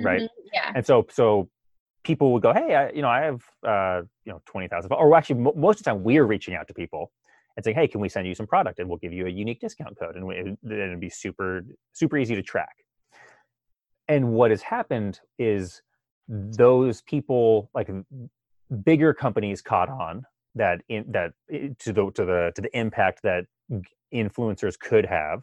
right? 0.00 0.22
Mm-hmm. 0.22 0.48
yeah. 0.52 0.72
And 0.74 0.86
so 0.86 1.06
so 1.10 1.48
people 2.04 2.32
would 2.32 2.42
go, 2.42 2.52
"Hey, 2.52 2.74
I, 2.74 2.90
you 2.90 3.02
know, 3.02 3.08
I 3.08 3.22
have 3.22 3.42
uh, 3.66 4.02
you 4.24 4.32
know 4.32 4.40
twenty 4.46 4.68
thousand, 4.68 4.92
or 4.92 5.14
actually, 5.14 5.40
m- 5.40 5.60
most 5.60 5.80
of 5.80 5.84
the 5.84 5.90
time, 5.90 6.02
we're 6.02 6.24
reaching 6.24 6.54
out 6.54 6.68
to 6.68 6.74
people 6.74 7.10
and 7.58 7.64
say, 7.64 7.72
"Hey, 7.72 7.88
can 7.88 8.00
we 8.00 8.08
send 8.08 8.28
you 8.28 8.36
some 8.36 8.46
product, 8.46 8.78
and 8.78 8.88
we'll 8.88 8.98
give 8.98 9.12
you 9.12 9.26
a 9.26 9.30
unique 9.30 9.60
discount 9.60 9.98
code, 9.98 10.14
and 10.14 10.30
it, 10.32 10.58
it'd 10.64 11.00
be 11.00 11.10
super 11.10 11.64
super 11.92 12.16
easy 12.16 12.36
to 12.36 12.42
track." 12.42 12.76
And 14.06 14.30
what 14.30 14.52
has 14.52 14.62
happened 14.62 15.18
is 15.40 15.82
those 16.28 17.02
people, 17.02 17.68
like 17.74 17.90
bigger 18.84 19.12
companies, 19.12 19.60
caught 19.60 19.88
on 19.88 20.22
that 20.54 20.82
in 20.88 21.04
that 21.08 21.32
to 21.80 21.92
the 21.92 22.12
to 22.14 22.24
the 22.24 22.52
to 22.54 22.62
the 22.62 22.78
impact 22.78 23.22
that 23.24 23.46
influencers 24.14 24.78
could 24.78 25.04
have. 25.04 25.42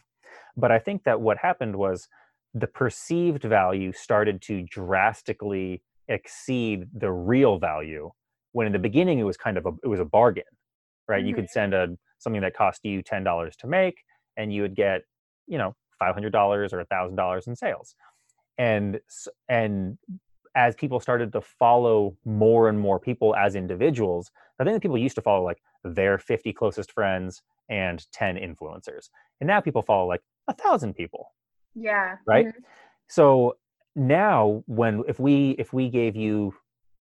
But 0.56 0.72
I 0.72 0.80
think 0.80 1.04
that 1.04 1.20
what 1.20 1.38
happened 1.38 1.76
was 1.76 2.08
the 2.54 2.68
perceived 2.68 3.44
value 3.44 3.92
started 3.92 4.42
to 4.44 4.64
drastically 4.64 5.84
exceed 6.08 6.88
the 6.94 7.12
real 7.12 7.60
value 7.60 8.10
when 8.54 8.68
in 8.68 8.72
the 8.72 8.80
beginning 8.80 9.20
it 9.20 9.24
was 9.24 9.36
kind 9.36 9.58
of 9.58 9.66
a 9.66 9.74
it 9.84 9.88
was 9.88 10.00
a 10.00 10.06
bargain 10.06 10.44
right 11.08 11.20
mm-hmm. 11.20 11.30
you 11.30 11.36
could 11.36 11.50
send 11.50 11.74
a 11.74 11.98
something 12.26 12.42
that 12.42 12.56
cost 12.56 12.84
you 12.84 13.02
$10 13.02 13.56
to 13.58 13.68
make 13.68 14.04
and 14.36 14.54
you 14.54 14.62
would 14.62 14.76
get 14.76 15.04
you 15.48 15.58
know 15.58 15.76
$500 16.02 16.34
or 16.74 16.86
$1000 16.86 17.48
in 17.48 17.56
sales. 17.56 17.96
And 18.58 19.00
and 19.50 19.98
as 20.56 20.76
people 20.76 21.00
started 21.00 21.32
to 21.34 21.42
follow 21.42 22.18
more 22.26 22.70
and 22.70 22.80
more 22.80 22.98
people 22.98 23.36
as 23.36 23.56
individuals 23.56 24.32
i 24.58 24.64
think 24.64 24.82
people 24.82 24.98
used 24.98 25.16
to 25.16 25.22
follow 25.22 25.44
like 25.44 25.62
their 25.84 26.18
50 26.18 26.54
closest 26.54 26.94
friends 26.94 27.42
and 27.70 28.06
10 28.12 28.38
influencers. 28.38 29.10
And 29.42 29.48
now 29.48 29.60
people 29.60 29.82
follow 29.82 30.08
like 30.08 30.22
a 30.48 30.54
thousand 30.54 30.94
people. 30.94 31.34
Yeah. 31.74 32.16
Right? 32.26 32.48
Mm-hmm. 32.48 32.64
so 33.08 33.58
now 33.96 34.64
when 34.68 35.04
if 35.08 35.20
we 35.20 35.52
if 35.52 35.72
we 35.74 35.90
gave 35.90 36.16
you 36.16 36.54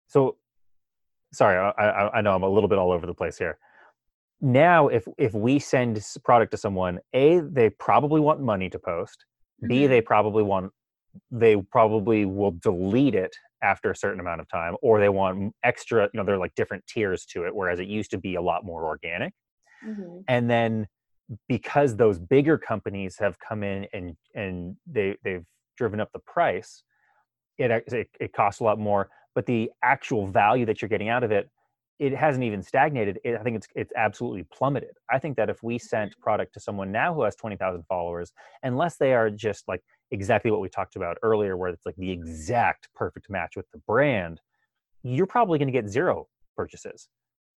so 0.08 0.36
sorry 1.32 1.56
I, 1.78 2.08
I 2.14 2.20
know 2.20 2.34
i'm 2.34 2.42
a 2.42 2.48
little 2.48 2.68
bit 2.68 2.78
all 2.78 2.90
over 2.90 3.06
the 3.06 3.14
place 3.14 3.38
here 3.38 3.58
now 4.40 4.88
if 4.88 5.06
if 5.18 5.34
we 5.34 5.58
send 5.58 6.02
product 6.24 6.50
to 6.50 6.56
someone 6.56 6.98
a 7.12 7.40
they 7.40 7.70
probably 7.70 8.20
want 8.20 8.40
money 8.40 8.70
to 8.70 8.78
post 8.78 9.24
mm-hmm. 9.62 9.68
b 9.68 9.86
they 9.86 10.00
probably 10.00 10.42
want 10.42 10.70
they 11.30 11.56
probably 11.56 12.24
will 12.24 12.52
delete 12.52 13.14
it 13.14 13.34
after 13.62 13.90
a 13.90 13.96
certain 13.96 14.20
amount 14.20 14.40
of 14.40 14.48
time 14.48 14.76
or 14.80 15.00
they 15.00 15.08
want 15.08 15.52
extra 15.64 16.04
you 16.04 16.18
know 16.18 16.24
they're 16.24 16.38
like 16.38 16.54
different 16.54 16.84
tiers 16.86 17.26
to 17.26 17.44
it 17.44 17.54
whereas 17.54 17.80
it 17.80 17.86
used 17.86 18.10
to 18.10 18.18
be 18.18 18.36
a 18.36 18.42
lot 18.42 18.64
more 18.64 18.84
organic 18.84 19.32
mm-hmm. 19.84 20.20
and 20.28 20.50
then 20.50 20.86
because 21.48 21.96
those 21.96 22.18
bigger 22.18 22.58
companies 22.58 23.16
have 23.18 23.38
come 23.38 23.62
in 23.62 23.86
and 23.92 24.16
and 24.34 24.76
they 24.86 25.16
they've 25.22 25.44
driven 25.80 25.98
up 25.98 26.12
the 26.12 26.18
price, 26.18 26.82
it, 27.56 27.70
it, 27.70 28.08
it 28.20 28.32
costs 28.34 28.60
a 28.60 28.64
lot 28.64 28.78
more. 28.78 29.08
But 29.34 29.46
the 29.46 29.70
actual 29.82 30.26
value 30.26 30.66
that 30.66 30.82
you're 30.82 30.90
getting 30.90 31.08
out 31.08 31.24
of 31.24 31.32
it, 31.32 31.48
it 32.00 32.16
hasn't 32.16 32.42
even 32.42 32.62
stagnated. 32.62 33.20
It, 33.24 33.36
I 33.38 33.42
think 33.42 33.56
it's 33.56 33.68
it's 33.76 33.92
absolutely 33.94 34.44
plummeted. 34.52 34.96
I 35.10 35.18
think 35.18 35.36
that 35.36 35.50
if 35.50 35.62
we 35.62 35.78
sent 35.78 36.12
mm-hmm. 36.12 36.22
product 36.22 36.54
to 36.54 36.60
someone 36.60 36.90
now 36.90 37.14
who 37.14 37.22
has 37.22 37.36
twenty 37.36 37.56
thousand 37.56 37.84
followers, 37.88 38.32
unless 38.62 38.96
they 38.96 39.12
are 39.12 39.30
just 39.30 39.68
like 39.68 39.82
exactly 40.10 40.50
what 40.50 40.60
we 40.60 40.68
talked 40.68 40.96
about 40.96 41.18
earlier, 41.22 41.56
where 41.56 41.70
it's 41.70 41.84
like 41.84 41.96
the 41.96 42.10
exact 42.10 42.88
perfect 42.94 43.28
match 43.28 43.52
with 43.54 43.70
the 43.72 43.78
brand, 43.86 44.40
you're 45.02 45.26
probably 45.26 45.58
going 45.58 45.68
to 45.68 45.72
get 45.72 45.88
zero 45.88 46.26
purchases. 46.56 47.08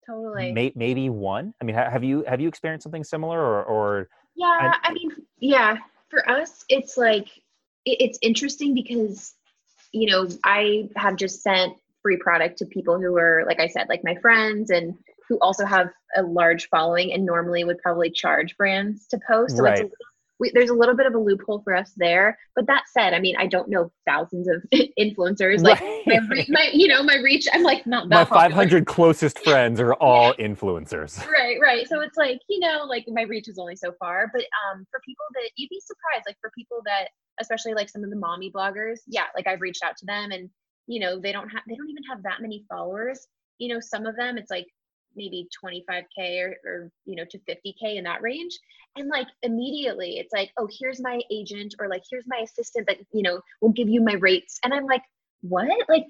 Totally. 0.05 0.51
May, 0.51 0.73
maybe 0.75 1.09
one. 1.09 1.53
I 1.61 1.63
mean, 1.63 1.75
have 1.75 2.03
you 2.03 2.25
have 2.27 2.41
you 2.41 2.49
experienced 2.49 2.83
something 2.83 3.05
similar 3.05 3.39
or 3.39 3.63
or? 3.63 4.09
Yeah, 4.35 4.47
I, 4.47 4.89
I 4.89 4.93
mean, 4.93 5.11
yeah. 5.39 5.77
For 6.09 6.29
us, 6.29 6.65
it's 6.67 6.97
like 6.97 7.27
it, 7.85 7.97
it's 8.01 8.19
interesting 8.21 8.75
because 8.75 9.33
you 9.93 10.09
know 10.09 10.27
i 10.43 10.89
have 10.95 11.15
just 11.15 11.43
sent 11.43 11.77
free 12.03 12.17
product 12.17 12.59
to 12.59 12.65
people 12.67 12.99
who 12.99 13.17
are 13.17 13.43
like 13.47 13.59
i 13.59 13.67
said 13.67 13.87
like 13.89 14.03
my 14.03 14.15
friends 14.21 14.69
and 14.69 14.93
who 15.27 15.37
also 15.39 15.65
have 15.65 15.89
a 16.15 16.23
large 16.23 16.67
following 16.69 17.13
and 17.13 17.25
normally 17.25 17.63
would 17.63 17.79
probably 17.79 18.09
charge 18.09 18.55
brands 18.57 19.07
to 19.07 19.19
post. 19.27 19.57
So 19.57 19.63
right. 19.63 19.89
we, 20.39 20.51
there's 20.53 20.69
a 20.69 20.73
little 20.73 20.95
bit 20.95 21.05
of 21.05 21.13
a 21.13 21.17
loophole 21.17 21.61
for 21.63 21.75
us 21.75 21.91
there. 21.95 22.37
But 22.55 22.67
that 22.67 22.83
said 22.91 23.13
i 23.13 23.19
mean 23.19 23.35
i 23.37 23.47
don't 23.47 23.69
know 23.69 23.91
thousands 24.05 24.47
of 24.47 24.63
influencers. 24.99 25.63
Like 25.63 25.81
right. 25.81 26.03
my, 26.05 26.45
my, 26.49 26.69
you 26.73 26.87
know 26.87 27.03
my 27.03 27.17
reach 27.17 27.47
i'm 27.53 27.63
like 27.63 27.87
not 27.87 28.09
my 28.09 28.25
500 28.25 28.85
closest 28.85 29.39
friends 29.39 29.79
are 29.79 29.93
all 29.95 30.33
influencers. 30.35 31.25
Right 31.27 31.57
right. 31.61 31.87
So 31.87 32.01
it's 32.01 32.17
like 32.17 32.39
you 32.49 32.59
know 32.59 32.83
like 32.87 33.05
my 33.07 33.23
reach 33.23 33.47
is 33.47 33.57
only 33.57 33.75
so 33.75 33.93
far. 33.99 34.29
But 34.33 34.43
um 34.43 34.85
for 34.91 34.99
people 35.05 35.25
that 35.35 35.51
you'd 35.55 35.69
be 35.69 35.81
surprised 35.83 36.25
like 36.27 36.37
for 36.41 36.51
people 36.55 36.81
that 36.85 37.09
especially 37.39 37.73
like 37.73 37.89
some 37.89 38.03
of 38.03 38.11
the 38.11 38.15
mommy 38.15 38.51
bloggers 38.51 38.99
yeah 39.07 39.23
like 39.35 39.47
i've 39.47 39.59
reached 39.59 39.83
out 39.83 39.97
to 39.97 40.05
them 40.05 40.31
and 40.31 40.51
you 40.87 40.99
know 40.99 41.19
they 41.19 41.31
don't 41.31 41.49
have 41.49 41.63
they 41.67 41.75
don't 41.75 41.89
even 41.89 42.03
have 42.03 42.23
that 42.23 42.41
many 42.41 42.65
followers. 42.69 43.27
You 43.57 43.73
know 43.73 43.79
some 43.79 44.05
of 44.05 44.15
them 44.15 44.37
it's 44.37 44.51
like 44.51 44.67
maybe 45.15 45.47
25k 45.63 46.41
or, 46.41 46.55
or 46.65 46.91
you 47.05 47.15
know 47.15 47.25
to 47.29 47.37
50k 47.39 47.97
in 47.97 48.03
that 48.03 48.21
range. 48.21 48.57
And 48.95 49.09
like 49.09 49.27
immediately 49.41 50.17
it's 50.17 50.33
like 50.33 50.51
oh 50.57 50.67
here's 50.79 51.01
my 51.01 51.21
agent 51.31 51.75
or 51.79 51.87
like 51.87 52.03
here's 52.09 52.25
my 52.27 52.37
assistant 52.43 52.87
that 52.87 52.97
you 53.13 53.23
know 53.23 53.39
will 53.61 53.71
give 53.71 53.89
you 53.89 54.01
my 54.01 54.13
rates. 54.13 54.59
And 54.63 54.73
i'm 54.73 54.85
like 54.85 55.03
what? 55.41 55.69
Like 55.89 56.05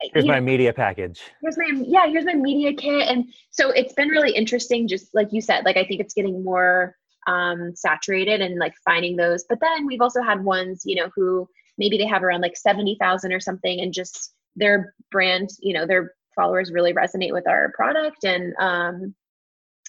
here's 0.00 0.26
my 0.26 0.38
know, 0.38 0.44
media 0.44 0.72
package. 0.72 1.20
Here's 1.42 1.58
my 1.58 1.70
yeah 1.84 2.06
here's 2.06 2.24
my 2.24 2.34
media 2.34 2.72
kit. 2.72 3.08
And 3.08 3.32
so 3.50 3.70
it's 3.70 3.92
been 3.92 4.08
really 4.08 4.32
interesting 4.32 4.88
just 4.88 5.14
like 5.14 5.32
you 5.32 5.40
said 5.40 5.64
like 5.64 5.76
i 5.76 5.84
think 5.84 6.00
it's 6.00 6.14
getting 6.14 6.42
more 6.42 6.96
um, 7.28 7.76
saturated 7.76 8.40
and 8.40 8.58
like 8.58 8.74
finding 8.84 9.16
those. 9.16 9.44
But 9.48 9.60
then 9.60 9.86
we've 9.86 10.00
also 10.00 10.22
had 10.22 10.42
ones, 10.42 10.82
you 10.84 10.96
know, 10.96 11.10
who 11.14 11.48
maybe 11.78 11.96
they 11.96 12.06
have 12.06 12.22
around 12.22 12.40
like 12.40 12.56
70,000 12.56 13.32
or 13.32 13.40
something 13.40 13.80
and 13.80 13.92
just 13.92 14.34
their 14.56 14.94
brand, 15.10 15.50
you 15.60 15.72
know, 15.72 15.86
their 15.86 16.12
followers 16.34 16.72
really 16.72 16.92
resonate 16.92 17.32
with 17.32 17.48
our 17.48 17.72
product 17.74 18.24
and, 18.24 18.54
um, 18.58 19.14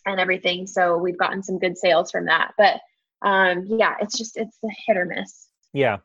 and 0.06 0.20
everything. 0.20 0.68
So 0.68 0.98
we've 0.98 1.18
gotten 1.18 1.44
some 1.44 1.60
good 1.60 1.78
sales 1.78 2.12
from 2.12 2.26
that. 2.26 2.54
But 2.58 2.80
um, 3.28 3.66
yeah, 3.68 3.96
it's 4.02 4.18
just, 4.18 4.38
it's 4.38 4.58
a 4.64 4.70
hit 4.88 4.98
or 4.98 5.06
miss. 5.06 5.48
Yeah. 5.74 5.98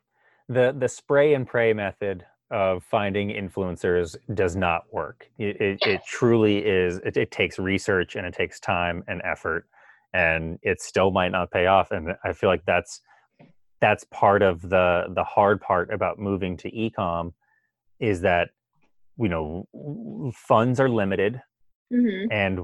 The, 0.49 0.75
the 0.77 0.89
spray 0.89 1.33
and 1.33 1.47
pray 1.47 1.73
method 1.73 2.25
of 2.51 2.83
finding 2.83 3.29
influencers 3.29 4.15
does 4.33 4.55
not 4.55 4.83
work. 4.91 5.27
It, 5.39 5.59
it, 5.59 5.79
it 5.81 6.01
truly 6.07 6.59
is, 6.59 6.97
it, 6.97 7.17
it 7.17 7.31
takes 7.31 7.57
research 7.57 8.15
and 8.15 8.25
it 8.25 8.33
takes 8.33 8.59
time 8.59 9.03
and 9.07 9.21
effort 9.23 9.67
and 10.15 10.57
it 10.61 10.81
still 10.81 11.11
might 11.11 11.31
not 11.31 11.51
pay 11.51 11.65
off 11.65 11.91
and 11.91 12.15
i 12.23 12.31
feel 12.31 12.49
like 12.49 12.65
that's 12.65 13.01
that's 13.85 14.03
part 14.25 14.41
of 14.41 14.55
the 14.73 14.87
the 15.19 15.23
hard 15.23 15.57
part 15.61 15.87
about 15.97 16.15
moving 16.29 16.53
to 16.57 16.67
ecom 16.71 17.25
is 17.99 18.17
that 18.29 18.45
you 19.23 19.29
know 19.29 19.45
funds 20.33 20.77
are 20.83 20.89
limited 21.01 21.33
Mhm. 21.93 22.27
and 22.41 22.55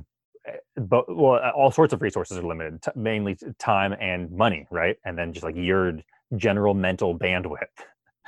uh, 0.50 0.82
but 0.94 1.04
well 1.22 1.38
all 1.60 1.72
sorts 1.80 1.94
of 1.94 2.02
resources 2.08 2.36
are 2.40 2.48
limited 2.54 2.82
t- 2.82 2.92
mainly 3.10 3.34
time 3.60 3.92
and 4.10 4.32
money 4.46 4.62
right 4.72 4.98
and 5.06 5.14
then 5.18 5.28
just 5.34 5.44
like 5.48 5.56
your 5.72 5.86
general 6.46 6.74
mental 6.88 7.12
bandwidth 7.24 7.78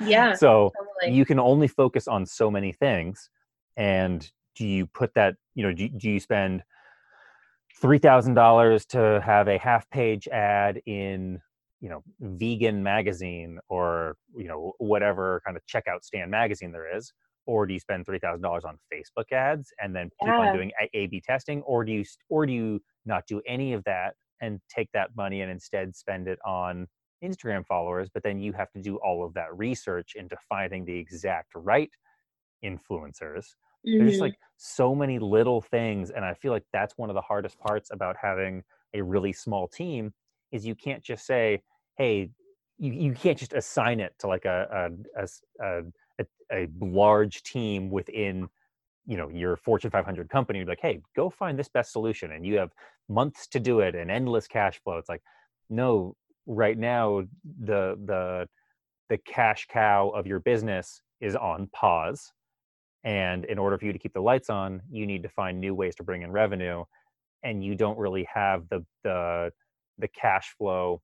Yeah. 0.00 0.32
so 0.44 0.50
totally. 0.78 1.16
you 1.18 1.24
can 1.30 1.40
only 1.40 1.68
focus 1.82 2.04
on 2.16 2.20
so 2.40 2.46
many 2.56 2.72
things 2.84 3.16
and 3.76 4.18
do 4.58 4.64
you 4.74 4.86
put 5.00 5.10
that 5.18 5.32
you 5.56 5.62
know 5.64 5.72
do, 5.80 5.88
do 5.88 6.06
you 6.14 6.20
spend 6.20 6.62
$3000 7.82 8.86
to 8.94 9.20
have 9.24 9.48
a 9.48 9.58
half 9.58 9.88
page 9.90 10.28
ad 10.28 10.80
in 10.86 11.40
you 11.84 11.90
know 11.90 12.02
vegan 12.20 12.82
magazine 12.82 13.60
or 13.68 14.16
you 14.34 14.48
know 14.48 14.72
whatever 14.78 15.42
kind 15.44 15.56
of 15.58 15.62
checkout 15.66 16.02
stand 16.02 16.30
magazine 16.30 16.72
there 16.72 16.96
is 16.96 17.12
or 17.46 17.66
do 17.66 17.74
you 17.74 17.80
spend 17.80 18.06
$3000 18.06 18.64
on 18.64 18.78
facebook 18.92 19.30
ads 19.32 19.70
and 19.80 19.94
then 19.94 20.08
keep 20.22 20.30
on 20.38 20.56
doing 20.56 20.72
A/B 20.94 21.20
testing 21.20 21.62
or 21.62 21.84
do 21.84 21.92
you 21.92 22.04
or 22.30 22.46
do 22.46 22.54
you 22.54 22.80
not 23.04 23.24
do 23.28 23.42
any 23.46 23.74
of 23.74 23.84
that 23.84 24.14
and 24.40 24.60
take 24.74 24.88
that 24.94 25.10
money 25.14 25.42
and 25.42 25.50
instead 25.50 25.94
spend 25.94 26.26
it 26.26 26.38
on 26.44 26.86
Instagram 27.22 27.66
followers, 27.66 28.08
but 28.12 28.22
then 28.22 28.38
you 28.38 28.52
have 28.52 28.70
to 28.72 28.80
do 28.80 28.96
all 28.96 29.24
of 29.24 29.34
that 29.34 29.56
research 29.56 30.12
into 30.16 30.36
finding 30.48 30.84
the 30.84 30.96
exact 30.98 31.50
right 31.54 31.90
influencers. 32.64 33.46
There's 33.98 34.12
just 34.12 34.20
like 34.20 34.36
so 34.56 34.94
many 34.94 35.18
little 35.18 35.60
things, 35.60 36.10
and 36.10 36.24
I 36.24 36.34
feel 36.34 36.52
like 36.52 36.64
that's 36.72 36.94
one 36.96 37.10
of 37.10 37.14
the 37.14 37.22
hardest 37.22 37.58
parts 37.58 37.90
about 37.92 38.16
having 38.20 38.62
a 38.94 39.02
really 39.02 39.32
small 39.32 39.68
team 39.68 40.12
is 40.52 40.66
you 40.66 40.74
can't 40.74 41.02
just 41.02 41.26
say, 41.26 41.62
"Hey," 41.96 42.30
you, 42.78 42.92
you 42.92 43.12
can't 43.12 43.38
just 43.38 43.52
assign 43.52 44.00
it 44.00 44.14
to 44.18 44.26
like 44.26 44.44
a 44.44 44.90
a 45.16 45.28
a 45.60 45.82
a 46.52 46.68
large 46.80 47.42
team 47.42 47.90
within 47.90 48.48
you 49.06 49.16
know 49.16 49.28
your 49.28 49.56
fortune 49.56 49.90
500 49.90 50.28
company. 50.28 50.60
You're 50.60 50.68
like 50.68 50.80
hey 50.80 51.00
go 51.16 51.30
find 51.30 51.58
this 51.58 51.68
best 51.68 51.92
solution 51.92 52.32
and 52.32 52.44
you 52.46 52.58
have 52.58 52.70
months 53.08 53.46
to 53.48 53.60
do 53.60 53.80
it 53.80 53.94
and 53.94 54.10
endless 54.10 54.46
cash 54.46 54.80
flow. 54.82 54.98
It's 54.98 55.08
like 55.08 55.22
no 55.70 56.16
right 56.46 56.76
now 56.76 57.22
the 57.60 57.98
the 58.04 58.48
the 59.08 59.18
cash 59.18 59.66
cow 59.68 60.10
of 60.10 60.26
your 60.26 60.40
business 60.40 61.02
is 61.20 61.36
on 61.36 61.68
pause 61.72 62.32
and 63.04 63.44
in 63.46 63.58
order 63.58 63.78
for 63.78 63.84
you 63.84 63.92
to 63.92 63.98
keep 63.98 64.12
the 64.12 64.20
lights 64.20 64.50
on 64.50 64.80
you 64.90 65.06
need 65.06 65.22
to 65.22 65.28
find 65.28 65.60
new 65.60 65.74
ways 65.74 65.94
to 65.94 66.02
bring 66.02 66.22
in 66.22 66.30
revenue 66.30 66.84
and 67.42 67.62
you 67.64 67.74
don't 67.74 67.98
really 67.98 68.26
have 68.32 68.68
the 68.68 68.84
the 69.04 69.50
the 69.98 70.08
cash 70.08 70.54
flow 70.58 71.00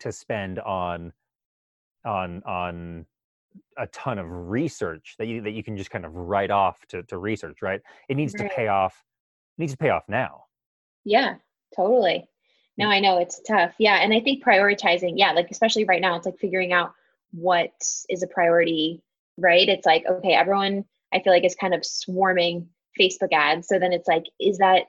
to 0.00 0.12
spend 0.12 0.58
on 0.60 1.12
on 2.04 2.42
on 2.44 3.06
a 3.78 3.86
ton 3.88 4.18
of 4.18 4.26
research 4.28 5.14
that 5.18 5.26
you 5.26 5.40
that 5.42 5.52
you 5.52 5.62
can 5.62 5.76
just 5.76 5.90
kind 5.90 6.04
of 6.04 6.14
write 6.14 6.50
off 6.50 6.78
to, 6.88 7.02
to 7.04 7.18
research 7.18 7.62
right 7.62 7.80
it 8.08 8.16
needs 8.16 8.34
Right. 8.38 8.48
to 8.48 8.54
pay 8.54 8.68
off 8.68 9.02
it 9.58 9.60
needs 9.62 9.72
to 9.72 9.78
pay 9.78 9.90
off 9.90 10.04
now 10.08 10.44
Yeah, 11.04 11.36
totally. 11.74 12.28
No, 12.78 12.86
mm. 12.86 12.90
I 12.90 13.00
know 13.00 13.18
it's 13.18 13.40
tough. 13.42 13.74
Yeah. 13.78 13.96
And 14.02 14.12
I 14.12 14.20
think 14.20 14.44
prioritizing, 14.44 15.12
yeah, 15.16 15.32
like 15.32 15.48
especially 15.50 15.84
right 15.84 16.00
now, 16.00 16.16
it's 16.16 16.26
like 16.26 16.38
figuring 16.38 16.72
out 16.72 16.92
what 17.32 17.72
is 18.10 18.22
a 18.22 18.26
priority, 18.26 19.02
right? 19.38 19.68
It's 19.68 19.86
like, 19.86 20.04
okay, 20.10 20.34
everyone 20.34 20.84
I 21.14 21.20
feel 21.20 21.32
like 21.32 21.44
is 21.44 21.54
kind 21.54 21.74
of 21.74 21.84
swarming 21.86 22.68
Facebook 23.00 23.32
ads. 23.32 23.68
So 23.68 23.78
then 23.78 23.92
it's 23.92 24.08
like, 24.08 24.24
is 24.40 24.58
that 24.58 24.86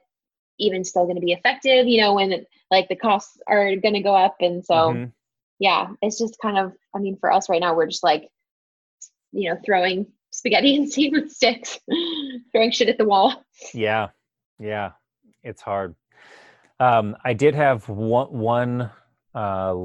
even 0.60 0.84
still 0.84 1.04
going 1.06 1.16
to 1.16 1.22
be 1.22 1.34
effective? 1.34 1.88
You 1.88 2.02
know, 2.02 2.14
when 2.16 2.32
it, 2.32 2.48
like 2.72 2.88
the 2.90 2.96
costs 2.96 3.38
are 3.48 3.76
going 3.76 3.94
to 3.94 4.02
go 4.02 4.16
up. 4.16 4.36
And 4.40 4.64
so, 4.66 4.74
Mhm. 4.94 5.12
yeah, 5.60 5.90
it's 6.02 6.18
just 6.20 6.38
kind 6.42 6.58
of, 6.58 6.74
I 6.96 7.00
mean, 7.00 7.18
for 7.18 7.32
us 7.32 7.50
right 7.50 7.62
now, 7.62 7.76
we're 7.76 7.88
just 7.88 8.04
like, 8.04 8.30
you 9.32 9.50
know, 9.50 9.58
throwing 9.66 10.08
spaghetti 10.32 10.76
and 10.78 10.92
seeing 10.92 11.14
what 11.14 11.30
sticks, 11.32 11.80
throwing 12.52 12.72
shit 12.72 12.90
at 12.90 12.98
the 12.98 13.06
wall. 13.06 13.44
yeah 13.74 14.10
yeah 14.60 14.92
it's 15.44 15.62
hard 15.62 15.94
um 16.80 17.16
i 17.24 17.32
did 17.34 17.54
have 17.54 17.88
one 17.90 18.28
one 18.32 18.90
uh 19.36 19.76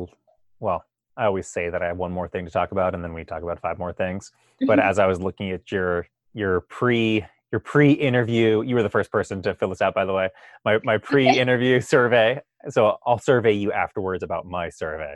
well 0.60 0.84
i 1.16 1.24
always 1.26 1.46
say 1.46 1.68
that 1.68 1.82
i 1.82 1.86
have 1.86 1.98
one 1.98 2.10
more 2.12 2.26
thing 2.28 2.44
to 2.46 2.50
talk 2.50 2.72
about 2.72 2.94
and 2.94 3.04
then 3.04 3.12
we 3.12 3.22
talk 3.22 3.42
about 3.42 3.60
five 3.60 3.78
more 3.78 3.92
things 3.92 4.32
but 4.66 4.78
as 4.90 4.98
i 4.98 5.06
was 5.06 5.20
looking 5.20 5.50
at 5.50 5.70
your 5.70 6.06
your 6.32 6.62
pre 6.62 7.22
your 7.53 7.61
pre-interview 7.61 8.62
you 8.62 8.74
were 8.74 8.82
the 8.82 8.90
first 8.90 9.12
person 9.12 9.42
to 9.42 9.55
fill 9.55 9.68
this 9.68 9.82
out 9.82 9.94
by 9.94 10.05
the 10.05 10.12
way 10.12 10.28
my 10.64 10.78
my 10.82 10.98
pre-interview 10.98 11.80
survey 11.94 12.40
so 12.68 12.96
i'll 13.07 13.18
survey 13.18 13.53
you 13.53 13.70
afterwards 13.70 14.22
about 14.24 14.46
my 14.46 14.68
survey 14.70 15.14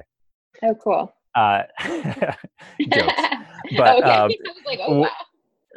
oh, 0.62 0.74
cool. 0.74 1.12
uh 1.34 1.62
jokes 2.92 3.14
But, 3.76 3.98
okay. 3.98 4.10
um, 4.10 4.30
like, 4.64 4.78
oh 4.86 5.00
wow. 5.00 5.10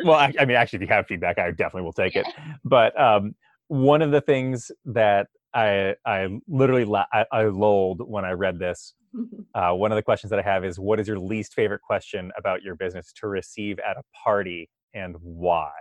well 0.06 0.20
I, 0.20 0.32
I 0.40 0.46
mean 0.46 0.58
actually 0.58 0.78
if 0.78 0.82
you 0.82 0.88
have 0.90 1.08
feedback 1.08 1.40
i 1.40 1.50
definitely 1.50 1.84
will 1.84 1.94
take 1.94 2.16
it 2.16 2.28
but 2.64 3.00
um 3.02 3.34
one 3.68 4.04
of 4.04 4.12
the 4.12 4.22
things 4.22 4.70
that 4.86 5.28
i 5.56 5.96
i 6.06 6.28
literally 6.48 6.86
la- 6.86 7.08
I, 7.12 7.26
I 7.32 7.44
lolled 7.46 8.02
when 8.08 8.26
i 8.26 8.32
read 8.32 8.60
this 8.60 8.94
uh, 9.56 9.72
one 9.72 9.92
of 9.92 9.96
the 9.96 10.04
questions 10.04 10.30
that 10.30 10.38
i 10.38 10.44
have 10.44 10.64
is 10.64 10.78
what 10.78 11.00
is 11.00 11.08
your 11.08 11.18
least 11.18 11.56
favorite 11.56 11.82
question 11.82 12.32
about 12.38 12.62
your 12.62 12.76
business 12.76 13.12
to 13.14 13.28
receive 13.28 13.80
at 13.80 13.98
a 13.98 14.04
party 14.24 14.70
and 14.94 15.16
why 15.22 15.72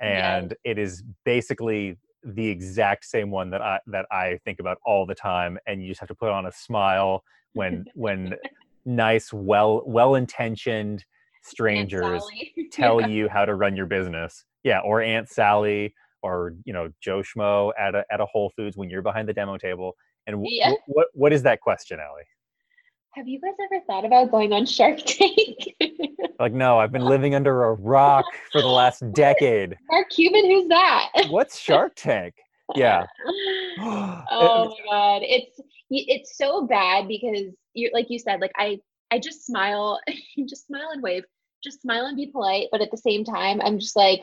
and 0.00 0.54
it 0.64 0.78
is 0.78 1.02
basically 1.24 1.96
the 2.24 2.46
exact 2.48 3.04
same 3.04 3.30
one 3.30 3.50
that 3.50 3.62
i 3.62 3.78
that 3.86 4.06
i 4.10 4.38
think 4.44 4.60
about 4.60 4.78
all 4.84 5.06
the 5.06 5.14
time 5.14 5.58
and 5.66 5.82
you 5.82 5.88
just 5.88 6.00
have 6.00 6.08
to 6.08 6.14
put 6.14 6.30
on 6.30 6.46
a 6.46 6.52
smile 6.52 7.22
when 7.54 7.84
when 7.94 8.34
nice 8.84 9.32
well 9.32 9.82
well 9.86 10.14
intentioned 10.14 11.04
strangers 11.42 12.22
tell 12.72 13.00
you 13.00 13.28
how 13.28 13.44
to 13.44 13.54
run 13.54 13.76
your 13.76 13.86
business. 13.86 14.44
Yeah, 14.62 14.80
or 14.80 15.00
Aunt 15.00 15.28
Sally 15.28 15.94
or 16.22 16.54
you 16.64 16.72
know 16.72 16.90
Joe 17.00 17.22
Schmo 17.22 17.72
at 17.78 17.94
a 17.94 18.04
at 18.10 18.20
a 18.20 18.26
Whole 18.26 18.52
Foods 18.56 18.76
when 18.76 18.90
you're 18.90 19.02
behind 19.02 19.28
the 19.28 19.32
demo 19.32 19.56
table. 19.56 19.94
And 20.26 20.36
wh- 20.36 20.50
Yeah. 20.50 20.72
wh- 20.72 20.88
what 20.88 21.06
what 21.14 21.32
is 21.32 21.42
that 21.44 21.60
question, 21.60 21.98
Allie? 21.98 22.24
Have 23.14 23.26
you 23.26 23.40
guys 23.40 23.54
ever 23.60 23.82
thought 23.86 24.04
about 24.04 24.30
going 24.30 24.52
on 24.52 24.64
Shark 24.64 24.98
Tank? 25.04 25.74
Like, 26.38 26.52
no, 26.52 26.78
I've 26.78 26.92
been 26.92 27.04
living 27.04 27.34
under 27.34 27.64
a 27.64 27.74
rock 27.74 28.24
for 28.52 28.62
the 28.62 28.68
last 28.68 29.02
decade. 29.14 29.76
Mark 29.90 30.10
Cuban, 30.10 30.44
who's 30.44 30.68
that? 30.68 31.08
What's 31.28 31.58
Shark 31.58 31.94
Tank? 31.96 32.34
Yeah. 32.76 33.04
oh 33.80 34.24
my 34.30 34.76
god, 34.88 35.22
it's 35.24 35.60
it's 35.90 36.38
so 36.38 36.68
bad 36.68 37.08
because 37.08 37.46
you 37.74 37.90
like 37.92 38.06
you 38.10 38.18
said, 38.20 38.40
like 38.40 38.52
I 38.56 38.78
I 39.10 39.18
just 39.18 39.44
smile, 39.44 40.00
just 40.48 40.68
smile 40.68 40.90
and 40.92 41.02
wave, 41.02 41.24
just 41.64 41.82
smile 41.82 42.06
and 42.06 42.16
be 42.16 42.28
polite, 42.28 42.68
but 42.70 42.80
at 42.80 42.92
the 42.92 42.96
same 42.96 43.24
time, 43.24 43.60
I'm 43.60 43.78
just 43.80 43.96
like. 43.96 44.22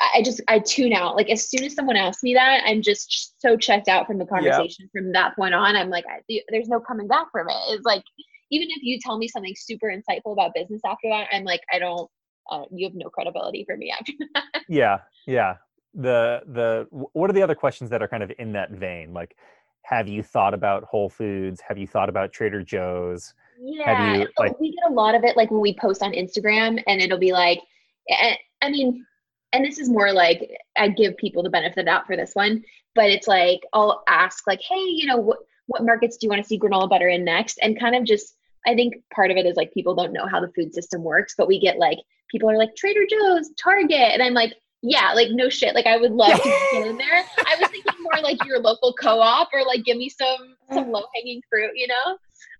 I 0.00 0.22
just 0.22 0.40
I 0.48 0.60
tune 0.60 0.92
out. 0.92 1.16
Like 1.16 1.28
as 1.28 1.48
soon 1.48 1.64
as 1.64 1.74
someone 1.74 1.96
asks 1.96 2.22
me 2.22 2.34
that, 2.34 2.62
I'm 2.64 2.82
just 2.82 3.40
so 3.40 3.56
checked 3.56 3.88
out 3.88 4.06
from 4.06 4.18
the 4.18 4.26
conversation. 4.26 4.88
From 4.92 5.12
that 5.12 5.34
point 5.34 5.54
on, 5.54 5.74
I'm 5.76 5.90
like, 5.90 6.04
I, 6.06 6.20
there's 6.50 6.68
no 6.68 6.80
coming 6.80 7.08
back 7.08 7.26
from 7.32 7.48
it. 7.48 7.56
It's 7.68 7.84
like 7.84 8.04
even 8.50 8.68
if 8.70 8.82
you 8.82 8.98
tell 9.00 9.18
me 9.18 9.28
something 9.28 9.54
super 9.56 9.88
insightful 9.88 10.32
about 10.32 10.54
business 10.54 10.80
after 10.86 11.08
that, 11.10 11.28
I'm 11.32 11.44
like, 11.44 11.60
I 11.72 11.78
don't. 11.78 12.08
Uh, 12.50 12.64
you 12.72 12.86
have 12.86 12.94
no 12.94 13.10
credibility 13.10 13.64
for 13.66 13.76
me 13.76 13.90
after 13.92 14.12
that. 14.34 14.62
yeah, 14.68 14.98
yeah. 15.26 15.56
The 15.94 16.42
the 16.46 16.86
what 16.90 17.28
are 17.28 17.32
the 17.32 17.42
other 17.42 17.54
questions 17.54 17.90
that 17.90 18.02
are 18.02 18.08
kind 18.08 18.22
of 18.22 18.32
in 18.38 18.52
that 18.52 18.70
vein? 18.70 19.12
Like, 19.12 19.36
have 19.82 20.06
you 20.06 20.22
thought 20.22 20.54
about 20.54 20.84
Whole 20.84 21.08
Foods? 21.08 21.60
Have 21.66 21.76
you 21.76 21.86
thought 21.86 22.08
about 22.08 22.32
Trader 22.32 22.62
Joe's? 22.62 23.34
Yeah, 23.60 24.18
you, 24.18 24.28
like- 24.38 24.58
we 24.60 24.70
get 24.70 24.90
a 24.90 24.92
lot 24.92 25.14
of 25.16 25.24
it 25.24 25.36
like 25.36 25.50
when 25.50 25.60
we 25.60 25.74
post 25.74 26.02
on 26.02 26.12
Instagram, 26.12 26.82
and 26.86 27.00
it'll 27.00 27.18
be 27.18 27.32
like, 27.32 27.60
eh, 28.08 28.36
I 28.62 28.70
mean, 28.70 29.04
and 29.52 29.64
this 29.64 29.78
is 29.78 29.88
more 29.88 30.12
like 30.12 30.50
I 30.76 30.88
give 30.88 31.16
people 31.16 31.42
the 31.42 31.50
benefit 31.50 31.70
of 31.70 31.76
the 31.76 31.82
doubt 31.84 32.06
for 32.06 32.16
this 32.16 32.34
one, 32.34 32.62
but 32.94 33.10
it's 33.10 33.28
like 33.28 33.60
I'll 33.72 34.02
ask 34.08 34.46
like, 34.46 34.60
hey, 34.60 34.80
you 34.80 35.06
know, 35.06 35.16
what 35.16 35.38
what 35.66 35.84
markets 35.84 36.16
do 36.16 36.26
you 36.26 36.30
want 36.30 36.42
to 36.42 36.48
see 36.48 36.58
granola 36.58 36.88
butter 36.88 37.08
in 37.08 37.24
next? 37.24 37.58
And 37.62 37.78
kind 37.78 37.94
of 37.94 38.04
just, 38.04 38.36
I 38.66 38.74
think 38.74 38.94
part 39.14 39.30
of 39.30 39.36
it 39.36 39.44
is 39.44 39.56
like 39.56 39.72
people 39.74 39.94
don't 39.94 40.14
know 40.14 40.26
how 40.26 40.40
the 40.40 40.50
food 40.56 40.72
system 40.72 41.02
works, 41.02 41.34
but 41.36 41.46
we 41.46 41.60
get 41.60 41.78
like 41.78 41.98
people 42.30 42.50
are 42.50 42.56
like 42.56 42.74
Trader 42.74 43.06
Joe's, 43.08 43.50
Target, 43.62 44.12
and 44.12 44.22
I'm 44.22 44.34
like. 44.34 44.54
Yeah, 44.80 45.12
like 45.12 45.30
no 45.32 45.48
shit. 45.48 45.74
Like 45.74 45.86
I 45.86 45.96
would 45.96 46.12
love 46.12 46.40
to 46.40 46.48
get 46.72 46.86
in 46.86 46.96
there. 46.96 47.24
I 47.38 47.56
was 47.58 47.68
thinking 47.68 48.00
more 48.00 48.22
like 48.22 48.44
your 48.44 48.60
local 48.60 48.94
co-op 48.94 49.48
or 49.52 49.64
like 49.64 49.84
give 49.84 49.96
me 49.96 50.08
some 50.08 50.54
some 50.72 50.92
low 50.92 51.02
hanging 51.16 51.42
fruit, 51.50 51.72
you 51.74 51.88
know? 51.88 52.16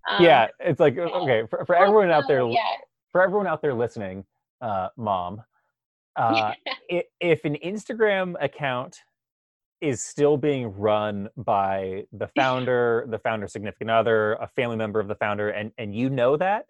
Um, 0.09 0.25
yeah, 0.25 0.47
it's 0.59 0.81
like 0.81 0.97
okay 0.97 1.43
for, 1.49 1.63
for 1.65 1.75
everyone 1.75 2.11
out 2.11 2.27
there 2.27 2.45
Yeah, 2.45 2.59
for 3.13 3.23
everyone 3.23 3.47
out 3.47 3.61
there 3.61 3.73
listening, 3.73 4.25
uh, 4.59 4.89
mom, 4.97 5.41
uh, 6.19 6.53
i- 6.91 7.03
if 7.19 7.45
an 7.45 7.57
Instagram 7.65 8.35
account 8.41 8.97
is 9.81 10.03
still 10.03 10.37
being 10.37 10.67
run 10.77 11.29
by 11.37 12.03
the 12.11 12.27
founder, 12.35 13.05
the 13.09 13.19
founder's 13.19 13.51
significant 13.53 13.89
other, 13.89 14.33
a 14.33 14.47
family 14.55 14.75
member 14.75 14.99
of 14.99 15.07
the 15.07 15.15
founder, 15.15 15.49
and 15.49 15.71
and 15.77 15.95
you 15.95 16.09
know 16.09 16.35
that, 16.37 16.65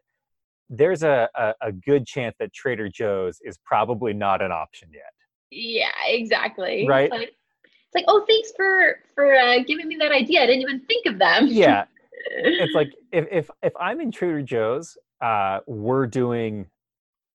there's 0.70 1.02
a, 1.04 1.28
a, 1.36 1.54
a 1.62 1.72
good 1.72 2.06
chance 2.06 2.36
that 2.40 2.54
Trader 2.54 2.88
Joe's 2.90 3.40
is 3.44 3.58
probably 3.66 4.14
not 4.14 4.42
an 4.42 4.52
option 4.52 4.90
yet. 4.94 5.12
yeah, 5.50 5.90
exactly. 6.08 6.86
Right. 6.88 7.06
It's 7.06 7.12
like, 7.12 7.30
it's 7.64 7.96
like, 7.96 8.06
oh, 8.08 8.24
thanks 8.28 8.52
for 8.56 9.00
for 9.16 9.34
uh, 9.36 9.64
giving 9.68 9.88
me 9.88 9.96
that 10.00 10.12
idea. 10.12 10.44
I 10.44 10.46
didn't 10.46 10.62
even 10.62 10.82
think 10.82 11.08
of 11.08 11.18
them. 11.18 11.48
Yeah, 11.50 11.86
it's 12.28 12.76
like 12.76 12.94
if 13.12 13.26
if 13.32 13.50
if 13.64 13.74
I'm 13.80 14.00
in 14.02 14.12
Trader 14.12 14.44
Joe's, 14.44 14.96
uh, 15.22 15.62
we're 15.66 16.06
doing, 16.06 16.68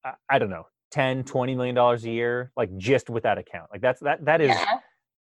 I, 0.05 0.13
I 0.29 0.37
don't 0.37 0.51
know, 0.51 0.67
10 0.93 1.23
20 1.23 1.55
million 1.55 1.73
dollars 1.73 2.05
a 2.05 2.09
year 2.11 2.51
like 2.55 2.69
just 2.77 3.09
with 3.09 3.23
that 3.23 3.39
account 3.39 3.67
like 3.71 3.81
that's 3.81 3.99
that 4.01 4.23
that 4.23 4.41
is 4.41 4.49
Yeah. 4.49 4.77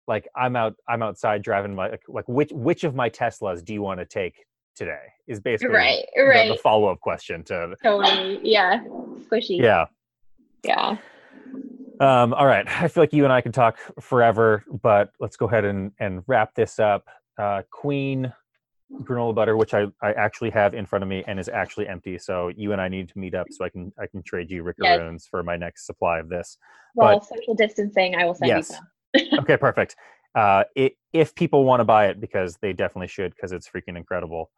like 0.08 0.28
i'm 0.36 0.56
out 0.56 0.76
i'm 0.88 1.04
outside 1.04 1.44
driving 1.44 1.76
my 1.76 1.92
like, 1.92 2.02
like 2.08 2.28
which 2.28 2.50
which 2.52 2.84
of 2.84 2.96
my 2.96 3.08
teslas 3.08 3.64
do 3.64 3.72
you 3.74 3.82
want 3.84 4.00
to 4.00 4.06
take 4.08 4.48
today 4.76 4.98
is 5.28 5.40
basically 5.40 5.76
Right. 5.76 6.06
the, 6.16 6.24
Right. 6.24 6.50
the 6.50 6.56
follow-up 6.56 7.00
question 7.02 7.44
to 7.44 7.76
Totally. 7.84 8.40
Yeah. 8.42 8.82
Squishy. 9.32 9.60
yeah 9.62 9.86
Yeah. 10.64 10.98
um 12.00 12.34
all 12.34 12.48
right 12.48 12.66
i 12.82 12.88
feel 12.88 13.04
like 13.04 13.14
you 13.14 13.24
and 13.24 13.32
i 13.32 13.40
could 13.40 13.54
talk 13.54 13.78
forever 14.02 14.64
but 14.82 15.12
let's 15.20 15.38
go 15.38 15.46
ahead 15.48 15.66
and 15.66 15.92
and 16.00 16.24
wrap 16.26 16.56
this 16.56 16.80
up 16.80 17.06
uh 17.38 17.62
Kween 17.72 18.34
granola 19.04 19.34
butter 19.34 19.56
which 19.56 19.74
i 19.74 19.86
i 20.02 20.12
actually 20.14 20.50
have 20.50 20.74
in 20.74 20.86
front 20.86 21.04
of 21.04 21.10
me 21.10 21.24
and 21.28 21.40
is 21.40 21.48
actually 21.50 21.88
empty 21.88 22.18
so 22.18 22.50
you 22.56 22.72
and 22.74 22.82
i 22.82 22.88
need 22.88 23.08
to 23.08 23.18
meet 23.18 23.34
up 23.36 23.48
so 23.52 23.64
i 23.64 23.70
can 23.70 23.92
i 24.00 24.08
can 24.08 24.22
trade 24.24 24.50
you 24.50 24.64
Yes. 24.64 25.00
rickaroons 25.00 25.24
for 25.30 25.44
my 25.44 25.56
next 25.56 25.86
supply 25.86 26.20
of 26.20 26.30
this 26.30 26.58
Well, 26.96 27.22
social 27.22 27.54
distancing. 27.56 28.16
I 28.16 28.26
will 28.26 28.34
send 28.36 28.50
Yes. 28.50 28.70
you 29.16 29.24
some. 29.24 29.40
okay 29.40 29.58
perfect 29.58 29.96
uh 30.36 30.64
i 30.78 30.92
if 31.14 31.34
people 31.36 31.64
want 31.64 31.80
to 31.80 31.86
buy 31.86 32.08
it 32.08 32.20
because 32.20 32.58
they 32.62 32.74
definitely 32.74 33.08
should 33.08 33.34
because 33.36 33.52
it's 33.52 33.68
freaking 33.70 33.98
incredible 33.98 34.52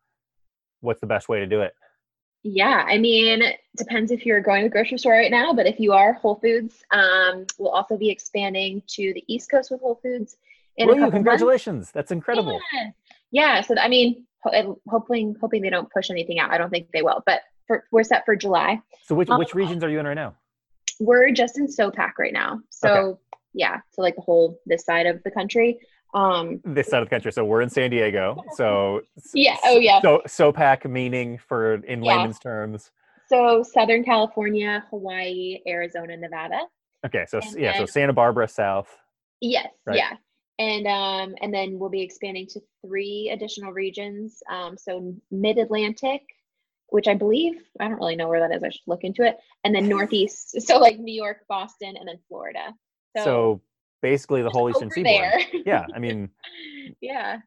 what's 0.81 0.99
the 1.01 1.07
best 1.07 1.29
way 1.29 1.39
to 1.39 1.47
do 1.47 1.61
it 1.61 1.73
Yeah, 2.43 2.83
I 2.87 2.97
mean, 2.97 3.43
depends 3.77 4.11
if 4.11 4.25
you're 4.25 4.41
going 4.41 4.63
to 4.63 4.65
the 4.67 4.71
grocery 4.71 4.97
store 4.97 5.13
right 5.13 5.29
now, 5.29 5.53
but 5.53 5.67
if 5.67 5.79
you 5.79 5.93
are, 5.93 6.13
Whole 6.13 6.35
Foods 6.35 6.83
um, 6.91 7.45
will 7.59 7.69
also 7.69 7.97
be 7.97 8.09
expanding 8.09 8.81
to 8.87 9.13
the 9.13 9.23
East 9.27 9.51
Coast 9.51 9.69
with 9.69 9.79
Whole 9.81 9.99
Foods 10.01 10.37
in 10.77 10.87
Will 10.87 10.95
a 10.95 10.95
you? 10.95 11.01
couple 11.01 11.11
months. 11.11 11.15
congratulations 11.17 11.91
that's 11.91 12.11
incredible. 12.11 12.59
Yeah, 13.31 13.61
so 13.61 13.75
I 13.79 13.87
mean, 13.87 14.25
hoping 14.87 15.35
hoping 15.39 15.61
they 15.61 15.69
don't 15.69 15.89
push 15.91 16.09
anything 16.09 16.39
out. 16.39 16.51
I 16.51 16.57
don't 16.57 16.69
think 16.69 16.87
they 16.93 17.01
will, 17.01 17.23
but 17.25 17.41
for, 17.67 17.85
we're 17.91 18.03
set 18.03 18.25
for 18.25 18.35
July. 18.35 18.79
so 19.03 19.15
which 19.15 19.29
Um, 19.29 19.37
which 19.39 19.53
regions 19.55 19.83
are 19.83 19.89
you 19.89 19.99
in 19.99 20.05
right 20.05 20.13
now 20.15 20.35
We're 20.99 21.31
just 21.31 21.57
in 21.57 21.67
SoPac 21.67 22.13
right 22.19 22.33
now, 22.33 22.59
so 22.69 23.19
yeah, 23.53 23.81
so 23.91 24.01
like 24.01 24.15
the 24.15 24.21
whole 24.21 24.59
this 24.65 24.83
side 24.85 25.05
of 25.05 25.21
the 25.23 25.31
country. 25.31 25.79
Um, 26.13 26.59
this 26.65 26.89
side 26.89 27.01
of 27.01 27.07
the 27.07 27.09
country 27.09 27.31
so 27.31 27.45
we're 27.45 27.61
in 27.61 27.69
san 27.69 27.89
diego 27.89 28.35
so 28.57 28.99
Yeah, 29.33 29.55
oh, 29.63 29.79
yeah. 29.79 30.01
so 30.01 30.21
sopac 30.27 30.83
meaning 30.89 31.37
for 31.37 31.75
in 31.75 32.03
Yeah. 32.03 32.17
layman's 32.17 32.37
terms 32.37 32.91
so 33.29 33.63
Southern 33.63 34.03
California, 34.03 34.83
Hawaii, 34.89 35.59
Arizona, 35.65 36.17
Nevada. 36.17 36.59
okay 37.05 37.23
so 37.29 37.39
And 37.39 37.55
yeah 37.57 37.77
so 37.77 37.85
santa 37.85 38.11
barbara 38.11 38.49
south 38.49 38.89
Yes, 39.39 39.69
Right. 39.85 39.95
yeah. 39.97 40.17
And 40.61 40.85
um 40.87 41.35
and 41.41 41.53
then 41.53 41.79
we'll 41.79 41.89
be 41.89 42.01
expanding 42.01 42.47
to 42.47 42.61
three 42.85 43.31
additional 43.33 43.71
regions. 43.71 44.41
Um 44.49 44.77
so 44.77 45.15
mid-Atlantic, 45.31 46.21
which 46.87 47.07
I 47.07 47.15
believe 47.15 47.53
I 47.79 47.85
don't 47.87 47.97
really 47.97 48.15
know 48.15 48.27
where 48.29 48.39
that 48.41 48.55
is. 48.55 48.63
I 48.63 48.69
should 48.69 48.81
look 48.87 49.03
into 49.03 49.23
it. 49.23 49.37
And 49.63 49.73
then 49.73 49.87
northeast, 49.87 50.61
so 50.67 50.77
like 50.77 50.99
New 50.99 51.13
York, 51.13 51.39
Boston, 51.49 51.95
and 51.97 52.07
then 52.07 52.19
Florida. 52.27 52.73
so, 53.17 53.61
basically 54.01 54.41
the 54.41 54.49
whole 54.49 54.67
eastern 54.69 54.89
seaboard 54.89 55.05
there. 55.05 55.61
yeah 55.63 55.85
i 55.93 55.99
mean 55.99 56.27
yeah. 57.01 57.37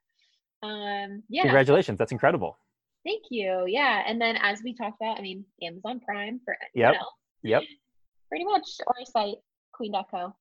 Um 0.63 1.23
yeah. 1.29 1.43
congratulations 1.43 1.99
that's 1.99 2.13
incredible 2.13 2.59
Thank 3.05 3.25
you. 3.29 3.65
Yeah. 3.69 4.03
And 4.07 4.19
then 4.19 4.39
as 4.41 4.63
we 4.65 4.73
talked 4.73 4.97
about, 4.99 5.19
I 5.19 5.21
mean, 5.21 5.45
Amazon 5.63 6.01
Prime 6.01 6.41
for 6.43 6.57
Yep. 6.75 6.89
anyone 6.89 6.95
else, 7.03 7.15
yep 7.43 7.63
pretty 8.35 8.45
much 8.45 8.69
or 8.87 8.95
our 8.99 9.05
site, 9.05 9.37
kween.co. 9.79 10.35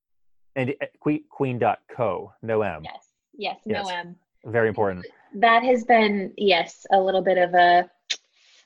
and 0.56 0.74
uh, 0.82 0.86
kween 1.06 1.24
kween.co 1.30 2.34
no 2.42 2.62
m 2.62 2.84
Yes. 2.84 3.08
Yes, 3.36 3.58
Yes. 3.66 3.86
no 3.86 3.90
M. 3.92 4.16
very 4.46 4.68
important 4.70 5.06
that 5.36 5.64
has 5.64 5.84
been 5.84 6.34
yes 6.38 6.86
a 6.92 7.00
little 7.00 7.22
bit 7.22 7.38
of 7.38 7.54
a 7.54 7.90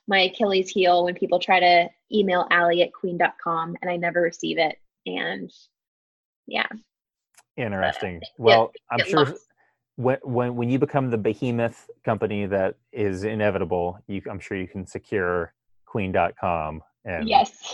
my 0.07 0.19
achilles 0.22 0.69
heel 0.69 1.03
when 1.05 1.15
people 1.15 1.39
try 1.39 1.59
to 1.59 1.89
email 2.11 2.45
Allie 2.51 2.81
at 2.81 2.89
kween.com 2.91 3.76
and 3.81 3.89
i 3.91 3.95
never 3.97 4.22
receive 4.22 4.57
it 4.57 4.77
and 5.05 5.51
yeah 6.47 6.68
Interesting. 7.57 8.22
yeah, 8.22 8.27
Well, 8.38 8.72
I'm 8.91 9.03
sure 9.03 9.26
lost. 9.26 9.45
when 9.95 10.18
when 10.23 10.55
when 10.55 10.69
you 10.69 10.77
become 10.77 11.09
the 11.09 11.18
behemoth 11.18 11.89
company 12.05 12.45
that 12.45 12.76
is 12.91 13.23
inevitable, 13.23 13.99
you 14.07 14.22
I'm 14.30 14.39
sure 14.39 14.55
you 14.57 14.68
can 14.68 14.85
secure 14.85 15.53
kween.com 15.91 16.84
and 17.05 17.27
yes 17.27 17.73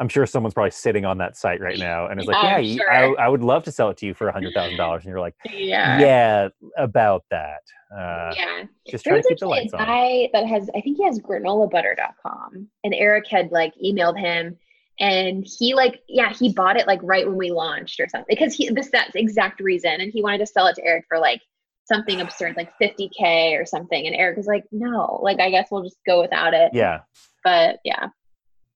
I'm 0.00 0.08
sure 0.08 0.24
someone's 0.26 0.54
probably 0.54 0.70
sitting 0.72 1.04
on 1.04 1.18
that 1.18 1.36
site 1.36 1.60
right 1.60 1.78
now 1.78 2.06
and 2.06 2.18
is 2.18 2.26
like, 2.26 2.42
"Yeah, 2.42 2.58
you- 2.58 2.82
I. 2.90 3.12
I 3.18 3.28
would 3.28 3.42
love 3.42 3.62
to 3.64 3.72
sell 3.72 3.90
it 3.90 3.98
to 3.98 4.06
you 4.06 4.14
for 4.14 4.28
a 4.28 4.32
hundred 4.32 4.54
thousand 4.54 4.78
dollars," 4.78 5.04
and 5.04 5.10
you're 5.10 5.20
like, 5.20 5.34
yeah 5.52 6.00
"Yeah, 6.00 6.48
about 6.78 7.24
that." 7.30 7.60
Uh, 7.96 8.32
yeah 8.36 8.62
just 8.88 9.04
try 9.04 9.20
to 9.20 9.28
keep 9.28 9.38
the 9.38 9.46
lights 9.48 9.72
a 9.72 9.76
on. 9.78 9.84
guy 9.84 10.28
that 10.32 10.46
has 10.46 10.70
i 10.76 10.80
think 10.80 10.96
he 10.96 11.02
has 11.04 11.18
granolabutter.com 11.18 12.68
and 12.84 12.94
eric 12.94 13.24
had 13.28 13.50
like 13.50 13.72
emailed 13.84 14.16
him 14.18 14.56
and 15.00 15.44
he 15.58 15.74
like 15.74 16.00
yeah 16.08 16.32
he 16.32 16.52
bought 16.52 16.76
it 16.76 16.86
like 16.86 17.00
right 17.02 17.26
when 17.26 17.36
we 17.36 17.50
launched 17.50 17.98
or 17.98 18.08
something 18.08 18.26
because 18.28 18.54
he 18.54 18.68
this 18.70 18.90
that's 18.92 19.12
the 19.12 19.20
exact 19.20 19.60
reason 19.60 20.00
and 20.00 20.12
he 20.12 20.22
wanted 20.22 20.38
to 20.38 20.46
sell 20.46 20.66
it 20.68 20.74
to 20.76 20.84
eric 20.84 21.04
for 21.08 21.18
like 21.18 21.40
something 21.84 22.20
absurd 22.20 22.56
like 22.56 22.70
50k 22.80 23.60
or 23.60 23.66
something 23.66 24.06
and 24.06 24.14
eric 24.14 24.36
was 24.36 24.46
like 24.46 24.64
no 24.70 25.18
like 25.22 25.40
i 25.40 25.50
guess 25.50 25.66
we'll 25.72 25.82
just 25.82 25.98
go 26.06 26.20
without 26.20 26.54
it 26.54 26.70
Yeah. 26.72 27.00
but 27.42 27.78
yeah 27.84 28.06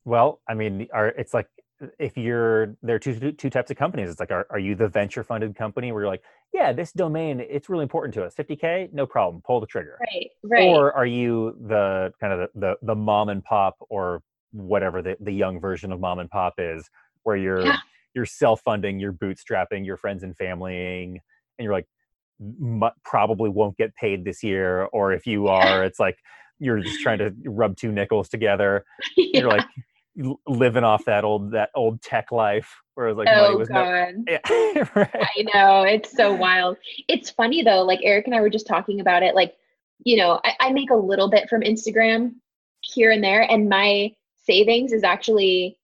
Well, 0.05 0.41
I 0.49 0.55
mean, 0.55 0.87
are 0.93 1.09
it's 1.09 1.35
like 1.35 1.49
uh, 1.83 1.87
if 1.99 2.17
you're 2.17 2.77
there 2.83 2.97
are 2.97 2.99
two 2.99 3.33
two 3.33 3.51
types 3.51 3.71
of 3.71 3.77
companies. 3.77 4.11
It's 4.11 4.21
like, 4.21 4.31
are, 4.31 4.47
are 4.51 4.59
you 4.59 4.75
the 4.75 4.89
venture 4.89 5.25
funded 5.25 5.57
company 5.57 5.93
where 5.93 6.03
you're 6.03 6.11
like, 6.11 6.23
yeah, 6.53 6.73
this 6.73 6.93
domain 6.93 7.41
it's 7.41 7.69
really 7.69 7.83
important 7.83 8.15
to 8.15 8.25
us. 8.25 8.35
50k, 8.35 8.93
no 8.93 9.07
problem, 9.07 9.43
pull 9.47 9.61
the 9.61 9.67
trigger. 9.67 9.99
right 10.01 10.31
right 10.45 10.69
Or 10.69 10.93
are 10.93 11.07
you 11.07 11.57
the 11.67 12.13
kind 12.21 12.33
of 12.33 12.49
the, 12.55 12.61
the 12.61 12.77
the 12.83 12.95
mom 12.95 13.29
and 13.29 13.43
pop 13.43 13.77
or 13.89 14.23
whatever 14.53 15.03
the, 15.03 15.17
the 15.21 15.33
young 15.33 15.59
version 15.61 15.91
of 15.91 15.99
mom 16.01 16.19
and 16.21 16.31
pop 16.31 16.55
is, 16.59 16.89
where 17.25 17.37
you're 17.37 17.65
Yeah. 17.67 17.77
you're 18.15 18.27
self 18.27 18.61
funding, 18.61 19.01
you're 19.01 19.13
bootstrapping, 19.13 19.85
your 19.85 19.97
friends 19.97 20.23
and 20.23 20.37
familying, 20.37 21.17
and 21.59 21.65
you're 21.65 21.73
like, 21.73 21.87
"M- 22.41 22.83
probably 23.05 23.49
won't 23.51 23.77
get 23.77 23.95
paid 23.97 24.25
this 24.25 24.43
year. 24.45 24.85
Or 24.93 25.13
if 25.13 25.27
you 25.27 25.49
are, 25.49 25.83
it's 25.83 25.99
like 25.99 26.19
you're 26.61 26.79
just 26.81 27.01
trying 27.01 27.19
to 27.19 27.35
rub 27.47 27.77
two 27.77 27.91
nickels 27.91 28.29
together 28.29 28.85
Yeah. 29.17 29.41
you're 29.41 29.51
like 29.51 29.67
living 30.47 30.85
off 30.85 31.05
that 31.07 31.25
old 31.25 31.51
that 31.53 31.71
old 31.75 32.01
tech 32.01 32.31
life 32.31 32.81
where 32.95 33.09
it 33.09 33.15
was 33.15 33.19
like 33.19 33.35
money 33.35 33.55
oh 33.55 33.57
was 33.57 33.69
no 33.69 33.83
god 33.85 34.15
yeah, 34.29 34.89
right. 34.95 35.11
I 35.15 35.45
know 35.55 35.83
it's 35.83 36.13
so 36.13 36.33
wild. 36.33 36.77
It's 37.09 37.31
funny 37.31 37.63
though, 37.63 37.83
like 37.83 38.01
Eric 38.03 38.27
and 38.27 38.35
I 38.35 38.41
were 38.41 38.51
just 38.51 38.67
talking 38.67 39.01
about 39.01 39.23
it. 39.23 39.35
Like, 39.35 39.55
you 40.05 40.17
know, 40.17 40.41
I, 40.45 40.55
I 40.61 40.73
make 40.73 40.91
a 40.91 40.97
little 40.97 41.29
bit 41.29 41.49
from 41.49 41.63
Instagram 41.63 42.35
here 42.81 43.11
and 43.11 43.23
there, 43.23 43.43
and 43.51 43.69
my 43.69 44.13
savings 44.45 44.93
is 44.93 45.03
actually 45.03 45.79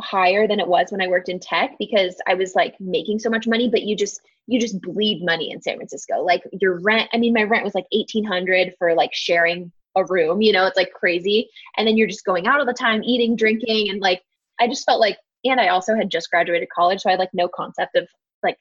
higher 0.00 0.48
than 0.48 0.60
it 0.60 0.66
was 0.66 0.90
when 0.90 1.00
I 1.00 1.06
worked 1.06 1.28
in 1.28 1.38
tech 1.38 1.76
because 1.78 2.16
I 2.26 2.34
was 2.34 2.54
like 2.54 2.74
making 2.80 3.18
so 3.20 3.30
much 3.30 3.46
money, 3.46 3.68
but 3.68 3.82
you 3.82 3.96
just 3.96 4.20
you 4.46 4.60
just 4.60 4.80
bleed 4.80 5.24
money 5.24 5.50
in 5.50 5.62
San 5.62 5.76
Francisco. 5.76 6.22
Like 6.22 6.42
your 6.52 6.80
rent, 6.80 7.08
I 7.12 7.18
mean, 7.18 7.32
my 7.32 7.44
rent 7.44 7.64
was 7.64 7.74
like 7.74 7.86
eighteen 7.92 8.24
hundred 8.24 8.74
for 8.78 8.94
like 8.94 9.14
sharing 9.14 9.72
a 9.96 10.04
room, 10.04 10.42
you 10.42 10.52
know, 10.52 10.66
it's 10.66 10.76
like 10.76 10.92
crazy. 10.92 11.48
And 11.76 11.86
then 11.86 11.96
you're 11.96 12.08
just 12.08 12.24
going 12.24 12.46
out 12.46 12.58
all 12.58 12.66
the 12.66 12.72
time, 12.72 13.02
eating, 13.04 13.36
drinking, 13.36 13.90
and 13.90 14.00
like 14.00 14.22
I 14.60 14.68
just 14.68 14.84
felt 14.84 15.00
like 15.00 15.18
and 15.44 15.60
I 15.60 15.68
also 15.68 15.96
had 15.96 16.10
just 16.10 16.30
graduated 16.30 16.68
college, 16.74 17.00
so 17.00 17.08
I 17.08 17.12
had 17.12 17.18
like 17.18 17.34
no 17.34 17.48
concept 17.48 17.96
of 17.96 18.06
like 18.42 18.56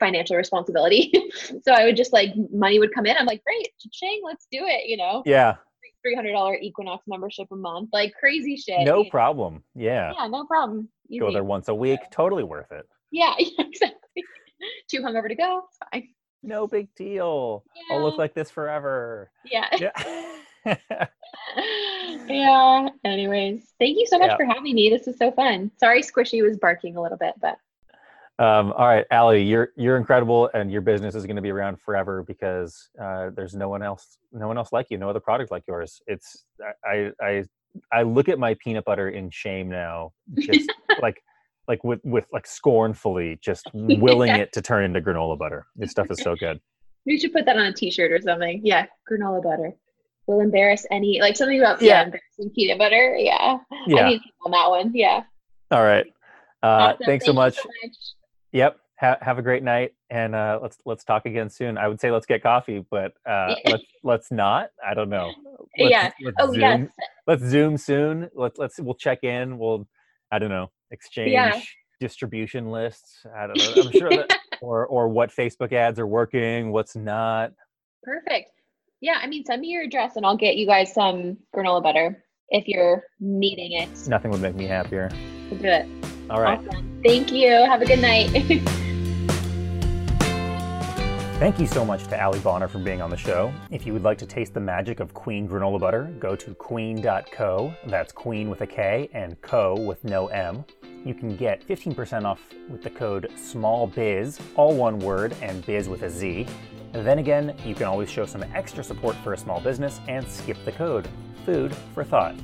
financial 0.00 0.36
responsibility. 0.36 1.12
so 1.62 1.72
I 1.72 1.84
would 1.84 1.96
just 1.96 2.12
like 2.12 2.30
money 2.52 2.78
would 2.78 2.92
come 2.94 3.06
in. 3.06 3.16
I'm 3.16 3.26
like, 3.26 3.42
great, 3.44 3.68
ching, 3.92 4.20
let's 4.24 4.46
do 4.50 4.60
it. 4.62 4.88
You 4.88 4.96
know, 4.96 5.22
yeah 5.26 5.56
three 6.04 6.14
hundred 6.14 6.32
dollar 6.32 6.56
Equinox 6.60 7.04
membership 7.08 7.48
a 7.50 7.56
month, 7.56 7.88
like 7.92 8.12
crazy 8.18 8.56
shit. 8.56 8.80
no 8.84 9.02
know? 9.02 9.10
problem 9.10 9.64
yeah 9.74 10.12
Yeah, 10.18 10.26
no 10.26 10.44
problem. 10.44 10.88
go 11.18 11.32
there 11.32 11.44
once 11.44 11.68
a 11.68 11.74
week 11.74 12.00
totally 12.10 12.44
worth 12.44 12.70
it 12.70 12.86
Yeah, 13.10 13.34
exactly. 13.38 14.24
Too 14.90 15.00
hungover 15.00 15.28
to 15.28 15.34
go. 15.34 15.62
It's 15.68 15.78
fine. 15.90 16.08
no 16.42 16.66
big 16.66 16.94
deal 16.94 17.64
i'll 17.90 18.02
look 18.02 18.18
like 18.18 18.34
this 18.34 18.50
forever 18.50 19.30
Yeah. 19.50 19.68
Yeah. 19.78 19.92
yeah. 22.26 22.88
Anyways, 23.04 23.72
thank 23.78 23.98
you 23.98 24.06
so 24.06 24.18
much 24.18 24.30
Yeah. 24.30 24.36
for 24.36 24.44
having 24.46 24.74
me. 24.74 24.90
This 24.90 25.06
is 25.06 25.16
so 25.18 25.30
fun. 25.32 25.70
Sorry, 25.78 26.02
Squishy 26.02 26.42
was 26.42 26.56
barking 26.56 26.96
a 26.96 27.02
little 27.02 27.18
bit, 27.18 27.34
but 27.40 27.56
um, 28.40 28.72
all 28.72 28.86
right 28.88 29.04
Allie, 29.12 29.42
you're 29.44 29.68
you're 29.76 29.96
incredible 29.96 30.50
and 30.54 30.70
your 30.72 30.80
business 30.80 31.14
is 31.14 31.24
going 31.24 31.36
to 31.36 31.42
be 31.42 31.50
around 31.50 31.80
forever 31.80 32.24
because 32.24 32.88
uh, 33.00 33.30
there's 33.36 33.54
no 33.54 33.68
one 33.68 33.80
else 33.82 34.18
no 34.32 34.48
one 34.48 34.58
else 34.58 34.72
like 34.72 34.86
you 34.90 34.98
no 34.98 35.08
other 35.08 35.20
product 35.20 35.52
like 35.52 35.62
yours 35.68 36.02
it's 36.08 36.44
i 36.84 37.12
i 37.22 37.44
i 37.92 38.02
look 38.02 38.28
at 38.28 38.40
my 38.40 38.54
peanut 38.54 38.84
butter 38.84 39.10
in 39.10 39.30
shame 39.30 39.68
now 39.68 40.10
just 40.40 40.68
like 41.00 41.22
like 41.68 41.84
with 41.84 42.00
with 42.02 42.26
like 42.32 42.44
scornfully 42.44 43.38
just 43.40 43.70
willing 43.74 44.30
Yeah. 44.30 44.38
it 44.42 44.52
to 44.54 44.60
turn 44.62 44.82
into 44.82 45.00
granola 45.00 45.38
butter 45.38 45.66
this 45.76 45.92
stuff 45.92 46.08
is 46.10 46.18
so 46.20 46.34
good 46.34 46.60
we 47.06 47.20
should 47.20 47.32
put 47.32 47.44
that 47.46 47.56
on 47.56 47.66
a 47.66 47.72
t-shirt 47.72 48.10
or 48.10 48.20
something. 48.22 48.62
Yeah, 48.64 48.86
granola 49.10 49.42
butter. 49.42 49.74
Will 50.26 50.40
embarrass 50.40 50.86
any 50.90 51.20
like 51.20 51.36
something 51.36 51.58
about 51.60 51.80
yeah, 51.82 51.88
Yeah. 51.92 52.02
embarrassing 52.04 52.50
peanut 52.54 52.78
butter. 52.78 53.16
Yeah. 53.16 53.58
I 53.70 54.08
need 54.08 54.20
on 54.44 54.50
that 54.52 54.70
one. 54.70 54.92
Yeah. 54.94 55.22
all 55.70 55.82
right 55.82 56.06
uh 56.62 56.66
Awesome. 56.66 57.04
thanks 57.06 57.24
so 57.26 57.32
Thank 57.32 57.34
you 57.34 57.34
much 57.34 57.56
much. 57.56 57.92
yep 58.52 58.76
ha- 58.98 59.18
have 59.20 59.38
a 59.38 59.42
great 59.42 59.62
night 59.62 59.92
and 60.10 60.34
uh 60.34 60.58
let's 60.62 60.78
let's 60.86 61.04
talk 61.04 61.26
again 61.26 61.48
soon 61.50 61.76
i 61.78 61.88
would 61.88 62.00
say 62.00 62.10
let's 62.10 62.26
get 62.26 62.42
coffee 62.42 62.84
but 62.90 63.12
uh 63.28 63.54
let's 63.66 63.84
let's 64.02 64.30
not 64.30 64.70
i 64.86 64.94
don't 64.94 65.08
know 65.10 65.32
let's, 65.78 65.90
Yeah. 65.90 66.10
let's 66.22 66.36
Oh 66.38 66.52
zoom 66.52 66.60
yes. 66.60 66.88
let's 67.26 67.42
zoom 67.44 67.76
soon 67.76 68.28
let's 68.34 68.58
let's 68.58 68.78
we'll 68.80 68.94
check 68.94 69.24
in 69.24 69.58
we'll 69.58 69.86
i 70.30 70.38
don't 70.38 70.50
know 70.50 70.70
exchange 70.90 71.32
Yeah. 71.32 71.60
distribution 72.00 72.70
lists. 72.70 73.24
I 73.36 73.46
don't 73.46 73.56
know. 73.58 73.82
I'm 73.82 73.90
sure 73.92 74.10
that, 74.10 74.38
or 74.60 74.86
or 74.86 75.08
what 75.08 75.30
Facebook 75.30 75.72
ads 75.72 75.98
are 75.98 76.06
working, 76.06 76.70
what's 76.72 76.94
not. 76.96 77.52
Perfect. 78.02 78.50
Yeah, 79.04 79.18
I 79.22 79.26
mean, 79.26 79.44
send 79.44 79.60
me 79.60 79.68
your 79.68 79.82
address 79.82 80.16
and 80.16 80.24
I'll 80.24 80.34
get 80.34 80.56
you 80.56 80.66
guys 80.66 80.94
some 80.94 81.36
granola 81.54 81.82
butter 81.82 82.24
if 82.48 82.66
you're 82.66 83.04
needing 83.20 83.72
it. 83.72 84.08
Nothing 84.08 84.30
would 84.30 84.40
make 84.40 84.54
me 84.54 84.64
happier. 84.64 85.10
We'll 85.50 85.60
do 85.60 85.68
it. 85.68 85.86
All 86.30 86.40
right. 86.40 86.58
Awesome. 86.58 87.02
Thank 87.04 87.30
you. 87.30 87.50
Have 87.50 87.82
a 87.82 87.84
good 87.84 87.98
night. 87.98 88.30
Thank 91.38 91.60
you 91.60 91.66
so 91.66 91.84
much 91.84 92.04
to 92.04 92.18
Allie 92.18 92.38
Bonar 92.38 92.66
for 92.66 92.78
being 92.78 93.02
on 93.02 93.10
the 93.10 93.16
show. 93.18 93.52
If 93.70 93.84
you 93.84 93.92
would 93.92 94.04
like 94.04 94.16
to 94.18 94.26
taste 94.26 94.54
the 94.54 94.60
magic 94.60 95.00
of 95.00 95.12
Kween 95.12 95.46
granola 95.46 95.78
butter, 95.78 96.04
go 96.18 96.34
to 96.36 96.54
kween.co. 96.54 97.74
That's 97.86 98.10
queen 98.10 98.48
with 98.48 98.62
a 98.62 98.66
K 98.66 99.10
and 99.12 99.38
co 99.42 99.78
with 99.78 100.02
no 100.04 100.28
M. 100.28 100.64
You 101.04 101.12
can 101.12 101.36
get 101.36 101.62
15% 101.68 102.24
off 102.24 102.40
with 102.70 102.82
the 102.82 102.88
code 102.88 103.30
SMALLBIZ, 103.36 104.40
all 104.56 104.74
one 104.74 104.98
word, 104.98 105.36
and 105.42 105.66
biz 105.66 105.90
with 105.90 106.04
a 106.04 106.08
Z. 106.08 106.46
then 107.02 107.18
again, 107.18 107.56
you 107.64 107.74
can 107.74 107.86
always 107.86 108.10
show 108.10 108.24
some 108.24 108.44
extra 108.54 108.84
support 108.84 109.16
for 109.16 109.32
a 109.32 109.38
small 109.38 109.60
business 109.60 110.00
and 110.06 110.26
skip 110.28 110.56
the 110.64 110.72
code. 110.72 111.08
Food 111.44 111.74
for 111.94 112.04
thought. 112.04 112.36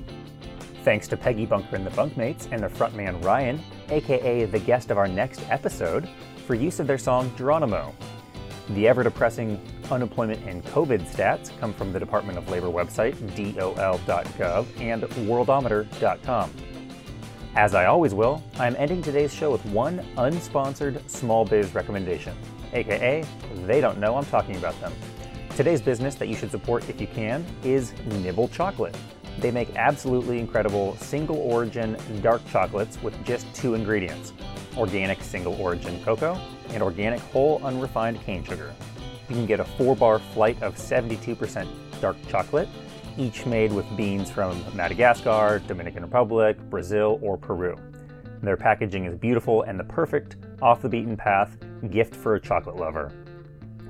Thanks 0.82 1.06
to 1.08 1.16
Peggy 1.16 1.46
Bunker 1.46 1.76
and 1.76 1.86
the 1.86 1.90
Bunkmates 1.90 2.48
and 2.50 2.62
their 2.62 2.70
frontman 2.70 3.22
Ryan, 3.22 3.60
aka 3.90 4.46
the 4.46 4.58
guest 4.58 4.90
of 4.90 4.98
our 4.98 5.06
next 5.06 5.42
episode, 5.50 6.08
for 6.46 6.54
use 6.54 6.80
of 6.80 6.86
their 6.86 6.98
song 6.98 7.30
Geronimo. 7.36 7.94
The 8.70 8.88
ever 8.88 9.02
depressing 9.02 9.60
unemployment 9.90 10.44
and 10.46 10.64
COVID 10.66 11.02
stats 11.02 11.56
come 11.58 11.72
from 11.72 11.92
the 11.92 12.00
Department 12.00 12.38
of 12.38 12.48
Labor 12.48 12.68
website, 12.68 13.14
dol.gov, 13.34 14.80
and 14.80 15.02
worldometer.com. 15.02 16.50
As 17.56 17.74
I 17.74 17.86
always 17.86 18.14
will, 18.14 18.42
I'm 18.58 18.76
ending 18.76 19.02
today's 19.02 19.34
show 19.34 19.50
with 19.50 19.64
one 19.66 19.98
unsponsored 20.16 21.08
small 21.10 21.44
biz 21.44 21.74
recommendation, 21.74 22.36
aka, 22.72 23.24
they 23.66 23.80
don't 23.80 23.98
know 23.98 24.16
I'm 24.16 24.26
talking 24.26 24.56
about 24.56 24.78
them. 24.80 24.92
Today's 25.56 25.82
business 25.82 26.14
that 26.14 26.28
you 26.28 26.36
should 26.36 26.50
support 26.50 26.88
if 26.88 27.00
you 27.00 27.06
can 27.06 27.44
is 27.64 27.92
Nibble 28.22 28.48
Chocolate. 28.48 28.96
They 29.38 29.50
make 29.50 29.74
absolutely 29.76 30.38
incredible 30.38 30.96
single 30.96 31.38
origin 31.38 31.96
dark 32.22 32.42
chocolates 32.50 33.02
with 33.02 33.22
just 33.24 33.52
two 33.54 33.74
ingredients 33.74 34.32
organic 34.76 35.22
single 35.22 35.60
origin 35.60 36.02
cocoa 36.04 36.40
and 36.68 36.82
organic 36.82 37.20
whole 37.20 37.60
unrefined 37.64 38.20
cane 38.22 38.44
sugar. 38.44 38.72
You 39.28 39.34
can 39.34 39.46
get 39.46 39.60
a 39.60 39.64
four 39.64 39.96
bar 39.96 40.18
flight 40.18 40.60
of 40.62 40.76
72% 40.76 41.68
dark 42.00 42.16
chocolate, 42.28 42.68
each 43.18 43.46
made 43.46 43.72
with 43.72 43.86
beans 43.96 44.30
from 44.30 44.64
Madagascar, 44.74 45.60
Dominican 45.66 46.02
Republic, 46.02 46.58
Brazil, 46.70 47.18
or 47.22 47.36
Peru. 47.36 47.76
Their 48.42 48.56
packaging 48.56 49.04
is 49.04 49.14
beautiful 49.14 49.62
and 49.62 49.78
the 49.78 49.84
perfect, 49.84 50.36
off 50.62 50.82
the 50.82 50.88
beaten 50.88 51.16
path 51.16 51.56
gift 51.90 52.14
for 52.14 52.34
a 52.34 52.40
chocolate 52.40 52.76
lover. 52.76 53.12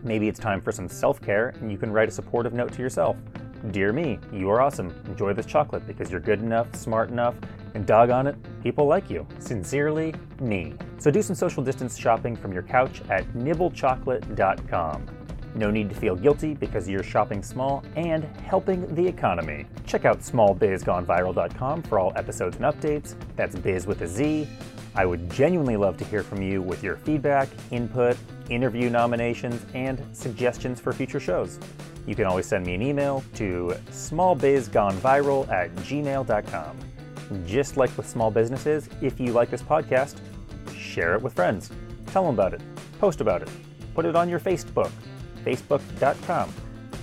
Maybe 0.02 0.28
it's 0.28 0.40
time 0.40 0.60
for 0.60 0.72
some 0.72 0.88
self 0.88 1.20
care 1.20 1.50
and 1.60 1.70
you 1.70 1.78
can 1.78 1.92
write 1.92 2.08
a 2.08 2.12
supportive 2.12 2.52
note 2.52 2.72
to 2.72 2.82
yourself. 2.82 3.16
Dear 3.70 3.92
me, 3.92 4.18
you 4.32 4.50
are 4.50 4.60
awesome. 4.60 4.88
Enjoy 5.06 5.34
this 5.34 5.46
chocolate 5.46 5.86
because 5.86 6.10
you're 6.10 6.20
good 6.20 6.40
enough, 6.40 6.74
smart 6.74 7.10
enough, 7.10 7.34
and 7.74 7.86
doggone 7.86 8.26
it, 8.26 8.36
people 8.62 8.86
like 8.86 9.10
you. 9.10 9.26
Sincerely, 9.38 10.14
me. 10.40 10.74
So 10.98 11.10
do 11.10 11.22
some 11.22 11.36
social 11.36 11.62
distance 11.62 11.96
shopping 11.96 12.34
from 12.34 12.52
your 12.52 12.62
couch 12.62 13.02
at 13.10 13.26
nibblechocolate.com. 13.34 15.19
No 15.54 15.70
need 15.70 15.88
to 15.88 15.94
feel 15.94 16.14
guilty 16.14 16.54
because 16.54 16.88
you're 16.88 17.02
shopping 17.02 17.42
small 17.42 17.82
and 17.96 18.24
helping 18.44 18.94
the 18.94 19.06
economy. 19.06 19.66
Check 19.86 20.04
out 20.04 20.20
smallbizgoneviral.com 20.20 21.82
for 21.82 21.98
all 21.98 22.12
episodes 22.16 22.56
and 22.56 22.64
updates. 22.64 23.14
That's 23.36 23.56
biz 23.56 23.86
with 23.86 24.02
a 24.02 24.06
Z. 24.06 24.48
I 24.94 25.06
would 25.06 25.30
genuinely 25.30 25.76
love 25.76 25.96
to 25.98 26.04
hear 26.04 26.22
from 26.22 26.42
you 26.42 26.62
with 26.62 26.82
your 26.82 26.96
feedback, 26.96 27.48
input, 27.70 28.16
interview 28.48 28.90
nominations, 28.90 29.64
and 29.74 30.04
suggestions 30.12 30.80
for 30.80 30.92
future 30.92 31.20
shows. 31.20 31.58
You 32.06 32.14
can 32.14 32.26
always 32.26 32.46
send 32.46 32.66
me 32.66 32.74
an 32.74 32.82
email 32.82 33.22
to 33.34 33.76
smallbizgoneviral 33.90 35.48
at 35.50 35.74
gmail.com. 35.76 36.78
Just 37.46 37.76
like 37.76 37.96
with 37.96 38.08
small 38.08 38.30
businesses, 38.30 38.88
if 39.00 39.20
you 39.20 39.32
like 39.32 39.50
this 39.50 39.62
podcast, 39.62 40.16
share 40.76 41.14
it 41.14 41.22
with 41.22 41.32
friends. 41.32 41.70
Tell 42.06 42.24
them 42.24 42.34
about 42.34 42.54
it. 42.54 42.60
Post 42.98 43.20
about 43.20 43.42
it. 43.42 43.48
Put 43.94 44.04
it 44.04 44.16
on 44.16 44.28
your 44.28 44.40
Facebook, 44.40 44.90
facebook.com. 45.44 46.52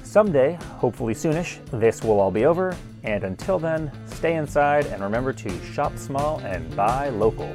Someday, 0.03 0.57
hopefully 0.77 1.13
soonish, 1.13 1.59
this 1.71 2.03
will 2.03 2.19
all 2.19 2.31
be 2.31 2.45
over. 2.45 2.75
And 3.03 3.23
until 3.23 3.59
then, 3.59 3.91
stay 4.05 4.35
inside 4.35 4.85
and 4.87 5.01
remember 5.01 5.33
to 5.33 5.63
shop 5.65 5.97
small 5.97 6.39
and 6.39 6.75
buy 6.75 7.09
local. 7.09 7.53